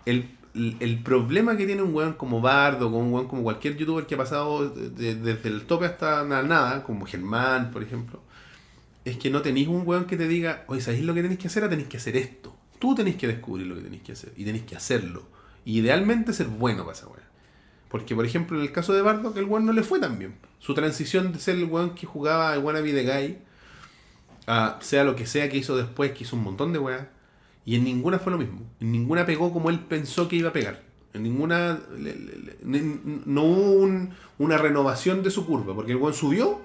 el, 0.07 0.30
el- 0.55 1.03
problema 1.03 1.57
que 1.57 1.66
tiene 1.66 1.82
un 1.82 1.93
weón 1.95 2.12
como 2.14 2.41
Bardo, 2.41 2.87
como 2.87 3.01
un 3.01 3.12
weón 3.12 3.26
como 3.28 3.43
cualquier 3.43 3.76
youtuber 3.76 4.07
que 4.07 4.14
ha 4.14 4.18
pasado 4.18 4.68
de- 4.68 4.91
de- 4.91 5.14
desde 5.16 5.49
el 5.49 5.66
tope 5.66 5.87
hasta 5.87 6.22
na- 6.24 6.43
nada, 6.43 6.82
como 6.85 7.05
Germán, 7.07 7.70
por 7.72 7.82
ejemplo, 7.82 8.20
es 9.05 9.17
que 9.19 9.31
no 9.31 9.43
tenéis 9.43 9.69
un 9.69 9.83
weón 9.87 10.07
que 10.07 10.17
te 10.17 10.27
diga, 10.29 10.65
oye, 10.67 10.81
¿sabéis 10.81 11.05
lo 11.05 11.15
que 11.15 11.23
tenéis 11.23 11.39
que 11.41 11.49
hacer? 11.49 11.69
Tenéis 11.69 11.89
que 11.89 11.97
hacer 11.99 12.17
esto. 12.17 12.57
Tú 12.79 12.95
tenéis 12.95 13.17
que 13.17 13.27
descubrir 13.27 13.67
lo 13.67 13.75
que 13.75 13.83
tenéis 13.83 14.03
que 14.03 14.13
hacer 14.13 14.33
y 14.37 14.45
tenéis 14.45 14.65
que 14.65 14.77
hacerlo. 14.77 15.23
Y 15.65 15.79
idealmente 15.81 16.33
ser 16.33 16.47
bueno 16.49 16.85
para 16.85 16.97
esa 16.97 17.07
weón. 17.07 17.21
Porque, 17.91 18.15
por 18.15 18.25
ejemplo, 18.27 18.57
en 18.59 18.65
el 18.65 18.73
caso 18.73 18.93
de 18.93 19.03
Bardo, 19.03 19.33
que 19.33 19.41
el 19.41 19.47
weón 19.47 19.67
no 19.67 19.73
le 19.73 19.83
fue 19.83 20.01
tan 20.01 20.19
bien. 20.19 20.35
Su 20.59 20.75
transición 20.75 21.33
de 21.33 21.39
ser 21.39 21.57
el 21.57 21.65
weón 21.65 21.95
que 21.95 22.07
jugaba 22.07 22.55
el 22.55 22.61
wannabe 22.63 22.93
de 22.93 23.05
guy 23.05 23.39
a 24.47 24.79
sea 24.81 25.05
lo 25.05 25.17
que 25.17 25.27
sea 25.27 25.49
que 25.49 25.57
hizo 25.59 25.77
después, 25.77 26.13
que 26.13 26.25
hizo 26.25 26.37
un 26.37 26.43
montón 26.43 26.73
de 26.73 26.79
weas, 26.79 27.07
y 27.65 27.77
en 27.77 27.85
ninguna 27.85 28.19
fue 28.19 28.33
lo 28.33 28.39
mismo. 28.39 28.63
En 28.81 28.93
ninguna 28.93 29.25
pegó 29.25 29.53
como 29.53 29.71
él 29.71 29.81
pensó 29.81 30.29
que 30.29 30.37
iba 30.37 30.51
a 30.51 30.53
pegar. 30.53 30.83
En 31.15 31.23
ninguna. 31.23 31.79
no 32.65 33.43
hubo 33.45 33.73
un- 33.73 34.11
una 34.39 34.59
renovación 34.59 35.23
de 35.23 35.31
su 35.31 35.47
curva, 35.47 35.75
porque 35.75 35.93
el 35.93 35.99
weón 35.99 36.15
subió 36.15 36.61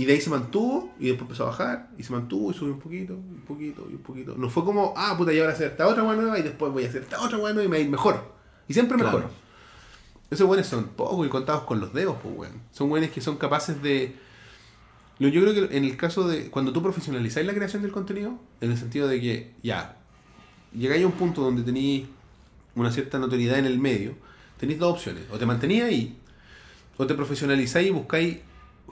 y 0.00 0.06
de 0.06 0.14
ahí 0.14 0.20
se 0.22 0.30
mantuvo 0.30 0.94
y 0.98 1.08
después 1.08 1.22
empezó 1.22 1.42
a 1.42 1.46
bajar 1.48 1.90
y 1.98 2.02
se 2.02 2.10
mantuvo 2.10 2.50
y 2.50 2.54
subió 2.54 2.72
un 2.72 2.80
poquito, 2.80 3.12
un 3.12 3.42
poquito 3.46 3.86
y 3.90 3.96
un 3.96 4.00
poquito. 4.02 4.34
No 4.34 4.48
fue 4.48 4.64
como, 4.64 4.94
ah, 4.96 5.14
puta, 5.18 5.30
y 5.30 5.38
ahora 5.38 5.52
hacer 5.52 5.72
esta 5.72 5.86
otra 5.86 6.02
wea 6.04 6.16
nueva 6.16 6.38
y 6.38 6.42
después 6.42 6.72
voy 6.72 6.86
a 6.86 6.88
hacer 6.88 7.02
esta 7.02 7.20
otra 7.20 7.36
wea 7.36 7.52
nueva 7.52 7.66
y 7.66 7.68
me 7.68 7.76
va 7.76 7.80
a 7.82 7.84
ir 7.84 7.90
mejor. 7.90 8.32
Y 8.66 8.72
siempre 8.72 8.96
Claro. 8.96 9.18
mejor. 9.18 9.30
Esos 10.30 10.48
weones 10.48 10.68
son 10.68 10.84
pocos 10.84 11.26
y 11.26 11.28
contados 11.28 11.64
con 11.64 11.80
los 11.80 11.92
dedos, 11.92 12.16
pues 12.22 12.34
weón. 12.34 12.62
Son 12.72 12.90
weones 12.90 13.10
que 13.10 13.20
son 13.20 13.36
capaces 13.36 13.82
de. 13.82 14.16
Yo 15.18 15.28
creo 15.28 15.52
que 15.52 15.76
en 15.76 15.84
el 15.84 15.98
caso 15.98 16.26
de. 16.26 16.48
Cuando 16.50 16.72
tú 16.72 16.82
profesionalizáis 16.82 17.46
la 17.46 17.52
creación 17.52 17.82
del 17.82 17.92
contenido, 17.92 18.38
en 18.62 18.70
el 18.70 18.78
sentido 18.78 19.06
de 19.06 19.20
que 19.20 19.52
ya. 19.62 19.98
Llegáis 20.72 21.04
a 21.04 21.08
un 21.08 21.12
punto 21.12 21.42
donde 21.42 21.62
tenéis 21.62 22.06
una 22.74 22.90
cierta 22.90 23.18
notoriedad 23.18 23.58
en 23.58 23.66
el 23.66 23.78
medio, 23.78 24.14
tenéis 24.56 24.78
dos 24.78 24.94
opciones. 24.94 25.24
O 25.30 25.36
te 25.36 25.44
mantenéis 25.44 25.82
ahí, 25.82 26.16
o 26.96 27.06
te 27.06 27.14
profesionalizáis 27.14 27.88
y 27.88 27.90
buscáis 27.90 28.38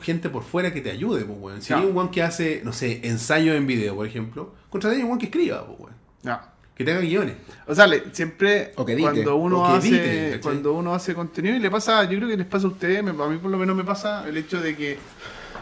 gente 0.01 0.29
por 0.31 0.43
fuera 0.43 0.73
que 0.73 0.81
te 0.81 0.91
ayude, 0.91 1.25
pues 1.25 1.39
weón. 1.41 1.63
Si 1.63 1.73
hay 1.73 1.85
un 1.85 1.97
weón 1.97 2.11
que 2.11 2.23
hace, 2.23 2.61
no 2.65 2.73
sé, 2.73 3.01
ensayos 3.05 3.57
en 3.57 3.67
video, 3.67 3.95
por 3.97 4.07
ejemplo, 4.07 4.55
contratáis 4.71 5.01
a 5.03 5.05
un 5.05 5.11
weón 5.11 5.19
que 5.19 5.27
escriba, 5.27 5.67
pues 5.67 5.79
weón. 5.81 5.93
Ya. 6.23 6.53
Que 6.75 6.85
te 6.85 6.93
haga 6.93 7.01
guiones. 7.01 7.35
O 7.67 7.75
sea, 7.75 7.87
le- 7.89 8.05
siempre 8.15 8.73
O 8.77 8.85
que 8.85 8.93
edite. 8.93 9.03
cuando 9.11 9.37
uno 9.37 9.63
O 9.63 9.67
que 9.73 9.79
hace 9.79 10.41
cuando 10.41 10.73
uno 10.75 10.95
hace 10.95 11.13
contenido 11.15 11.57
y 11.57 11.59
le 11.59 11.71
pasa, 11.71 12.05
yo 12.05 12.17
creo 12.19 12.29
que 12.29 12.37
les 12.37 12.47
pasa 12.47 12.67
a 12.67 12.71
ustedes, 12.71 13.03
me- 13.03 13.11
a 13.11 13.27
mí 13.29 13.39
por 13.39 13.51
lo 13.51 13.59
menos 13.59 13.75
me 13.77 13.83
pasa 13.85 14.29
el 14.29 14.37
hecho 14.37 14.61
de 14.61 14.77
que 14.77 14.97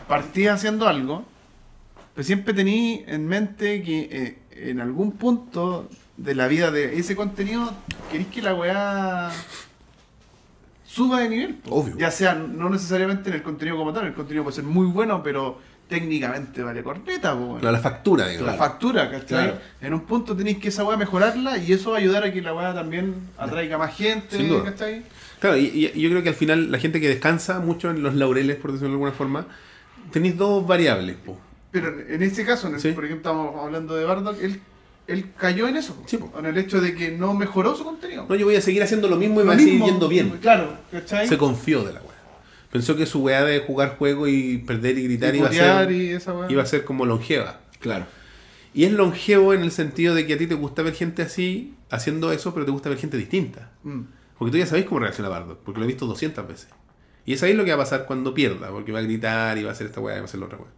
partí 0.09 0.47
haciendo 0.47 0.87
algo, 0.87 1.25
pero 2.15 2.25
siempre 2.25 2.53
tení 2.55 3.03
en 3.07 3.27
mente 3.27 3.83
que 3.83 4.09
eh, 4.11 4.39
en 4.69 4.81
algún 4.81 5.13
punto 5.13 5.89
de 6.19 6.35
la 6.35 6.49
vida 6.49 6.71
de 6.71 6.99
ese 6.99 7.17
contenido 7.17 7.73
queréis 8.11 8.29
que 8.29 8.43
la 8.43 8.55
weá 8.55 9.31
suba 10.97 11.21
de 11.21 11.29
nivel. 11.29 11.57
Obvio. 11.69 11.97
Ya 11.99 12.11
sea, 12.11 12.35
no 12.35 12.71
necesariamente 12.71 13.29
en 13.31 13.37
el 13.37 13.43
contenido 13.43 13.77
como 13.77 13.93
tal, 13.93 14.07
el 14.07 14.15
contenido 14.15 14.45
puede 14.45 14.57
ser 14.57 14.65
muy 14.65 14.87
bueno, 14.87 15.23
pero 15.23 15.59
técnicamente 15.89 16.63
vale 16.63 16.83
corneta. 16.83 17.33
Claro, 17.61 17.61
la 17.73 17.79
factura, 17.79 18.27
digamos. 18.29 18.51
La 18.53 18.59
factura, 18.59 19.11
¿cachai? 19.11 19.27
Claro. 19.45 19.59
En 19.81 19.95
un 19.95 20.01
punto 20.01 20.35
tenéis 20.37 20.59
que 20.59 20.69
esa 20.69 20.85
weá 20.85 20.97
mejorarla 20.97 21.59
y 21.59 21.73
eso 21.73 21.91
va 21.91 21.99
a 21.99 22.01
ayudar 22.01 22.25
a 22.25 22.33
que 22.33 22.43
la 22.43 22.55
weá 22.55 22.75
también 22.75 23.15
atraiga 23.39 23.79
más 23.79 23.95
gente, 23.97 24.37
Sin 24.37 24.49
duda. 24.49 24.65
¿cachai? 24.65 25.03
Claro, 25.39 25.57
y, 25.59 25.67
y- 25.67 25.93
y 25.95 26.01
yo 26.01 26.11
creo 26.11 26.23
que 26.23 26.31
al 26.31 26.35
final 26.35 26.73
la 26.73 26.79
gente 26.79 27.01
que 27.01 27.09
descansa 27.09 27.61
mucho 27.61 27.91
en 27.91 28.03
los 28.03 28.15
laureles, 28.15 28.57
por 28.57 28.73
decirlo 28.73 28.89
de 28.89 28.95
alguna 28.95 29.13
forma, 29.13 29.47
tenéis 30.11 30.37
dos 30.37 30.67
variables. 30.67 31.17
po. 31.25 31.39
Pero 31.71 31.89
en 32.09 32.23
este 32.23 32.45
caso, 32.45 32.69
en 32.69 32.75
el- 32.75 32.81
Sí. 32.81 32.93
por 32.93 33.05
ejemplo, 33.05 33.31
estamos 33.31 33.63
hablando 33.65 33.95
de 33.97 34.05
Bardock, 34.07 34.43
él, 34.43 34.61
él 35.07 35.33
cayó 35.37 35.69
en 35.69 35.77
eso, 35.77 35.97
Sí, 36.07 36.17
po. 36.19 36.33
en 36.39 36.47
el 36.47 36.59
hecho 36.59 36.81
de 36.81 36.95
que 36.95 37.11
no 37.13 37.35
mejoró 37.35 37.75
su 37.77 37.85
contenido. 37.85 38.27
No, 38.29 38.35
yo 38.35 38.47
voy 38.47 38.57
a 38.57 38.61
seguir 38.61 38.83
haciendo 38.83 39.09
lo 39.09 39.17
mismo 39.17 39.41
y 39.41 39.45
me 39.45 39.51
va 39.51 39.55
a 39.55 39.59
seguir 39.59 39.83
yendo 39.83 40.09
bien. 40.09 40.31
Claro, 40.41 40.77
¿cachai? 40.91 41.29
Se 41.29 41.39
confió 41.39 41.85
de 41.85 41.93
la 41.93 42.01
weá. 42.01 42.13
Pensó 42.73 42.97
que 42.97 43.07
su 43.07 43.21
weá 43.23 43.45
de 43.45 43.61
jugar 43.61 43.97
juego 43.97 44.27
y 44.29 44.59
perder 44.59 44.99
y 44.99 45.05
gritar 45.05 45.35
Y 45.35 45.39
iba 45.39 45.49
a, 45.49 45.53
ser, 45.53 45.93
y 45.93 46.11
esa 46.11 46.33
weá. 46.35 46.51
iba 46.51 46.63
a 46.63 46.67
ser 46.67 46.85
como 46.85 47.07
longeva. 47.07 47.61
Claro. 47.81 48.07
Y 48.75 48.85
es 48.85 48.93
longevo 48.93 49.55
en 49.55 49.63
el 49.63 49.71
sentido 49.71 50.15
de 50.15 50.27
que 50.27 50.35
a 50.35 50.39
ti 50.39 50.47
te 50.47 50.55
gusta 50.55 50.83
ver 50.83 50.93
gente 50.95 51.23
así, 51.23 51.75
haciendo 51.91 52.33
eso, 52.33 52.53
pero 52.53 52.67
te 52.67 52.73
gusta 52.73 52.89
ver 52.91 52.99
gente 52.99 53.17
distinta. 53.17 53.71
Mm. 53.85 54.01
Porque 54.39 54.53
tú 54.53 54.59
ya 54.59 54.67
sabéis 54.67 54.87
cómo 54.87 55.01
reacciona 55.01 55.31
Bardock, 55.31 55.61
porque 55.61 55.79
lo 55.81 55.85
he 55.85 55.87
visto 55.87 56.05
200 56.07 56.47
veces. 56.47 56.69
Y 57.25 57.33
es 57.33 57.43
ahí 57.43 57.55
lo 57.55 57.65
que 57.65 57.71
va 57.71 57.77
a 57.77 57.85
pasar 57.85 58.05
cuando 58.07 58.35
pierda, 58.35 58.69
porque 58.71 58.93
va 58.93 58.99
a 58.99 59.03
gritar 59.03 59.57
y 59.57 59.63
va 59.63 59.71
a 59.71 59.73
hacer 59.73 59.87
esta 59.87 60.01
weá 60.01 60.17
y 60.17 60.19
va 60.19 60.23
a 60.23 60.25
hacer 60.27 60.41
la 60.41 60.47
otra 60.47 60.59
weá. 60.59 60.69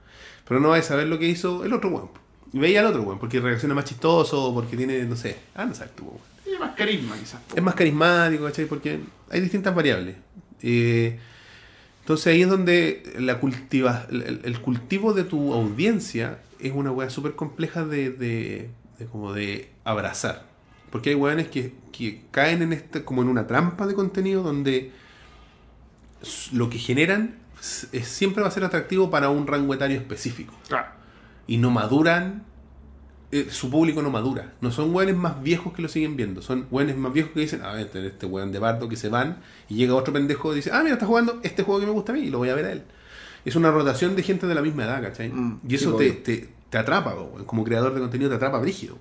Pero 0.47 0.61
no 0.61 0.69
vais 0.69 0.85
a 0.85 0.89
saber 0.89 1.09
lo 1.09 1.19
que 1.19 1.27
hizo 1.27 1.65
el 1.65 1.73
otro 1.73 1.91
weón. 1.91 2.11
Y 2.53 2.59
veía 2.59 2.81
al 2.81 2.87
otro 2.87 3.03
weón, 3.03 3.19
porque 3.19 3.41
reacciona 3.41 3.75
más 3.75 3.85
chistoso, 3.85 4.53
porque 4.55 4.77
tiene, 4.77 5.05
no 5.05 5.17
sé, 5.17 5.37
ah, 5.55 5.65
no 5.67 5.75
sabes 5.75 5.95
tú, 5.95 6.05
weón. 6.05 6.57
Y 6.57 6.59
más 6.59 6.75
carisma, 6.75 7.17
quizás. 7.19 7.41
Es 7.55 7.63
más 7.63 7.75
carismático, 7.75 8.45
¿cachai? 8.45 8.65
Porque 8.67 9.01
hay 9.31 9.41
distintas 9.41 9.75
variables. 9.75 10.17
Eh, 10.63 11.19
entonces 12.01 12.27
ahí 12.29 12.41
es 12.43 12.49
donde 12.49 13.03
la 13.19 13.39
cultiva, 13.39 14.07
el, 14.11 14.61
cultivo 14.63 15.13
de 15.13 15.25
tu 15.25 15.53
audiencia 15.53 16.39
es 16.59 16.73
una 16.73 16.91
weá 16.91 17.11
súper 17.11 17.35
compleja 17.35 17.85
de, 17.85 18.11
de- 18.11 18.71
de 18.99 19.05
como 19.07 19.35
de 19.35 19.71
abrazar. 19.85 20.47
Porque 20.91 21.11
hay 21.11 21.17
weones 21.17 21.49
que, 21.49 21.75
que 21.93 22.23
caen 22.31 22.63
en 22.63 22.73
este, 22.73 23.05
como 23.05 23.21
en 23.23 23.29
una 23.29 23.47
trampa 23.47 23.87
de 23.87 23.93
contenido 23.95 24.43
donde 24.43 24.91
lo 26.53 26.71
que 26.71 26.79
generan 26.79 27.37
es- 27.93 28.09
siempre 28.09 28.43
va 28.43 28.49
a 28.49 28.53
ser 28.53 28.65
atractivo 28.65 29.11
para 29.11 29.29
un 29.31 29.47
rango 29.47 29.75
etario 29.75 29.99
específico 29.99 30.55
Claro. 30.69 30.89
Y 31.49 31.57
no 31.57 31.71
maduran, 31.71 32.45
eh, 33.33 33.49
su 33.51 33.71
público 33.71 34.01
no 34.01 34.11
madura. 34.11 34.53
No 34.61 34.71
son 34.71 34.95
hueones 34.95 35.17
más 35.17 35.43
viejos 35.43 35.73
que 35.73 35.83
lo 35.83 35.89
siguen 35.89 36.17
viendo, 36.17 36.41
son 36.43 36.67
hueones 36.71 36.97
más 36.97 37.13
viejos 37.13 37.33
que 37.33 37.41
dicen, 37.41 37.63
a 37.63 37.73
ver, 37.73 37.91
este, 37.95 38.27
hueón 38.27 38.53
de 38.53 38.61
bardo 38.61 38.89
que 38.89 38.97
se 38.97 39.09
van 39.09 39.39
y 39.69 39.75
llega 39.75 39.95
otro 39.95 40.13
pendejo 40.13 40.53
y 40.53 40.57
dice, 40.57 40.71
ah, 40.73 40.83
mira, 40.83 40.95
está 40.95 41.07
jugando 41.07 41.41
este 41.43 41.65
juego 41.65 41.81
que 41.81 41.87
me 41.87 41.93
gusta 41.93 42.13
a 42.13 42.15
mí 42.15 42.21
y 42.21 42.31
lo 42.31 42.39
voy 42.39 42.51
a 42.51 42.55
ver 42.55 42.67
a 42.67 42.73
él. 42.73 42.85
Es 43.45 43.57
una 43.57 43.71
rotación 43.71 44.15
de 44.15 44.23
gente 44.23 44.47
de 44.47 44.55
la 44.55 44.63
misma 44.63 44.85
edad, 44.85 45.03
¿cachai? 45.03 45.31
Mm, 45.31 45.61
y 45.67 45.75
eso 45.75 45.97
te, 45.97 46.13
te, 46.13 46.49
te 46.71 46.79
atrapa, 46.79 47.17
como 47.47 47.65
creador 47.65 47.95
de 47.95 48.01
contenido 48.01 48.31
te 48.31 48.37
atrapa 48.37 48.59
brígido. 48.59 48.99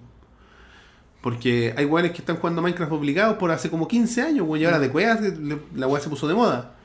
Porque 1.21 1.73
hay 1.75 1.85
weones 1.85 2.11
que 2.11 2.19
están 2.19 2.37
jugando 2.37 2.61
Minecraft 2.61 2.91
obligados 2.91 3.37
por 3.37 3.51
hace 3.51 3.69
como 3.69 3.87
15 3.87 4.21
años, 4.21 4.47
weón, 4.47 4.61
y 4.61 4.65
ahora 4.65 4.79
de 4.79 4.89
cuevas 4.89 5.19
la 5.75 5.87
weá 5.87 6.01
se 6.01 6.09
puso 6.09 6.27
de 6.27 6.33
moda. 6.33 6.75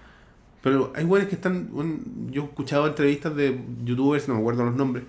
Pero 0.62 0.92
hay 0.96 1.04
weones 1.04 1.28
que 1.28 1.34
están. 1.34 1.70
yo 2.30 2.42
he 2.42 2.44
escuchado 2.46 2.86
entrevistas 2.86 3.34
de 3.36 3.60
youtubers, 3.84 4.28
no 4.28 4.34
me 4.34 4.40
acuerdo 4.40 4.64
los 4.64 4.74
nombres, 4.74 5.04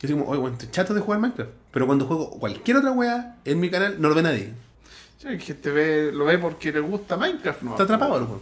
que 0.00 0.06
dicen 0.06 0.18
como, 0.18 0.30
oye, 0.32 0.40
weón, 0.40 0.54
estoy 0.54 0.70
chato 0.70 0.94
de 0.94 1.00
jugar 1.00 1.20
Minecraft. 1.20 1.50
Pero 1.70 1.86
cuando 1.86 2.06
juego 2.06 2.30
cualquier 2.30 2.78
otra 2.78 2.90
weá 2.92 3.36
en 3.44 3.60
mi 3.60 3.70
canal, 3.70 4.00
no 4.00 4.08
lo 4.08 4.14
ve 4.14 4.22
nadie. 4.22 4.52
Sí, 5.18 5.28
hay 5.28 5.38
gente 5.38 5.70
ve, 5.70 6.10
lo 6.12 6.24
ve 6.24 6.38
porque 6.38 6.72
le 6.72 6.80
gusta 6.80 7.16
Minecraft, 7.16 7.62
¿no? 7.62 7.70
Está 7.72 7.82
atrapado, 7.84 8.16
el 8.16 8.22
weón. 8.24 8.40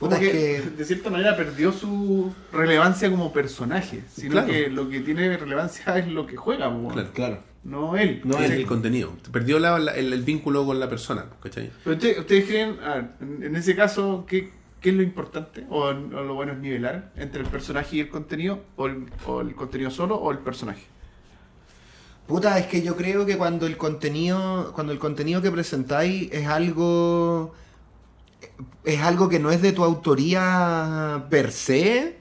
Como 0.00 0.18
que, 0.18 0.56
es 0.56 0.62
que- 0.62 0.70
de 0.70 0.84
cierta 0.84 1.10
manera 1.10 1.36
perdió 1.36 1.72
su 1.72 2.32
relevancia 2.52 3.10
como 3.10 3.32
personaje, 3.32 4.02
sino 4.12 4.32
Claro. 4.32 4.48
que 4.48 4.68
lo 4.70 4.88
que 4.88 5.00
tiene 5.00 5.36
relevancia 5.36 5.96
es 5.98 6.08
lo 6.08 6.26
que 6.26 6.36
juega, 6.36 6.68
weón. 6.68 6.92
Claro. 6.94 7.08
Claro. 7.14 7.42
no 7.62 7.94
él. 7.98 8.22
No 8.24 8.38
es 8.38 8.50
él. 8.50 8.60
el 8.60 8.66
contenido. 8.66 9.12
Perdió 9.30 9.58
la- 9.58 9.78
la- 9.78 9.92
el, 9.92 10.14
el 10.14 10.22
vínculo 10.22 10.64
con 10.64 10.80
la 10.80 10.88
persona, 10.88 11.26
¿cachai? 11.42 11.70
Pero 11.84 11.94
usted- 11.96 12.18
ustedes 12.18 12.46
creen, 12.46 12.78
a 12.82 12.94
ver, 12.94 13.04
en, 13.20 13.42
en 13.44 13.56
ese 13.56 13.76
caso, 13.76 14.24
¿qué, 14.26 14.50
qué 14.80 14.90
es 14.90 14.96
lo 14.96 15.02
importante? 15.02 15.66
O, 15.70 15.84
o 15.84 15.92
lo 15.92 16.34
bueno 16.34 16.52
es 16.52 16.58
nivelar 16.58 17.12
entre 17.16 17.42
el 17.42 17.46
personaje 17.46 17.96
y 17.96 18.00
el 18.00 18.08
contenido? 18.08 18.60
¿O 18.76 18.86
el, 18.86 19.06
o 19.26 19.40
el 19.40 19.54
contenido 19.54 19.90
solo 19.90 20.16
o 20.16 20.30
el 20.30 20.38
personaje? 20.38 20.82
Puta, 22.26 22.58
es 22.58 22.66
que 22.66 22.82
yo 22.82 22.96
creo 22.96 23.26
que 23.26 23.36
cuando 23.36 23.66
el 23.66 23.76
contenido, 23.76 24.72
cuando 24.74 24.92
el 24.92 24.98
contenido 24.98 25.42
que 25.42 25.50
presentáis 25.50 26.30
es 26.32 26.46
algo 26.46 27.52
es 28.84 29.00
algo 29.00 29.28
que 29.28 29.38
no 29.38 29.50
es 29.50 29.60
de 29.62 29.72
tu 29.72 29.84
autoría 29.84 31.26
per 31.28 31.52
se, 31.52 32.16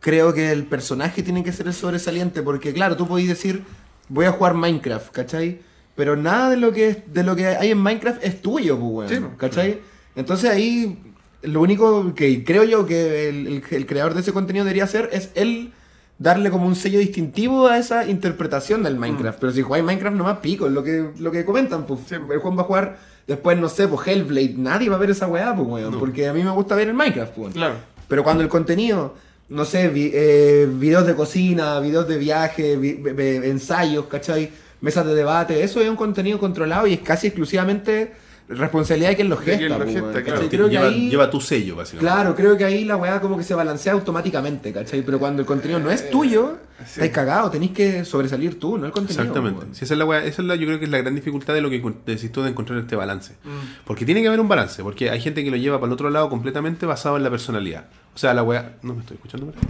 creo 0.00 0.32
que 0.32 0.52
el 0.52 0.66
personaje 0.66 1.22
tiene 1.22 1.42
que 1.42 1.52
ser 1.52 1.66
el 1.66 1.74
sobresaliente, 1.74 2.42
porque 2.42 2.72
claro, 2.72 2.96
tú 2.96 3.08
podéis 3.08 3.28
decir, 3.28 3.64
voy 4.08 4.26
a 4.26 4.32
jugar 4.32 4.54
Minecraft, 4.54 5.10
¿cachai? 5.12 5.60
Pero 5.96 6.14
nada 6.14 6.50
de 6.50 6.56
lo 6.58 6.72
que 6.72 7.02
de 7.06 7.24
lo 7.24 7.34
que 7.34 7.46
hay 7.46 7.70
en 7.70 7.78
Minecraft 7.78 8.22
es 8.22 8.40
tuyo, 8.40 8.78
pues, 8.78 9.10
weón, 9.10 9.30
Sí, 9.30 9.36
¿cachai? 9.36 9.80
Entonces 10.14 10.50
ahí 10.50 11.07
lo 11.42 11.60
único 11.60 12.14
que 12.14 12.44
creo 12.44 12.64
yo 12.64 12.86
que 12.86 13.28
el, 13.28 13.46
el- 13.46 13.62
el 13.70 13.86
creador 13.86 14.14
de 14.14 14.20
ese 14.20 14.32
contenido 14.32 14.64
debería 14.64 14.84
hacer 14.84 15.08
es 15.12 15.30
él 15.34 15.72
darle 16.18 16.50
como 16.50 16.66
un 16.66 16.74
sello 16.74 16.98
distintivo 16.98 17.68
a 17.68 17.78
esa 17.78 18.06
interpretación 18.08 18.82
del 18.82 18.96
Minecraft. 18.96 19.38
Pero 19.38 19.52
si 19.52 19.62
jugáis 19.62 19.84
Minecraft 19.84 20.16
nomás 20.16 20.38
pico, 20.38 20.66
es 20.66 20.72
lo 20.72 20.82
que, 20.82 21.10
lo 21.18 21.30
que 21.30 21.44
comentan, 21.44 21.86
pues 21.86 22.00
Sí. 22.08 22.16
el 22.16 22.38
Juan 22.38 22.58
va 22.58 22.62
a 22.62 22.64
jugar 22.64 22.98
después, 23.28 23.56
no 23.58 23.68
sé, 23.68 23.86
pues 23.86 24.06
Hellblade, 24.08 24.54
nadie 24.56 24.88
va 24.88 24.96
a 24.96 24.98
ver 24.98 25.10
esa 25.10 25.28
weá, 25.28 25.54
pues 25.54 25.68
weón, 25.68 25.92
No. 25.92 25.98
porque 26.00 26.26
a 26.26 26.32
mí 26.32 26.42
me 26.42 26.50
gusta 26.50 26.74
ver 26.74 26.88
el 26.88 26.94
Minecraft, 26.94 27.32
pues. 27.34 27.54
Claro. 27.54 27.74
Pero 28.08 28.24
cuando 28.24 28.42
el 28.42 28.48
contenido, 28.48 29.14
no 29.50 29.64
sé, 29.64 29.88
vi- 29.88 30.10
eh, 30.12 30.68
videos 30.72 31.06
de 31.06 31.14
cocina, 31.14 31.78
videos 31.78 32.08
de 32.08 32.18
viaje, 32.18 32.76
vi- 32.76 32.94
ve- 32.94 33.12
ve- 33.12 33.48
ensayos, 33.50 34.06
¿cachai? 34.06 34.50
Mesas 34.80 35.06
de 35.06 35.14
debate, 35.14 35.62
eso 35.62 35.80
es 35.80 35.88
un 35.88 35.96
contenido 35.96 36.38
controlado 36.40 36.86
y 36.88 36.94
es 36.94 37.00
casi 37.00 37.28
exclusivamente 37.28 38.12
responsabilidad 38.48 39.10
de 39.10 39.16
quien 39.16 39.28
lo 39.28 39.36
gesta. 39.36 39.58
quien 39.58 39.70
lo 39.70 39.76
pues, 39.78 39.90
gesta, 39.92 40.10
claro. 40.22 40.24
¿cachai? 40.40 40.48
Creo 40.48 40.66
que 40.66 40.72
lleva, 40.72 40.86
ahí- 40.88 41.10
lleva 41.10 41.30
tu 41.30 41.40
sello, 41.40 41.76
básicamente. 41.76 42.10
Claro, 42.12 42.34
creo 42.34 42.56
que 42.56 42.64
ahí 42.64 42.84
la 42.84 42.96
weá 42.96 43.20
como 43.20 43.36
que 43.36 43.44
se 43.44 43.54
balancea 43.54 43.92
automáticamente, 43.92 44.72
¿cachai? 44.72 45.02
Pero 45.02 45.18
cuando 45.18 45.40
el 45.42 45.46
contenido 45.46 45.78
no 45.80 45.90
es 45.90 46.08
tuyo, 46.10 46.56
sí. 46.78 46.84
estáis 46.94 47.12
cagado, 47.12 47.50
tenéis 47.50 47.72
que 47.72 48.04
sobresalir 48.04 48.58
tú, 48.58 48.78
no 48.78 48.86
el 48.86 48.92
contenido. 48.92 49.22
Exactamente. 49.22 49.66
Si 49.72 49.84
esa 49.84 49.94
es 49.94 49.98
la 49.98 50.06
weá- 50.06 50.22
esa 50.24 50.42
es 50.42 50.48
la, 50.48 50.54
yo 50.56 50.66
creo 50.66 50.78
que 50.78 50.86
es 50.86 50.90
la 50.90 50.98
gran 50.98 51.14
dificultad 51.14 51.54
de 51.54 51.60
lo 51.60 51.70
que 51.70 51.82
decís 52.06 52.32
tú 52.32 52.42
de 52.42 52.50
encontrar 52.50 52.78
este 52.78 52.96
balance. 52.96 53.34
Mm. 53.44 53.84
Porque 53.84 54.04
tiene 54.04 54.22
que 54.22 54.28
haber 54.28 54.40
un 54.40 54.48
balance, 54.48 54.82
porque 54.82 55.10
hay 55.10 55.20
gente 55.20 55.44
que 55.44 55.50
lo 55.50 55.56
lleva 55.56 55.76
para 55.78 55.88
el 55.88 55.92
otro 55.92 56.08
lado 56.10 56.28
completamente 56.30 56.86
basado 56.86 57.16
en 57.16 57.22
la 57.24 57.30
personalidad. 57.30 57.86
O 58.14 58.18
sea, 58.18 58.34
la 58.34 58.42
weá. 58.42 58.76
No 58.82 58.94
me 58.94 59.00
estoy 59.00 59.16
escuchando, 59.16 59.46
¿verdad? 59.46 59.62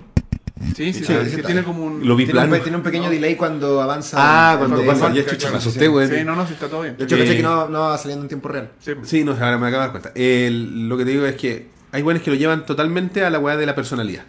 Sí, 0.76 0.92
sí, 0.92 1.04
Sí, 1.04 1.04
sí, 1.04 1.30
sí, 1.36 1.42
tiene 1.42 1.62
como 1.62 1.84
un... 1.84 2.06
Lo 2.06 2.16
vi 2.16 2.24
Tiene 2.24 2.40
un, 2.44 2.60
tiene 2.62 2.76
un 2.76 2.82
pequeño 2.82 3.10
delay 3.10 3.36
cuando 3.36 3.80
avanza. 3.80 4.16
Ah, 4.18 4.52
el- 4.52 4.58
cuando 4.58 4.84
pasa, 4.86 5.12
ya 5.12 5.24
chucha, 5.26 5.50
me 5.50 5.56
asusté, 5.58 5.88
weón. 5.88 6.08
Sí, 6.08 6.24
no, 6.24 6.34
no, 6.36 6.46
sí 6.46 6.52
está 6.54 6.68
todo 6.68 6.82
bien. 6.82 6.96
De 6.96 7.04
hecho, 7.04 7.16
caché 7.18 7.36
que 7.36 7.42
no, 7.42 7.68
no 7.68 7.80
va 7.80 7.98
saliendo 7.98 8.24
en 8.24 8.28
tiempo 8.28 8.48
real. 8.48 8.70
Sí. 8.80 8.92
Sí, 9.02 9.24
no, 9.24 9.32
ahora 9.32 9.58
me 9.58 9.68
acabo 9.68 9.82
de 9.82 9.88
dar 9.88 9.90
cuenta. 9.90 10.12
El- 10.14 10.88
lo 10.88 10.96
que 10.96 11.04
te 11.04 11.10
digo 11.12 11.26
es 11.26 11.36
que 11.36 11.68
hay 11.92 12.02
buenos 12.02 12.22
que 12.22 12.30
lo 12.30 12.36
llevan 12.36 12.66
totalmente 12.66 13.24
a 13.24 13.30
la 13.30 13.38
weá 13.38 13.56
de 13.56 13.66
la 13.66 13.74
personalidad. 13.74 14.24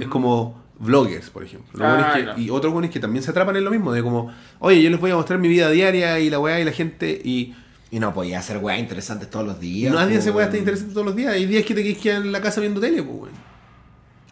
Es 0.00 0.08
como 0.08 0.64
vloggers, 0.78 1.30
por 1.30 1.44
ejemplo. 1.44 1.84
Ah, 1.86 2.12
que- 2.14 2.22
claro. 2.24 2.40
Y 2.40 2.50
otros 2.50 2.72
buenos 2.72 2.90
que 2.90 3.00
también 3.00 3.22
se 3.22 3.30
atrapan 3.30 3.56
en 3.56 3.64
lo 3.64 3.70
mismo, 3.70 3.92
de 3.92 4.02
como, 4.02 4.32
oye, 4.58 4.82
yo 4.82 4.90
les 4.90 5.00
voy 5.00 5.10
a 5.10 5.16
mostrar 5.16 5.38
mi 5.38 5.48
vida 5.48 5.70
diaria 5.70 6.18
y 6.20 6.28
la 6.30 6.38
weá 6.38 6.58
y 6.60 6.64
la 6.64 6.72
gente. 6.72 7.20
Y 7.24 7.54
Y 7.90 8.00
no 8.00 8.12
podía 8.12 8.40
hacer 8.40 8.58
weá 8.58 8.76
interesantes 8.78 9.30
todos 9.30 9.46
los 9.46 9.60
días. 9.60 9.94
nadie 9.94 10.14
pues, 10.14 10.24
se 10.24 10.32
puede 10.32 10.46
estar 10.46 10.54
weón. 10.54 10.62
interesante 10.62 10.92
todos 10.92 11.06
los 11.06 11.14
días. 11.16 11.32
Hay 11.34 11.46
días 11.46 11.64
que 11.64 11.72
te 11.74 11.84
quedas 11.84 11.98
quedar 12.02 12.22
en 12.22 12.32
la 12.32 12.40
casa 12.42 12.60
viendo 12.60 12.80
tele, 12.80 13.00
pues, 13.02 13.16
weón. 13.16 13.45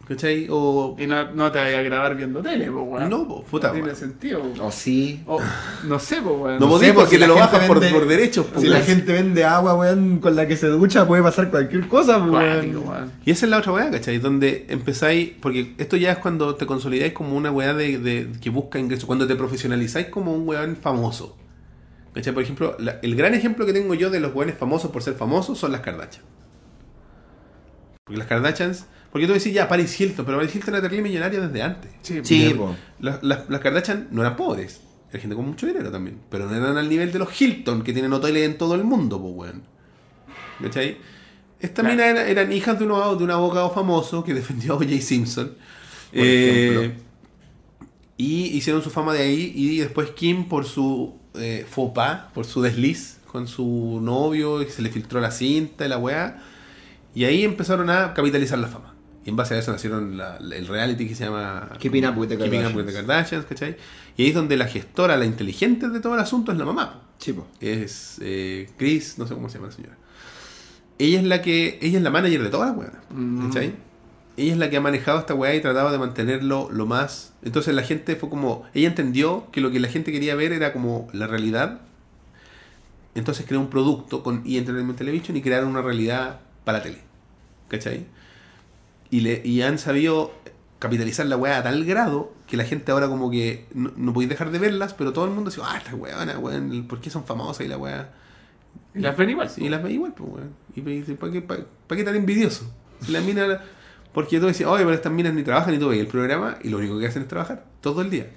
¿Cachai? 0.07 0.49
O. 0.51 0.95
Y 0.99 1.07
no, 1.07 1.33
no 1.33 1.51
te 1.51 1.59
vayas 1.59 1.79
a 1.79 1.83
grabar 1.83 2.15
viendo 2.15 2.43
tele, 2.43 2.71
pues, 2.71 2.85
weón. 2.87 3.09
No, 3.09 3.27
pues, 3.27 3.41
puta, 3.51 3.69
No 3.69 3.73
tiene 3.73 3.87
weón. 3.87 3.99
sentido. 3.99 4.43
O 4.61 4.71
sí. 4.71 5.23
O, 5.27 5.41
no 5.85 5.99
sé, 5.99 6.17
pues, 6.21 6.37
weón. 6.39 6.55
No 6.61 6.67
No 6.67 6.69
podés 6.69 6.89
sé, 6.89 6.95
porque 6.95 7.11
si 7.11 7.15
te 7.17 7.21
la 7.21 7.27
lo 7.29 7.35
gente 7.37 7.53
bajas 7.53 7.67
por, 7.67 7.81
vende- 7.81 7.93
por 7.99 8.07
derechos, 8.07 8.47
pues, 8.53 8.61
Si 8.63 8.69
la 8.69 8.77
weón. 8.77 8.87
gente 8.87 9.13
vende 9.15 9.45
agua, 9.45 9.75
weón, 9.77 10.19
con 10.19 10.37
la 10.37 10.47
que 10.47 10.59
se 10.59 10.67
ducha, 10.67 11.07
puede 11.07 11.23
pasar 11.23 11.51
cualquier 11.51 11.89
cosa, 11.89 12.19
pues, 12.19 12.31
weón. 12.33 12.77
weón. 12.87 13.13
Y 13.25 13.31
esa 13.31 13.47
es 13.47 13.51
la 13.51 13.59
otra 13.59 13.73
weá, 13.73 13.91
¿cachai? 13.91 14.19
Donde 14.19 14.67
empezáis, 14.69 15.33
porque 15.41 15.75
esto 15.79 15.97
ya 15.97 16.13
es 16.13 16.19
cuando 16.19 16.55
te 16.55 16.67
consolidáis 16.67 17.15
como 17.15 17.35
una 17.35 17.51
weá 17.51 17.73
de, 17.73 17.97
de- 17.99 18.29
que 18.43 18.51
busca 18.51 18.79
ingresos, 18.79 19.07
cuando 19.07 19.27
te 19.27 19.37
profesionalizáis 19.37 20.09
como 20.09 20.35
un 20.35 20.47
weón 20.47 20.77
famoso. 20.77 21.35
¿Cachai? 22.13 22.35
Por 22.35 22.43
ejemplo, 22.43 22.77
la- 22.79 22.99
el 23.03 23.17
gran 23.17 23.33
ejemplo 23.33 23.65
que 23.65 23.73
tengo 23.73 23.95
yo 23.95 24.11
de 24.11 24.21
los 24.21 24.35
weones 24.35 24.59
famosos 24.59 24.91
por 24.91 25.03
ser 25.03 25.15
famosos 25.15 25.59
son 25.59 25.73
las 25.73 25.81
Kardashian. 25.81 26.25
Porque 28.05 28.19
las 28.19 28.27
Kardashians, 28.29 28.87
porque 29.15 29.29
tú 29.29 29.33
decís 29.33 29.53
ya 29.55 29.69
Paris 29.69 30.01
Hilton, 30.01 30.25
pero 30.27 30.39
Paris 30.39 30.53
Hilton 30.57 30.75
era 30.75 30.83
terrible 30.83 31.09
millonaria 31.09 31.39
desde 31.41 31.63
antes. 31.63 31.89
Sí, 32.03 32.19
Sí, 32.25 32.57
Las-. 32.99 33.23
Las, 33.23 33.61
Kardashian 33.61 34.09
no 34.11 34.23
eran 34.23 34.35
pobres, 34.35 34.81
era 35.13 35.21
gente 35.21 35.37
con 35.37 35.47
mucho 35.47 35.69
dinero 35.69 35.93
también, 35.93 36.19
pero 36.29 36.47
no 36.51 36.57
eran 36.57 36.77
al 36.77 36.89
nivel 36.89 37.13
de 37.13 37.21
los 37.21 37.41
Hilton, 37.41 37.85
que 37.85 37.93
tienen 37.93 38.13
hoteles 38.13 38.45
en 38.45 38.59
todo 38.59 38.75
el 38.75 38.83
mundo, 38.83 39.21
pues 39.23 39.35
weón. 39.37 39.63
¿Cachai? 40.61 40.97
Estas 41.61 41.85
Claro. 41.85 41.91
minas 41.95 42.07
eran, 42.11 42.29
eran 42.29 42.53
hijas 42.53 42.77
de, 42.77 42.87
uno, 42.87 43.15
de 43.15 43.23
un 43.23 43.31
abogado 43.31 43.71
famoso 43.71 44.25
que 44.25 44.35
defendió 44.41 44.73
a 44.73 44.77
O.J. 44.79 45.01
Simpson. 45.01 45.47
Por 45.47 45.57
Eh, 46.21 46.71
ejemplo. 46.77 47.03
y 48.17 48.47
hicieron 48.57 48.83
su 48.83 48.91
fama 48.91 49.13
de 49.13 49.23
ahí. 49.23 49.53
Y 49.55 49.79
después 49.79 50.11
Kim, 50.11 50.49
por 50.49 50.65
su 50.65 51.15
eh, 51.37 51.65
faux 51.71 51.93
pas, 51.95 52.33
por 52.35 52.45
su 52.47 52.61
desliz 52.63 53.19
con 53.27 53.47
su 53.49 54.01
novio, 54.03 54.63
y 54.63 54.67
se 54.67 54.83
le 54.83 54.91
filtró 54.91 55.21
la 55.21 55.31
cinta 55.31 55.87
y 55.87 55.89
la 55.89 55.99
weá. 55.99 56.43
Y 57.15 57.25
ahí 57.25 57.45
empezaron 57.45 57.91
a 57.91 58.13
capitalizar 58.15 58.59
la 58.59 58.69
fama. 58.69 58.94
Y 59.27 59.31
en 59.31 59.37
base 59.37 59.55
a 59.55 59.59
eso 59.59 59.73
nacieron 59.73 60.17
la- 60.19 60.37
el 60.37 60.67
reality 60.67 61.09
que 61.09 61.15
se 61.15 61.25
llama 61.25 61.71
Keeping 61.79 62.07
Up 62.07 62.19
with 62.19 62.29
the 62.29 62.37
Keeping 62.37 62.65
Up 62.67 62.75
with 62.77 62.85
the 62.87 62.93
Kardashians. 62.93 63.45
Kardashians, 63.45 63.47
¿cachai? 63.47 63.77
Y 64.17 64.23
ahí 64.25 64.29
es 64.29 64.35
donde 64.35 64.57
la 64.57 64.67
gestora, 64.67 65.17
la 65.17 65.25
inteligente 65.25 65.89
de 65.89 66.01
todo 66.01 66.15
el 66.15 66.21
asunto 66.21 66.53
es 66.53 66.59
la 66.59 66.65
mamá 66.67 67.01
Sí, 67.19 67.35
es 67.61 68.19
eh, 68.21 68.69
Chris, 68.77 69.19
no 69.19 69.27
sé 69.27 69.35
cómo 69.35 69.49
se 69.49 69.55
llama 69.59 69.69
la 69.69 69.73
señora. 69.75 69.97
Ella 70.99 71.19
es 71.21 71.25
la 71.27 71.41
que, 71.43 71.79
ella 71.81 71.99
es 71.99 72.05
la 72.05 72.11
manager 72.11 72.43
de 72.43 72.51
todas 72.51 72.69
las 72.71 72.79
weas, 72.79 72.93
Mm. 73.11 73.47
¿cachai? 73.47 73.75
Ella 74.37 74.53
es 74.53 74.59
la 74.59 74.69
que 74.69 74.77
ha 74.77 74.81
manejado 74.81 75.21
esta 75.21 75.33
weá 75.35 75.55
y 75.55 75.61
tratado 75.61 75.91
de 75.91 75.99
mantenerlo 75.99 76.69
lo 76.71 76.87
más. 76.87 77.33
Entonces 77.45 77.75
la 77.75 77.83
gente 77.83 78.17
fue 78.17 78.29
como, 78.29 78.65
ella 78.75 78.89
entendió 78.89 79.47
que 79.53 79.61
lo 79.61 79.71
que 79.71 79.81
la 79.81 79.89
gente 79.89 80.13
quería 80.13 80.35
ver 80.35 80.53
era 80.53 80.73
como 80.73 81.09
la 81.13 81.27
realidad. 81.29 81.81
Entonces 83.15 83.47
creó 83.47 83.61
un 83.61 83.71
producto 83.71 84.23
con 84.23 84.43
E! 84.45 84.59
Entertainment 84.59 84.99
Television 84.99 85.37
y 85.37 85.41
crearon 85.43 85.71
una 85.71 85.83
realidad 85.83 86.41
para 86.65 86.79
la 86.79 86.85
tele, 86.85 86.99
¿cachai? 87.69 88.07
Y, 89.15 89.21
le, 89.21 89.41
y 89.45 89.63
han 89.63 89.79
sabido 89.79 90.33
capitalizar 90.79 91.25
la 91.27 91.37
weá 91.37 91.59
a 91.59 91.63
tal 91.63 91.85
grado 91.85 92.33
que 92.49 92.57
la 92.57 92.65
gente 92.65 92.91
ahora 92.93 93.09
como 93.09 93.31
que 93.31 93.67
no, 93.73 93.93
no 93.97 94.13
podéis 94.13 94.29
dejar 94.29 94.51
de 94.51 94.59
verlas, 94.59 94.93
pero 94.95 95.13
todo 95.13 95.25
el 95.25 95.31
mundo 95.31 95.51
dice, 95.51 95.63
ah, 95.65 95.77
estas 95.79 95.95
weonas, 95.95 96.37
weón, 96.39 96.87
¿por 96.89 97.01
qué 97.01 97.11
son 97.11 97.25
famosas 97.25 97.65
y 97.65 97.69
la 97.69 97.79
weá? 97.79 98.11
Y 98.95 99.01
las 99.01 99.17
ven 99.17 99.31
igual. 99.31 99.51
Y 99.57 99.69
las 99.69 99.83
ve 99.83 99.93
igual, 99.93 100.13
pues, 100.15 100.29
weón. 100.31 100.51
Y 100.75 100.81
me 100.83 100.91
dice, 100.93 101.15
¿para 101.15 101.33
qué, 101.33 101.43
pa- 101.43 101.59
pa' 101.87 101.97
qué 101.97 102.05
tan 102.05 102.17
envidioso? 102.17 102.71
Si 103.01 103.13
las 103.13 103.23
minas. 103.25 103.61
Porque 104.13 104.39
tú 104.41 104.47
decías, 104.47 104.69
oye, 104.69 104.85
pero 104.85 104.95
estas 104.95 105.13
minas 105.13 105.33
ni 105.35 105.43
trabajan 105.43 105.73
ni 105.75 105.79
tú 105.81 105.89
veis 105.89 106.01
el 106.01 106.07
programa 106.09 106.59
y 106.63 106.69
lo 106.69 106.79
único 106.79 106.99
que 106.99 107.07
hacen 107.07 107.23
es 107.23 107.29
trabajar 107.29 107.65
todo 107.81 108.01
el 108.03 108.11
día. 108.11 108.31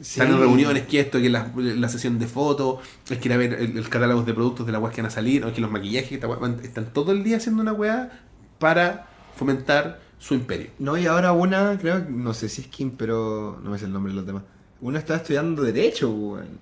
Sí. 0.00 0.20
Están 0.20 0.32
en 0.34 0.40
reuniones, 0.40 0.86
que 0.86 1.00
esto, 1.00 1.18
que 1.20 1.28
la, 1.28 1.50
la 1.56 1.88
sesión 1.88 2.18
de 2.20 2.26
fotos, 2.28 2.78
es 3.10 3.18
que 3.18 3.28
ir 3.28 3.32
a 3.32 3.36
ver 3.36 3.52
el, 3.54 3.76
el 3.78 3.88
catálogo 3.88 4.22
de 4.22 4.32
productos 4.34 4.64
de 4.66 4.72
la 4.72 4.78
weá 4.78 4.92
que 4.92 5.02
van 5.02 5.08
a 5.08 5.14
salir, 5.14 5.44
o 5.44 5.52
que 5.52 5.60
los 5.60 5.70
maquillajes, 5.70 6.08
que 6.08 6.14
esta 6.16 6.28
weá, 6.28 6.38
van- 6.38 6.60
están 6.62 6.92
todo 6.92 7.10
el 7.12 7.24
día 7.24 7.36
haciendo 7.38 7.62
una 7.62 7.72
weá 7.72 8.20
para 8.60 9.07
fomentar 9.38 10.00
su 10.18 10.34
imperio. 10.34 10.70
No, 10.78 10.98
y 10.98 11.06
ahora 11.06 11.32
una, 11.32 11.78
creo, 11.80 12.04
no 12.08 12.34
sé 12.34 12.48
si 12.48 12.62
es 12.62 12.66
Kim, 12.68 12.90
pero 12.96 13.58
no 13.62 13.70
me 13.70 13.78
sé 13.78 13.84
el 13.86 13.92
nombre 13.92 14.12
de 14.12 14.16
los 14.16 14.26
demás. 14.26 14.42
Una 14.80 14.98
está 14.98 15.16
estudiando 15.16 15.62
Derecho, 15.62 16.10
weón. 16.10 16.58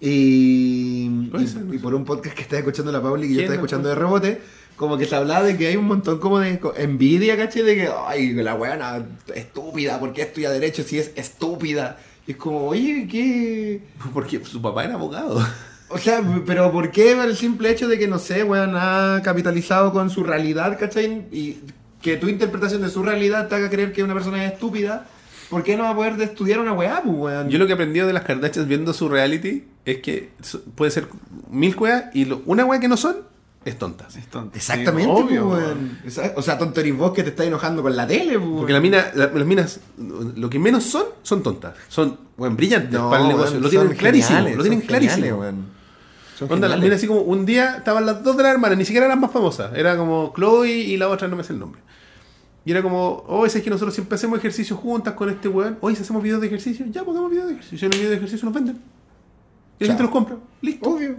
Y, 0.00 1.06
y- 1.72 1.78
por 1.82 1.94
un 1.94 2.04
podcast 2.04 2.34
que 2.36 2.42
está 2.42 2.58
escuchando 2.58 2.92
la 2.92 3.02
Pauli 3.02 3.26
y 3.26 3.30
yo 3.30 3.34
¿Quién 3.34 3.44
estaba 3.44 3.54
escuchando 3.56 3.88
de 3.88 3.94
rebote, 3.94 4.40
como 4.76 4.96
que 4.98 5.06
se 5.06 5.16
hablaba 5.16 5.44
de 5.44 5.56
que 5.56 5.68
hay 5.68 5.76
un 5.76 5.86
montón 5.86 6.18
como 6.18 6.38
de 6.40 6.60
envidia, 6.76 7.36
¿cachai? 7.36 7.62
De 7.62 7.74
que, 7.74 7.88
ay, 8.06 8.32
la 8.34 8.54
weona 8.54 9.04
estúpida, 9.34 9.98
¿por 9.98 10.12
qué 10.12 10.22
estudia 10.22 10.50
Derecho 10.50 10.82
si 10.82 10.98
es 10.98 11.12
estúpida? 11.16 11.98
Y 12.26 12.32
es 12.32 12.36
como, 12.36 12.66
oye, 12.66 13.06
¿qué...? 13.10 13.82
Porque 14.12 14.44
su 14.44 14.60
papá 14.60 14.84
era 14.84 14.94
abogado. 14.94 15.40
O 15.88 15.98
sea, 15.98 16.22
pero 16.46 16.72
¿por 16.72 16.90
qué 16.90 17.12
el 17.12 17.36
simple 17.36 17.70
hecho 17.70 17.86
de 17.88 17.98
que, 17.98 18.08
no 18.08 18.18
sé, 18.18 18.42
weón, 18.42 18.74
ha 18.74 19.20
capitalizado 19.22 19.92
con 19.92 20.10
su 20.10 20.24
realidad, 20.24 20.76
¿cachai? 20.78 21.26
Y 21.30 21.58
que 22.04 22.18
tu 22.18 22.28
interpretación 22.28 22.82
de 22.82 22.90
su 22.90 23.02
realidad 23.02 23.48
te 23.48 23.54
haga 23.54 23.70
creer 23.70 23.90
que 23.94 24.02
una 24.04 24.12
persona 24.12 24.44
es 24.44 24.52
estúpida, 24.52 25.06
¿por 25.48 25.62
qué 25.62 25.74
no 25.74 25.84
va 25.84 25.90
a 25.90 25.94
poder 25.96 26.16
de 26.18 26.24
estudiar 26.24 26.60
una 26.60 26.74
weá, 26.74 27.00
pues, 27.02 27.16
weón? 27.16 27.48
Yo 27.48 27.58
lo 27.58 27.66
que 27.66 27.72
aprendí 27.72 27.98
de 28.00 28.12
las 28.12 28.24
Kardashians 28.24 28.68
viendo 28.68 28.92
su 28.92 29.08
reality 29.08 29.64
es 29.86 29.98
que 30.00 30.30
puede 30.74 30.90
ser 30.90 31.08
mil 31.50 31.74
weas 31.76 32.14
y 32.14 32.26
lo- 32.26 32.42
una 32.44 32.66
wea 32.66 32.78
que 32.78 32.88
no 32.88 32.98
son 32.98 33.16
es 33.64 33.78
tontas. 33.78 34.14
Es 34.16 34.26
tonto. 34.26 34.54
Exactamente, 34.54 35.10
Sí, 35.10 35.10
pues, 35.14 35.26
obvio, 35.26 35.48
weón. 35.48 35.98
weón. 36.04 36.32
O 36.36 36.42
sea, 36.42 36.58
tonto 36.58 36.80
eres 36.80 36.94
vos 36.94 37.12
que 37.14 37.22
te 37.22 37.30
estás 37.30 37.46
enojando 37.46 37.82
con 37.82 37.96
la 37.96 38.06
tele, 38.06 38.38
pues, 38.38 38.50
Porque 38.58 38.72
la 38.74 38.80
mina, 38.80 39.06
la- 39.14 39.28
las 39.28 39.46
minas, 39.46 39.80
lo 40.36 40.50
que 40.50 40.58
menos 40.58 40.84
son, 40.84 41.04
son 41.22 41.42
tontas. 41.42 41.74
Son, 41.88 42.18
weón, 42.36 42.54
brillantes 42.54 42.92
No, 42.92 43.08
para 43.08 43.22
el 43.22 43.28
weón, 43.28 43.38
negocio. 43.38 43.60
Lo 43.60 43.70
tienen 43.70 43.96
clarísimo. 43.96 44.40
Lo 44.56 44.62
tienen 44.62 44.80
clarísimo. 44.82 45.42
Onda, 46.48 46.68
las 46.68 46.80
minas 46.80 46.96
así 46.96 47.06
como 47.06 47.20
un 47.20 47.46
día 47.46 47.76
estaban 47.76 48.04
las 48.06 48.22
dos 48.22 48.36
de 48.36 48.42
las 48.42 48.52
hermanas, 48.52 48.76
ni 48.76 48.84
siquiera 48.84 49.06
las 49.06 49.18
más 49.18 49.30
famosas. 49.30 49.72
Era 49.74 49.96
como 49.96 50.32
Chloe 50.34 50.68
y 50.68 50.96
la 50.96 51.08
otra 51.08 51.28
no 51.28 51.36
me 51.36 51.44
sé 51.44 51.52
el 51.52 51.60
nombre. 51.60 51.80
Y 52.64 52.70
era 52.72 52.82
como, 52.82 53.24
oh, 53.28 53.44
ese 53.44 53.58
es 53.58 53.64
que 53.64 53.70
nosotros 53.70 53.94
siempre 53.94 54.16
hacemos 54.16 54.38
ejercicio 54.38 54.76
juntas 54.76 55.14
con 55.14 55.28
este 55.28 55.48
weón. 55.48 55.76
Oye, 55.80 55.96
si 55.96 56.02
hacemos 56.02 56.22
videos 56.22 56.40
de 56.40 56.46
ejercicio, 56.46 56.86
ya 56.88 57.04
pongamos 57.04 57.30
videos 57.30 57.48
de 57.48 57.52
ejercicio. 57.54 57.78
Si 57.78 57.86
no 57.86 57.92
hay 57.92 57.98
videos 57.98 58.10
de 58.10 58.16
ejercicio, 58.16 58.44
nos 58.46 58.54
venden. 58.54 58.80
Y 59.78 59.84
la 59.84 59.88
gente 59.88 60.02
los 60.02 60.12
compra. 60.12 60.36
Listo. 60.62 60.90
Obvio. 60.90 61.16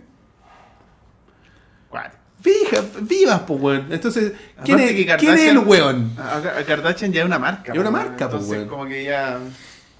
Fija, 2.41 2.83
vivas, 3.01 3.41
pues, 3.47 3.59
weón. 3.59 3.87
Entonces, 3.89 4.33
¿quién 4.63 4.79
es, 4.79 4.91
¿quién 5.17 5.33
es 5.33 5.49
el 5.49 5.57
weón? 5.59 6.11
A, 6.17 6.59
a 6.59 6.63
Kardashian 6.63 7.11
ya 7.11 7.21
es 7.21 7.25
una 7.25 7.39
marca. 7.39 7.73
Es 7.73 7.79
una 7.79 7.89
po, 7.89 7.97
marca, 7.97 8.25
Entonces, 8.25 8.51
weón. 8.51 8.67
como 8.67 8.85
que 8.85 9.03
ya. 9.03 9.39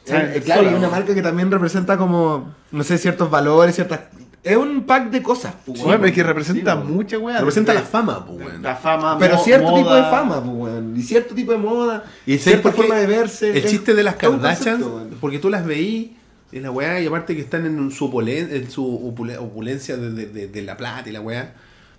Claro, 0.05 0.69
y 0.69 0.73
una 0.75 0.89
marca 0.89 1.15
que 1.15 1.23
también 1.23 1.49
representa 1.49 1.97
como, 1.97 2.53
no 2.71 2.83
sé, 2.83 2.99
ciertos 2.99 3.31
valores, 3.31 3.73
ciertas... 3.73 4.01
Es 4.45 4.55
un 4.57 4.83
pack 4.83 5.09
de 5.09 5.23
cosas, 5.23 5.55
pues, 5.65 5.79
Bueno, 5.81 5.93
weón. 5.97 6.05
es 6.09 6.13
que 6.13 6.21
representa 6.23 6.73
Sí, 6.73 6.77
weón. 6.79 6.93
mucha 6.93 7.17
weá. 7.17 7.39
Representa 7.39 7.73
la 7.73 7.81
fama, 7.81 8.25
pues, 8.25 8.39
weón. 8.45 8.61
La 8.61 8.75
fama, 8.75 9.17
Pero 9.17 9.37
cierto 9.39 9.73
tipo 9.73 9.93
de 9.93 10.01
moda. 10.01 10.09
fama, 10.11 10.43
pues, 10.43 10.55
weón. 10.55 10.95
Y 10.95 11.01
cierto 11.01 11.33
tipo 11.33 11.51
de 11.51 11.57
moda. 11.57 12.03
Y 12.27 12.31
¿sabes 12.37 12.43
cierta 12.43 12.71
forma 12.71 12.95
de 12.95 13.07
verse. 13.07 13.49
El 13.49 13.57
es 13.57 13.71
chiste 13.71 13.95
de 13.95 14.03
las 14.03 14.15
Kardashian, 14.17 14.81
concepto, 14.81 15.17
porque 15.19 15.39
tú 15.39 15.49
las 15.49 15.65
veí 15.65 16.15
en 16.51 16.61
la 16.61 16.69
weá, 16.71 17.01
y 17.01 17.07
aparte 17.07 17.35
que 17.35 17.41
están 17.41 17.65
en 17.65 17.89
su, 17.91 18.09
opulen- 18.11 18.51
en 18.51 18.69
su 18.69 18.85
opule- 18.85 19.37
opulencia 19.39 19.97
de, 19.97 20.11
de- 20.11 20.27
de- 20.27 20.47
de 20.47 20.61
la 20.61 20.77
plata 20.77 21.09
y 21.09 21.11
la 21.11 21.21
weá. 21.21 21.55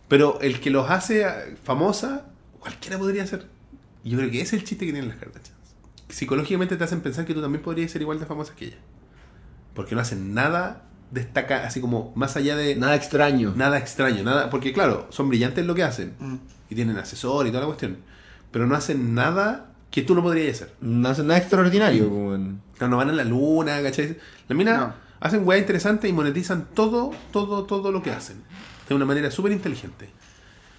Pero 0.07 0.38
el 0.40 0.61
que 0.61 0.70
los 0.70 0.88
hace 0.88 1.22
eh, 1.22 1.57
famosa, 1.64 2.26
cualquiera 2.61 2.97
podría 2.97 3.26
ser. 3.26 3.47
Y 4.05 4.11
yo 4.11 4.18
creo 4.18 4.30
que 4.30 4.40
ese 4.40 4.55
es 4.55 4.62
el 4.62 4.68
chiste 4.68 4.86
que 4.86 4.92
tienen 4.92 5.09
las 5.11 5.18
Kardashians. 5.18 5.51
Psicológicamente 6.09 6.76
te 6.76 6.84
hacen 6.84 7.01
pensar 7.01 7.24
que 7.24 7.34
tú 7.34 7.42
también 7.42 7.61
podrías 7.62 7.90
ser 7.90 8.03
igual 8.03 8.20
de 8.20 8.26
famosa 8.26 8.55
que 8.55 8.66
ella. 8.66 8.76
Porque 9.74 9.97
no 9.97 10.01
hacen 10.01 10.32
nada 10.32 10.84
destaca, 11.11 11.66
así 11.66 11.80
como 11.80 12.12
más 12.16 12.36
allá 12.36 12.57
de 12.57 12.76
Nada 12.76 12.94
extraño. 12.96 13.52
nada 13.57 13.78
extraño, 13.78 14.22
nada, 14.24 14.50
porque 14.50 14.72
claro, 14.72 15.07
son 15.11 15.28
brillantes 15.28 15.61
en 15.62 15.66
lo 15.66 15.74
que 15.74 15.82
hacen 15.84 16.14
Mm. 16.18 16.36
y 16.70 16.74
tienen 16.74 16.96
asesor 16.98 17.46
y 17.46 17.50
toda 17.50 17.61
la 17.62 17.66
cuestión, 17.66 17.98
pero 18.50 18.66
no 18.66 18.74
hacen 18.74 19.14
nada 19.14 19.72
que 19.90 20.02
tú 20.02 20.14
no 20.14 20.22
podrías 20.22 20.57
hacer. 20.57 20.74
No 20.80 21.09
hacen 21.09 21.26
nada 21.28 21.38
extraordinario. 21.40 22.09
Claro, 22.76 22.90
no 22.90 22.96
van 22.96 23.11
a 23.11 23.12
la 23.12 23.24
luna, 23.24 23.80
¿cachai? 23.82 24.16
La 24.48 24.54
mina 24.57 24.76
No. 24.78 24.94
hacen 25.20 25.46
weá 25.46 25.59
interesante 25.59 26.09
y 26.09 26.12
monetizan 26.12 26.66
todo, 26.74 27.12
todo, 27.32 27.64
todo 27.64 27.92
lo 27.92 28.02
que 28.02 28.11
hacen. 28.11 28.42
De 28.88 28.94
una 28.94 29.04
manera 29.07 29.30
súper 29.30 29.52
inteligente. 29.52 30.11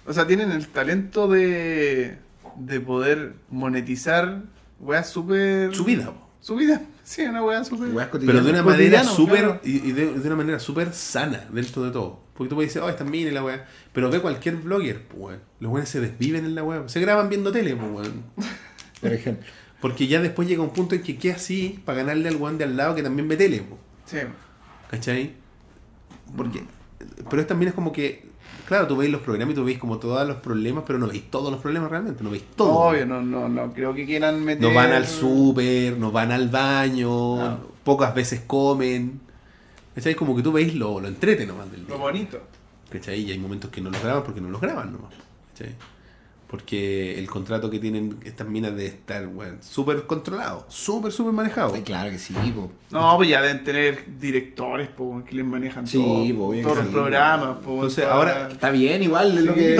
O 0.06 0.12
sea, 0.12 0.26
tienen 0.26 0.52
el 0.52 0.68
talento 0.68 1.26
de, 1.28 2.18
de 2.56 2.80
poder 2.80 3.34
monetizar 3.50 4.42
weas 4.80 5.08
súper. 5.10 5.74
Su 5.74 5.84
vida, 5.84 6.06
po. 6.06 6.28
Su 6.40 6.54
vida. 6.54 6.80
Sí, 7.08 7.22
una 7.22 7.42
wea 7.42 7.64
súper. 7.64 7.88
Pero 8.20 8.42
de 8.42 8.50
una 8.50 8.62
manera 8.62 9.00
claro. 9.00 9.16
súper 9.16 9.60
y, 9.64 9.88
y 9.88 9.92
de, 9.92 10.12
de 10.12 10.26
una 10.26 10.36
manera 10.36 10.60
súper 10.60 10.92
sana 10.92 11.48
dentro 11.50 11.82
de 11.82 11.90
todo. 11.90 12.20
Porque 12.34 12.50
tú 12.50 12.54
puedes 12.54 12.68
decir, 12.68 12.82
oh, 12.82 12.90
esta 12.90 13.02
mina 13.02 13.32
la 13.32 13.42
weá. 13.42 13.66
Pero 13.94 14.10
ve 14.10 14.20
cualquier 14.20 14.56
blogger, 14.56 15.08
pues, 15.08 15.18
weón. 15.18 15.40
Los 15.58 15.72
weones 15.72 15.88
se 15.88 16.00
desviven 16.00 16.44
en 16.44 16.54
la 16.54 16.62
weá. 16.62 16.86
Se 16.86 17.00
graban 17.00 17.30
viendo 17.30 17.50
tele, 17.50 17.74
pues, 17.76 17.90
weón. 17.90 18.24
Por 19.00 19.10
ejemplo. 19.10 19.46
Porque 19.80 20.06
ya 20.06 20.20
después 20.20 20.46
llega 20.46 20.60
un 20.60 20.74
punto 20.74 20.96
en 20.96 21.02
que 21.02 21.16
queda 21.16 21.36
así 21.36 21.80
para 21.86 22.02
ganarle 22.02 22.28
al 22.28 22.36
weón 22.36 22.58
de 22.58 22.64
al 22.64 22.76
lado 22.76 22.94
que 22.94 23.02
también 23.02 23.26
ve 23.26 23.38
tele, 23.38 23.62
po. 23.62 23.78
Sí. 24.04 24.18
¿Cachai? 24.90 25.32
Porque. 26.36 26.62
Pero 27.30 27.40
es 27.40 27.48
también 27.48 27.70
es 27.70 27.74
como 27.74 27.90
que. 27.90 28.27
Claro, 28.68 28.86
tú 28.86 28.98
veis 28.98 29.10
los 29.10 29.22
programas 29.22 29.54
y 29.54 29.56
tú 29.56 29.64
veis 29.64 29.78
como 29.78 29.96
todos 29.98 30.28
los 30.28 30.36
problemas, 30.36 30.84
pero 30.86 30.98
no 30.98 31.06
veis 31.06 31.30
todos 31.30 31.50
los 31.50 31.58
problemas 31.58 31.90
realmente, 31.90 32.22
no 32.22 32.28
veis 32.28 32.44
todo. 32.54 32.68
Obvio, 32.70 33.06
no, 33.06 33.22
no, 33.22 33.48
no. 33.48 33.72
Creo 33.72 33.94
que 33.94 34.04
quieran 34.04 34.44
meter. 34.44 34.62
No 34.62 34.74
van 34.74 34.92
al 34.92 35.06
súper, 35.06 35.96
no 35.96 36.12
van 36.12 36.32
al 36.32 36.50
baño, 36.50 37.08
No. 37.36 37.58
pocas 37.82 38.14
veces 38.14 38.42
comen. 38.46 39.20
¿Cachai? 39.94 40.14
Como 40.14 40.36
que 40.36 40.42
tú 40.42 40.52
veis 40.52 40.74
lo, 40.74 41.00
lo 41.00 41.08
entrete 41.08 41.46
nomás 41.46 41.70
del 41.72 41.86
día. 41.86 41.94
Lo 41.94 41.98
bonito. 41.98 42.38
¿Cachai? 42.90 43.20
Y 43.22 43.32
hay 43.32 43.38
momentos 43.38 43.70
que 43.70 43.80
no 43.80 43.88
los 43.88 44.02
graban 44.02 44.22
porque 44.22 44.42
no 44.42 44.50
los 44.50 44.60
graban 44.60 44.92
nomás. 44.92 45.14
¿Cachai? 45.56 45.74
Porque 46.48 47.18
el 47.18 47.26
contrato 47.28 47.68
que 47.68 47.78
tienen 47.78 48.16
estas 48.24 48.48
minas 48.48 48.74
de 48.74 48.86
estar, 48.86 49.26
weón, 49.26 49.58
súper 49.62 50.06
controlado, 50.06 50.64
súper, 50.70 51.12
súper 51.12 51.34
manejado. 51.34 51.74
Ay, 51.74 51.82
claro 51.82 52.10
que 52.10 52.18
sí, 52.18 52.32
po. 52.56 52.70
No, 52.90 53.16
pues 53.18 53.28
ya 53.28 53.42
deben 53.42 53.62
tener 53.64 54.06
directores 54.18 54.88
po, 54.88 55.22
que 55.28 55.34
les 55.36 55.44
manejan 55.44 55.86
Sí, 55.86 55.98
todo, 55.98 56.36
po, 56.38 56.50
bien 56.52 56.62
todos 56.64 56.78
los 56.78 56.86
sí. 56.86 56.92
programas. 56.92 57.58
Po, 57.58 57.74
Entonces, 57.74 58.04
toda- 58.04 58.14
ahora- 58.16 58.48
Está 58.50 58.70
bien, 58.70 59.02
igual, 59.02 59.36
es 59.36 59.44
lo 59.44 59.52
Sí. 59.52 59.58
que 59.60 59.78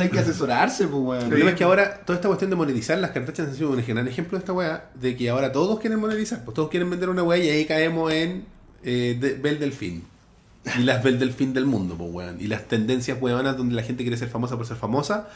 hay 0.00 0.08
que 0.08 0.18
asesorarse, 0.20 0.86
pues, 0.86 0.94
El 1.00 1.06
weón. 1.08 1.28
problema 1.28 1.50
es 1.50 1.56
que 1.56 1.64
ahora 1.64 1.98
toda 2.04 2.14
esta 2.16 2.28
cuestión 2.28 2.50
de 2.50 2.56
monetizar 2.56 2.96
las 2.98 3.10
Kardashians 3.10 3.50
ha 3.50 3.54
sido 3.56 3.70
un 3.70 3.84
gran 3.84 4.06
ejemplo 4.06 4.38
de 4.38 4.42
esta 4.42 4.52
weá, 4.52 4.90
de 4.94 5.16
que 5.16 5.28
ahora 5.28 5.50
todos 5.50 5.80
quieren 5.80 5.98
monetizar, 5.98 6.44
pues 6.44 6.54
todos 6.54 6.68
quieren 6.70 6.88
vender 6.88 7.08
una 7.08 7.24
weá 7.24 7.42
y 7.42 7.48
ahí 7.48 7.64
caemos 7.64 8.12
en 8.12 8.44
eh, 8.84 9.16
de- 9.20 9.34
Bel 9.34 9.58
Delfín. 9.58 10.04
Y 10.78 10.82
las 10.84 11.02
Bel 11.02 11.18
Delfín 11.18 11.52
del 11.52 11.66
mundo, 11.66 11.96
pues 11.98 12.10
weón. 12.12 12.36
Y 12.40 12.46
las 12.46 12.68
tendencias 12.68 13.20
weonas 13.20 13.56
donde 13.56 13.74
la 13.74 13.82
gente 13.82 14.04
quiere 14.04 14.16
ser 14.16 14.28
famosa 14.28 14.56
por 14.56 14.66
ser 14.66 14.76
famosa, 14.76 15.28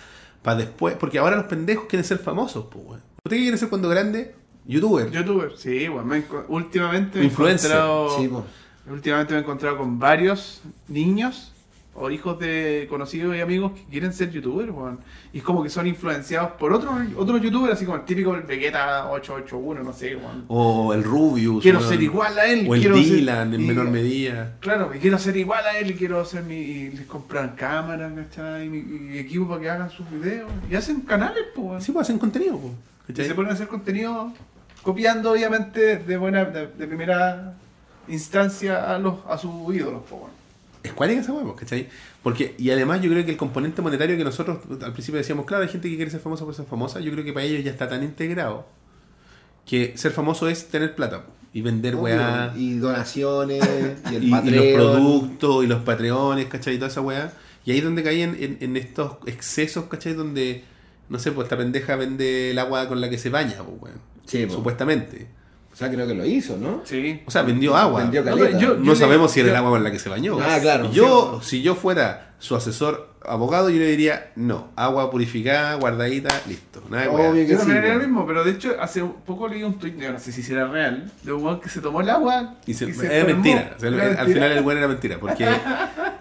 para 0.42 0.56
después, 0.58 0.96
porque 0.98 1.18
ahora 1.18 1.36
los 1.36 1.46
pendejos 1.46 1.84
quieren 1.88 2.04
ser 2.04 2.18
famosos, 2.18 2.66
pues 2.70 2.84
weón. 2.84 3.00
¿Usted 3.24 3.36
qué 3.36 3.42
quiere 3.42 3.58
ser 3.58 3.68
cuando 3.68 3.88
grande? 3.88 4.34
Youtuber. 4.66 5.10
Youtuber, 5.10 5.52
sí, 5.56 5.86
enco- 5.86 6.44
últimamente 6.48 7.18
me 7.18 7.24
he 7.24 7.28
Influencer. 7.28 7.70
encontrado. 7.72 8.18
Sí. 8.18 8.30
Últimamente 8.90 9.32
me 9.34 9.38
he 9.40 9.42
encontrado 9.42 9.76
con 9.78 9.98
varios 9.98 10.62
niños 10.88 11.49
o 12.00 12.10
hijos 12.10 12.38
de 12.38 12.86
conocidos 12.88 13.36
y 13.36 13.40
amigos 13.40 13.72
que 13.72 13.84
quieren 13.90 14.12
ser 14.12 14.30
youtubers, 14.30 14.70
weón. 14.70 14.98
Y 15.32 15.38
es 15.38 15.44
como 15.44 15.62
que 15.62 15.68
son 15.70 15.86
influenciados 15.86 16.52
por 16.52 16.72
otros 16.72 16.94
otros 17.16 17.40
youtubers, 17.40 17.74
así 17.74 17.84
como 17.84 17.98
el 17.98 18.04
típico 18.04 18.34
el 18.34 18.42
Vegeta 18.42 19.10
881, 19.10 19.82
no 19.84 19.92
sé, 19.92 20.16
weón. 20.16 20.44
O 20.48 20.92
el 20.94 21.04
Rubius. 21.04 21.62
Quiero 21.62 21.78
weón. 21.78 21.90
ser 21.90 22.02
igual 22.02 22.38
a 22.38 22.46
él. 22.46 22.66
O 22.68 22.74
el 22.74 22.80
quiero 22.80 22.96
ser- 22.96 23.04
Dylan 23.04 23.54
en 23.54 23.60
y- 23.60 23.66
menor 23.66 23.88
medida. 23.90 24.56
Claro, 24.60 24.90
y 24.94 24.98
quiero 24.98 25.18
ser 25.18 25.36
igual 25.36 25.64
a 25.66 25.78
él 25.78 25.90
y 25.90 25.94
quiero 25.94 26.20
hacer 26.20 26.42
mi. 26.42 26.54
Y 26.56 26.90
les 26.90 27.06
compran 27.06 27.50
cámaras, 27.56 28.12
¿cachai? 28.14 28.66
Y, 28.68 29.14
y 29.14 29.18
equipo 29.18 29.48
para 29.48 29.60
que 29.60 29.70
hagan 29.70 29.90
sus 29.90 30.10
videos. 30.10 30.50
Y 30.70 30.74
hacen 30.74 31.00
canales, 31.02 31.44
pues, 31.54 31.66
weón. 31.68 31.82
Sí, 31.82 31.92
pues 31.92 32.06
hacen 32.06 32.18
contenido, 32.18 32.58
pues. 32.58 32.72
Y 33.18 33.24
se 33.28 33.34
ponen 33.34 33.50
a 33.50 33.54
hacer 33.54 33.68
contenido 33.68 34.32
copiando, 34.82 35.32
obviamente, 35.32 35.98
de 35.98 36.16
buena 36.16 36.44
de, 36.44 36.68
de 36.68 36.86
primera 36.86 37.54
instancia 38.08 38.94
a 38.94 38.98
los 38.98 39.14
a 39.28 39.36
sus 39.38 39.74
ídolos, 39.74 40.02
pues, 40.08 40.20
weón. 40.22 40.39
Es 40.82 40.92
cuática 40.92 41.20
esa 41.20 41.32
huevo, 41.32 41.54
¿cachai? 41.54 41.88
Porque, 42.22 42.54
y 42.58 42.70
además 42.70 43.02
yo 43.02 43.10
creo 43.10 43.24
que 43.24 43.32
el 43.32 43.36
componente 43.36 43.82
monetario 43.82 44.16
que 44.16 44.24
nosotros 44.24 44.58
al 44.82 44.92
principio 44.92 45.18
decíamos, 45.18 45.44
claro, 45.44 45.62
hay 45.62 45.68
gente 45.68 45.90
que 45.90 45.96
quiere 45.96 46.10
ser 46.10 46.20
famosa 46.20 46.44
por 46.44 46.54
ser 46.54 46.66
famosa, 46.66 47.00
yo 47.00 47.12
creo 47.12 47.24
que 47.24 47.32
para 47.32 47.44
ellos 47.44 47.62
ya 47.64 47.70
está 47.70 47.88
tan 47.88 48.02
integrado 48.02 48.66
que 49.66 49.92
ser 49.96 50.12
famoso 50.12 50.48
es 50.48 50.68
tener 50.68 50.94
plata 50.94 51.24
y 51.52 51.62
vender 51.62 51.96
weá 51.96 52.52
Y 52.56 52.78
donaciones, 52.78 53.64
y 54.10 54.14
el 54.14 54.24
y, 54.24 54.34
y 54.44 54.50
los 54.50 54.66
productos 54.74 55.64
y 55.64 55.66
los 55.66 55.82
patreones, 55.82 56.46
¿cachai? 56.46 56.74
Y 56.74 56.78
toda 56.78 56.90
esa 56.90 57.00
weá. 57.00 57.32
Y 57.64 57.72
ahí 57.72 57.78
es 57.78 57.84
donde 57.84 58.02
caen 58.02 58.36
en, 58.40 58.58
en 58.60 58.76
estos 58.76 59.18
excesos, 59.26 59.84
¿cachai? 59.84 60.14
Donde, 60.14 60.64
no 61.08 61.18
sé, 61.18 61.32
pues 61.32 61.46
esta 61.46 61.56
pendeja 61.56 61.96
vende 61.96 62.52
el 62.52 62.58
agua 62.58 62.88
con 62.88 63.00
la 63.00 63.10
que 63.10 63.18
se 63.18 63.30
baña, 63.30 63.56
pues, 63.58 63.80
weón. 63.80 64.00
Sí. 64.26 64.48
Supuestamente. 64.48 65.28
Sea, 65.80 65.90
creo 65.90 66.06
que 66.06 66.14
lo 66.14 66.24
hizo, 66.26 66.56
¿no? 66.56 66.82
Sí. 66.84 67.22
O 67.26 67.30
sea, 67.30 67.42
vendió 67.42 67.76
agua. 67.76 68.02
Vendió 68.02 68.22
No, 68.22 68.36
caleta. 68.36 68.58
yo- 68.58 68.76
No 68.76 68.92
le- 68.92 68.96
sabemos 68.96 69.32
si 69.32 69.40
era 69.40 69.48
yo- 69.48 69.52
el 69.52 69.56
agua 69.58 69.70
con 69.70 69.84
la 69.84 69.90
que 69.90 69.98
se 69.98 70.08
bañó. 70.08 70.38
Ah, 70.40 70.58
claro. 70.60 70.90
Yo, 70.92 71.40
si 71.42 71.62
yo 71.62 71.74
fuera 71.74 72.34
su 72.38 72.54
asesor 72.56 73.08
abogado, 73.22 73.68
yo 73.68 73.78
le 73.78 73.86
diría, 73.86 74.32
no, 74.34 74.68
agua 74.76 75.10
purificada, 75.10 75.74
guardadita, 75.74 76.30
listo. 76.48 76.82
Nada 76.88 77.02
de 77.04 77.08
Obvio 77.10 77.18
weá. 77.24 77.32
que 77.34 77.46
Yo 77.46 77.52
sí, 77.52 77.56
también 77.58 77.78
haría 77.78 77.92
po. 77.92 77.98
lo 77.98 78.04
mismo, 78.06 78.26
pero 78.26 78.44
de 78.44 78.50
hecho 78.52 78.76
hace 78.80 79.04
poco 79.26 79.46
leí 79.46 79.62
un 79.62 79.78
tweet, 79.78 79.92
no 80.10 80.18
sé 80.18 80.32
si 80.32 80.42
será 80.42 80.66
real, 80.66 81.10
de 81.22 81.32
un 81.32 81.44
weón 81.44 81.60
que 81.60 81.68
se 81.68 81.80
tomó 81.82 82.00
el 82.00 82.08
agua 82.08 82.54
Y 82.66 82.72
se- 82.72 82.86
y 82.86 82.90
es 82.90 82.98
enfermó. 82.98 83.26
mentira. 83.34 83.74
O 83.76 83.80
sea, 83.80 83.88
Era 83.90 84.02
al 84.02 84.08
mentira. 84.10 84.26
final 84.26 84.52
el 84.52 84.64
weón 84.64 84.78
era 84.78 84.88
mentira. 84.88 85.18
Porque, 85.20 85.46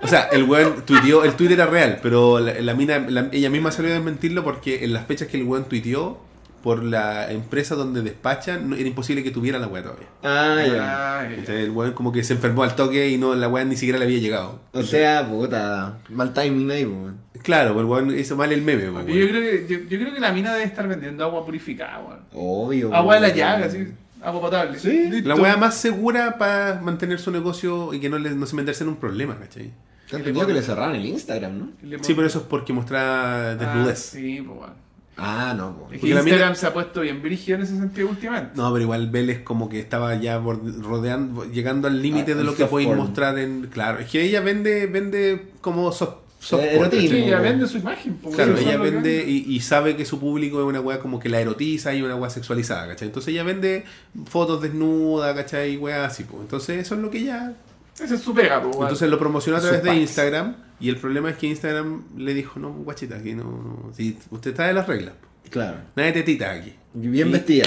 o 0.01 0.07
sea, 0.07 0.23
el 0.31 0.43
weón 0.43 0.81
tuiteó, 0.85 1.23
el 1.23 1.33
tweet 1.33 1.53
era 1.53 1.65
real, 1.67 1.99
pero 2.03 2.39
la, 2.39 2.53
la 2.59 2.73
mina, 2.73 2.99
la- 2.99 3.29
ella 3.31 3.49
misma 3.49 3.71
salió 3.71 3.91
a 3.91 3.95
desmentirlo 3.95 4.43
porque 4.43 4.83
en 4.83 4.91
las 4.93 5.05
fechas 5.07 5.29
que 5.29 5.37
el 5.37 5.43
weón 5.45 5.65
tuiteó, 5.65 6.19
por 6.61 6.83
la 6.83 7.31
empresa 7.31 7.75
donde 7.75 8.01
despachan, 8.01 8.69
no- 8.69 8.75
era 8.75 8.87
imposible 8.87 9.23
que 9.23 9.31
tuviera 9.31 9.59
la 9.59 9.67
weá 9.67 9.81
todavía. 9.83 10.07
Ah, 10.23 10.57
ya. 10.65 11.19
Ay, 11.19 11.27
Entonces 11.39 11.63
el 11.65 11.71
weón 11.71 11.93
como 11.93 12.11
que 12.11 12.23
se 12.23 12.33
enfermó 12.33 12.63
al 12.63 12.75
toque 12.75 13.09
y 13.09 13.17
no 13.17 13.35
la 13.35 13.47
weá 13.47 13.63
ni 13.65 13.75
siquiera 13.75 13.97
le 13.99 14.05
había 14.05 14.19
llegado. 14.19 14.59
O 14.73 14.83
sea, 14.83 15.27
puta, 15.27 15.97
mal 16.09 16.33
timing 16.33 16.69
ahí, 16.71 16.85
weón. 16.85 17.17
Claro, 17.43 17.73
pues 17.73 17.83
el 17.83 17.89
weón 17.91 18.19
hizo 18.19 18.35
mal 18.35 18.51
el 18.51 18.61
meme. 18.61 18.91
pues, 18.91 19.05
yo, 19.07 19.13
weón. 19.13 19.27
creo 19.29 19.41
que, 19.41 19.65
yo, 19.69 19.79
yo 19.89 19.99
creo 19.99 20.13
que 20.13 20.19
la 20.19 20.31
mina 20.31 20.51
debe 20.53 20.65
estar 20.65 20.87
vendiendo 20.87 21.23
agua 21.23 21.45
purificada, 21.45 21.99
weón. 21.99 22.19
Obvio. 22.33 22.93
Agua 22.93 23.15
de 23.15 23.21
la 23.21 23.29
llaga, 23.29 23.65
así, 23.67 23.87
agua 24.21 24.41
potable. 24.41 24.77
Sí. 24.77 25.09
Listo. 25.09 25.29
La 25.29 25.35
weá 25.35 25.55
más 25.57 25.75
segura 25.75 26.37
para 26.37 26.81
mantener 26.81 27.19
su 27.19 27.31
negocio 27.31 27.93
y 27.93 27.99
que 27.99 28.09
no, 28.09 28.17
le, 28.19 28.31
no 28.31 28.45
se 28.45 28.55
meterse 28.55 28.83
en 28.83 28.89
un 28.89 28.95
problema, 28.97 29.37
¿cachai? 29.39 29.71
Entendido 30.11 30.47
que 30.47 30.53
le 30.53 30.63
cerraron 30.63 30.95
el 30.95 31.05
Instagram, 31.05 31.59
¿no? 31.59 31.69
Sí, 32.01 32.15
pero 32.15 32.25
eso 32.25 32.39
es 32.39 32.45
porque 32.45 32.73
muestra 32.73 33.51
Ah, 33.51 33.55
desnudez. 33.55 33.99
sí, 33.99 34.41
pues, 34.45 34.59
weón. 34.59 34.88
Ah, 35.21 35.53
no, 35.55 35.75
po. 35.77 35.83
Es 35.85 35.91
que 35.93 35.97
Porque 35.99 36.13
la 36.13 36.19
Instagram 36.21 36.49
mina- 36.49 36.55
se 36.55 36.67
ha 36.67 36.73
puesto 36.73 37.01
bien 37.01 37.21
brígido 37.21 37.57
en 37.57 37.63
ese 37.63 37.77
sentido 37.77 38.09
últimamente. 38.09 38.51
No, 38.55 38.71
pero 38.71 38.83
igual 38.83 39.09
Vélez 39.09 39.41
como 39.43 39.69
que 39.69 39.79
estaba 39.79 40.15
ya 40.15 40.37
rodeando, 40.39 41.45
llegando 41.45 41.87
al 41.87 42.01
límite 42.01 42.31
Ah, 42.33 42.35
de 42.35 42.43
lo 42.43 42.55
que 42.55 42.65
podéis 42.65 42.95
mostrar 42.95 43.37
en. 43.39 43.67
Claro, 43.67 43.99
es 43.99 44.09
que 44.09 44.21
ella 44.23 44.41
vende, 44.41 44.87
vende 44.87 45.51
como 45.61 45.91
soft, 45.91 46.15
soft 46.39 46.63
Eh. 46.63 46.87
Sí, 46.91 47.07
ella 47.17 47.39
vende 47.39 47.67
su 47.67 47.77
imagen. 47.79 48.17
Claro, 48.35 48.57
ella 48.57 48.77
vende 48.77 49.23
y, 49.27 49.45
y 49.53 49.59
sabe 49.59 49.95
que 49.95 50.05
su 50.05 50.19
público 50.19 50.59
es 50.61 50.65
una 50.65 50.79
weá 50.79 50.99
como 50.99 51.19
que 51.19 51.29
la 51.29 51.39
erotiza 51.41 51.93
y 51.93 52.01
una 52.01 52.15
weá 52.15 52.29
sexualizada, 52.29 52.87
¿cachai? 52.87 53.07
Entonces 53.09 53.33
ella 53.33 53.43
vende 53.43 53.83
fotos 54.25 54.61
desnudas, 54.61 55.35
¿cachai? 55.35 55.73
Y 55.73 55.77
weá 55.77 56.05
así, 56.05 56.23
pues. 56.23 56.41
Entonces 56.43 56.79
eso 56.79 56.95
es 56.95 57.01
lo 57.01 57.09
que 57.11 57.19
ella... 57.19 57.53
Esa 58.01 58.15
es 58.15 58.21
su 58.21 58.33
pega, 58.33 58.61
po, 58.61 58.69
weón. 58.69 58.83
Entonces 58.83 59.09
lo 59.09 59.19
promocionó 59.19 59.57
a 59.57 59.61
través 59.61 59.83
de 59.83 59.89
packs. 59.89 60.01
Instagram 60.01 60.55
y 60.79 60.89
el 60.89 60.97
problema 60.97 61.29
es 61.29 61.37
que 61.37 61.47
Instagram 61.47 62.03
le 62.17 62.33
dijo, 62.33 62.59
no, 62.59 62.71
guachita, 62.71 63.17
aquí 63.17 63.33
no... 63.33 63.43
no 63.43 63.91
si 63.95 64.17
usted 64.31 64.51
está 64.51 64.67
de 64.67 64.73
las 64.73 64.87
reglas, 64.87 65.13
Claro. 65.49 65.77
nada 65.95 66.07
de 66.07 66.13
tetitas 66.13 66.57
aquí, 66.59 66.73
Bien 66.93 67.27
Y- 67.29 67.31
vestida. 67.31 67.65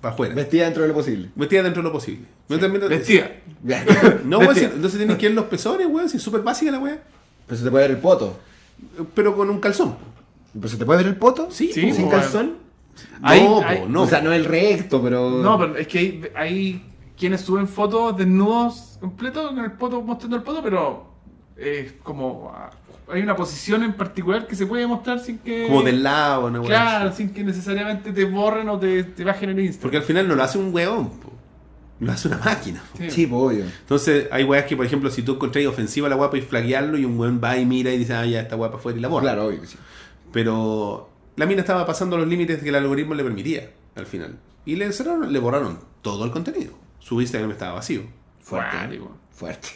para 0.00 0.14
afuera. 0.14 0.34
Vestida 0.34 0.64
dentro 0.64 0.82
de 0.82 0.88
lo 0.88 0.94
posible. 0.94 1.30
Vestida 1.34 1.62
dentro 1.62 1.82
de 1.82 1.88
lo 1.88 1.92
posible. 1.92 2.24
No 2.48 2.58
te 2.58 2.68
metas- 2.68 2.88
Vestida. 2.88 3.30
No, 4.24 4.38
weón, 4.38 4.54
si- 4.54 4.64
entonces 4.64 4.98
tienen 4.98 5.16
que 5.16 5.26
ir 5.26 5.32
los 5.34 5.46
pezones, 5.46 5.86
weón, 5.88 6.08
si 6.08 6.16
es 6.18 6.22
súper 6.22 6.42
básica 6.42 6.70
la 6.70 6.78
weá. 6.78 7.02
Pero 7.46 7.58
se 7.58 7.64
te 7.64 7.70
puede 7.70 7.88
ver 7.88 7.96
el 7.96 8.02
poto. 8.02 8.38
Pero 9.14 9.34
con 9.36 9.50
un 9.50 9.58
calzón. 9.60 9.96
¿Pero 10.54 10.68
se 10.68 10.76
te 10.76 10.84
puede 10.84 10.98
ver 10.98 11.06
el 11.08 11.16
poto? 11.16 11.48
Sí, 11.50 11.70
Sí. 11.72 11.92
¿Sin 11.92 12.08
calzón? 12.08 12.56
Hay- 13.22 13.42
no, 13.42 13.62
hay- 13.64 13.80
po, 13.80 13.88
no. 13.88 14.02
O 14.02 14.06
sea, 14.06 14.20
no 14.22 14.32
el 14.32 14.44
recto, 14.44 15.02
pero. 15.02 15.30
No, 15.42 15.58
pero 15.58 15.76
es 15.76 15.86
que 15.88 15.98
hay, 15.98 16.22
hay 16.34 16.84
quienes 17.18 17.40
suben 17.42 17.66
fotos 17.68 18.16
desnudos 18.16 18.96
completos 19.00 19.50
con 19.50 19.58
el 19.64 19.72
poto 19.72 20.00
mostrando 20.02 20.36
el 20.36 20.42
poto, 20.42 20.62
pero 20.62 21.07
es 21.58 21.92
como 22.02 22.52
ah, 22.54 22.70
hay 23.10 23.22
una 23.22 23.34
posición 23.34 23.82
en 23.82 23.94
particular 23.94 24.46
que 24.46 24.54
se 24.54 24.66
puede 24.66 24.86
mostrar 24.86 25.18
sin 25.20 25.38
que 25.38 25.66
Como 25.66 25.82
del 25.82 26.02
lado, 26.02 26.50
¿no? 26.50 26.62
claro, 26.62 27.12
sin 27.12 27.30
que 27.30 27.42
necesariamente 27.42 28.12
te 28.12 28.24
borren 28.24 28.68
o 28.68 28.78
te, 28.78 29.02
te 29.04 29.24
bajen 29.24 29.50
el 29.50 29.60
Instagram. 29.60 29.82
Porque 29.82 29.96
al 29.96 30.02
final 30.02 30.28
no 30.28 30.34
lo 30.34 30.42
hace 30.42 30.58
un 30.58 30.74
weón, 30.74 31.10
po. 31.10 31.32
lo 32.00 32.12
hace 32.12 32.28
una 32.28 32.38
máquina. 32.38 32.82
po. 32.92 32.98
Sí. 32.98 33.10
Sí, 33.10 33.26
pues 33.26 33.42
obvio. 33.42 33.64
Entonces 33.64 34.28
hay 34.30 34.44
weas 34.44 34.66
que, 34.66 34.76
por 34.76 34.86
ejemplo, 34.86 35.10
si 35.10 35.22
tú 35.22 35.34
encontrás 35.34 35.64
ofensiva 35.66 36.06
a 36.06 36.10
la 36.10 36.16
guapa 36.16 36.36
y 36.36 36.42
flaguearlo 36.42 36.98
y 36.98 37.04
un 37.04 37.18
weón 37.18 37.40
va 37.42 37.56
y 37.56 37.64
mira 37.64 37.92
y 37.92 37.98
dice, 37.98 38.14
ah, 38.14 38.26
ya 38.26 38.40
está 38.40 38.56
guapa 38.56 38.76
afuera 38.76 38.98
y 38.98 39.00
la 39.00 39.08
borra. 39.08 39.22
Claro, 39.22 39.46
obvio 39.46 39.60
que 39.60 39.66
sí. 39.66 39.78
Pero 40.32 41.08
la 41.36 41.46
mina 41.46 41.60
estaba 41.60 41.86
pasando 41.86 42.18
los 42.18 42.28
límites 42.28 42.62
que 42.62 42.68
el 42.68 42.74
algoritmo 42.74 43.14
le 43.14 43.24
permitía 43.24 43.70
al 43.94 44.06
final. 44.06 44.38
Y 44.66 44.76
le 44.76 44.84
encerraron, 44.84 45.32
le 45.32 45.38
borraron 45.38 45.78
todo 46.02 46.24
el 46.24 46.30
contenido. 46.30 46.72
Su 46.98 47.20
Instagram 47.20 47.52
estaba 47.52 47.74
vacío. 47.74 48.02
Fuerte. 48.40 49.00
Fuerte. 49.30 49.68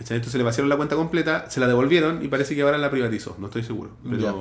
¿Cachai? 0.00 0.16
Entonces 0.16 0.38
le 0.38 0.44
vaciaron 0.44 0.70
la 0.70 0.76
cuenta 0.76 0.96
completa, 0.96 1.50
se 1.50 1.60
la 1.60 1.66
devolvieron 1.68 2.24
y 2.24 2.28
parece 2.28 2.54
que 2.54 2.62
ahora 2.62 2.78
la 2.78 2.90
privatizó, 2.90 3.36
no 3.38 3.48
estoy 3.48 3.62
seguro. 3.62 3.90
Pero, 4.02 4.16
Ya. 4.18 4.32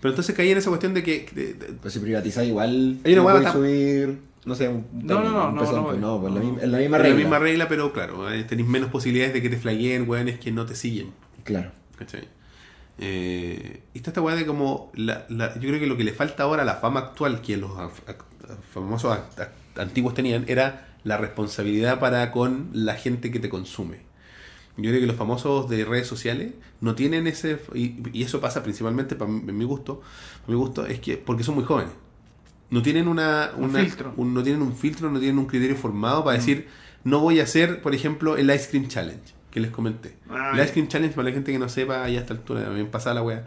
pero 0.00 0.10
entonces 0.12 0.34
caí 0.34 0.50
en 0.50 0.56
esa 0.56 0.70
cuestión 0.70 0.94
de 0.94 1.02
que... 1.02 1.28
de- 1.34 1.52
de- 1.52 1.66
Pues 1.74 1.92
si 1.92 2.00
privatizáis 2.00 2.48
igual. 2.48 2.96
Hay 3.04 3.12
una 3.18 3.40
no 3.40 3.52
subir. 3.52 4.18
No 4.46 4.54
sé, 4.54 4.68
un, 4.68 4.86
No, 4.94 5.22
no, 5.22 5.30
no, 5.30 5.48
un 5.50 5.54
no, 5.54 5.62
no, 5.62 5.84
pues 5.84 5.98
no. 6.00 6.18
no, 6.18 6.28
la 6.34 6.40
misma- 6.40 6.62
en 6.62 6.72
la 6.72 6.78
misma 6.78 6.96
es 6.96 7.02
regla. 7.02 7.14
la 7.16 7.20
misma 7.20 7.38
regla, 7.40 7.68
pero 7.68 7.92
claro, 7.92 8.32
eh, 8.32 8.42
tenéis 8.44 8.66
menos 8.68 8.88
posibilidades 8.90 9.34
de 9.34 9.42
que 9.42 9.50
te 9.50 9.58
flaguen, 9.58 10.08
weones 10.08 10.38
que 10.40 10.50
no 10.50 10.64
te 10.64 10.74
siguen. 10.74 11.10
Claro. 11.44 11.70
¿Cachai? 11.98 12.26
Eh, 12.98 13.82
y 13.94 13.98
está 13.98 14.10
esta 14.10 14.20
weá 14.22 14.34
de 14.34 14.46
como. 14.46 14.90
La, 14.94 15.26
la- 15.28 15.54
yo 15.54 15.68
creo 15.68 15.78
que 15.78 15.86
lo 15.86 15.96
que 15.98 16.04
le 16.04 16.12
falta 16.12 16.42
ahora 16.44 16.62
a 16.62 16.64
la 16.64 16.74
fama 16.76 17.00
actual 17.00 17.40
que 17.42 17.56
los 17.58 17.70
famosos 18.72 19.18
antiguos 19.76 20.14
tenían 20.14 20.44
era 20.48 20.88
la 21.04 21.16
responsabilidad 21.18 22.00
para 22.00 22.30
con 22.32 22.70
la 22.72 22.94
gente 22.94 23.30
que 23.30 23.38
te 23.40 23.48
consume. 23.48 23.98
Yo 24.76 24.90
creo 24.90 25.00
que 25.00 25.06
los 25.06 25.16
famosos 25.16 25.68
de 25.68 25.84
redes 25.84 26.06
sociales 26.06 26.52
no 26.80 26.94
tienen 26.94 27.26
ese. 27.26 27.58
Y, 27.74 27.96
y 28.12 28.22
eso 28.22 28.40
pasa 28.40 28.62
principalmente, 28.62 29.14
para 29.16 29.30
mi, 29.30 29.40
en 29.48 29.56
mi 29.58 29.64
gusto, 29.64 30.00
para 30.46 30.52
mi 30.52 30.54
gusto, 30.56 30.86
es 30.86 30.98
que 31.00 31.16
porque 31.18 31.44
son 31.44 31.54
muy 31.56 31.64
jóvenes. 31.64 31.92
No 32.70 32.80
tienen 32.80 33.06
una, 33.06 33.50
Un 33.56 33.64
una- 33.64 33.80
filtro. 33.80 34.14
un- 34.16 34.32
no 34.32 34.42
tienen 34.42 34.62
un 34.62 34.74
filtro, 34.74 35.10
no 35.10 35.18
tienen 35.18 35.38
un 35.38 35.44
criterio 35.46 35.76
formado 35.76 36.24
para 36.24 36.38
decir, 36.38 36.68
no 37.04 37.20
voy 37.20 37.40
a 37.40 37.42
hacer, 37.42 37.82
por 37.82 37.94
ejemplo, 37.94 38.36
el 38.38 38.50
Ice 38.50 38.68
Cream 38.70 38.88
Challenge, 38.88 39.20
que 39.50 39.60
les 39.60 39.70
comenté. 39.70 40.16
El. 40.54 40.58
Ice 40.64 40.72
Cream 40.72 40.88
Challenge, 40.88 41.14
para 41.14 41.28
la 41.28 41.34
gente 41.34 41.52
que 41.52 41.58
no 41.58 41.68
sepa, 41.68 42.08
ya 42.08 42.18
a 42.20 42.22
esta 42.22 42.32
altura, 42.32 42.64
también 42.64 42.90
pasada 42.90 43.16
la 43.16 43.22
wea. 43.22 43.46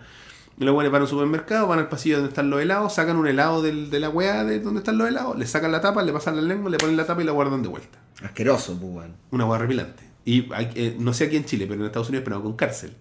Los 0.60 0.74
weones 0.76 0.92
van 0.92 1.02
a 1.02 1.06
un 1.06 1.10
supermercado, 1.10 1.68
van 1.68 1.80
al 1.80 1.90
pasillo 1.90 2.18
donde 2.18 2.30
están 2.30 2.50
los 2.52 2.62
helados, 2.62 2.94
sacan 2.94 3.18
un 3.18 3.26
helado 3.28 3.62
del- 3.64 3.90
de 3.90 4.00
la 4.00 4.10
wea 4.10 4.44
de 4.44 4.60
donde 4.60 4.80
están 4.82 4.98
los 5.00 5.08
helados, 5.10 5.38
le 5.40 5.48
sacan 5.48 5.72
la 5.72 5.82
tapa, 5.82 6.04
le 6.04 6.14
pasan 6.14 6.36
la 6.36 6.44
lengua, 6.44 6.70
le 6.70 6.78
ponen 6.78 6.96
la 6.96 7.06
tapa 7.08 7.22
y 7.24 7.26
la 7.26 7.32
guardan 7.32 7.64
de 7.64 7.68
vuelta. 7.68 7.98
Asqueroso, 8.24 8.80
pues. 8.80 9.08
Una 9.32 9.46
wea 9.48 9.58
repilante. 9.60 10.04
Y 10.26 10.52
hay- 10.54 10.72
eh, 10.76 10.96
no 11.00 11.14
sé 11.14 11.26
aquí 11.26 11.38
en 11.38 11.46
Chile, 11.46 11.66
pero 11.68 11.80
en 11.80 11.86
Estados 11.86 12.10
Unidos 12.10 12.24
pero 12.26 12.42
con 12.42 12.56
cárcel. 12.56 12.94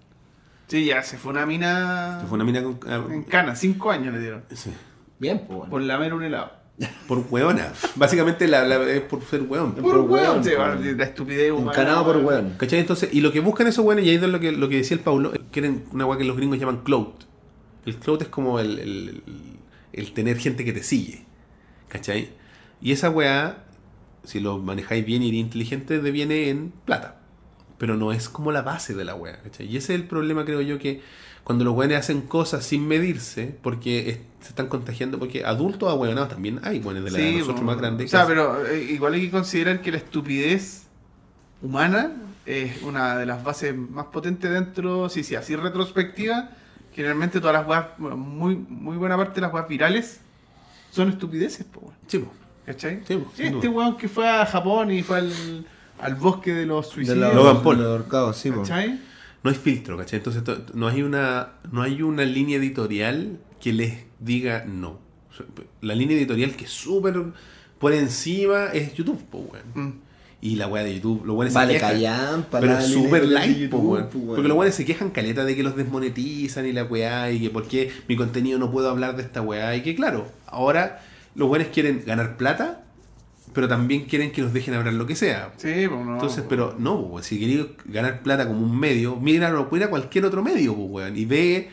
Sí, 0.69 0.85
ya 0.85 1.03
se 1.03 1.19
fue 1.19 1.33
una 1.33 1.45
mina 1.47 2.21
Se 2.21 2.27
fue 2.27 2.37
una 2.37 2.45
mina 2.45 2.63
con. 2.63 2.79
ah, 2.87 3.05
en 3.11 3.23
cana, 3.25 3.57
cinco 3.57 3.91
años 3.91 4.13
le 4.15 4.21
dieron. 4.21 4.43
sí. 4.55 4.71
Bien, 5.19 5.43
pues. 5.47 5.71
Por 5.71 5.81
lamer 5.81 6.13
un 6.13 6.23
helado. 6.25 6.53
Por 7.07 7.25
hueona. 7.31 7.73
Básicamente 7.95 8.49
la, 8.49 8.65
la- 8.65 8.83
es 8.91 9.01
por 9.03 9.23
ser 9.25 9.43
hueón. 9.43 9.75
Por 9.75 9.83
Por 9.85 10.01
weón, 10.11 10.43
sí, 10.43 10.51
weón. 10.51 10.99
la 10.99 11.05
estupidez 11.05 11.53
humana. 11.53 11.71
Encanado 11.71 12.05
por 12.05 12.17
weón. 12.19 12.55
¿Cachai? 12.59 12.81
Entonces, 12.81 13.11
y 13.13 13.21
lo 13.21 13.31
que 13.31 13.39
buscan 13.41 13.69
esos 13.69 13.85
buenos, 13.85 14.05
y 14.05 14.11
ahí 14.11 14.17
es 14.17 14.23
lo 14.23 14.41
que, 14.41 14.51
lo 14.51 14.69
que 14.69 14.79
decía 14.79 14.97
el 14.97 15.03
Paulo, 15.03 15.33
quieren 15.53 15.85
una 15.93 16.05
weá 16.05 16.19
que 16.19 16.25
los 16.25 16.37
gringos 16.37 16.59
llaman 16.59 16.79
clout. 16.83 17.25
El 17.87 17.95
clout 17.97 18.23
es 18.23 18.29
como 18.29 18.59
el, 18.59 18.79
el- 18.81 19.09
el- 19.27 19.59
el 19.93 20.13
tener 20.13 20.37
gente 20.39 20.65
que 20.65 20.73
te 20.73 20.83
sigue. 20.83 21.25
¿Cachai? 21.89 22.31
Y 22.83 22.91
esa 22.91 23.09
weá, 23.09 23.65
si 24.25 24.41
lo 24.41 24.59
manejáis 24.59 25.05
bien 25.05 25.23
y 25.23 25.39
inteligente, 25.39 26.01
deviene 26.01 26.49
en 26.49 26.73
plata. 26.85 27.21
Pero 27.79 27.97
no 27.97 28.13
es 28.13 28.29
como 28.29 28.53
la 28.53 28.63
base 28.63 28.95
de 28.95 29.05
la 29.05 29.15
weá. 29.15 29.41
¿cachai? 29.43 29.67
Y 29.67 29.77
ese 29.77 29.95
es 29.95 30.01
el 30.01 30.07
problema, 30.07 30.45
creo 30.45 30.61
yo, 30.61 30.79
que 30.79 31.03
cuando 31.43 31.65
los 31.65 31.75
weones 31.75 31.99
hacen 31.99 32.23
cosas 32.23 32.65
sin 32.65 32.87
medirse, 32.89 33.55
porque 33.63 34.09
es- 34.11 34.19
se 34.41 34.49
están 34.51 34.69
contagiando, 34.69 35.19
porque 35.19 35.45
adultos 35.45 35.91
ahueonados 35.91 36.31
también 36.31 36.61
hay, 36.65 36.79
weones 36.79 37.05
de 37.05 37.11
la 37.11 37.19
edad 37.19 37.27
de 37.27 37.33
Sí, 37.33 37.39
nosotros 37.39 37.57
bueno, 37.61 37.73
más 37.73 37.79
grandes. 37.81 38.07
O 38.07 38.09
sea, 38.17 38.27
pero 38.27 38.67
eh, 38.67 38.83
igual 38.91 39.15
hay 39.15 39.23
que 39.23 39.31
considerar 39.31 39.83
que 39.83 39.91
la 39.91 39.99
estupidez 39.99 40.87
humana 41.63 42.13
es 42.47 42.83
una 42.83 43.17
de 43.17 43.27
las 43.27 43.43
bases 43.43 43.77
más 43.77 44.07
potentes 44.07 44.51
dentro, 44.51 45.09
sí, 45.09 45.23
sí, 45.25 45.35
así 45.35 45.57
retrospectiva. 45.57 46.51
Generalmente 46.95 47.41
todas 47.41 47.55
las 47.55 47.67
weas, 47.67 47.87
bueno, 47.99 48.17
muy, 48.17 48.55
muy 48.57 48.97
buena 48.97 49.17
parte 49.17 49.37
de 49.37 49.41
las 49.43 49.53
weas 49.53 49.67
virales 49.69 50.21
son 50.93 51.09
estupideces, 51.09 51.65
po, 51.67 51.81
weón. 51.81 51.95
Sí, 52.07 52.19
po. 52.19 52.33
¿Cachai? 52.67 53.01
Sí, 53.07 53.17
po, 53.17 53.31
sin 53.35 53.47
este 53.47 53.67
duda. 53.69 53.71
weón 53.71 53.97
que 53.97 54.09
fue 54.09 54.29
a 54.29 54.45
Japón 54.47 54.91
y 54.91 55.03
fue 55.03 55.19
al, 55.19 55.67
al 56.01 56.15
bosque 56.15 56.53
de 56.55 56.67
los 56.67 56.87
De 56.89 56.93
suicidios, 56.95 57.19
los, 57.19 57.35
Logan 57.35 57.63
Paul. 57.63 57.77
de 57.79 57.83
los 57.85 57.93
ahorcados, 57.93 58.37
sí, 58.37 58.51
pues. 58.51 58.69
¿cachai? 58.69 59.01
No 59.43 59.51
hay 59.51 59.57
filtro, 59.57 59.97
¿cachai? 59.99 60.19
Entonces 60.19 60.43
to- 60.45 60.65
no 60.75 60.89
hay 60.89 61.03
una 61.03 61.51
no 61.71 61.83
hay 61.83 62.01
una 62.03 62.25
línea 62.25 62.57
editorial 62.57 63.39
que 63.61 63.73
les 63.73 63.95
diga 64.19 64.65
no. 64.67 64.99
O 65.31 65.37
sea, 65.37 65.47
La 65.81 65.95
línea 65.95 66.17
editorial 66.17 66.53
que 66.57 66.65
es 66.65 66.71
súper 66.71 67.15
por 67.79 67.93
encima 67.93 68.67
es 68.73 68.95
YouTube, 68.95 69.23
po, 69.31 69.39
weón. 69.39 69.65
Mm. 69.75 70.01
Y 70.41 70.57
la 70.57 70.67
weá 70.69 70.85
de 70.85 70.95
YouTube, 70.95 71.25
los 71.25 71.37
weones 71.37 71.55
Vale, 71.55 71.73
se 71.73 71.79
quejan. 71.79 71.91
callampa, 71.93 72.61
Pero 72.61 72.79
es 72.79 72.87
súper 72.89 73.23
de 73.23 73.27
light, 73.29 73.71
po, 73.71 73.79
pues, 73.83 74.05
weón. 74.15 74.27
Porque 74.37 74.49
los 74.49 74.57
weones 74.59 74.75
se 74.75 74.85
quejan 74.85 75.11
caleta 75.11 75.45
de 75.45 75.57
que 75.57 75.63
los 75.63 75.75
desmonetizan 75.75 76.67
y 76.67 76.73
la 76.73 76.85
weá 76.85 77.31
y 77.31 77.41
que 77.41 77.51
por 77.51 77.67
qué 77.67 77.91
mi 78.09 78.17
contenido 78.17 78.59
no 78.59 78.71
puedo 78.71 78.91
hablar 78.91 79.17
de 79.17 79.23
esta 79.23 79.41
weá. 79.43 79.75
Y 79.75 79.83
que 79.83 79.95
claro, 79.95 80.27
ahora 80.47 81.03
los 81.35 81.49
weones 81.49 81.69
quieren 81.69 82.03
ganar 82.07 82.37
plata, 82.37 82.83
pero 83.53 83.69
también 83.69 84.05
quieren 84.07 84.33
que 84.33 84.43
los 84.43 84.53
dejen 84.53 84.75
hablar 84.75 84.95
lo 84.95 85.07
que 85.07 85.15
sea. 85.17 85.53
Sí, 85.57 85.87
pues 85.89 86.05
no. 86.05 86.15
Entonces, 86.15 86.45
pero 86.49 86.75
no, 86.79 87.09
pues, 87.11 87.27
si 87.27 87.39
queréis 87.39 87.67
ganar 87.85 88.23
plata 88.23 88.47
como 88.47 88.61
un 88.61 88.79
medio, 88.79 89.17
mira, 89.17 89.53
mira 89.71 89.89
cualquier 89.89 90.25
otro 90.25 90.43
medio, 90.43 90.75
pues, 90.75 90.89
weón, 90.91 91.17
y 91.17 91.25
ve 91.25 91.71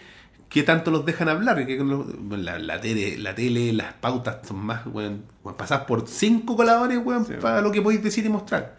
qué 0.49 0.63
tanto 0.63 0.91
los 0.91 1.05
dejan 1.05 1.29
hablar. 1.29 1.65
Que 1.65 1.77
los- 1.77 2.05
la, 2.29 2.59
la 2.59 2.81
tele, 2.81 3.17
la 3.17 3.33
tele, 3.33 3.73
las 3.73 3.93
pautas 3.93 4.45
son 4.47 4.57
más, 4.57 4.85
weón, 4.85 5.23
pasás 5.57 5.81
por 5.85 6.07
cinco 6.07 6.55
coladores, 6.55 6.99
weón, 7.03 7.25
Sí, 7.25 7.33
para 7.41 7.61
lo 7.61 7.71
que 7.71 7.81
podéis 7.81 8.03
decir 8.03 8.25
y 8.25 8.29
mostrar. 8.29 8.77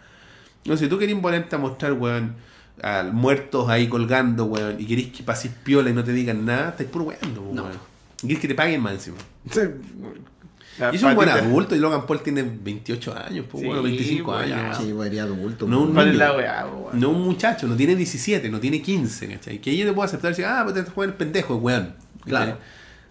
No, 0.64 0.76
si 0.76 0.86
tú 0.86 0.96
querés 0.98 1.16
ponerte 1.18 1.56
a 1.56 1.58
mostrar, 1.58 1.94
weón, 1.94 2.34
a 2.82 3.02
muertos 3.12 3.68
ahí 3.68 3.88
colgando, 3.88 4.44
weón, 4.44 4.76
y 4.80 4.86
queréis 4.86 5.08
que 5.08 5.22
paséis 5.24 5.52
piola 5.64 5.90
y 5.90 5.92
no 5.92 6.04
te 6.04 6.12
digan 6.12 6.44
nada, 6.44 6.68
estáis 6.70 6.88
puro 6.90 7.06
weando, 7.06 7.40
pues, 7.42 7.54
No. 7.54 7.62
weón. 7.64 7.76
Y 8.22 8.26
querés 8.28 8.40
que 8.42 8.48
te 8.48 8.54
paguen 8.54 8.80
más 8.80 8.92
encima. 8.92 9.16
Sí. 9.50 9.60
Y 10.92 10.96
es 10.96 11.02
un 11.02 11.14
buen 11.14 11.28
adulto, 11.28 11.76
y 11.76 11.78
Logan 11.78 12.06
Paul 12.06 12.22
tiene 12.22 12.42
28 12.42 13.14
años, 13.16 13.46
pues, 13.50 13.60
Sí, 13.60 13.66
bueno, 13.66 13.82
25 13.82 14.32
pues, 14.32 14.52
años. 14.52 14.76
Sí, 14.78 14.92
pues, 14.94 15.08
sería 15.08 15.22
adulto. 15.24 15.66
No, 15.66 15.78
pues. 15.78 15.88
un 15.88 15.94
¿Cuál 15.94 16.06
es 16.08 16.12
niño. 16.14 16.24
la 16.24 16.66
weón? 16.66 17.00
No 17.00 17.10
un 17.10 17.22
muchacho, 17.22 17.66
no 17.66 17.76
tiene 17.76 17.94
17, 17.94 18.48
no 18.48 18.58
tiene 18.58 18.80
15, 18.80 19.28
¿cachai? 19.28 19.58
Que 19.60 19.76
yo 19.76 19.84
le 19.84 19.92
puedo 19.92 20.06
aceptar 20.06 20.30
y 20.30 20.32
decir, 20.32 20.46
ah, 20.46 20.62
pues 20.64 20.76
este 20.76 20.90
joven 20.90 21.10
es 21.10 21.16
pendejo, 21.16 21.56
weón. 21.56 21.94
¿cachai? 22.20 22.24
Claro. 22.24 22.58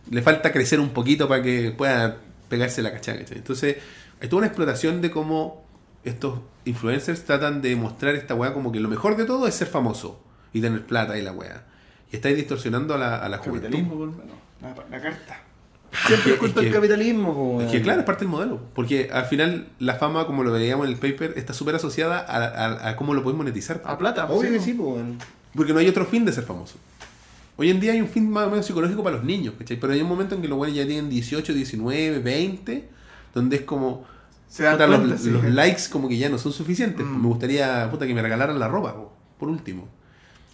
Le 0.10 0.22
falta 0.24 0.52
crecer 0.52 0.80
un 0.80 0.90
poquito 0.90 1.28
para 1.28 1.44
que 1.44 1.72
pueda 1.72 2.18
pegarse 2.50 2.82
la 2.82 2.92
cachada, 2.92 3.20
¿cachai? 3.20 3.38
Entonces, 3.38 3.78
hay 4.20 4.28
toda 4.28 4.40
una 4.40 4.48
explotación 4.48 5.02
de 5.02 5.12
cómo 5.12 5.64
estos 6.04 6.40
influencers 6.66 7.24
tratan 7.26 7.62
de 7.62 7.76
mostrar 7.76 8.16
esta 8.16 8.34
weá 8.34 8.54
como 8.54 8.72
que 8.72 8.80
lo 8.80 8.90
mejor 8.90 9.16
de 9.18 9.26
todo 9.26 9.48
es 9.48 9.54
ser 9.54 9.68
famoso 9.68 10.22
y 10.52 10.62
tener 10.62 10.86
plata 10.86 11.18
y 11.18 11.22
la 11.22 11.32
weá. 11.32 11.64
Y 12.12 12.16
estáis 12.16 12.36
distorsionando 12.36 12.96
a 12.96 12.98
la, 12.98 13.18
a 13.18 13.30
la 13.30 13.38
juventud. 13.38 13.62
Capitalismo, 13.70 13.98
por 13.98 14.08
lo 14.08 14.14
menos. 14.14 14.36
La, 14.62 14.76
la 14.98 15.02
carta. 15.02 15.40
Siempre 16.08 16.34
Es 16.34 16.40
culpa 16.40 16.62
que- 16.62 16.66
del 16.68 16.74
capitalismo, 16.74 17.32
weón. 17.32 17.66
Es 17.66 17.72
que 17.72 17.82
claro, 17.82 18.00
es 18.00 18.06
parte 18.06 18.22
del 18.26 18.30
modelo. 18.32 18.60
Porque 18.74 19.10
al 19.12 19.26
final 19.26 19.68
la 19.80 19.96
fama, 19.96 20.26
como 20.26 20.44
lo 20.44 20.52
veíamos 20.52 20.88
en 20.88 20.94
el 20.94 21.00
paper, 21.00 21.34
está 21.36 21.54
súper 21.54 21.76
asociada 21.76 22.20
a, 22.20 22.38
a- 22.38 22.90
a 22.90 22.96
cómo 22.96 23.14
lo 23.14 23.24
podéis 23.24 23.38
monetizar. 23.38 23.82
A 23.86 23.98
plata, 23.98 24.26
Obvio 24.26 24.52
que 24.52 24.60
sí, 24.60 24.74
pues, 24.74 24.88
weón. 24.96 25.18
Porque 25.56 25.74
no 25.74 25.80
hay 25.80 25.88
otro 25.90 26.06
fin 26.06 26.24
de 26.26 26.32
ser 26.32 26.46
famoso. 26.46 26.76
Hoy 27.58 27.70
en 27.70 27.80
día 27.82 27.92
hay 27.92 28.02
un 28.02 28.08
fin 28.08 28.30
más 28.30 28.48
o 28.48 28.50
menos 28.50 28.66
psicológico 28.66 29.04
para 29.04 29.18
los 29.18 29.26
niños, 29.26 29.54
¿cachai? 29.60 29.78
Pero 29.80 29.92
hay 29.94 30.02
un 30.02 30.08
momento 30.08 30.34
en 30.36 30.42
que 30.42 30.48
los 30.48 30.58
buenos 30.58 30.76
ya 30.76 30.86
tienen 30.86 31.10
18, 31.10 31.54
19, 31.54 32.20
20, 32.20 32.90
donde 33.36 33.58
es 33.58 33.62
como... 33.64 34.06
Se 34.48 34.64
dan 34.64 34.74
puta, 34.74 34.88
los, 34.88 35.22
sí. 35.22 35.30
likes 35.50 35.84
como 35.92 36.10
que 36.10 36.18
ya 36.18 36.30
no 36.30 36.38
son 36.38 36.52
suficientes. 36.54 37.06
Mm. 37.06 37.22
Me 37.22 37.28
gustaría, 37.28 37.90
puta, 37.92 38.08
que 38.08 38.14
me 38.14 38.22
regalaran 38.22 38.58
la 38.60 38.68
ropa, 38.68 38.94
po, 38.96 39.14
por 39.38 39.50
último. 39.50 39.88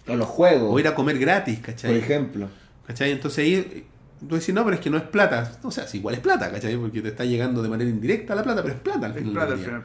O 0.06 0.14
los 0.16 0.26
juegos, 0.28 0.68
O 0.72 0.78
ir 0.78 0.86
a 0.88 0.94
comer 0.94 1.18
gratis, 1.18 1.56
por 1.58 1.66
¿cachai? 1.66 1.96
ejemplo. 1.96 2.48
¿Cachai? 2.86 3.10
Entonces 3.12 3.38
ahí 3.44 3.86
tú 4.26 4.34
decís, 4.36 4.54
no, 4.54 4.64
pero 4.64 4.76
es 4.76 4.80
que 4.80 4.90
no 4.90 4.96
es 4.96 5.02
plata. 5.04 5.58
O 5.62 5.70
sea, 5.70 5.84
igual 5.92 6.14
es 6.14 6.20
plata, 6.20 6.50
¿cachai? 6.50 6.76
Porque 6.76 7.02
te 7.02 7.08
está 7.08 7.24
llegando 7.24 7.62
de 7.62 7.68
manera 7.68 7.90
indirecta 7.90 8.34
la 8.34 8.42
plata, 8.42 8.62
pero 8.62 8.74
es 8.74 8.80
plata 8.80 9.06
al 9.06 9.12
Es 9.12 9.18
final. 9.18 9.32
plata 9.34 9.50
del 9.50 9.54
al 9.54 9.58
día. 9.58 9.66
final. 9.66 9.84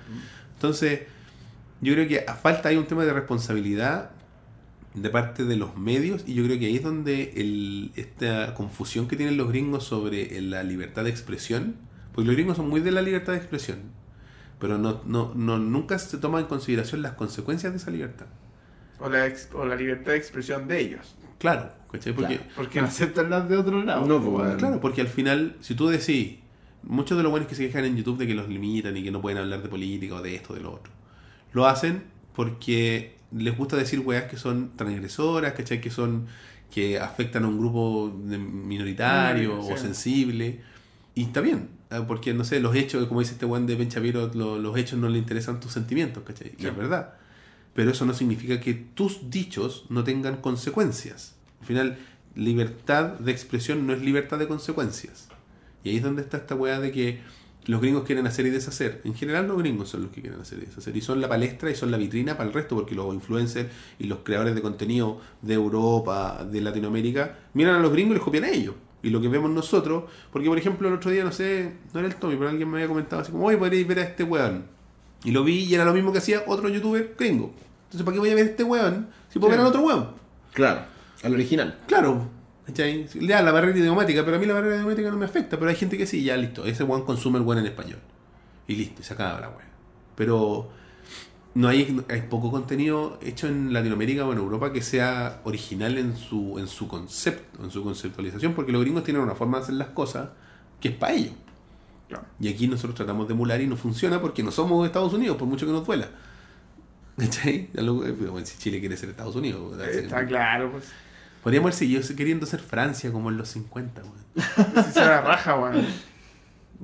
Entonces, 0.56 1.02
yo 1.82 1.94
creo 1.94 2.08
que 2.08 2.24
a 2.28 2.34
falta 2.36 2.70
hay 2.70 2.78
un 2.78 2.86
tema 2.86 3.04
de 3.06 3.14
responsabilidad 3.14 4.12
de 4.94 5.10
parte 5.10 5.44
de 5.46 5.56
los 5.56 5.76
medios 5.76 6.24
y 6.28 6.36
yo 6.36 6.44
creo 6.46 6.60
que 6.60 6.68
ahí 6.68 6.76
es 6.78 6.84
donde 6.84 7.34
el, 7.36 7.92
esta 7.96 8.54
confusión 8.54 9.08
que 9.08 9.16
tienen 9.16 9.38
los 9.38 9.50
gringos 9.50 9.84
sobre 9.86 10.40
la 10.42 10.64
libertad 10.64 11.04
de 11.04 11.10
expresión, 11.10 11.76
porque 12.14 12.28
los 12.28 12.36
gringos 12.36 12.58
son 12.58 12.70
muy 12.70 12.80
de 12.80 12.92
la 12.92 13.02
libertad 13.02 13.34
de 13.34 13.40
expresión, 13.40 13.80
pero 14.60 14.78
no, 14.78 15.02
no, 15.06 15.34
no, 15.36 15.58
nunca 15.58 15.98
se 15.98 16.18
toma 16.20 16.40
en 16.40 16.46
consideración 16.46 17.02
las 17.02 17.14
consecuencias 17.14 17.74
de 17.74 17.78
esa 17.78 17.90
libertad. 17.90 18.28
O 19.00 19.10
la, 19.10 19.26
ex- 19.26 19.50
o 19.54 19.66
la 19.66 19.76
libertad 19.76 20.12
de 20.12 20.18
expresión 20.20 20.68
de 20.68 20.80
ellos. 20.80 21.16
Claro, 21.44 21.70
¿cachai? 21.92 22.14
Porque, 22.14 22.38
Claro. 22.38 22.52
Porque 22.56 22.80
no 22.82 22.88
aceptan 22.88 23.30
las 23.30 23.50
de 23.50 23.58
otro 23.58 23.84
lado. 23.84 24.06
No, 24.08 24.22
pues. 24.24 24.56
Claro, 24.56 24.80
porque 24.80 25.02
al 25.02 25.08
final, 25.10 25.58
si 25.60 25.76
tú 25.76 25.90
decís, 25.90 26.38
muchos 26.84 27.18
de 27.18 27.24
los 27.24 27.32
buenos 27.32 27.50
que 27.50 27.56
se 27.56 27.68
quejan 27.68 27.84
en 27.84 27.98
YouTube 27.98 28.18
de 28.18 28.28
que 28.28 28.34
los 28.34 28.48
limitan 28.48 28.96
y 28.96 29.04
que 29.04 29.12
no 29.12 29.22
pueden 29.22 29.40
hablar 29.40 29.62
de 29.62 29.68
política 29.68 30.16
o 30.16 30.22
de 30.22 30.36
esto 30.36 30.54
o 30.54 30.56
de 30.56 30.62
lo 30.64 30.72
otro, 30.74 30.94
lo 31.52 31.68
hacen 31.68 32.04
porque 32.34 33.16
les 33.36 33.58
gusta 33.58 33.76
decir 33.76 34.00
weas 34.00 34.24
que 34.24 34.38
son 34.38 34.72
transgresoras, 34.78 35.52
¿cachai? 35.54 35.82
Que 35.82 35.92
son 35.92 36.28
que 36.74 36.98
afectan 37.00 37.44
a 37.44 37.48
un 37.50 37.60
grupo 37.60 38.10
de- 38.26 38.38
minoritario 38.40 39.58
Mm, 39.58 39.64
sí. 39.68 39.74
o 39.74 39.78
sensible. 39.78 40.62
Y 41.16 41.24
está 41.26 41.42
bien, 41.42 41.70
ah, 41.92 42.06
porque 42.08 42.34
no 42.34 42.44
sé, 42.46 42.60
los 42.62 42.74
hechos, 42.76 43.06
como 43.08 43.20
dice 43.20 43.34
este 43.34 43.46
buen 43.46 43.68
de 43.68 43.76
Ben 43.76 43.90
Shapiro, 43.90 44.32
lo- 44.34 44.58
los 44.58 44.78
hechos 44.78 44.98
no 44.98 45.10
le 45.10 45.20
interesan 45.20 45.60
tus 45.60 45.72
sentimientos, 45.74 46.24
¿cachai? 46.24 46.54
Y 46.58 46.62
Sí. 46.62 46.68
es 46.68 46.76
verdad. 46.78 47.16
Pero 47.76 47.90
eso 47.92 48.06
no 48.06 48.14
significa 48.14 48.60
que 48.60 48.74
tus 48.74 49.30
dichos 49.32 49.86
no 49.90 50.04
tengan 50.04 50.38
consecuencias. 50.38 51.33
Al 51.64 51.68
final, 51.68 51.98
libertad 52.36 53.06
de 53.20 53.32
expresión 53.32 53.88
no 53.88 53.94
es 53.94 54.02
libertad 54.02 54.38
de 54.38 54.50
consecuencias. 54.50 55.30
Y 55.82 55.92
ahí 55.92 55.96
es 55.98 56.04
donde 56.04 56.22
está 56.22 56.36
esta 56.36 56.56
weá 56.56 56.82
de 56.82 56.92
que 56.92 57.22
los 57.68 57.80
gringos 57.80 58.04
quieren 58.04 58.28
hacer 58.28 58.46
y 58.46 58.50
deshacer. 58.50 59.00
En 59.06 59.16
general 59.16 59.48
los 59.48 59.58
gringos 59.58 59.88
son 59.88 60.02
los 60.02 60.12
que 60.12 60.20
quieren 60.20 60.42
hacer 60.42 60.60
y 60.62 60.66
deshacer. 60.66 60.98
Y 60.98 61.00
son 61.00 61.22
la 61.22 61.30
palestra 61.30 61.72
y 61.72 61.76
son 61.76 61.90
la 61.90 61.96
vitrina 61.96 62.36
para 62.36 62.50
el 62.50 62.54
resto, 62.54 62.76
porque 62.76 62.96
los 62.96 63.14
influencers 63.14 63.70
y 63.98 64.08
los 64.08 64.20
creadores 64.26 64.56
de 64.56 64.62
contenido 64.62 65.22
de 65.42 65.54
Europa, 65.54 66.46
de 66.52 66.60
Latinoamérica, 66.60 67.40
miran 67.54 67.76
a 67.76 67.80
los 67.80 67.94
gringos 67.94 68.12
y 68.12 68.16
les 68.16 68.24
copian 68.24 68.44
a 68.44 68.50
ellos. 68.50 68.76
Y 69.02 69.10
lo 69.10 69.22
que 69.22 69.30
vemos 69.30 69.50
nosotros, 69.50 70.04
porque 70.34 70.50
por 70.50 70.58
ejemplo 70.58 70.90
el 70.90 70.96
otro 70.96 71.12
día, 71.12 71.24
no 71.24 71.32
sé, 71.32 71.72
no 71.94 72.00
era 72.02 72.10
el 72.10 72.16
Tommy, 72.16 72.36
pero 72.36 72.50
alguien 72.50 72.70
me 72.70 72.80
había 72.80 72.90
comentado 72.90 73.22
así 73.22 73.32
como, 73.32 73.46
oye, 73.46 73.56
podréis 73.58 73.88
ver 73.88 74.00
a 74.00 74.04
este 74.04 74.26
weón. 74.26 74.66
Y 75.24 75.32
lo 75.32 75.46
vi 75.46 75.60
y 75.64 75.74
era 75.76 75.86
lo 75.86 75.94
mismo 75.94 76.12
que 76.12 76.18
hacía 76.18 76.44
otro 76.46 76.68
youtuber 76.68 77.16
gringo. 77.18 77.54
Entonces, 77.86 78.04
¿para 78.04 78.16
qué 78.16 78.20
voy 78.20 78.32
a 78.32 78.36
ver 78.36 78.48
a 78.48 78.50
este 78.50 78.64
weón 78.66 79.08
si 79.30 79.40
puedo 79.40 79.54
Sí. 79.54 79.58
ver 79.58 79.62
al 79.62 79.68
otro 79.68 79.82
weón? 79.82 80.08
Claro, 80.54 80.82
al 81.24 81.34
original. 81.34 81.80
Claro, 81.88 82.30
¿cachai? 82.66 83.08
Ya, 83.22 83.42
la 83.42 83.52
barrera 83.52 83.78
idiomática, 83.78 84.24
pero 84.24 84.38
a 84.38 84.40
mí 84.40 84.46
la 84.46 84.54
barrera 84.54 84.76
idiomática 84.76 85.10
no 85.10 85.18
me 85.18 85.26
afecta, 85.26 85.58
pero 85.58 85.70
hay 85.70 85.76
gente 85.76 85.98
que 85.98 86.06
sí, 86.06 86.24
ya 86.24 86.38
listo, 86.38 86.66
ese 86.66 86.84
one 86.84 87.04
consume 87.04 87.40
el 87.40 87.48
one 87.48 87.62
en 87.62 87.68
español. 87.68 88.00
Y 88.68 88.76
listo, 88.76 89.02
y 89.02 89.04
se 89.04 89.14
acaba 89.14 89.40
la 89.40 89.50
weá. 89.50 89.68
Pero 90.16 90.70
no 91.56 91.68
hay, 91.68 92.04
hay 92.10 92.22
poco 92.24 92.52
contenido 92.52 93.20
hecho 93.22 93.48
en 93.48 93.74
Latinoamérica 93.74 94.26
o 94.26 94.32
en 94.32 94.40
Europa 94.40 94.72
que 94.74 94.82
sea 94.82 95.42
original 95.44 95.98
en 95.98 96.16
su, 96.16 96.58
en 96.58 96.68
su 96.68 96.88
concepto, 96.88 97.64
en 97.64 97.72
su 97.72 97.84
conceptualización, 97.84 98.54
porque 98.54 98.72
los 98.72 98.82
gringos 98.82 99.04
tienen 99.04 99.22
una 99.22 99.36
forma 99.36 99.58
de 99.58 99.64
hacer 99.64 99.76
las 99.76 99.90
cosas 99.90 100.30
que 100.80 100.90
es 100.90 100.96
para 100.96 101.14
ellos. 101.14 101.34
Claro. 102.10 102.26
Y 102.40 102.48
aquí 102.48 102.68
nosotros 102.68 102.96
tratamos 102.96 103.28
de 103.28 103.34
emular 103.34 103.62
y 103.62 103.68
no 103.68 103.76
funciona 103.78 104.22
porque 104.22 104.44
no 104.44 104.52
somos 104.52 104.86
Estados 104.86 105.14
Unidos, 105.14 105.38
por 105.38 105.48
mucho 105.48 105.66
que 105.66 105.72
nos 105.72 105.86
duela. 105.86 106.10
¿Cachai? 107.18 107.70
Bueno, 107.74 108.46
si 108.46 108.58
Chile 108.58 108.80
quiere 108.80 108.98
ser 108.98 109.10
Estados 109.10 109.36
Unidos. 109.36 109.80
Eh, 109.80 110.02
Está 110.04 110.26
claro, 110.26 110.72
pues. 110.72 110.92
Podríamos 111.44 111.68
haber 111.68 111.78
seguido 111.78 112.02
queriendo 112.16 112.46
ser 112.46 112.62
Francia 112.62 113.12
como 113.12 113.30
en 113.30 113.38
los 113.38 113.50
50, 113.50 114.02
weón. 114.02 114.14
Se 114.94 115.00
va 115.02 115.08
la 115.08 115.22
raja, 115.22 115.60
weón. 115.60 115.86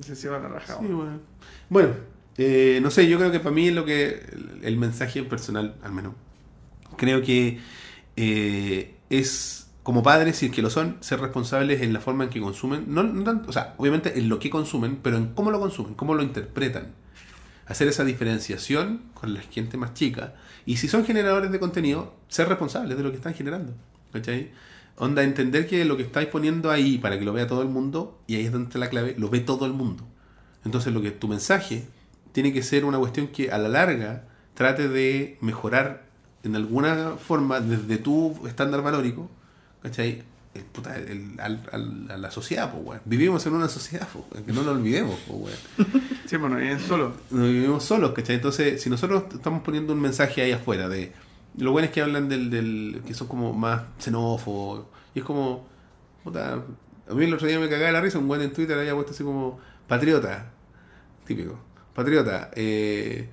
Se 0.02 0.28
va 0.28 0.38
la 0.38 0.48
raja, 0.48 0.78
Sí, 0.78 0.86
weón. 0.86 1.22
Bueno, 1.68 1.94
eh, 2.36 2.78
no 2.82 2.90
sé, 2.90 3.08
yo 3.08 3.18
creo 3.18 3.32
que 3.32 3.40
para 3.40 3.54
mí 3.54 3.68
es 3.68 3.74
lo 3.74 3.84
que. 3.84 4.26
El, 4.32 4.60
el 4.62 4.76
mensaje 4.76 5.22
personal, 5.22 5.76
al 5.82 5.92
menos. 5.92 6.14
Creo 6.96 7.22
que 7.22 7.58
eh, 8.16 8.96
es, 9.08 9.70
como 9.82 10.02
padres, 10.02 10.36
si 10.36 10.46
es 10.46 10.52
que 10.52 10.60
lo 10.60 10.68
son, 10.68 10.98
ser 11.00 11.20
responsables 11.20 11.80
en 11.80 11.94
la 11.94 12.00
forma 12.00 12.24
en 12.24 12.30
que 12.30 12.40
consumen. 12.40 12.84
No, 12.88 13.02
no 13.02 13.24
tanto, 13.24 13.48
o 13.48 13.52
sea, 13.52 13.74
obviamente 13.78 14.18
en 14.18 14.28
lo 14.28 14.38
que 14.38 14.50
consumen, 14.50 14.98
pero 15.02 15.16
en 15.16 15.28
cómo 15.28 15.50
lo 15.50 15.58
consumen, 15.58 15.94
cómo 15.94 16.14
lo 16.14 16.22
interpretan. 16.22 16.88
Hacer 17.66 17.88
esa 17.88 18.04
diferenciación 18.04 19.04
con 19.14 19.32
la 19.32 19.40
gente 19.40 19.76
más 19.76 19.94
chica. 19.94 20.34
Y 20.66 20.76
si 20.76 20.88
son 20.88 21.04
generadores 21.04 21.50
de 21.50 21.60
contenido, 21.60 22.14
ser 22.28 22.48
responsables 22.48 22.96
de 22.98 23.02
lo 23.02 23.10
que 23.10 23.16
están 23.16 23.32
generando. 23.32 23.74
¿Cachai? 24.12 24.50
Onda, 24.96 25.22
entender 25.22 25.66
que 25.66 25.84
lo 25.84 25.96
que 25.96 26.02
estáis 26.02 26.28
poniendo 26.28 26.70
ahí 26.70 26.98
para 26.98 27.18
que 27.18 27.24
lo 27.24 27.32
vea 27.32 27.46
todo 27.46 27.62
el 27.62 27.68
mundo, 27.68 28.20
y 28.26 28.34
ahí 28.36 28.44
es 28.46 28.52
donde 28.52 28.66
está 28.68 28.78
la 28.78 28.90
clave, 28.90 29.14
lo 29.16 29.30
ve 29.30 29.40
todo 29.40 29.64
el 29.66 29.72
mundo. 29.72 30.04
Entonces, 30.64 30.92
lo 30.92 31.00
que 31.00 31.10
tu 31.10 31.26
mensaje 31.28 31.84
tiene 32.32 32.52
que 32.52 32.62
ser 32.62 32.84
una 32.84 32.98
cuestión 32.98 33.28
que 33.28 33.50
a 33.50 33.58
la 33.58 33.68
larga 33.68 34.24
trate 34.54 34.88
de 34.88 35.38
mejorar 35.40 36.04
en 36.42 36.54
alguna 36.56 37.12
forma 37.18 37.60
desde 37.60 37.96
tu 37.98 38.46
estándar 38.46 38.82
valórico, 38.82 39.30
¿cachai? 39.82 40.22
El, 40.52 40.62
puta, 40.64 40.96
el- 40.96 41.38
al- 41.40 41.62
al- 41.72 42.10
a 42.10 42.16
la 42.18 42.30
sociedad, 42.30 42.70
pues, 42.72 42.84
weón. 42.84 43.00
Vivimos 43.04 43.46
en 43.46 43.54
una 43.54 43.68
sociedad, 43.68 44.06
pues, 44.12 44.42
que 44.44 44.52
no 44.52 44.62
lo 44.62 44.72
olvidemos, 44.72 45.18
pues, 45.26 45.38
weón. 45.78 45.90
Sí, 46.26 46.36
bueno, 46.36 46.56
vienen 46.56 46.80
solo. 46.80 47.12
No 47.30 47.44
vivimos 47.44 47.84
solos, 47.84 48.12
¿cachai? 48.12 48.36
Entonces, 48.36 48.82
si 48.82 48.90
nosotros 48.90 49.24
estamos 49.32 49.62
poniendo 49.62 49.92
un 49.94 50.00
mensaje 50.00 50.42
ahí 50.42 50.52
afuera 50.52 50.88
de 50.88 51.12
los 51.56 51.72
buenos 51.72 51.90
que 51.90 52.00
hablan 52.00 52.28
del, 52.28 52.50
del 52.50 53.02
que 53.06 53.14
son 53.14 53.28
como 53.28 53.52
más 53.52 53.82
xenófobos, 53.98 54.86
y 55.14 55.20
es 55.20 55.24
como, 55.24 55.66
puta, 56.24 56.62
a 57.08 57.14
mí 57.14 57.24
el 57.24 57.34
otro 57.34 57.46
día 57.46 57.58
me 57.58 57.68
cagaba 57.68 57.92
la 57.92 58.00
risa, 58.00 58.18
un 58.18 58.28
buen 58.28 58.40
en 58.40 58.52
Twitter 58.52 58.78
había 58.78 58.94
puesto 58.94 59.12
así 59.12 59.24
como, 59.24 59.58
patriota, 59.88 60.50
típico, 61.26 61.58
patriota, 61.94 62.50
eh, 62.54 63.28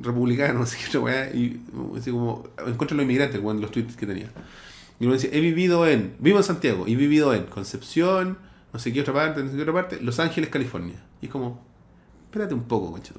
republicano, 0.00 0.64
qué 0.78 0.88
otra 0.88 1.00
weá, 1.00 1.34
y 1.34 1.62
así 1.96 2.10
como, 2.10 2.44
en 2.66 2.74
contra 2.76 2.94
de 2.94 3.02
los 3.02 3.04
inmigrantes, 3.04 3.40
el 3.40 3.60
los 3.60 3.70
tweets 3.70 3.96
que 3.96 4.06
tenía. 4.06 4.30
Y 5.00 5.06
uno 5.06 5.14
decía, 5.14 5.30
he 5.32 5.40
vivido 5.40 5.86
en, 5.86 6.14
vivo 6.20 6.38
en 6.38 6.44
Santiago, 6.44 6.84
he 6.86 6.94
vivido 6.94 7.34
en 7.34 7.44
Concepción, 7.46 8.38
no 8.72 8.78
sé 8.78 8.92
qué 8.92 9.00
otra 9.00 9.12
parte, 9.12 9.42
no 9.42 9.50
sé 9.50 9.56
qué 9.56 9.62
otra 9.62 9.74
parte, 9.74 10.00
Los 10.00 10.20
Ángeles, 10.20 10.48
California. 10.48 10.96
Y 11.20 11.26
es 11.26 11.32
como, 11.32 11.60
espérate 12.26 12.54
un 12.54 12.62
poco, 12.64 12.92
concha. 12.92 13.12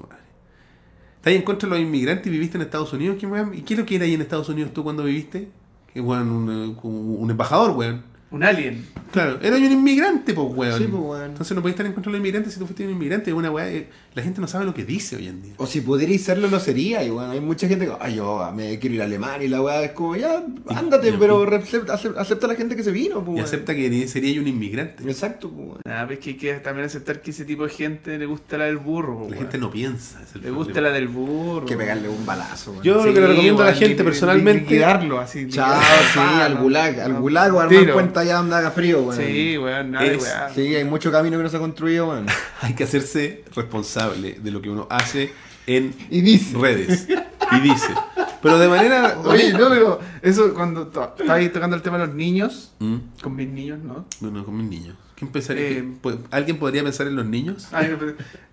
¿Estás 1.24 1.36
en 1.36 1.42
contra 1.42 1.66
de 1.70 1.76
los 1.76 1.82
inmigrantes 1.82 2.26
y 2.26 2.30
viviste 2.30 2.58
en 2.58 2.62
Estados 2.64 2.92
Unidos? 2.92 3.16
¿Qué? 3.18 3.26
¿Y 3.54 3.62
qué 3.62 3.72
es 3.72 3.80
lo 3.80 3.86
que 3.86 3.96
era 3.96 4.04
ahí 4.04 4.12
en 4.12 4.20
Estados 4.20 4.50
Unidos 4.50 4.74
tú 4.74 4.84
cuando 4.84 5.04
viviste? 5.04 5.48
Que 5.90 5.98
weón, 5.98 6.28
un, 6.30 6.78
un 6.82 7.30
embajador, 7.30 7.70
weón. 7.70 8.02
Un 8.30 8.44
alien. 8.44 8.84
Claro, 9.14 9.38
era 9.40 9.56
un 9.56 9.64
inmigrante, 9.64 10.34
pues, 10.34 10.46
weón. 10.50 10.78
Sí, 10.78 10.86
pues, 10.90 11.02
weón. 11.02 11.24
Entonces 11.30 11.54
no 11.54 11.62
podías 11.62 11.74
estar 11.74 11.86
en 11.86 11.92
contra 11.92 12.10
de 12.10 12.18
los 12.18 12.20
inmigrantes 12.20 12.52
si 12.52 12.58
tú 12.58 12.66
fuiste 12.66 12.84
un 12.84 12.90
inmigrante. 12.92 13.30
Es 13.30 13.36
una 13.36 13.50
weá, 13.50 13.68
eh, 13.70 13.88
la 14.14 14.22
gente 14.22 14.40
no 14.40 14.46
sabe 14.48 14.64
lo 14.64 14.74
que 14.74 14.84
dice 14.84 15.16
hoy 15.16 15.28
en 15.28 15.40
día. 15.42 15.54
O 15.56 15.66
si 15.66 15.80
pudierais 15.80 16.22
serlo, 16.22 16.48
lo 16.48 16.58
sería. 16.60 17.02
Y 17.04 17.10
bueno, 17.10 17.30
hay 17.30 17.40
mucha 17.40 17.68
gente 17.68 17.86
que, 17.86 17.92
ay, 18.00 18.16
yo 18.16 18.50
me 18.54 18.78
quiero 18.78 18.96
ir 18.96 19.02
a 19.02 19.04
Alemania 19.04 19.46
y 19.46 19.48
la 19.48 19.62
weá 19.62 19.82
es 19.84 19.92
como, 19.92 20.16
ya, 20.16 20.42
ándate, 20.68 21.08
y- 21.10 21.16
pero 21.18 21.42
acepta, 21.54 21.94
acepta, 21.94 22.20
acepta 22.20 22.46
a 22.46 22.48
la 22.50 22.54
gente 22.56 22.76
que 22.76 22.82
se 22.82 22.90
vino, 22.90 23.16
pues. 23.24 23.28
Y 23.28 23.30
weón. 23.34 23.44
acepta 23.44 23.74
que 23.74 24.08
sería 24.08 24.40
un 24.40 24.48
inmigrante. 24.48 25.02
Exacto, 25.08 25.48
pues. 25.48 25.66
weón. 25.68 25.80
Nada, 25.86 26.06
pues 26.06 26.18
que 26.18 26.30
hay 26.30 26.36
que 26.36 26.54
también 26.54 26.86
aceptar 26.86 27.20
que 27.22 27.30
ese 27.30 27.44
tipo 27.44 27.62
de 27.64 27.70
gente 27.70 28.18
le 28.18 28.26
gusta 28.26 28.58
la 28.58 28.64
del 28.64 28.78
burro, 28.78 29.14
La 29.20 29.26
weón. 29.26 29.38
gente 29.38 29.58
no 29.58 29.70
piensa. 29.70 30.20
es 30.22 30.34
el 30.34 30.42
Le 30.42 30.50
gusta 30.50 30.72
problema. 30.72 30.88
la 30.88 30.94
del 30.94 31.08
burro. 31.08 31.66
Que 31.66 31.76
pegarle 31.76 32.08
un 32.08 32.26
balazo, 32.26 32.72
weón. 32.72 32.82
Yo 32.82 33.04
lo 33.04 33.14
que 33.14 33.20
le 33.20 33.26
recomiendo 33.28 33.62
a 33.62 33.66
la 33.66 33.74
gente 33.74 33.98
li- 33.98 34.04
personalmente- 34.04 34.62
Liquidarlo 34.62 35.20
así. 35.20 35.46
Chao, 35.48 35.80
sí, 36.12 36.18
al 36.18 36.56
gulag, 36.58 36.98
al 37.00 37.12
no, 37.14 37.20
gulag 37.20 37.54
o 37.54 37.92
cuenta 37.92 38.20
allá 38.20 38.36
donde 38.38 38.56
haga 38.56 38.70
frío, 38.70 39.03
weón. 39.04 39.16
Sí, 39.20 39.58
weón, 39.58 39.94
Es-. 39.96 40.34
Sí, 40.54 40.74
hay 40.74 40.84
mucho 40.84 41.10
camino 41.12 41.36
que 41.36 41.42
no 41.44 41.48
se 41.48 41.56
ha 41.56 41.60
construido, 41.60 42.08
weón. 42.08 42.26
Hay 42.62 42.74
que 42.74 42.84
hacerse 42.84 43.44
responsable 43.54 44.38
de 44.42 44.50
lo 44.50 44.60
que 44.62 44.70
uno 44.70 44.86
hace 44.90 45.32
en 45.66 45.94
Y 46.10 46.20
dice. 46.20 46.56
redes. 46.58 47.08
Y 47.52 47.60
dice. 47.60 47.94
Pero 48.42 48.58
de 48.58 48.68
manera. 48.68 49.18
Oye, 49.24 49.52
no, 49.52 49.68
pero 49.68 50.00
eso 50.22 50.52
cuando 50.54 50.88
to- 50.88 51.14
tocando 51.16 51.76
el 51.76 51.82
tema 51.82 51.98
de 51.98 52.06
los 52.06 52.14
niños, 52.16 52.72
Mm, 52.80 52.96
con 53.22 53.36
mis 53.36 53.48
niños, 53.48 53.78
¿no? 53.84 54.06
Bueno, 54.20 54.44
con 54.44 54.56
mis 54.56 54.66
niños. 54.68 54.96
¿Quién 55.14 55.30
pensaría 55.30 55.62
Eh, 55.68 55.84
que- 56.02 56.18
¿Alguien 56.32 56.58
podría 56.58 56.82
pensar 56.82 57.06
en 57.06 57.14
los 57.14 57.26
niños? 57.26 57.68
Ay, 57.72 57.96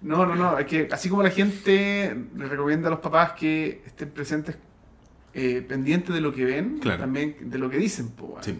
no, 0.02 0.18
no, 0.26 0.26
no, 0.28 0.36
no, 0.36 0.60
es 0.60 0.68
que 0.68 0.88
así 0.92 1.10
como 1.10 1.24
la 1.24 1.32
gente 1.32 2.16
le 2.36 2.46
recomienda 2.46 2.90
a 2.90 2.92
los 2.92 3.00
papás 3.00 3.32
que 3.32 3.82
estén 3.88 4.10
presentes 4.12 4.56
eh, 5.34 5.66
pendientes 5.68 6.14
de 6.14 6.22
lo 6.22 6.34
que 6.34 6.46
ven, 6.46 6.80
Claro. 6.80 7.00
también 7.02 7.36
de 7.42 7.58
lo 7.58 7.70
que 7.70 7.78
dicen, 7.78 8.12
weón. 8.20 8.44
Sí. 8.44 8.58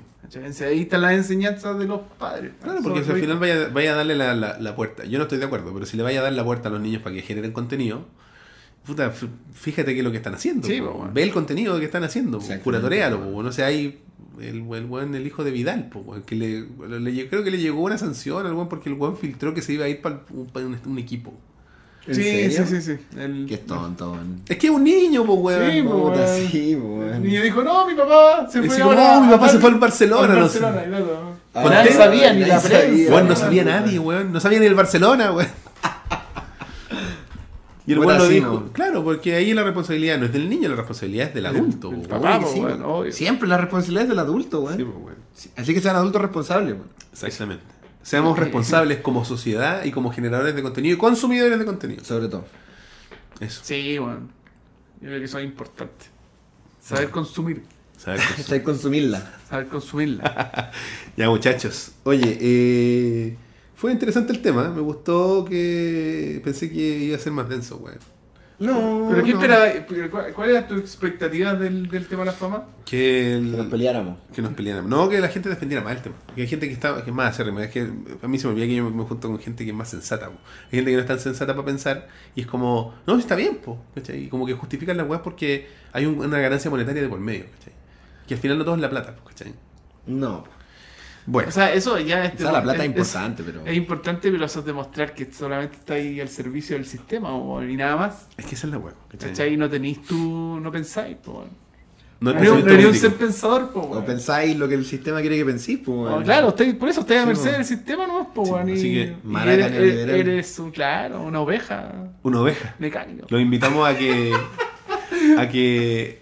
Ahí 0.66 0.82
están 0.82 1.02
las 1.02 1.12
enseñanzas 1.14 1.78
de 1.78 1.86
los 1.86 2.02
padres. 2.18 2.54
Claro, 2.64 2.80
porque 2.82 3.04
si 3.04 3.12
al 3.12 3.20
final 3.20 3.38
vaya, 3.40 3.68
vaya 3.68 3.92
a 3.94 3.96
darle 3.98 4.16
la, 4.16 4.34
la- 4.34 4.58
la 4.60 4.76
puerta. 4.76 5.04
Yo 5.04 5.18
no 5.18 5.24
estoy 5.24 5.40
de 5.40 5.46
acuerdo, 5.46 5.74
pero 5.74 5.86
si 5.86 5.98
le 5.98 6.04
vaya 6.04 6.22
a 6.22 6.24
dar 6.24 6.32
la 6.34 6.46
puerta 6.46 6.70
a 6.70 6.72
los 6.72 6.80
niños 6.80 7.02
para 7.02 7.14
que 7.16 7.22
generen 7.22 7.52
contenido, 7.52 8.06
puta, 8.86 9.12
fíjate 9.54 9.92
qué 9.94 10.00
es 10.00 10.04
lo 10.06 10.12
que 10.12 10.18
están 10.18 10.34
haciendo. 10.36 10.68
Sí, 10.68 10.80
po. 10.80 10.94
po. 10.94 11.10
Ve 11.14 11.24
el 11.24 11.32
contenido 11.32 11.78
que 11.80 11.86
están 11.86 12.04
haciendo, 12.06 12.40
po. 12.40 12.46
Po. 13.20 13.44
no 13.44 13.52
sé, 13.52 13.64
hay 13.66 14.00
el, 14.40 14.66
el, 14.74 14.88
el 15.16 15.28
hijo 15.28 15.44
de 15.44 15.52
Vidal, 15.52 15.90
po, 15.90 16.16
que 16.26 16.36
le, 16.36 16.66
le- 17.00 17.28
creo 17.30 17.44
que 17.44 17.52
le 17.52 17.58
llegó 17.58 17.82
una 17.82 17.98
sanción 17.98 18.46
al 18.46 18.54
porque 18.70 18.90
el 18.90 18.96
weón 18.96 19.18
filtró 19.18 19.54
que 19.54 19.62
se 19.62 19.74
iba 19.74 19.86
a 19.86 19.90
ir 19.90 20.02
para 20.02 20.24
un, 20.32 20.48
pa' 20.48 20.62
un- 20.62 20.78
un 20.86 20.98
equipo. 20.98 21.34
¿En 22.08 22.16
Sí, 22.16 22.24
serio? 22.24 22.66
sí, 22.66 22.82
sí, 22.82 22.98
sí. 22.98 23.20
El, 23.20 23.46
Que 23.48 23.54
es 23.56 23.66
tonto. 23.66 24.18
Es 24.50 24.58
que 24.58 24.68
es 24.68 24.74
un 24.74 24.84
niño, 24.84 25.24
po, 25.24 25.34
weón. 25.36 25.72
Sí, 25.72 25.82
weón. 25.82 26.20
sí, 26.52 26.72
El 26.72 26.78
weón. 26.82 27.24
niño 27.24 27.42
dijo, 27.44 27.64
no, 27.64 27.88
mi 27.88 27.94
papá 27.94 28.48
se 28.50 28.62
fue 28.64 28.78
"No, 28.80 29.22
mi 29.24 29.32
papá 29.32 29.50
se 29.50 29.60
fue 29.60 29.70
al 29.70 29.76
Barcelona", 29.80 30.34
al 30.34 30.40
no 30.40 30.48
sé. 30.50 30.60
Barcelona, 30.60 30.88
claro. 30.98 31.32
Ah, 31.54 31.64
nadie 31.64 31.74
nadie 31.76 31.92
sabía, 31.94 32.34
ni 32.34 32.46
la 32.46 32.60
prensa. 32.60 33.12
Weón, 33.14 33.28
no 33.28 33.36
sabía 33.36 33.64
nadie, 33.64 34.00
weón. 34.00 34.34
No 34.34 34.40
sabía 34.40 34.60
ni 34.60 34.66
el 34.66 34.74
Barcelona, 34.76 35.32
weón. 35.32 35.48
Y 37.88 37.94
el 37.94 38.00
weón 38.00 38.18
lo 38.20 38.28
dijo. 38.28 38.50
weón. 38.52 38.70
Claro, 38.70 39.04
porque 39.04 39.36
ahí 39.36 39.54
la 39.54 39.64
responsabilidad 39.64 40.18
no 40.20 40.26
es 40.26 40.34
del 40.34 40.50
niño, 40.50 40.70
la 40.70 40.76
responsabilidad 40.76 41.28
es 41.30 41.34
del 41.34 41.46
adulto, 41.48 41.90
el 41.90 41.98
weón. 41.98 42.08
papá, 42.10 42.40
po, 42.40 42.48
sí, 42.48 42.60
weón. 42.60 42.84
obvio. 42.84 43.12
Siempre 43.12 43.48
la 43.50 43.58
responsabilidad 43.58 44.04
es 44.04 44.10
del 44.10 44.20
adulto, 44.20 44.62
weón. 44.62 44.78
Sí. 44.78 44.86
Sí, 45.34 45.50
Así 45.58 45.74
que 45.74 45.82
sean 45.82 45.96
adultos 45.96 46.22
responsables, 46.22 46.74
weón. 46.76 46.88
Exactamente. 47.12 47.64
Seamos 48.04 48.38
responsables 48.40 49.00
como 49.00 49.26
sociedad 49.26 49.84
y 49.84 49.92
como 49.92 50.12
generadores 50.12 50.56
de 50.56 50.62
contenido 50.62 50.96
y 50.96 50.98
consumidores 50.98 51.60
de 51.60 51.66
contenido. 51.66 52.04
Sobre 52.04 52.28
todo. 52.28 52.46
Eso. 53.40 53.62
Sí, 53.64 53.98
weón. 54.00 54.30
Yo 55.02 55.08
creo 55.08 55.20
que 55.20 55.26
eso 55.26 55.40
es 55.40 55.46
importante. 55.46 56.06
Saber 56.80 57.10
consumir. 57.10 57.64
Saber. 57.98 58.22
Está 58.38 58.56
ahí 58.56 58.62
consumirla. 58.62 59.40
Saber 59.50 59.68
consumirla. 59.68 60.72
Ya, 61.18 61.30
muchachos. 61.30 61.92
Oye, 62.04 62.38
eh, 62.40 63.36
fue 63.76 63.92
interesante 63.92 64.32
el 64.32 64.42
tema. 64.42 64.70
Me 64.70 64.82
gustó 64.82 65.44
que 65.44 66.40
pensé 66.44 66.72
que 66.72 67.00
iba 67.00 67.18
a 67.18 67.20
ser 67.20 67.34
más 67.34 67.50
denso, 67.50 67.78
weón. 67.78 68.00
No. 68.62 69.08
¿Pero 69.10 69.24
qué 69.24 69.34
no. 69.34 69.42
esperaba? 69.42 70.34
¿Cuál 70.36 70.50
era 70.52 70.68
tu 70.68 70.76
expectativa 70.76 71.54
del, 71.56 71.88
del 71.90 72.06
tema 72.08 72.22
de 72.22 72.26
la 72.28 72.32
fama? 72.32 72.66
Que, 72.86 73.36
el- 73.36 73.52
Que 73.52 73.58
nos 73.58 73.66
peleáramos. 73.68 74.18
que 74.34 74.42
nos 74.42 74.54
pelearan. 74.54 74.88
No, 74.90 75.10
que 75.10 75.20
la 75.20 75.30
gente 75.30 75.50
defendiera 75.50 75.84
más 75.84 75.96
el 75.96 76.02
tema. 76.04 76.16
Que 76.36 76.42
hay 76.44 76.48
gente 76.48 76.68
que 76.68 76.74
está 76.74 77.04
que 77.04 77.10
es 77.10 77.16
más 77.16 77.32
acérrima. 77.32 77.64
Es 77.64 77.72
que 77.72 77.90
a 78.22 78.28
mí 78.28 78.38
se 78.38 78.48
me 78.48 78.54
olvida 78.54 78.68
que 78.68 78.76
yo 78.76 78.84
me, 78.84 78.92
me 78.92 79.04
junto 79.04 79.28
con 79.30 79.40
gente 79.40 79.64
que 79.66 79.72
es 79.72 79.76
más 79.76 79.90
sensata. 79.90 80.28
po. 80.28 80.38
Hay 80.72 80.78
gente 80.78 80.92
que 80.92 80.96
no 80.98 81.02
es 81.02 81.08
tan 81.08 81.20
sensata 81.20 81.54
para 81.54 81.66
pensar 81.66 82.08
y 82.36 82.42
es 82.42 82.48
como, 82.48 82.94
no, 83.08 83.18
está 83.18 83.36
bien, 83.36 83.58
po, 83.58 83.84
¿cachai? 83.96 84.26
Y 84.26 84.28
como 84.30 84.46
que 84.46 84.54
justifican 84.54 84.96
las 84.98 85.08
weas 85.08 85.22
porque 85.24 85.68
hay 85.92 86.06
un- 86.06 86.20
una 86.20 86.40
ganancia 86.40 86.70
monetaria 86.70 87.02
de 87.02 87.10
por 87.10 87.20
medio, 87.20 87.46
¿cachai? 87.58 87.74
Que 88.28 88.36
al 88.36 88.40
final 88.40 88.58
no 88.60 88.64
todo 88.66 88.76
es 88.76 88.82
la 88.82 88.90
plata, 88.90 89.16
po, 89.16 89.24
¿cachai? 89.28 89.54
No. 90.06 90.44
Bueno, 91.26 91.50
O 91.50 91.52
sea, 91.52 91.72
eso 91.74 92.00
ya 92.00 92.26
es, 92.26 92.34
O 92.36 92.38
sea, 92.40 92.52
la 92.52 92.64
plata 92.64 92.80
es 92.80 92.86
importante, 92.88 93.44
pero- 93.44 93.66
Es 93.66 93.78
importante, 93.78 94.32
pero 94.32 94.46
eso 94.46 94.60
es 94.62 94.66
demostrar 94.66 95.14
que 95.14 95.32
solamente 95.32 95.78
está 95.78 95.94
ahí 95.94 96.20
al 96.20 96.30
servicio 96.30 96.76
del 96.76 96.86
sistema 96.86 97.36
weón, 97.38 97.70
y 97.70 97.76
nada 97.76 97.96
más. 97.96 98.28
es 98.38 98.46
que 98.46 98.56
esa 98.56 98.68
es 98.68 98.72
la 98.74 98.80
wea, 98.80 98.94
¿cachai? 99.10 99.30
¿Cachai? 99.30 99.54
Y 99.54 99.58
no 99.58 99.70
tenéis 99.70 100.02
tú, 100.04 100.60
no 100.62 100.72
pensáis, 100.72 101.18
po. 101.18 101.46
No, 102.20 102.34
No, 102.34 102.54
un- 102.54 102.94
ser 102.94 103.16
pensador, 103.16 103.72
po, 103.72 103.80
O 103.82 104.06
pensáis 104.06 104.56
lo 104.56 104.68
que 104.68 104.76
el 104.76 104.86
sistema 104.86 105.22
quiere 105.22 105.38
que 105.38 105.46
penséis, 105.46 105.80
pues, 105.84 105.98
No, 106.12 106.22
claro, 106.24 106.50
estáis- 106.50 106.76
por 106.76 106.88
eso 106.90 107.02
estáis 107.02 107.20
a 107.20 107.24
Sí, 107.24 107.28
merced 107.30 107.44
weón. 107.46 107.56
del 107.58 107.66
sistema, 107.66 108.06
¿no? 108.08 108.32
Po, 108.34 108.46
Sí, 108.46 108.52
y, 108.70 108.74
así 108.74 108.94
que, 108.94 109.16
maraca 109.24 109.54
eres, 109.68 109.72
eres- 109.96 110.20
eres 110.28 110.60
un, 110.60 110.70
claro, 110.72 111.22
una 111.24 111.40
oveja 111.42 111.92
Una 112.22 112.42
oveja. 112.42 112.76
mecánica. 112.78 113.26
Los 113.30 113.42
invitamos 113.42 113.88
a 113.90 113.98
que 113.98 114.32
a 115.38 115.50
que 115.50 116.22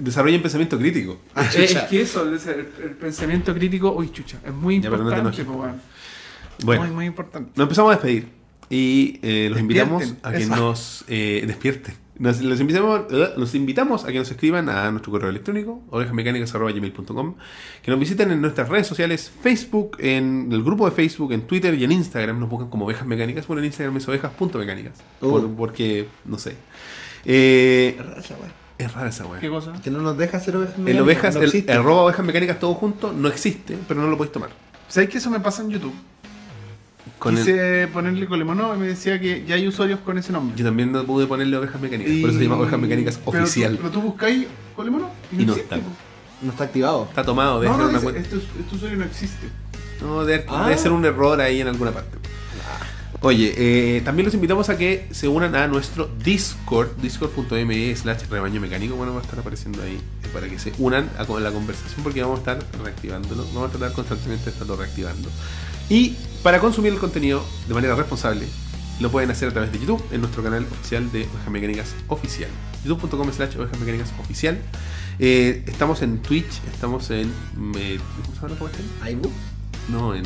desarrollen 0.00 0.42
pensamiento 0.42 0.78
crítico. 0.78 1.18
Eh, 1.36 1.64
es 1.64 1.74
que 1.90 2.00
eso, 2.02 2.22
el, 2.22 2.90
pensamiento 3.00 3.54
crítico, 3.54 3.92
uy, 3.92 4.10
chucha, 4.10 4.38
es 4.44 4.52
muy 4.52 4.80
Ya, 4.80 4.90
pero 4.90 5.02
no 5.04 5.10
te 5.10 5.16
importante, 5.18 5.42
enojes, 5.42 5.44
po. 5.56 5.62
weón. 5.62 5.80
Bueno, 6.64 6.82
Muy, 6.86 6.90
muy 6.94 7.06
importante. 7.06 7.50
nos 7.54 7.64
empezamos 7.64 7.90
a 7.92 7.94
despedir 7.94 8.28
y 8.70 9.18
eh, 9.22 9.48
los 9.50 9.60
invitamos 9.60 10.14
a 10.22 10.32
que 10.32 10.38
eso. 10.38 10.56
nos 10.56 11.04
eh, 11.08 11.44
despierten. 11.46 11.94
Nos, 12.18 12.40
los 12.42 12.58
invitamos, 12.58 13.02
eh, 13.12 13.28
los 13.36 13.54
invitamos 13.54 14.04
a 14.04 14.08
que 14.08 14.18
nos 14.18 14.28
escriban 14.28 14.68
a 14.68 14.90
nuestro 14.90 15.12
correo 15.12 15.30
electrónico, 15.30 15.80
ovejasmecánicas.gmail.com, 15.90 17.34
que 17.80 17.90
nos 17.92 18.00
visiten 18.00 18.32
en 18.32 18.40
nuestras 18.40 18.68
redes 18.68 18.88
sociales, 18.88 19.30
Facebook, 19.40 19.96
en 20.00 20.48
el 20.50 20.64
grupo 20.64 20.84
de 20.90 20.96
Facebook, 20.96 21.32
en 21.32 21.42
Twitter 21.42 21.74
y 21.74 21.84
en 21.84 21.92
Instagram, 21.92 22.40
nos 22.40 22.48
buscan 22.50 22.68
como 22.70 22.86
ovejas 22.86 23.06
mecánicas, 23.06 23.46
bueno, 23.46 23.60
en 23.62 23.66
Instagram 23.66 23.96
es 23.98 24.08
ovejas.mecánicas, 24.08 24.94
Uh. 25.20 25.30
por- 25.30 25.54
porque, 25.54 26.08
no 26.24 26.38
sé. 26.38 26.56
Eh, 27.24 27.96
esa 28.18 28.34
weá. 28.34 28.52
Es 28.78 28.92
rara 28.92 29.08
esa 29.08 29.26
weá. 29.26 29.40
¿Qué 29.40 29.48
cosa? 29.48 29.72
Que 29.82 29.90
no 29.90 30.00
nos 30.00 30.16
deja 30.16 30.36
hacer 30.36 30.56
ovejas 30.56 30.74
El 30.76 30.82
mecánicas, 30.84 31.04
ovejas, 31.04 31.34
no 31.34 31.40
el, 31.40 31.46
existe. 31.48 31.72
arroba 31.72 32.02
ovejas 32.02 32.24
mecánicas 32.24 32.58
todo 32.60 32.74
junto 32.74 33.12
no 33.12 33.28
existe, 33.28 33.76
pero 33.88 34.00
no 34.00 34.06
lo 34.08 34.16
podéis 34.16 34.32
tomar. 34.32 34.50
¿Sabes 34.88 35.08
que 35.10 35.18
eso 35.18 35.30
me 35.30 35.40
pasa 35.40 35.62
en 35.62 35.70
YouTube? 35.70 35.94
Con 37.18 37.36
el- 37.36 37.44
Quise 37.44 37.88
ponerle 37.92 38.26
Colemono 38.26 38.74
y 38.74 38.78
me 38.78 38.86
decía 38.86 39.18
que 39.20 39.44
ya 39.44 39.56
hay 39.56 39.66
usuarios 39.66 39.98
con 40.00 40.18
ese 40.18 40.32
nombre. 40.32 40.56
yo 40.56 40.64
también 40.64 40.92
no 40.92 41.02
pude 41.04 41.26
ponerle 41.26 41.56
ovejas 41.56 41.80
mecánicas, 41.80 42.12
por 42.20 42.30
eso 42.30 42.38
se 42.38 42.44
llama 42.44 42.56
ovejas 42.58 42.78
mecánicas 42.78 43.20
Pero 43.24 43.42
oficial. 43.44 43.72
tú- 43.72 43.78
Pero 43.78 43.90
tú, 43.90 44.00
buscáis 44.02 44.46
Colemono 44.76 45.10
y 45.32 45.36
Y 45.36 45.38
no 45.40 45.46
no, 45.46 45.52
existe. 45.54 45.74
está. 45.74 45.86
po. 45.86 45.92
No 46.40 46.50
está 46.52 46.64
activado. 46.64 47.06
Está 47.08 47.24
tomado, 47.24 47.60
debe 47.60 47.72
No, 47.72 47.78
no, 47.78 47.84
una 47.84 47.92
dice, 47.94 48.02
cuenta. 48.04 48.20
este, 48.20 48.36
este 48.36 48.74
usuario 48.76 48.98
no 48.98 49.04
existe. 49.06 49.48
No, 50.00 50.24
debe, 50.24 50.44
Ah. 50.48 50.64
debe 50.68 50.78
ser 50.78 50.92
un 50.92 51.04
error 51.04 51.40
ahí 51.40 51.60
en 51.60 51.66
alguna 51.66 51.90
parte. 51.90 52.17
Oye, 53.20 53.52
eh, 53.56 54.00
también 54.02 54.26
los 54.26 54.34
invitamos 54.34 54.68
a 54.68 54.78
que 54.78 55.08
se 55.10 55.26
unan 55.26 55.56
a 55.56 55.66
nuestro 55.66 56.08
Discord, 56.22 56.96
discord.me 57.02 57.96
slash 57.96 58.28
rebaño 58.30 58.60
mecánico. 58.60 58.94
Bueno, 58.94 59.12
va 59.12 59.20
a 59.20 59.22
estar 59.24 59.40
apareciendo 59.40 59.82
ahí 59.82 59.96
eh, 59.96 60.28
para 60.32 60.48
que 60.48 60.56
se 60.60 60.72
unan 60.78 61.10
a 61.18 61.24
la 61.40 61.50
conversación 61.50 62.04
porque 62.04 62.22
vamos 62.22 62.36
a 62.36 62.52
estar 62.52 62.80
reactivándolo. 62.80 63.44
Vamos 63.52 63.70
a 63.70 63.72
tratar 63.72 63.92
constantemente 63.92 64.44
de 64.44 64.50
estarlo 64.52 64.76
reactivando. 64.76 65.28
Y 65.88 66.16
para 66.44 66.60
consumir 66.60 66.92
el 66.92 67.00
contenido 67.00 67.44
de 67.66 67.74
manera 67.74 67.96
responsable, 67.96 68.46
lo 69.00 69.10
pueden 69.10 69.32
hacer 69.32 69.48
a 69.48 69.52
través 69.52 69.72
de 69.72 69.80
YouTube 69.80 70.02
en 70.12 70.20
nuestro 70.20 70.44
canal 70.44 70.64
oficial 70.70 71.10
de 71.10 71.22
Ovejas 71.24 71.50
Mecánicas 71.50 71.94
Oficial. 72.06 72.50
youtube.com 72.84 73.32
slash 73.32 73.56
Ovejas 73.56 73.80
Mecánicas 73.80 74.12
Oficial. 74.20 74.58
Eh, 75.18 75.64
estamos 75.66 76.02
en 76.02 76.18
Twitch, 76.18 76.62
estamos 76.72 77.10
en... 77.10 77.32
eh, 77.76 77.98
¿Cómo 78.22 78.34
se 78.34 78.42
llama 78.42 78.70
la. 79.02 79.30
No, 79.88 80.14
en 80.14 80.22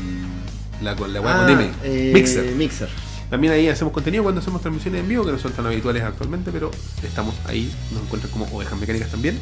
la, 0.85 0.95
la 0.95 1.21
web 1.21 1.27
Ah, 1.35 1.47
con 1.47 1.51
M. 1.51 1.71
eh, 1.85 2.11
Mixer. 2.15 2.45
Mixer. 2.55 2.89
También 3.31 3.53
ahí 3.55 3.69
hacemos 3.69 3.93
contenido 3.95 4.23
cuando 4.23 4.41
hacemos 4.43 4.61
transmisiones 4.61 5.01
en 5.01 5.09
vivo, 5.09 5.25
que 5.25 5.33
no 5.33 5.39
son 5.39 5.53
tan 5.53 5.65
habituales 5.67 6.03
actualmente, 6.03 6.51
pero 6.53 6.71
estamos 7.03 7.35
ahí, 7.47 7.73
nos 7.93 8.03
encuentran 8.03 8.31
como 8.31 8.45
ovejas 8.47 8.79
mecánicas 8.79 9.11
también. 9.11 9.39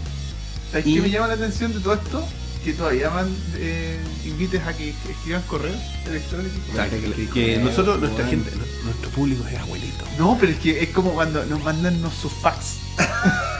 ¿Sabes 0.70 0.86
Y- 0.86 0.94
qué 0.94 1.00
me 1.00 1.10
llama 1.10 1.26
la 1.28 1.34
atención 1.34 1.72
de 1.72 1.80
todo 1.80 1.94
esto? 1.94 2.24
Que 2.64 2.72
todavía 2.74 3.08
man, 3.10 3.26
eh, 3.56 3.98
invites 4.26 4.62
a 4.66 4.76
que 4.76 4.90
escriban 4.90 5.42
correos 5.48 5.76
electrónicos. 6.06 6.58
O 6.70 6.74
sea, 6.74 6.88
que, 6.90 7.00
que- 7.00 7.10
que 7.12 7.26
Creo, 7.30 7.64
nosotros, 7.64 7.98
nuestra 8.00 8.26
gente, 8.26 8.50
nu- 8.54 8.84
nuestro 8.84 9.10
público 9.10 9.44
es 9.48 9.58
abuelito. 9.58 10.04
No, 10.18 10.36
pero 10.38 10.52
es 10.52 10.58
que 10.58 10.82
es 10.82 10.90
como 10.90 11.12
cuando 11.14 11.44
nos 11.46 11.64
mandan 11.64 11.98
sus 12.20 12.30
fax. 12.32 12.76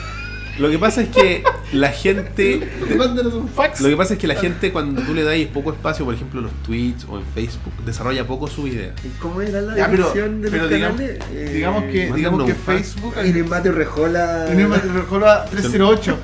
Lo 0.61 0.69
que 0.69 0.77
pasa 0.77 1.01
es 1.01 1.09
que 1.09 1.43
la 1.73 1.89
gente. 1.89 2.59
Fax. 3.55 3.81
Lo 3.81 3.89
que 3.89 3.97
pasa 3.97 4.13
es 4.13 4.19
que 4.19 4.27
la 4.27 4.35
gente 4.35 4.71
cuando 4.71 5.01
tú 5.01 5.15
le 5.15 5.23
das 5.23 5.35
poco 5.51 5.71
espacio, 5.71 6.05
por 6.05 6.13
ejemplo 6.13 6.39
en 6.39 6.45
los 6.45 6.53
tweets 6.63 7.05
o 7.09 7.17
en 7.17 7.25
Facebook, 7.33 7.73
desarrolla 7.83 8.27
poco 8.27 8.47
su 8.47 8.67
idea. 8.67 8.93
¿Y 9.03 9.07
¿Cómo 9.19 9.41
era 9.41 9.59
la 9.59 9.75
Ya, 9.75 9.89
pero, 9.89 10.11
dirección 10.11 10.41
de 10.43 10.51
pero 10.51 10.63
los 10.63 10.71
digamos, 10.71 10.97
canales? 11.01 11.23
Eh, 11.31 11.51
digamos 11.51 11.83
que, 11.85 12.13
digamos 12.13 12.45
que. 12.45 12.53
Facebook. 12.53 13.15
Irene 13.25 13.49
Mateo 13.49 13.71
Rejola. 13.71 14.45
Tenía 14.45 14.67
una 14.67 14.77
Rejola 14.77 15.45
308. 15.49 16.17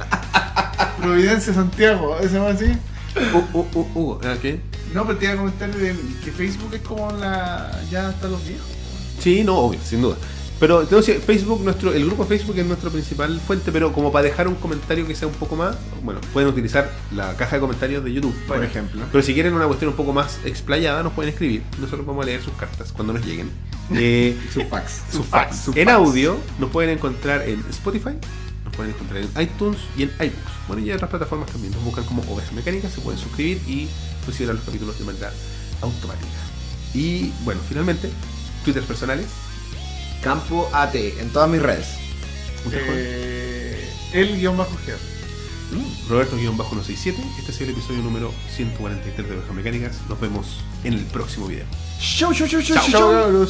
Providencia, 1.02 1.54
Santiago. 1.54 2.20
¿Ese 2.20 2.38
va 2.38 2.52
así? 2.52 2.66
Uh, 3.34 3.58
uh, 3.58 3.68
uh, 3.74 3.88
uh, 3.96 4.20
¿ah, 4.24 4.36
¿Qué? 4.40 4.62
No, 4.94 5.08
pero 5.08 5.18
te 5.18 5.26
iba 5.26 5.34
a 5.34 5.38
comentar 5.38 5.72
que 5.72 6.32
Facebook 6.32 6.76
es 6.76 6.82
como 6.82 7.12
la. 7.14 7.72
Ya 7.90 8.10
hasta 8.10 8.28
los 8.28 8.48
viejos. 8.48 8.68
Sí, 9.20 9.44
no, 9.44 9.58
obvio, 9.58 9.80
sin 9.84 10.04
duda. 10.04 10.18
Pero 10.60 10.82
entonces 10.82 11.24
Facebook, 11.24 11.62
nuestro, 11.64 11.94
el 11.94 12.06
grupo 12.06 12.26
Facebook 12.26 12.58
es 12.58 12.66
nuestra 12.66 12.90
principal 12.90 13.40
fuente, 13.40 13.72
pero 13.72 13.94
como 13.94 14.12
para 14.12 14.24
dejar 14.26 14.48
un 14.48 14.56
comentario 14.56 15.06
que 15.06 15.14
sea 15.16 15.28
un 15.28 15.36
poco 15.36 15.56
más, 15.56 15.76
bueno, 16.04 16.20
pueden 16.34 16.50
utilizar 16.50 16.92
la 17.12 17.36
caja 17.38 17.58
de 17.58 17.60
comentarios 17.60 18.04
de 18.04 18.12
YouTube, 18.12 18.36
Por 18.48 18.64
ejemplo. 18.64 19.04
Pero 19.12 19.24
si 19.24 19.34
quieren 19.36 19.54
una 19.54 19.68
cuestión 19.68 19.92
un 19.92 19.96
poco 19.96 20.14
más 20.14 20.40
explayada, 20.46 21.04
nos 21.04 21.14
pueden 21.14 21.32
escribir. 21.32 21.62
Nosotros 21.80 22.06
vamos 22.08 22.24
a 22.24 22.26
leer 22.26 22.42
sus 22.42 22.54
cartas 22.54 22.92
cuando 22.92 23.14
nos 23.14 23.26
lleguen. 23.26 23.50
Eh, 23.96 24.38
Su 24.54 24.64
fax. 24.66 25.02
sus 25.14 25.26
fax. 25.26 25.58
Su 25.64 25.72
en 25.74 25.86
fax. 25.86 25.96
audio 25.96 26.38
nos 26.60 26.70
pueden 26.72 26.90
encontrar 26.90 27.48
en 27.48 27.64
Spotify, 27.70 28.10
nos 28.66 28.76
pueden 28.76 28.92
encontrar 28.94 29.22
en 29.24 29.42
iTunes 29.42 29.78
y 29.96 30.04
en 30.04 30.10
iBooks. 30.20 30.52
Bueno, 30.68 30.84
y 30.84 30.90
en 30.90 30.96
otras 30.98 31.10
plataformas 31.10 31.50
también. 31.50 31.72
Nos 31.72 31.82
buscan 31.86 32.04
como 32.04 32.22
Ovejas 32.24 32.52
Mecánicas, 32.52 32.92
se 32.92 33.00
pueden 33.00 33.18
suscribir 33.18 33.62
y 33.66 33.88
recibir 34.26 34.54
los 34.54 34.62
capítulos 34.66 35.00
de 35.00 35.06
manera 35.06 35.32
automática. 35.82 36.28
Y 36.94 37.32
bueno, 37.46 37.62
finalmente, 37.70 38.10
Twitter 38.66 38.84
personales. 38.84 39.28
Campo 40.22 40.70
AT 40.74 40.96
en 40.96 41.30
todas 41.30 41.50
mis 41.50 41.62
redes. 41.62 41.88
Eh, 42.72 43.90
el 44.14 44.38
guion 44.40 44.58
bajo 44.58 44.72
G. 44.86 44.94
Roberto-167. 46.10 47.16
Este 47.40 47.52
es 47.52 47.62
el 47.62 47.70
episodio 47.72 48.02
número 48.02 48.34
143 48.56 49.28
de 49.30 49.36
Ovejas 49.36 49.54
Mecánicas. 49.56 49.98
Nos 50.08 50.20
vemos 50.20 50.62
en 50.84 50.94
el 50.94 51.06
próximo 51.06 51.48
video. 51.48 51.66
Show, 52.00 52.34
show, 52.34 52.48
show, 52.48 52.62
show, 52.62 52.78
Chao. 52.90 53.46
show. 53.46 53.48